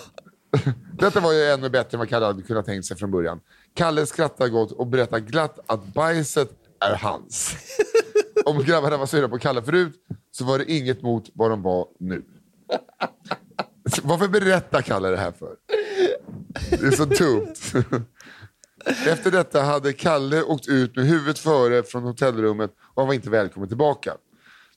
Detta 0.93 1.19
var 1.19 1.33
ju 1.33 1.45
ännu 1.45 1.69
bättre 1.69 1.95
än 1.95 1.99
vad 1.99 2.09
Kalle 2.09 2.25
hade 2.25 2.41
kunnat 2.41 2.65
tänkt 2.65 2.85
sig 2.85 2.97
från 2.97 3.11
början. 3.11 3.39
Kalle 3.73 4.05
skrattar 4.05 4.47
gott 4.47 4.71
och 4.71 4.87
berättar 4.87 5.19
glatt 5.19 5.59
att 5.65 5.93
bajset 5.93 6.49
är 6.79 6.95
hans. 6.95 7.55
Om 8.45 8.63
grabbarna 8.63 8.97
var 8.97 9.05
sura 9.05 9.29
på 9.29 9.39
Kalle 9.39 9.63
förut 9.63 9.93
så 10.31 10.45
var 10.45 10.57
det 10.59 10.71
inget 10.71 11.01
mot 11.01 11.29
vad 11.33 11.49
de 11.51 11.61
var 11.61 11.87
nu. 11.99 12.23
Varför 14.03 14.27
berättar 14.27 14.81
Kalle 14.81 15.09
det 15.09 15.17
här 15.17 15.31
för? 15.31 15.55
Det 16.69 16.87
är 16.87 16.91
så 16.91 17.05
dumt. 17.05 17.55
Efter 19.07 19.31
detta 19.31 19.61
hade 19.61 19.93
Kalle 19.93 20.43
åkt 20.43 20.67
ut 20.67 20.95
med 20.95 21.05
huvudet 21.05 21.39
före 21.39 21.83
från 21.83 22.03
hotellrummet 22.03 22.71
och 22.79 23.01
han 23.01 23.07
var 23.07 23.13
inte 23.13 23.29
välkommen 23.29 23.69
tillbaka. 23.69 24.13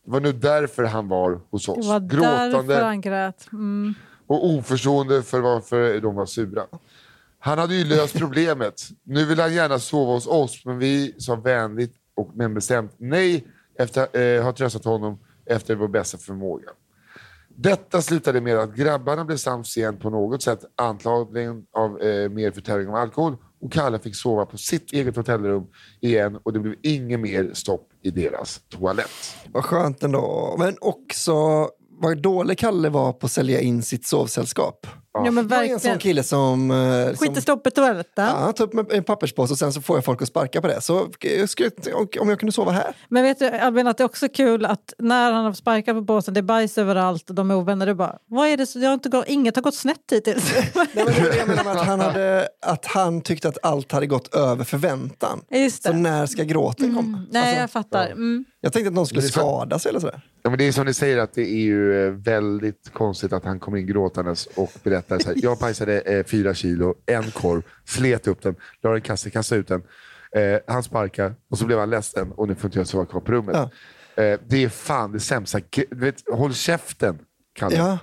Det 0.05 0.11
var 0.11 0.21
nu 0.21 0.33
därför 0.33 0.85
han 0.85 1.09
var 1.09 1.41
hos 1.51 1.69
oss. 1.69 1.77
Det 1.77 1.93
var 1.93 2.01
Gråtande 2.01 2.75
därför 2.75 2.85
han 2.85 3.01
grät. 3.01 3.49
Mm. 3.53 3.95
och 4.27 4.47
oförstående 4.47 5.23
för 5.23 5.41
varför 5.41 6.01
de 6.01 6.15
var 6.15 6.27
sura. 6.27 6.67
Han 7.39 7.59
hade 7.59 7.75
ju 7.75 7.85
löst 7.85 8.19
problemet. 8.19 8.83
Nu 9.03 9.25
vill 9.25 9.41
han 9.41 9.55
gärna 9.55 9.79
sova 9.79 10.13
hos 10.13 10.27
oss, 10.27 10.65
men 10.65 10.79
vi 10.79 11.15
sa 11.19 11.35
vänligt 11.35 11.95
och 12.15 12.31
men 12.35 12.55
bestämt 12.55 12.95
nej 12.97 13.47
efter 13.79 14.03
att 14.03 14.17
eh, 14.17 14.45
ha 14.45 14.53
tröstat 14.53 14.85
honom 14.85 15.19
efter 15.47 15.75
vår 15.75 15.89
bästa 15.89 16.19
förmåga. 16.19 16.69
Detta 17.63 18.03
slutade 18.03 18.41
med 18.41 18.59
att 18.59 18.77
grabbarna 18.77 19.25
blev 19.25 19.37
sams 19.37 19.77
igen 19.77 19.99
på 19.99 20.11
något 20.11 20.43
sätt, 20.43 20.61
antagligen 20.77 21.65
av 21.73 22.01
eh, 22.01 22.29
mer 22.29 22.51
förtäring 22.51 22.89
av 22.89 22.95
alkohol 22.95 23.37
och 23.61 23.73
Kalle 23.73 23.99
fick 23.99 24.17
sova 24.17 24.47
på 24.47 24.59
sitt 24.59 24.93
eget 24.93 25.17
hotellrum 25.17 25.67
igen 26.01 26.39
och 26.43 26.53
det 26.53 26.59
blev 26.59 26.75
inget 26.83 27.21
mer 27.21 27.51
stopp 27.53 27.89
i 28.03 28.11
deras 28.11 28.61
toalett. 28.69 29.37
Vad 29.53 29.65
skönt 29.65 30.03
ändå. 30.03 30.57
Men 30.59 30.77
också 30.81 31.69
vad 31.89 32.23
dålig 32.23 32.59
Kalle 32.59 32.89
var 32.89 33.13
på 33.13 33.27
att 33.27 33.33
sälja 33.33 33.61
in 33.61 33.83
sitt 33.83 34.07
sovsällskap. 34.07 34.87
Ja, 35.15 35.31
men 35.31 35.49
Jag 35.49 35.67
är 35.67 35.73
en 35.73 35.81
sån 35.81 35.99
kille 35.99 36.23
som... 36.23 36.71
eh, 36.71 37.07
som 37.07 37.17
Skit 37.17 37.39
i 37.39 37.41
stopp 37.41 37.67
i 37.67 37.71
toaletten. 37.71 38.25
Ja, 38.27 38.53
ta 38.53 38.65
upp 38.65 38.73
med 38.73 38.93
en 38.93 39.05
papperspåse 39.05 39.53
och 39.53 39.59
sen 39.59 39.73
så 39.73 39.81
får 39.83 39.97
jag 39.97 40.05
folk 40.05 40.23
att 40.23 40.29
sparka 40.29 40.61
på 40.61 40.67
det. 40.67 40.81
Så 40.81 41.09
eh, 41.21 41.47
skulle, 41.47 41.71
om 42.21 42.29
jag 42.29 42.39
kunde 42.39 42.53
sova 42.53 42.73
här. 42.73 42.95
Men 43.09 43.23
vet 43.23 43.39
du 43.39 43.49
Albin 43.49 43.87
att 43.87 43.99
det 43.99 44.03
är 44.03 44.07
också 44.07 44.29
kul 44.29 44.65
att 44.65 44.93
när 44.99 45.33
han 45.33 45.45
har 45.45 45.53
sparkat 45.53 45.97
på 45.97 46.05
påsen, 46.05 46.35
det 46.35 46.41
är 46.41 46.43
bajs 46.43 46.79
överallt 46.79 47.29
och 47.31 47.35
de 47.37 47.51
är 47.51 47.55
ovänner, 47.55 47.87
du 47.87 47.95
bara, 47.95 48.19
vad 48.27 48.49
är 48.49 48.57
det, 48.57 48.67
så- 48.67 48.79
jag 48.79 48.89
har 48.89 48.95
inte 48.95 49.09
gått, 49.09 49.25
inget 49.29 49.57
har 49.57 49.63
gått 49.63 49.75
snett 49.75 49.99
hittills. 50.11 50.53
Nej, 50.75 50.89
men 50.95 51.07
det 51.07 51.21
var 51.23 51.31
det 51.31 51.37
jag 51.37 51.49
menar 51.49 51.65
med 51.65 51.77
att 51.77 51.87
han, 51.87 52.01
hade, 52.01 52.49
att 52.67 52.87
han 52.87 53.21
tyckte 53.21 53.49
att 53.49 53.59
allt 53.63 53.93
hade 53.93 54.07
gått 54.07 54.35
över 54.35 54.65
förväntan. 54.65 55.41
Just 55.51 55.83
Så 55.83 55.93
det. 55.93 55.99
när 55.99 56.27
ska 56.27 56.43
gråten 56.43 56.95
komma? 56.95 57.25
Nej, 57.31 57.43
Alltså, 57.43 57.61
jag 57.61 57.71
fattar. 57.71 58.07
Mm. 58.07 58.45
jag 58.61 58.73
tänkte 58.73 58.89
att 58.89 58.95
någon 58.95 59.07
skulle 59.07 59.21
Men 59.21 59.27
det 59.27 59.29
är 59.31 59.33
så- 59.33 59.41
skada 59.41 59.79
sig 59.79 59.91
eller 59.91 60.01
sådär. 60.01 60.21
Ja, 60.45 60.51
men 60.51 60.59
det 60.59 60.65
är 60.69 60.73
som 60.73 60.87
ni 60.87 60.95
säger, 60.95 61.19
att 61.19 61.35
det 61.35 61.43
är 61.43 61.57
ju 61.63 62.07
eh, 62.07 62.13
väldigt 62.13 62.91
konstigt 62.93 63.33
att 63.33 63.45
han 63.45 63.61
kommer 63.61 63.79
in 63.79 63.87
gråtandes 63.87 64.47
och 64.55 64.73
berättar 65.09 65.25
så 65.25 65.29
här, 65.29 65.37
jag 65.43 65.59
bajsade 65.59 66.01
eh, 66.01 66.25
fyra 66.25 66.55
kilo, 66.55 66.95
en 67.07 67.31
korv, 67.31 67.63
slet 67.85 68.27
upp 68.27 68.43
den, 68.43 68.57
la 68.83 68.91
den 68.91 68.99
i 68.99 69.01
kassen, 69.01 69.31
kastade 69.31 69.61
ut 69.61 69.69
den. 69.69 69.83
Eh, 70.37 70.61
han 70.67 70.83
sparkar 70.83 71.35
och 71.51 71.59
så 71.59 71.67
blev 71.67 71.79
han 71.79 71.91
ledsen 71.91 72.33
och 72.33 72.49
nu 72.49 72.55
får 72.55 72.69
inte 72.69 72.79
jag 72.79 72.87
sova 72.87 73.07
kvar 73.07 73.21
på 73.21 73.33
rummet. 73.33 73.57
Eh, 74.17 74.39
det 74.47 74.65
är 74.65 74.69
fan 74.69 75.13
det 75.13 75.21
sämsta. 75.21 75.61
Vet, 75.91 76.17
håll 76.33 76.55
käften, 76.55 77.19
Kalle. 77.55 77.77
Ja. 77.77 77.99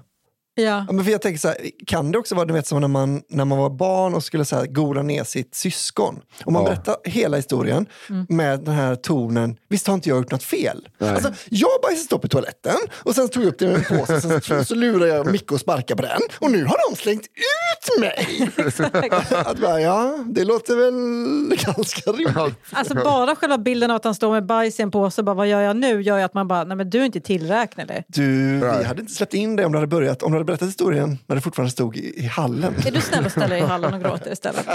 Ja. 0.60 0.86
Ja, 0.88 0.94
men 0.94 1.06
för 1.06 1.12
jag 1.12 1.22
tänker 1.22 1.40
så 1.40 1.48
här, 1.48 1.58
kan 1.88 2.12
det 2.12 2.18
också 2.18 2.36
vara 2.36 2.46
du 2.46 2.54
vet, 2.54 2.68
som 2.68 2.82
när 2.82 2.88
man, 2.88 3.22
när 3.30 3.46
man 3.46 3.58
var 3.58 3.70
barn 3.70 4.14
och 4.14 4.24
skulle 4.24 4.46
så 4.46 4.56
här, 4.56 4.66
gola 4.66 5.02
ner 5.04 5.24
sitt 5.24 5.56
syskon? 5.56 6.20
Om 6.46 6.54
man 6.54 6.64
Ja. 6.64 6.70
berättar 6.70 6.96
hela 7.04 7.38
historien 7.38 7.86
med 8.30 8.60
den 8.60 8.74
här 8.74 8.96
tonen, 8.96 9.58
visst 9.70 9.88
har 9.88 9.94
inte 9.94 10.10
jag 10.10 10.18
gjort 10.18 10.32
något 10.32 10.44
fel? 10.44 10.88
Nej. 10.98 11.10
Alltså, 11.10 11.32
jag 11.50 11.70
bajsade 11.84 12.06
stopp 12.06 12.26
i 12.26 12.28
toaletten 12.30 12.76
och 12.94 13.16
sen 13.16 13.30
tog 13.30 13.44
jag 13.44 13.48
upp 13.50 13.60
det 13.60 13.66
i 13.66 13.74
en 13.74 13.84
påse, 14.00 14.22
sen 14.22 14.42
så, 14.42 14.64
så 14.66 14.76
lurade 14.76 15.08
jag 15.08 15.32
Micke 15.32 15.52
och 15.52 15.60
sparka 15.60 15.96
på 15.96 16.02
den 16.02 16.22
och 16.40 16.52
nu 16.52 16.66
har 16.66 16.90
de 16.90 16.96
slängt 16.98 17.24
ut 17.26 18.00
mig! 18.00 18.52
att 19.46 19.60
bara, 19.60 19.82
ja, 19.82 20.18
det 20.26 20.44
låter 20.44 20.76
väl 20.76 21.58
ganska 21.76 22.12
rimligt. 22.12 22.56
Alltså 22.72 22.94
bara 22.96 23.36
själva 23.36 23.58
bilden 23.58 23.92
av 23.92 23.96
att 23.96 24.04
han 24.04 24.16
står 24.16 24.32
med 24.32 24.46
bajs 24.46 24.80
i 24.80 24.84
en 24.84 24.92
påse, 24.92 25.24
bara, 25.24 25.36
vad 25.36 25.48
gör 25.48 25.62
jag 25.62 25.76
nu? 25.78 26.02
Gör 26.02 26.18
ju 26.18 26.24
att 26.24 26.34
man 26.34 26.48
bara, 26.48 26.64
nej 26.64 26.78
men 26.78 26.90
du 26.90 27.02
är 27.02 27.06
inte 27.06 27.20
tillräknelig. 27.22 28.04
Du, 28.08 28.60
vi 28.60 28.84
hade 28.84 29.02
inte 29.02 29.14
släppt 29.14 29.34
in 29.34 29.56
dig 29.56 29.66
om 29.66 29.72
du 29.72 29.78
hade 29.78 29.88
börjat, 29.88 30.24
om 30.24 30.32
du 30.32 30.38
hade 30.38 30.46
berättat 30.50 30.68
historien 30.68 31.18
när 31.28 31.36
du 31.36 31.42
fortfarande 31.42 31.72
stod 31.72 31.98
i, 31.98 32.20
i 32.20 32.26
hallen. 32.26 32.74
Är 32.86 32.92
du 32.92 33.02
snäll 33.02 33.26
och 33.26 33.32
ställer 33.32 33.50
dig 33.50 33.60
i 33.60 33.66
hallen 33.66 33.94
och 33.94 34.02
gråter 34.02 34.32
istället? 34.32 34.66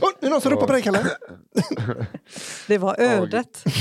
Åh, 0.00 0.10
det 0.20 0.26
är 0.26 0.30
någon 0.30 0.40
som 0.40 0.52
ropar 0.52 0.66
på 0.66 0.72
dig, 0.72 0.82
Kalle. 0.82 1.06
Det 2.66 2.78
var 2.78 3.00
ödet. 3.00 3.64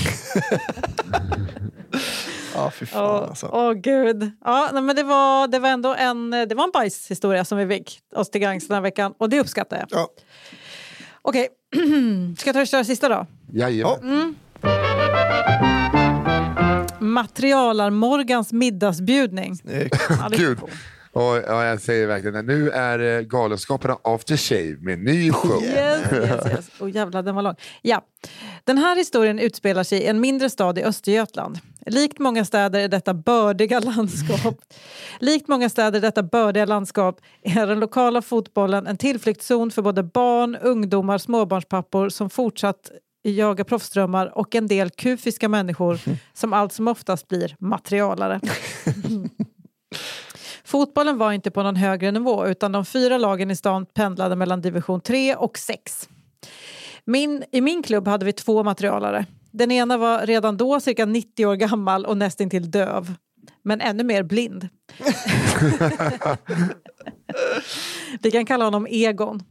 Ja, 2.55 2.71
fy 2.71 2.85
fan 2.85 3.03
Åh 3.05 3.29
alltså. 3.29 3.49
åh, 3.51 3.73
gud. 3.73 4.31
Ja, 4.45 4.69
nej, 4.73 4.81
men 4.81 4.95
det, 4.95 5.03
var, 5.03 5.47
det 5.47 5.59
var 5.59 5.69
ändå 5.69 5.95
en, 5.95 6.31
det 6.31 6.55
var 6.55 6.63
en 6.63 6.71
bajshistoria 6.73 7.45
som 7.45 7.57
vi 7.57 7.67
fick 7.67 7.99
oss 8.15 8.29
till 8.29 8.41
gagns 8.41 8.67
den 8.67 8.75
här 8.75 8.81
veckan 8.81 9.13
och 9.17 9.29
det 9.29 9.39
uppskattar 9.39 9.77
jag. 9.77 9.87
Ja. 9.91 10.09
Okej, 11.21 11.47
ska 12.37 12.47
jag 12.47 12.53
ta 12.53 12.61
och 12.61 12.67
köra 12.67 12.83
sista 12.83 13.09
då? 13.09 13.25
Jajamän. 13.53 14.35
Materialar-Morgans 17.05 18.53
middagsbjudning. 18.53 19.55
Ja, 20.09 20.25
är 20.25 20.37
Gud. 20.37 20.59
Och, 21.15 21.37
ja, 21.47 21.65
jag 21.65 21.81
säger 21.81 22.07
verkligen 22.07 22.35
att 22.35 22.45
nu 22.45 22.69
är 22.69 22.99
eh, 22.99 23.21
Galenskaparna 23.21 23.97
After 24.03 24.37
Shave 24.37 24.77
med 24.79 24.99
ny 24.99 25.31
show. 25.31 25.63
Yes, 25.63 26.11
yes, 26.13 26.45
yes. 26.51 26.69
Oh, 26.79 26.91
jävlar, 26.91 27.23
den 27.23 27.35
var 27.35 27.41
lång. 27.41 27.55
Ja. 27.81 28.01
Den 28.63 28.77
här 28.77 28.95
historien 28.95 29.39
utspelar 29.39 29.83
sig 29.83 29.99
i 29.99 30.05
en 30.05 30.19
mindre 30.19 30.49
stad 30.49 30.77
i 30.77 30.83
Östergötland. 30.83 31.59
Likt 31.85 32.19
många 32.19 32.45
städer 32.45 32.79
i 32.79 32.87
detta 32.87 33.13
bördiga 33.13 33.79
landskap 33.95 34.59
Likt 35.19 35.47
många 35.47 35.69
städer 35.69 35.97
i 35.97 36.01
detta 36.01 36.23
bördiga 36.23 36.65
landskap 36.65 37.19
är 37.43 37.67
den 37.67 37.79
lokala 37.79 38.21
fotbollen 38.21 38.87
en 38.87 38.97
tillflyktszon 38.97 39.71
för 39.71 39.81
både 39.81 40.03
barn, 40.03 40.55
ungdomar, 40.55 41.17
småbarnspappor 41.17 42.09
som 42.09 42.29
fortsatt 42.29 42.91
jagar 43.31 43.63
proffsdrömmar 43.63 44.37
och 44.37 44.55
en 44.55 44.67
del 44.67 44.89
kufiska 44.89 45.49
människor 45.49 45.99
som 46.33 46.53
allt 46.53 46.73
som 46.73 46.87
oftast 46.87 47.27
blir 47.27 47.55
materialare. 47.59 48.39
Fotbollen 50.63 51.17
var 51.17 51.31
inte 51.31 51.51
på 51.51 51.63
någon 51.63 51.75
högre 51.75 52.11
nivå 52.11 52.47
utan 52.47 52.71
de 52.71 52.85
fyra 52.85 53.17
lagen 53.17 53.51
i 53.51 53.55
stan 53.55 53.85
pendlade 53.85 54.35
mellan 54.35 54.61
division 54.61 55.01
3 55.01 55.35
och 55.35 55.57
6. 55.57 56.09
Min, 57.05 57.43
I 57.51 57.61
min 57.61 57.83
klubb 57.83 58.07
hade 58.07 58.25
vi 58.25 58.33
två 58.33 58.63
materialare. 58.63 59.25
Den 59.51 59.71
ena 59.71 59.97
var 59.97 60.25
redan 60.25 60.57
då 60.57 60.79
cirka 60.79 61.05
90 61.05 61.45
år 61.45 61.55
gammal 61.55 62.05
och 62.05 62.17
nästintill 62.17 62.71
döv. 62.71 63.13
Men 63.63 63.81
ännu 63.81 64.03
mer 64.03 64.23
blind. 64.23 64.69
vi 68.21 68.31
kan 68.31 68.45
kalla 68.45 68.65
honom 68.65 68.87
Egon. 68.89 69.43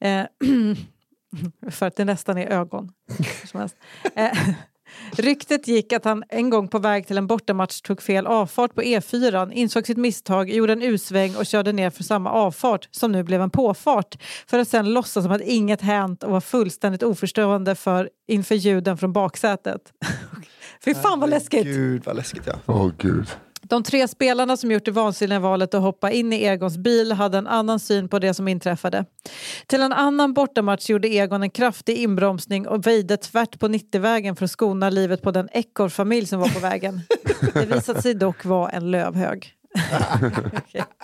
Eh, 0.00 0.24
för 1.70 1.86
att 1.86 1.96
det 1.96 2.04
nästan 2.04 2.38
är 2.38 2.46
ögon. 2.46 2.92
Som. 3.44 3.68
Eh, 4.14 4.30
Ryktet 5.12 5.68
gick 5.68 5.92
att 5.92 6.04
han 6.04 6.24
en 6.28 6.50
gång 6.50 6.68
på 6.68 6.78
väg 6.78 7.06
till 7.06 7.18
en 7.18 7.26
bortamatch 7.26 7.80
tog 7.80 8.02
fel 8.02 8.26
avfart 8.26 8.74
på 8.74 8.82
E4, 8.82 9.52
insåg 9.52 9.86
sitt 9.86 9.96
misstag, 9.96 10.50
gjorde 10.50 10.72
en 10.72 10.82
U-sväng 10.82 11.36
och 11.36 11.46
körde 11.46 11.72
ner 11.72 11.90
för 11.90 12.04
samma 12.04 12.30
avfart 12.30 12.88
som 12.90 13.12
nu 13.12 13.22
blev 13.22 13.42
en 13.42 13.50
påfart 13.50 14.16
för 14.46 14.58
att 14.58 14.68
sen 14.68 14.94
låtsas 14.94 15.24
som 15.24 15.32
att 15.32 15.40
inget 15.40 15.80
hänt 15.80 16.22
och 16.22 16.30
var 16.30 16.40
fullständigt 16.40 17.02
oförstående 17.02 17.74
för 17.74 18.10
inför 18.28 18.54
ljuden 18.54 18.98
från 18.98 19.12
baksätet. 19.12 19.92
Fy 20.84 20.94
fan 20.94 21.20
vad 21.20 21.30
läskigt! 21.30 21.64
Gud 21.64 22.04
vad 22.04 22.16
läskigt 22.16 22.46
ja. 22.46 22.54
Åh 22.66 22.90
gud. 22.98 23.28
De 23.68 23.82
tre 23.82 24.08
spelarna 24.08 24.56
som 24.56 24.70
gjort 24.70 24.84
det 24.84 24.90
vansinniga 24.90 25.40
valet 25.40 25.74
att 25.74 25.82
hoppa 25.82 26.10
in 26.10 26.32
i 26.32 26.44
Egons 26.44 26.78
bil 26.78 27.12
hade 27.12 27.38
en 27.38 27.46
annan 27.46 27.80
syn 27.80 28.08
på 28.08 28.18
det 28.18 28.34
som 28.34 28.48
inträffade. 28.48 29.04
Till 29.66 29.82
en 29.82 29.92
annan 29.92 30.34
bortamatch 30.34 30.90
gjorde 30.90 31.08
Egon 31.08 31.42
en 31.42 31.50
kraftig 31.50 31.96
inbromsning 31.96 32.68
och 32.68 32.86
väjde 32.86 33.16
tvärt 33.16 33.58
på 33.58 33.68
90-vägen 33.68 34.36
för 34.36 34.44
att 34.44 34.50
skona 34.50 34.90
livet 34.90 35.22
på 35.22 35.30
den 35.30 35.48
ekorrfamilj 35.52 36.26
som 36.26 36.40
var 36.40 36.48
på 36.48 36.58
vägen. 36.58 37.00
Det 37.54 37.66
visade 37.66 38.02
sig 38.02 38.14
dock 38.14 38.44
vara 38.44 38.70
en 38.70 38.90
lövhög. 38.90 39.52
Okej. 40.56 40.84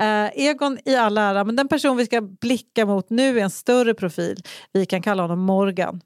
Eh, 0.00 0.30
Egon 0.34 0.78
i 0.84 0.96
all 0.96 1.18
ära, 1.18 1.44
men 1.44 1.56
den 1.56 1.68
person 1.68 1.96
vi 1.96 2.06
ska 2.06 2.20
blicka 2.20 2.86
mot 2.86 3.10
nu 3.10 3.38
är 3.38 3.42
en 3.42 3.50
större 3.50 3.94
profil. 3.94 4.36
Vi 4.72 4.86
kan 4.86 5.02
kalla 5.02 5.22
honom 5.22 5.38
Morgan. 5.38 6.00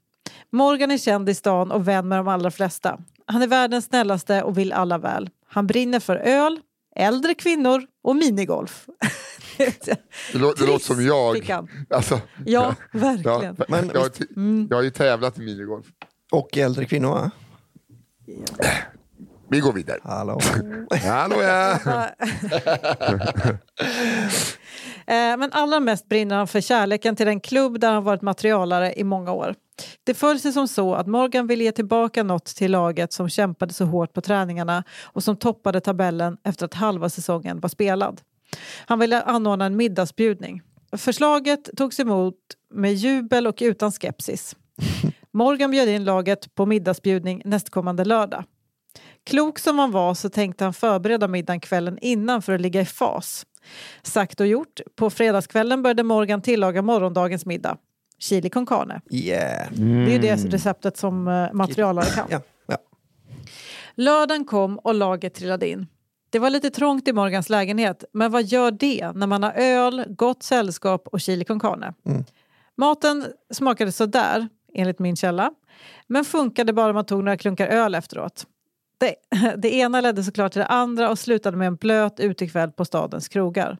Morgan 0.51 0.91
är 0.91 0.97
känd 0.97 1.29
i 1.29 1.33
stan 1.33 1.71
och 1.71 1.87
vän 1.87 2.07
med 2.07 2.19
de 2.19 2.27
allra 2.27 2.51
flesta. 2.51 2.99
Han 3.25 3.41
är 3.41 3.47
världens 3.47 3.85
snällaste 3.85 4.43
och 4.43 4.57
vill 4.57 4.73
alla 4.73 4.97
väl. 4.97 5.29
Han 5.47 5.67
brinner 5.67 5.99
för 5.99 6.15
öl, 6.15 6.59
äldre 6.95 7.33
kvinnor 7.33 7.83
och 8.03 8.15
minigolf. 8.15 8.85
Det, 9.57 10.03
lå, 10.33 10.53
det 10.53 10.65
låter 10.65 10.85
som 10.85 11.05
jag. 11.05 11.51
Alltså, 11.89 12.19
Ja, 12.45 12.75
ja, 12.93 12.99
verkligen. 12.99 13.55
Men 13.67 13.91
jag, 13.93 14.01
har 14.01 14.09
t- 14.09 14.67
jag 14.69 14.77
har 14.77 14.83
ju 14.83 14.89
tävlat 14.89 15.37
i 15.37 15.41
minigolf. 15.41 15.85
Och 16.31 16.57
äldre 16.57 16.85
kvinnor 16.85 17.09
va? 17.09 17.31
Vi 19.49 19.59
går 19.59 19.73
vidare. 19.73 19.99
Hallå. 20.03 20.39
Hallå 21.03 21.41
ja! 21.41 21.79
Eh, 25.07 25.37
Men 25.37 25.51
allra 25.51 25.79
mest 25.79 26.09
brinner 26.09 26.35
han 26.35 26.47
för 26.47 26.61
kärleken 26.61 27.15
till 27.15 27.25
den 27.25 27.39
klubb 27.39 27.79
där 27.79 27.91
han 27.91 28.03
varit 28.03 28.21
materialare 28.21 28.93
i 28.93 29.03
många 29.03 29.31
år. 29.31 29.55
Det 30.03 30.13
föll 30.13 30.39
sig 30.39 30.53
som 30.53 30.67
så 30.67 30.95
att 30.95 31.07
Morgan 31.07 31.47
ville 31.47 31.63
ge 31.63 31.71
tillbaka 31.71 32.23
något 32.23 32.45
till 32.45 32.71
laget 32.71 33.13
som 33.13 33.29
kämpade 33.29 33.73
så 33.73 33.85
hårt 33.85 34.13
på 34.13 34.21
träningarna 34.21 34.83
och 35.03 35.23
som 35.23 35.37
toppade 35.37 35.81
tabellen 35.81 36.37
efter 36.43 36.65
att 36.65 36.73
halva 36.73 37.09
säsongen 37.09 37.59
var 37.59 37.69
spelad. 37.69 38.21
Han 38.85 38.99
ville 38.99 39.21
anordna 39.21 39.65
en 39.65 39.75
middagsbjudning. 39.75 40.61
Förslaget 40.97 41.69
togs 41.77 41.99
emot 41.99 42.35
med 42.73 42.93
jubel 42.93 43.47
och 43.47 43.57
utan 43.61 43.91
skepsis. 43.91 44.55
Morgan 45.31 45.71
bjöd 45.71 45.89
in 45.89 46.03
laget 46.03 46.55
på 46.55 46.65
middagsbjudning 46.65 47.41
nästkommande 47.45 48.05
lördag. 48.05 48.43
Klok 49.23 49.59
som 49.59 49.79
han 49.79 49.91
var 49.91 50.13
så 50.13 50.29
tänkte 50.29 50.63
han 50.63 50.73
förbereda 50.73 51.27
middagen 51.27 51.59
kvällen 51.59 51.97
innan 52.01 52.41
för 52.41 52.53
att 52.53 52.61
ligga 52.61 52.81
i 52.81 52.85
fas. 52.85 53.45
Sagt 54.01 54.39
och 54.39 54.47
gjort. 54.47 54.81
På 54.95 55.09
fredagskvällen 55.09 55.83
började 55.83 56.03
Morgan 56.03 56.41
tillaga 56.41 56.81
morgondagens 56.81 57.45
middag. 57.45 57.77
Chili 58.19 58.49
con 58.49 58.65
carne. 58.65 59.01
Yeah. 59.11 59.71
Det 59.71 59.83
är 59.83 60.09
ju 60.09 60.19
det 60.19 60.35
receptet 60.35 60.97
som 60.97 61.27
eh, 61.27 61.53
materialare 61.53 62.05
kan. 62.05 62.27
Ja. 62.29 62.41
Ja. 62.65 62.77
Lördagen 63.95 64.45
kom 64.45 64.79
och 64.79 64.95
laget 64.95 65.33
trillade 65.33 65.69
in. 65.69 65.87
Det 66.29 66.39
var 66.39 66.49
lite 66.49 66.69
trångt 66.69 67.07
i 67.07 67.13
Morgans 67.13 67.49
lägenhet, 67.49 68.03
men 68.13 68.31
vad 68.31 68.43
gör 68.43 68.71
det 68.71 69.11
när 69.15 69.27
man 69.27 69.43
har 69.43 69.51
öl, 69.51 70.05
gott 70.07 70.43
sällskap 70.43 71.07
och 71.07 71.21
chili 71.21 71.45
con 71.45 71.59
carne? 71.59 71.93
Maten 72.77 73.25
smakade 73.53 73.91
sådär, 73.91 74.47
enligt 74.73 74.99
min 74.99 75.15
källa, 75.15 75.51
men 76.07 76.25
funkade 76.25 76.73
bara 76.73 76.89
om 76.89 76.95
man 76.95 77.05
tog 77.05 77.23
några 77.23 77.37
klunkar 77.37 77.67
öl 77.67 77.95
efteråt. 77.95 78.45
Det, 79.05 79.55
det 79.57 79.73
ena 79.73 80.01
ledde 80.01 80.23
såklart 80.23 80.51
till 80.51 80.59
det 80.59 80.65
andra 80.65 81.09
och 81.09 81.19
slutade 81.19 81.57
med 81.57 81.67
en 81.67 81.75
blöt 81.75 82.19
utekväll 82.19 82.71
på 82.71 82.85
stadens 82.85 83.27
krogar. 83.27 83.77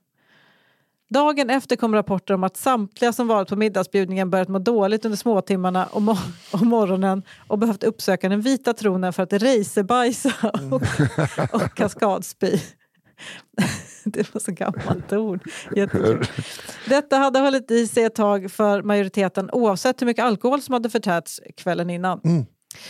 Dagen 1.10 1.50
efter 1.50 1.76
kom 1.76 1.96
rapporter 1.96 2.34
om 2.34 2.44
att 2.44 2.58
samtliga 2.58 3.14
som 3.14 3.28
varit 3.28 3.50
på 3.50 3.56
middagsbjudningen 3.56 4.30
börjat 4.30 4.48
må 4.48 4.60
dåligt 4.60 5.06
under 5.06 5.18
småtimmarna 5.18 5.86
och, 5.86 6.02
mo- 6.02 6.32
och 6.54 6.62
morgonen 6.62 7.24
och 7.48 7.60
behövt 7.60 7.84
uppsöka 7.84 8.30
den 8.30 8.42
vita 8.42 8.74
tronen 8.74 9.14
för 9.14 9.24
att 9.24 9.34
racerbajsa 9.34 10.34
och, 10.72 10.82
och 11.54 11.74
kaskadspy. 11.76 12.60
Det 14.04 14.34
var 14.34 14.40
så 14.40 14.52
gammalt 14.52 15.14
ord. 15.14 15.50
Jättekul. 15.76 16.26
Detta 16.90 17.18
hade 17.18 17.40
hållit 17.40 17.72
i 17.72 17.88
sig 17.88 18.04
ett 18.04 18.16
tag 18.16 18.52
för 18.52 18.82
majoriteten 18.82 19.50
oavsett 19.52 20.02
hur 20.02 20.06
mycket 20.06 20.26
alkohol 20.26 20.62
som 20.62 20.74
hade 20.74 20.90
förtärts 20.90 21.42
kvällen 21.58 21.90
innan. 21.90 22.22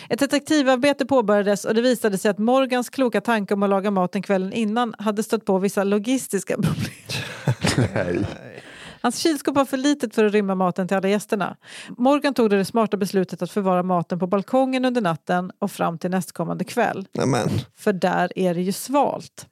Ett 0.10 0.20
detektivarbete 0.20 1.06
påbörjades 1.06 1.66
och 1.66 1.76
det 1.76 1.82
visade 1.82 2.18
sig 2.18 2.32
att 2.32 2.38
Morgans 2.38 2.90
kloka 2.90 3.22
tanke 3.22 3.54
om 3.54 3.64
att 3.64 3.70
laga 3.70 3.92
maten 3.92 4.22
kvällen 4.22 4.54
innan 4.54 4.96
hade 5.00 5.24
stött 5.24 5.46
på 5.46 5.60
vissa 5.60 5.84
logistiska 5.84 6.56
problem. 7.62 8.26
Nej. 8.36 8.64
Hans 9.02 9.18
kylskåp 9.18 9.56
var 9.56 9.66
för 9.66 9.78
litet 9.78 10.16
för 10.16 10.26
att 10.26 10.34
rymma 10.34 10.56
maten 10.56 10.88
till 10.88 10.98
alla 10.98 11.08
gästerna. 11.08 11.58
Morgan 11.98 12.34
tog 12.34 12.50
det 12.50 12.66
smarta 12.66 12.98
beslutet 12.98 13.42
att 13.42 13.52
förvara 13.52 13.84
maten 13.84 14.20
på 14.20 14.28
balkongen 14.28 14.86
under 14.86 15.02
natten 15.02 15.52
och 15.60 15.72
fram 15.72 15.98
till 15.98 16.12
nästkommande 16.12 16.64
kväll. 16.64 17.08
Nämen. 17.14 17.50
För 17.78 17.94
där 17.94 18.32
är 18.36 18.54
det 18.54 18.62
ju 18.62 18.72
svalt. 18.72 19.48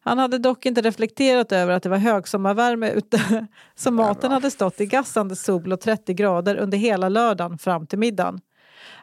Han 0.00 0.18
hade 0.18 0.38
dock 0.38 0.66
inte 0.66 0.80
reflekterat 0.80 1.52
över 1.52 1.72
att 1.72 1.82
det 1.82 1.88
var 1.88 1.96
högsommarvärme 1.96 2.90
ute 2.90 3.46
så 3.74 3.90
maten 3.90 4.32
hade 4.32 4.50
stått 4.50 4.80
i 4.80 4.86
gassande 4.86 5.36
sol 5.36 5.72
och 5.72 5.80
30 5.80 6.14
grader 6.14 6.56
under 6.56 6.78
hela 6.78 7.08
lördagen 7.08 7.58
fram 7.58 7.86
till 7.86 7.98
middagen. 7.98 8.40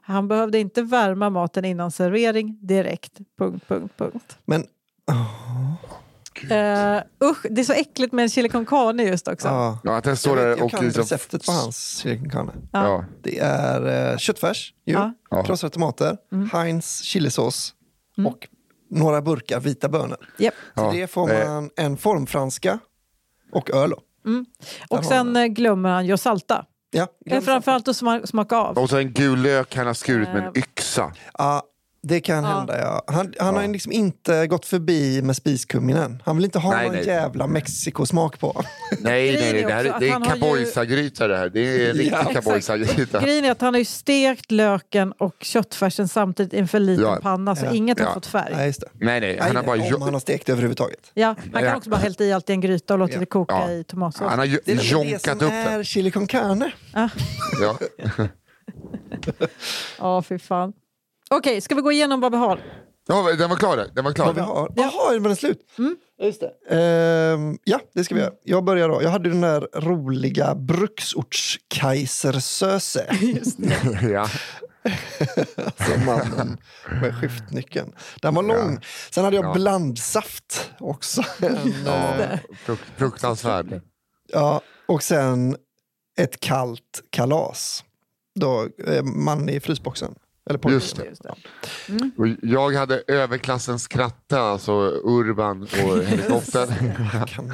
Han 0.05 0.27
behövde 0.27 0.59
inte 0.59 0.81
värma 0.81 1.29
maten 1.29 1.65
innan 1.65 1.91
servering 1.91 2.57
direkt. 2.61 3.17
Punkt, 3.37 3.65
punkt, 3.67 3.93
punkt. 3.97 4.37
Men 4.45 4.65
Uh, 6.43 7.01
usch, 7.23 7.45
det 7.49 7.61
är 7.61 7.65
så 7.65 7.73
äckligt 7.73 8.13
med 8.13 8.23
en 8.23 8.29
chili 8.29 8.49
con 8.49 8.65
carne 8.65 9.03
just 9.03 9.27
också. 9.27 9.47
ja. 9.47 9.79
Ja, 9.83 9.97
att 9.97 10.03
den 10.03 10.17
står 10.17 10.37
jag, 10.37 10.45
där 10.47 10.57
jag 10.57 10.65
och 10.65 10.71
kan 10.71 10.85
liksom... 10.85 11.01
receptet 11.01 11.45
på 11.45 11.51
hans 11.51 11.97
chili 12.01 12.17
con 12.19 12.29
carne. 12.29 12.51
Ja. 12.71 13.05
Det 13.21 13.39
är 13.39 14.11
eh, 14.11 14.17
köttfärs, 14.17 14.73
ju, 14.85 14.93
Ja. 14.93 15.13
Ja. 15.29 15.43
krossade 15.43 15.69
tomater, 15.73 16.17
Mm. 16.31 16.49
Heinz 16.53 17.01
chilisås 17.01 17.73
och 18.25 18.47
några 18.89 19.21
burkar 19.21 19.59
vita 19.59 19.89
bönor. 19.89 20.17
Till 20.37 20.51
Ja, 20.75 20.91
det 20.93 21.07
får 21.07 21.31
eh. 21.33 21.47
man 21.49 21.69
en 21.75 21.97
formfranska 21.97 22.79
och 23.51 23.71
öl. 23.71 23.89
då. 23.89 23.99
Och 24.89 25.05
sen 25.05 25.53
glömmer 25.53 25.89
han 25.89 26.05
ju 26.05 26.13
att 26.13 26.21
salta. 26.21 26.65
Ja, 26.93 27.07
Eh, 27.25 27.41
Framförallt 27.41 27.87
att 27.87 27.95
sma- 27.95 28.25
smaka 28.25 28.57
av. 28.57 28.77
Och 28.77 28.89
så 28.89 28.97
en 28.97 29.13
gul 29.13 29.41
lök 29.41 29.75
han 29.75 29.87
har 29.87 29.93
skurit 29.93 30.27
med 30.29 30.43
en 30.43 30.57
yxa. 30.57 31.11
Ja, 31.37 31.61
det 32.07 32.19
kan 32.21 32.43
Ja. 32.43 32.49
hända 32.57 32.79
ja. 32.81 33.03
Han, 33.07 33.33
han 33.39 33.55
har 33.55 33.61
ju 33.63 33.71
liksom 33.73 33.91
inte 33.91 34.47
gått 34.47 34.65
förbi 34.65 35.21
med 35.21 35.35
spiskumminen. 35.35 36.21
Han 36.25 36.35
vill 36.35 36.45
inte 36.45 36.59
ha 36.59 36.71
Nej, 36.71 36.85
någon 36.85 36.95
nej. 36.95 37.05
jävla 37.07 37.47
Mexikosmak 37.47 38.39
på. 38.39 38.63
Nej, 38.99 39.33
nej, 39.33 39.53
nej. 39.53 39.63
Det, 39.63 39.73
här, 39.73 39.83
det 39.99 40.09
är 40.09 40.11
har 40.13 40.19
ju- 40.19 40.25
cowboysagryta 40.41 41.27
det 41.27 41.37
här. 41.37 41.49
Det 41.49 41.59
är 41.59 41.79
en 41.79 41.85
Ja, 41.87 41.93
riktig 41.93 42.07
exakt. 42.13 42.33
cowboysagryta. 42.33 43.21
Grejen 43.21 43.45
är 43.45 43.51
att 43.51 43.61
han 43.61 43.73
har 43.73 43.79
ju 43.79 43.85
stekt 43.85 44.51
löken 44.51 45.11
och 45.11 45.35
köttfärsen 45.41 46.07
samtidigt 46.07 46.53
i 46.53 46.57
en 46.59 46.67
för 46.67 46.79
liten 46.79 47.05
Ja. 47.05 47.19
panna 47.21 47.55
så 47.55 47.65
Ja. 47.65 47.71
inget 47.73 47.99
har 47.99 48.07
Ja. 48.07 48.13
fått 48.13 48.25
färg. 48.25 48.53
Nej, 48.55 48.67
just 48.67 48.81
det. 48.81 48.87
Nej, 48.93 49.19
nej. 49.19 49.37
Han 49.41 49.55
har 49.55 49.63
bara 49.63 49.79
om 49.81 49.87
jo- 49.89 49.99
han 49.99 50.13
har 50.13 50.19
stekt 50.21 50.49
överhuvudtaget. 50.49 51.11
Ja, 51.13 51.35
han 51.43 51.51
kan 51.51 51.63
Ja. 51.63 51.75
också 51.75 51.89
bara 51.89 51.97
hällt 52.01 52.21
i 52.21 52.31
allt 52.33 52.49
i 52.49 52.53
en 52.53 52.61
gryta 52.61 52.93
och 52.93 52.99
låtit 52.99 53.13
Ja. 53.13 53.19
det 53.19 53.25
koka 53.25 53.55
Ja. 53.55 53.71
i 53.71 53.83
tomatsås. 53.83 54.29
han 54.29 54.39
har 54.39 54.45
ju- 54.45 54.59
Det 54.65 54.73
det 54.73 54.83
jonkat 54.83 55.21
som 55.21 55.33
upp 55.33 55.39
den. 55.39 55.51
är 55.51 55.83
chili 55.83 56.11
con 56.11 56.27
carne. 56.27 56.71
Ja. 56.93 57.09
Ja, 59.99 60.21
fy 60.29 60.39
fan. 60.39 60.73
Okej, 61.37 61.61
ska 61.61 61.75
vi 61.75 61.81
gå 61.81 61.91
igenom 61.91 62.21
vad 62.21 62.31
vi 62.31 62.37
har? 62.37 62.59
ja, 63.07 63.35
den 63.37 63.49
var 63.49 63.57
klar. 63.57 63.77
där. 63.77 63.87
Den 63.95 64.03
var 64.03 64.13
Vad 64.17 64.27
vi 64.27 64.33
klar. 64.33 64.45
har. 64.45 64.73
Jaha, 64.75 65.19
var 65.19 65.27
den 65.27 65.35
slut? 65.35 65.59
Just 66.21 66.41
det. 66.41 66.51
Ehm, 66.75 67.57
ja, 67.63 67.79
det 67.93 68.03
ska 68.03 68.15
vi 68.15 68.21
göra. 68.21 68.33
Jag 68.43 68.63
börjar 68.63 68.89
då. 68.89 69.03
Jag 69.03 69.09
hade 69.09 69.29
den 69.29 69.41
där 69.41 69.67
roliga 69.73 70.55
bruksortskaisersöse. 70.55 73.05
Ja. 74.01 74.27
Alltså 75.65 75.99
mannen 76.05 76.57
med 77.01 77.15
skiftnyckeln. 77.15 77.95
Den 78.21 78.35
var 78.35 78.43
lång. 78.43 78.79
Sen 79.11 79.23
hade 79.23 79.35
jag 79.35 79.45
Ja. 79.45 79.53
blandsaft 79.53 80.71
också. 80.79 81.23
En, 81.41 81.57
Ja, 81.85 82.13
fruk- 82.65 82.91
fruktansvärd. 82.97 83.81
ja, 84.27 84.61
och 84.87 85.03
sen 85.03 85.55
ett 86.17 86.39
kallt 86.39 87.03
kalas. 87.09 87.83
Då, 88.39 88.67
eh, 88.87 89.03
man 89.03 89.49
i 89.49 89.59
frysboxen. 89.59 90.15
Eller 90.49 90.69
Just 90.71 90.95
det. 90.95 91.05
Just 91.05 91.23
det. 91.23 91.35
Och 92.17 92.27
jag 92.41 92.71
hade 92.73 93.03
överklassens 93.07 93.87
kratta, 93.87 94.39
alltså 94.41 94.71
Urban 95.03 95.61
och 95.61 96.03
helikoptern. 96.03 96.69
Kan, 97.27 97.51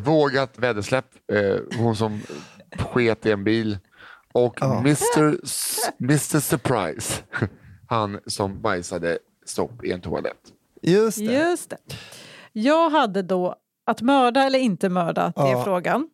Vågat 0.00 0.58
vädersläpp, 0.58 1.06
eh, 1.32 1.56
hon 1.78 1.96
som 1.96 2.20
sket 2.78 3.26
i 3.26 3.30
en 3.30 3.44
bil. 3.44 3.78
Och 4.32 4.58
Ja. 4.60 4.78
Mr. 4.78 5.36
Mr. 6.00 6.40
Surprise, 6.40 7.22
han 7.88 8.20
som 8.26 8.62
bajsade 8.62 9.18
stopp 9.46 9.84
i 9.84 9.92
en 9.92 10.00
toalett. 10.00 10.36
just 10.82 11.18
det. 11.18 11.24
Just 11.24 11.70
det. 11.70 11.76
Jag 12.52 12.90
hade 12.90 13.22
då 13.22 13.54
att 13.86 14.02
mörda 14.02 14.42
eller 14.42 14.58
inte 14.58 14.88
mörda, 14.88 15.32
det 15.36 15.42
är 15.42 15.46
Ja. 15.52 15.64
frågan. 15.64 16.08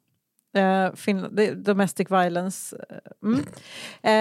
Eh, 0.57 0.95
fin- 0.95 1.29
det- 1.33 1.55
domestic 1.55 2.11
violence. 2.11 2.77
eh, 2.91 3.29
Mm. 3.29 3.47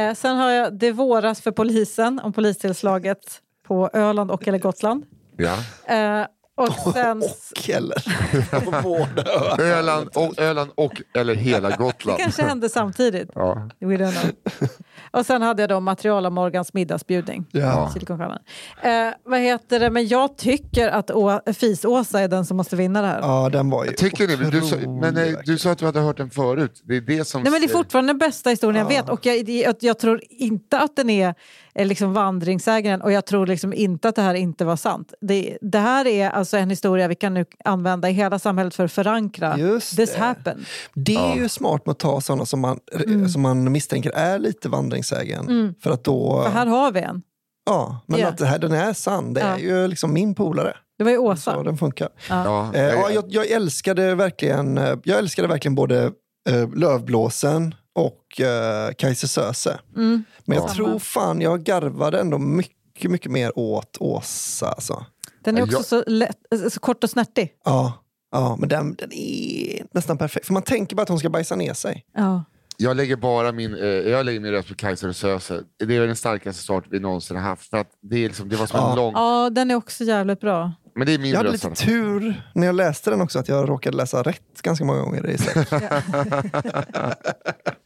Eh, 0.09 0.15
sen 0.15 0.37
har 0.37 0.51
jag 0.51 0.73
Det 0.79 0.91
våras 0.91 1.41
för 1.41 1.51
polisen 1.51 2.19
om 2.19 2.33
polistillslaget 2.33 3.41
på 3.67 3.89
Öland 3.93 4.31
och 4.31 4.47
eller 4.47 4.57
Gotland. 4.59 5.05
Ja. 5.37 5.57
Eh, 5.95 6.25
och 6.55 6.93
sen... 6.93 7.17
Och 7.57 7.69
eller? 7.69 8.61
På 8.65 8.81
båda. 8.83 9.23
Öland, 9.63 10.09
och, 10.15 10.39
Öland 10.39 10.71
och 10.75 11.01
eller 11.13 11.35
hela 11.35 11.69
Det 11.69 11.75
Gotland. 11.77 12.19
kanske 12.19 12.41
hände 12.43 12.69
samtidigt. 12.69 13.29
Ja. 13.35 13.69
We 13.79 13.85
don't 13.97 14.11
know. 14.21 14.69
Och 15.11 15.25
sen 15.25 15.41
hade 15.41 15.61
jag 15.63 15.69
då 15.69 15.79
material 15.79 16.25
om 16.25 16.33
Morgans 16.33 16.73
middagsbjudning. 16.73 17.45
Ja. 17.51 17.91
Eh, 18.81 19.13
vad 19.25 19.39
heter 19.39 19.79
det? 19.79 19.89
Men 19.89 20.07
jag 20.07 20.37
tycker 20.37 20.87
att 20.87 21.11
Å- 21.11 21.41
Fis-Åsa 21.53 22.19
är 22.19 22.27
den 22.27 22.45
som 22.45 22.57
måste 22.57 22.75
vinna 22.75 23.01
det 23.01 23.07
här. 23.07 23.19
ja, 23.19 23.49
den 23.49 23.69
var 23.69 23.85
ju 23.85 23.91
Tycker 23.91 24.27
ni? 24.27 24.35
Du 24.35 24.61
sa, 24.61 24.75
men, 24.75 25.17
eh, 25.17 25.33
du 25.45 25.57
sa 25.57 25.71
att 25.71 25.77
du 25.77 25.85
hade 25.85 25.99
hört 25.99 26.17
den 26.17 26.29
förut. 26.29 26.81
Det 26.83 26.95
är 26.97 27.01
det 27.01 27.25
som... 27.25 27.43
Nej, 27.43 27.51
men 27.51 27.61
det 27.61 27.67
är 27.67 27.69
fortfarande 27.69 28.13
den 28.13 28.17
bästa 28.17 28.49
historien 28.49 28.85
jag 28.89 28.95
vet 28.95 29.09
och 29.09 29.25
jag, 29.25 29.49
jag, 29.49 29.75
jag 29.79 29.99
tror 29.99 30.21
inte 30.29 30.79
att 30.79 30.95
den 30.95 31.09
är 31.09 31.35
liksom 31.85 32.13
vandringsägaren 32.13 33.01
och 33.01 33.11
jag 33.11 33.25
tror 33.25 33.47
liksom 33.47 33.73
inte 33.73 34.09
att 34.09 34.15
det 34.15 34.21
här 34.21 34.33
inte 34.33 34.65
var 34.65 34.75
sant. 34.75 35.13
Det, 35.21 35.57
det 35.61 35.79
här 35.79 36.07
är 36.07 36.29
alltså 36.29 36.57
en 36.57 36.69
historia 36.69 37.07
vi 37.07 37.15
kan 37.15 37.33
nu 37.33 37.45
använda 37.65 38.09
i 38.09 38.13
hela 38.13 38.39
samhället 38.39 38.75
för 38.75 38.85
att 38.85 38.91
förankra. 38.91 39.57
Just 39.57 39.95
This 39.95 40.13
det. 40.13 40.19
happened. 40.19 40.65
Det 40.93 41.15
är 41.15 41.35
ju 41.35 41.49
smart 41.49 41.85
med 41.85 41.91
att 41.91 41.99
ta 41.99 42.21
sådana 42.21 42.45
som 42.45 42.59
man, 42.59 42.79
som 43.33 43.41
man 43.41 43.71
misstänker 43.71 44.11
är 44.11 44.39
lite 44.39 44.69
vandringssägen. 44.69 45.75
För 45.83 45.91
att 45.91 46.03
då... 46.03 46.43
För 46.43 46.51
här 46.51 46.65
har 46.65 46.91
vi 46.91 46.99
en. 46.99 47.21
Ja, 47.65 47.99
men 48.07 48.19
Ja. 48.19 48.27
att 48.27 48.37
det 48.37 48.45
här, 48.45 48.59
den 48.59 48.71
är 48.71 48.93
sann. 48.93 49.33
Det 49.33 49.41
Ja. 49.41 49.47
är 49.47 49.57
ju 49.57 49.87
liksom 49.87 50.13
min 50.13 50.35
polare. 50.35 50.73
Det 50.97 51.03
var 51.03 51.11
ju 51.11 51.17
Så 51.17 51.23
Åsa. 51.23 51.63
den 51.63 51.77
funkar. 51.77 52.09
Ja, 52.29 52.71
Eh, 52.73 52.81
ja, 52.83 53.09
jag, 53.11 53.23
jag, 53.27 53.47
älskade 53.51 54.15
verkligen, 54.15 54.77
eh, 54.77 54.97
jag 55.03 55.19
älskade 55.19 55.47
verkligen 55.47 55.75
både 55.75 56.11
eh, 56.49 56.69
Lövblåsen 56.75 57.75
och 57.99 58.41
eh, 58.41 58.91
Kajse 58.97 59.27
Söze. 59.27 59.79
Mm. 59.95 60.23
Men 60.45 60.57
jag 60.57 60.69
Ja. 60.69 60.73
tror 60.73 60.99
fan 60.99 61.41
jag 61.41 61.63
garvade 61.63 62.19
ändå 62.19 62.37
mycket, 62.37 63.11
mycket 63.11 63.31
mer 63.31 63.59
åt 63.59 63.97
Åsa. 63.99 64.67
Alltså. 64.67 65.05
Den 65.43 65.57
är 65.57 65.63
också 65.63 65.75
jag- 65.77 65.85
så, 65.85 66.03
lätt, 66.07 66.37
eh, 66.53 66.69
så 66.69 66.79
kort 66.79 67.03
och 67.03 67.09
snärtig. 67.09 67.53
Ja, 67.65 67.93
ja, 68.31 68.55
men 68.59 68.69
den, 68.69 68.95
den 68.95 69.13
är 69.13 69.85
nästan 69.91 70.17
perfekt. 70.17 70.45
För 70.45 70.53
man 70.53 70.63
tänker 70.63 70.95
bara 70.95 71.03
att 71.03 71.09
hon 71.09 71.19
ska 71.19 71.29
bajsa 71.29 71.55
ner 71.55 71.73
sig. 71.73 72.05
Ja. 72.15 72.43
jag 72.81 72.97
lägger 72.97 73.15
bara 73.15 73.51
min, 73.51 73.75
eh, 73.75 73.85
jag 73.85 74.25
lägger 74.25 74.39
min 74.39 74.51
röst 74.51 74.67
på 74.69 74.75
Kaiser 74.75 75.07
och 75.07 75.15
Söze. 75.15 75.61
Det 75.87 75.95
är 75.95 76.07
den 76.07 76.15
starkaste 76.15 76.63
start 76.63 76.83
vi 76.89 76.99
någonsin 76.99 77.37
har 77.37 77.43
haft. 77.43 77.69
För 77.69 77.77
att 77.77 77.87
det, 78.01 78.15
är 78.17 78.27
liksom, 78.27 78.49
det 78.49 78.55
var 78.55 78.65
som 78.67 78.79
Ja. 78.79 78.89
en 78.89 78.95
lång... 78.95 79.13
ja, 79.13 79.49
den 79.49 79.71
är 79.71 79.75
också 79.75 80.03
jävligt 80.03 80.39
bra. 80.39 80.73
Men 80.95 81.07
det 81.07 81.13
är 81.13 81.19
min 81.19 81.31
Jag 81.31 81.37
hade 81.37 81.51
röst. 81.51 81.63
lite 81.63 81.75
tur 81.85 82.43
när 82.55 82.65
jag 82.67 82.75
läste 82.75 83.09
den 83.09 83.21
också, 83.21 83.39
att 83.39 83.47
jag 83.47 83.69
råkade 83.69 83.97
läsa 83.97 84.23
rätt 84.23 84.61
ganska 84.61 84.85
många 84.85 85.01
gånger 85.01 85.29
i. 85.29 85.37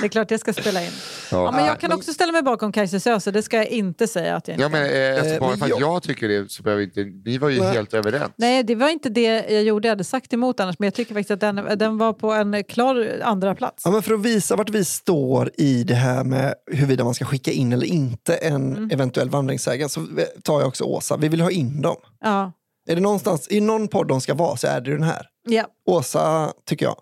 Det 0.00 0.06
är 0.06 0.08
klart 0.08 0.30
jag 0.30 0.40
ska 0.40 0.52
spela 0.52 0.82
in. 0.84 0.90
Ja. 1.30 1.44
Ja, 1.44 1.50
men 1.52 1.64
jag 1.64 1.80
kan 1.80 1.92
också 1.92 2.12
ställa 2.12 2.32
mig 2.32 2.42
bakom 2.42 2.72
Kajsa 2.72 3.00
Söze, 3.00 3.30
det 3.30 3.42
ska 3.42 3.56
jag 3.56 3.66
inte 3.66 4.06
säga 4.08 4.36
att 4.36 4.48
jag 4.48 4.54
inte 4.54 4.62
Ja, 4.62 4.68
men, 4.68 4.82
eh, 5.12 5.18
alltså, 5.18 5.34
Eh, 5.34 5.40
bara 5.40 5.56
för 5.56 5.64
att 5.74 5.80
jag- 5.80 6.02
tycker 6.02 6.28
det 6.28 6.50
så 6.50 6.62
behöver 6.62 6.82
inte... 6.82 7.04
Ni 7.04 7.38
var 7.38 7.48
ju 7.48 7.60
Nej. 7.60 7.72
helt 7.72 7.94
överens. 7.94 8.32
Nej, 8.36 8.62
det 8.62 8.74
var 8.74 8.88
inte 8.88 9.08
det 9.08 9.50
jag 9.50 9.62
gjorde. 9.62 9.88
Jag 9.88 9.92
hade 9.92 10.04
sagt 10.04 10.32
emot 10.32 10.60
annars, 10.60 10.78
men 10.78 10.86
jag 10.86 10.94
tycker 10.94 11.14
faktiskt 11.14 11.30
att 11.30 11.40
den, 11.40 11.78
den 11.78 11.98
var 11.98 12.12
på 12.12 12.32
en 12.32 12.64
klar 12.64 13.20
andra 13.22 13.54
plats. 13.54 13.82
Ja, 13.84 13.90
men 13.90 14.02
för 14.02 14.14
att 14.14 14.20
visa 14.22 14.56
vart 14.56 14.70
vi 14.70 14.84
står 14.84 15.50
i 15.58 15.84
det 15.84 15.94
här 15.94 16.24
med 16.24 16.54
huruvida 16.72 17.04
man 17.04 17.14
ska 17.14 17.24
skicka 17.24 17.50
in 17.50 17.72
eller 17.72 17.86
inte 17.86 18.34
en 18.36 18.72
Mm. 18.76 18.90
eventuell 18.92 19.30
vandringsägare 19.30 19.88
så 19.88 20.06
tar 20.42 20.60
jag 20.60 20.68
också 20.68 20.84
Åsa. 20.84 21.16
Vi 21.16 21.28
vill 21.28 21.40
ha 21.40 21.50
in 21.50 21.82
dem. 21.82 21.96
Ja. 22.24 22.52
Är 22.88 22.94
det 22.94 23.00
någonstans, 23.00 23.46
i 23.50 23.60
någon 23.60 23.88
podd 23.88 24.08
de 24.08 24.20
ska 24.20 24.34
vara 24.34 24.56
så 24.56 24.66
är 24.66 24.80
det 24.80 24.90
den 24.90 25.02
här. 25.02 25.26
Ja. 25.48 25.64
Åsa, 25.86 26.52
tycker 26.66 26.86
jag. 26.86 26.96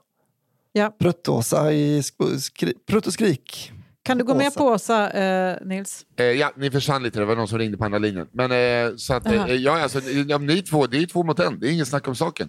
Ja. 0.72 0.96
Prutt-Åsa 0.98 1.72
i 1.72 2.00
sk- 2.00 2.38
skri, 2.38 2.74
Prutt 2.88 3.06
och 3.06 3.12
skrik. 3.12 3.72
Kan 4.02 4.18
du 4.18 4.24
gå 4.24 4.34
med 4.34 4.54
på 4.54 4.64
Åsa, 4.64 5.10
eh, 5.10 5.56
Nils? 5.66 6.06
Eh, 6.16 6.24
ja, 6.24 6.52
ni 6.56 6.70
försvann 6.70 7.02
lite, 7.02 7.18
det 7.18 7.24
var 7.24 7.36
någon 7.36 7.48
som 7.48 7.58
ringde 7.58 7.76
på 7.78 7.84
andra 7.84 7.98
linjen. 7.98 8.26
Men 8.32 8.52
eh, 8.52 8.96
så 8.96 9.14
att, 9.14 9.26
eh, 9.26 9.54
ja, 9.54 9.82
alltså, 9.82 10.00
ja, 10.00 10.38
ni 10.38 10.62
två, 10.62 10.86
det 10.86 10.98
är 10.98 11.06
två 11.06 11.22
mot 11.22 11.38
en, 11.40 11.60
det 11.60 11.68
är 11.68 11.72
ingen 11.72 11.86
snack 11.86 12.08
om 12.08 12.14
saken. 12.16 12.48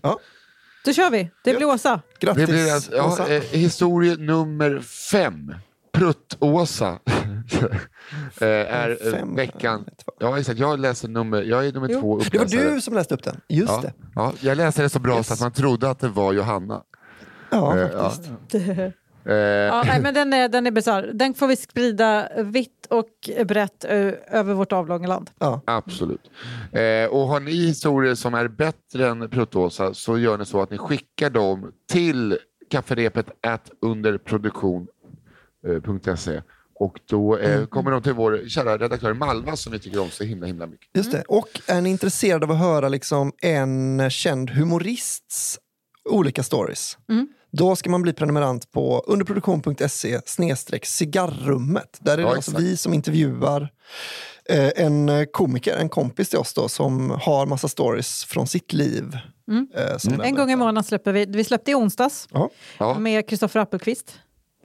Då 0.85 0.93
kör 0.93 1.10
vi. 1.10 1.30
Det 1.43 1.53
blir 1.53 1.65
Åsa. 1.65 2.02
Grattis 2.19 2.45
Det 2.45 2.52
blir 2.52 2.73
alltså, 2.73 2.95
ja, 2.95 3.06
Åsa. 3.14 3.34
eh, 3.35 3.41
historie 3.52 4.15
nummer 4.15 4.80
fem. 5.11 5.53
Prutt-Åsa 5.93 6.89
eh, 8.41 8.48
är 8.48 8.89
eh, 9.07 9.11
Fem, 9.11 9.35
veckan... 9.35 9.85
Ja, 10.19 10.39
exakt. 10.39 10.60
Jag 10.60 10.80
läser 10.80 11.07
nummer, 11.07 11.41
jag 11.41 11.65
är 11.68 11.72
nummer 11.73 11.89
Jo. 11.91 11.99
två 12.02 12.18
Det 12.19 12.38
var 12.38 12.45
uppläsare. 12.45 12.73
du 12.73 12.81
som 12.81 12.93
läste 12.93 13.14
upp 13.14 13.23
den. 13.23 13.41
Just 13.49 13.72
Ja, 13.73 13.81
det. 13.81 13.93
ja, 14.15 14.34
jag 14.41 14.57
läste 14.57 14.81
det 14.81 14.89
så 14.89 14.99
bra 14.99 15.18
Yes. 15.18 15.27
så 15.27 15.34
att 15.34 15.39
man 15.39 15.52
trodde 15.52 15.89
att 15.89 15.99
det 15.99 16.07
var 16.07 16.34
Johanna. 16.34 16.81
Ja, 17.52 17.78
Eh, 17.78 17.90
ja. 17.94 18.10
faktiskt. 18.10 18.32
Eh, 19.26 19.34
Ja, 19.34 19.84
nej, 19.86 20.02
men 20.02 20.14
den 20.14 20.34
är, 20.34 20.49
den 20.49 20.68
är 20.68 20.72
bisarr. 20.72 21.11
Den 21.14 21.34
får 21.34 21.48
vi 21.48 21.56
sprida 21.56 22.30
vitt 22.44 22.86
och 22.90 23.30
brett 23.45 23.86
ö, 23.90 24.11
över 24.28 24.53
vårt 24.53 24.72
avlånga 24.72 25.07
land. 25.07 25.30
Ja. 25.40 25.61
Absolut. 25.65 26.32
Eh, 26.72 27.06
och 27.10 27.28
har 27.28 27.40
ni 27.40 27.52
historier 27.52 28.15
som 28.15 28.34
är 28.34 28.48
bättre 28.48 29.07
än 29.07 29.30
Pruttåsa 29.30 29.94
så 29.94 30.18
gör 30.18 30.38
ni 30.38 30.45
så 30.45 30.61
att 30.61 30.72
ni 30.72 30.78
skickar 30.78 31.30
dem 31.30 31.72
till 31.91 32.38
kafferepet 32.69 33.26
at 33.48 33.72
underproduktion.se 33.82 36.41
och 36.76 36.99
då 37.10 37.38
eh, 37.38 37.65
kommer 37.65 37.91
de 37.91 38.02
till 38.02 38.14
vår 38.14 38.41
kära 38.49 38.78
redaktör 38.78 39.14
Malva 39.14 39.56
som 39.56 39.72
vi 39.72 39.80
tycker 39.80 39.99
om 40.02 40.10
så 40.10 40.23
himla 40.23 40.48
himla 40.48 40.68
mycket. 40.68 40.88
Just 40.94 41.11
det. 41.11 41.23
Och 41.28 41.48
är 41.68 41.82
ni 41.82 41.90
intresserade 41.90 42.45
av 42.45 42.52
att 42.52 42.60
höra 42.60 42.90
liksom 42.90 43.32
en 43.41 44.10
känd 44.10 44.49
humorists 44.49 45.60
olika 46.10 46.44
stories 46.44 46.98
Mm. 47.10 47.28
Då 47.52 47.76
ska 47.76 47.90
man 47.90 48.02
bli 48.02 48.14
prenumerant 48.14 48.72
på 48.72 49.03
underproduktion.se 49.07 50.19
cigarrummet. 50.84 51.98
Där 52.02 52.14
är 52.14 52.18
det 52.18 52.23
Ja, 52.23 52.36
alltså 52.36 52.57
vi 52.57 52.78
som 52.78 52.94
intervjuar 52.94 53.69
eh, 54.49 54.69
en 54.76 55.28
komiker, 55.32 55.78
en 55.78 55.90
kompis 55.90 56.30
till 56.30 56.40
oss 56.40 56.53
då, 56.53 56.69
som 56.69 57.10
har 57.10 57.45
massa 57.45 57.68
stories 57.68 58.26
från 58.26 58.48
sitt 58.48 58.73
liv. 58.73 59.18
Mm. 59.48 59.68
eh, 59.76 59.98
som 59.98 60.11
den 60.18 60.22
En 60.22 60.36
gång 60.36 60.52
i 60.52 60.56
månaden 60.56 60.84
släpper 60.84 61.11
vi. 61.11 61.26
Vi 61.26 61.44
släppte 61.44 61.72
i 61.72 61.76
onsdags 61.76 62.28
Ja. 62.78 62.99
med 62.99 63.30
Kristoffer 63.30 63.60
Appelqvist. 63.60 64.14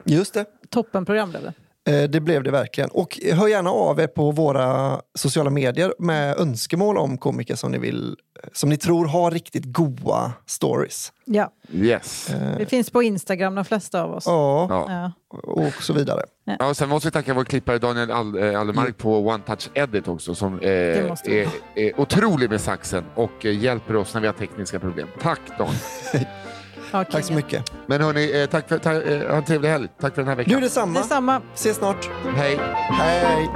just 0.05 0.35
det. 0.35 0.45
Toppenprogram 0.71 1.31
blev 1.31 1.43
det. 1.43 1.53
Eh, 1.87 2.03
Det 2.03 2.21
blev 2.21 2.43
det 2.43 2.51
verkligen. 2.51 2.91
Och 2.91 3.19
hör 3.33 3.49
gärna 3.49 3.71
av 3.71 4.01
er 4.01 4.07
på 4.07 4.31
våra 4.31 5.01
sociala 5.15 5.51
medier 5.51 5.95
med 5.99 6.37
önskemål 6.39 6.99
om 6.99 7.19
komiker 7.19 7.55
som 7.55 7.71
ni, 7.73 7.79
vill, 7.79 8.17
som 8.53 8.69
ni 8.69 8.77
tror 8.77 9.07
har 9.07 9.31
riktigt 9.31 9.65
goa 9.65 10.33
stories. 10.47 11.13
Ja, 11.25 11.53
Yes. 11.73 12.31
Eh, 12.31 12.59
det 12.59 12.67
finns 12.67 12.91
på 12.91 13.03
Instagram 13.03 13.55
de 13.55 13.65
flesta 13.65 14.03
av 14.03 14.15
oss. 14.15 14.25
Ja, 14.27 14.67
Ja. 14.71 14.87
Ja. 14.89 15.13
och 15.43 15.73
så 15.83 15.93
vidare. 15.93 16.23
Ja, 16.59 16.69
och 16.69 16.77
sen 16.77 16.89
måste 16.89 17.09
vi 17.09 17.13
tacka 17.13 17.35
vår 17.35 17.45
klippare 17.45 17.79
Daniel 17.79 18.11
All- 18.11 18.39
eh, 18.55 18.61
Allemark 18.61 18.99
på 18.99 19.19
One 19.29 19.43
Touch 19.47 19.71
Edit 19.75 20.09
också 20.09 20.35
som 20.35 20.55
eh, 20.55 20.61
vi. 20.61 21.13
är, 21.27 21.49
är 21.75 22.01
otrolig 22.01 22.51
med 22.51 22.61
saxen 22.61 23.05
och 23.15 23.47
eh, 23.47 23.59
hjälper 23.59 23.97
oss 23.97 24.15
när 24.15 24.21
vi 24.21 24.27
har 24.27 24.35
tekniska 24.35 24.79
problem. 24.81 25.09
Tack 25.23 25.41
Daniel! 25.59 25.77
Okay. 26.89 27.05
Tack 27.05 27.25
så 27.25 27.33
mycket. 27.33 27.73
Men 27.87 28.01
hörni, 28.01 28.41
eh, 28.43 28.47
tack 28.47 28.69
för, 28.69 28.79
tack, 28.79 29.05
eh, 29.05 29.31
ha 29.31 29.37
en 29.37 29.45
trevlig 29.45 29.69
helg. 29.69 29.89
Tack 30.01 30.15
för 30.15 30.23
den 30.23 30.29
här 30.29 30.37
veckan. 30.37 30.55
Du 30.55 30.61
detsamma. 30.61 30.99
detsamma. 31.01 31.43
Ses 31.55 31.77
snart. 31.77 32.11
Hej. 32.37 32.59
Hej. 32.91 33.49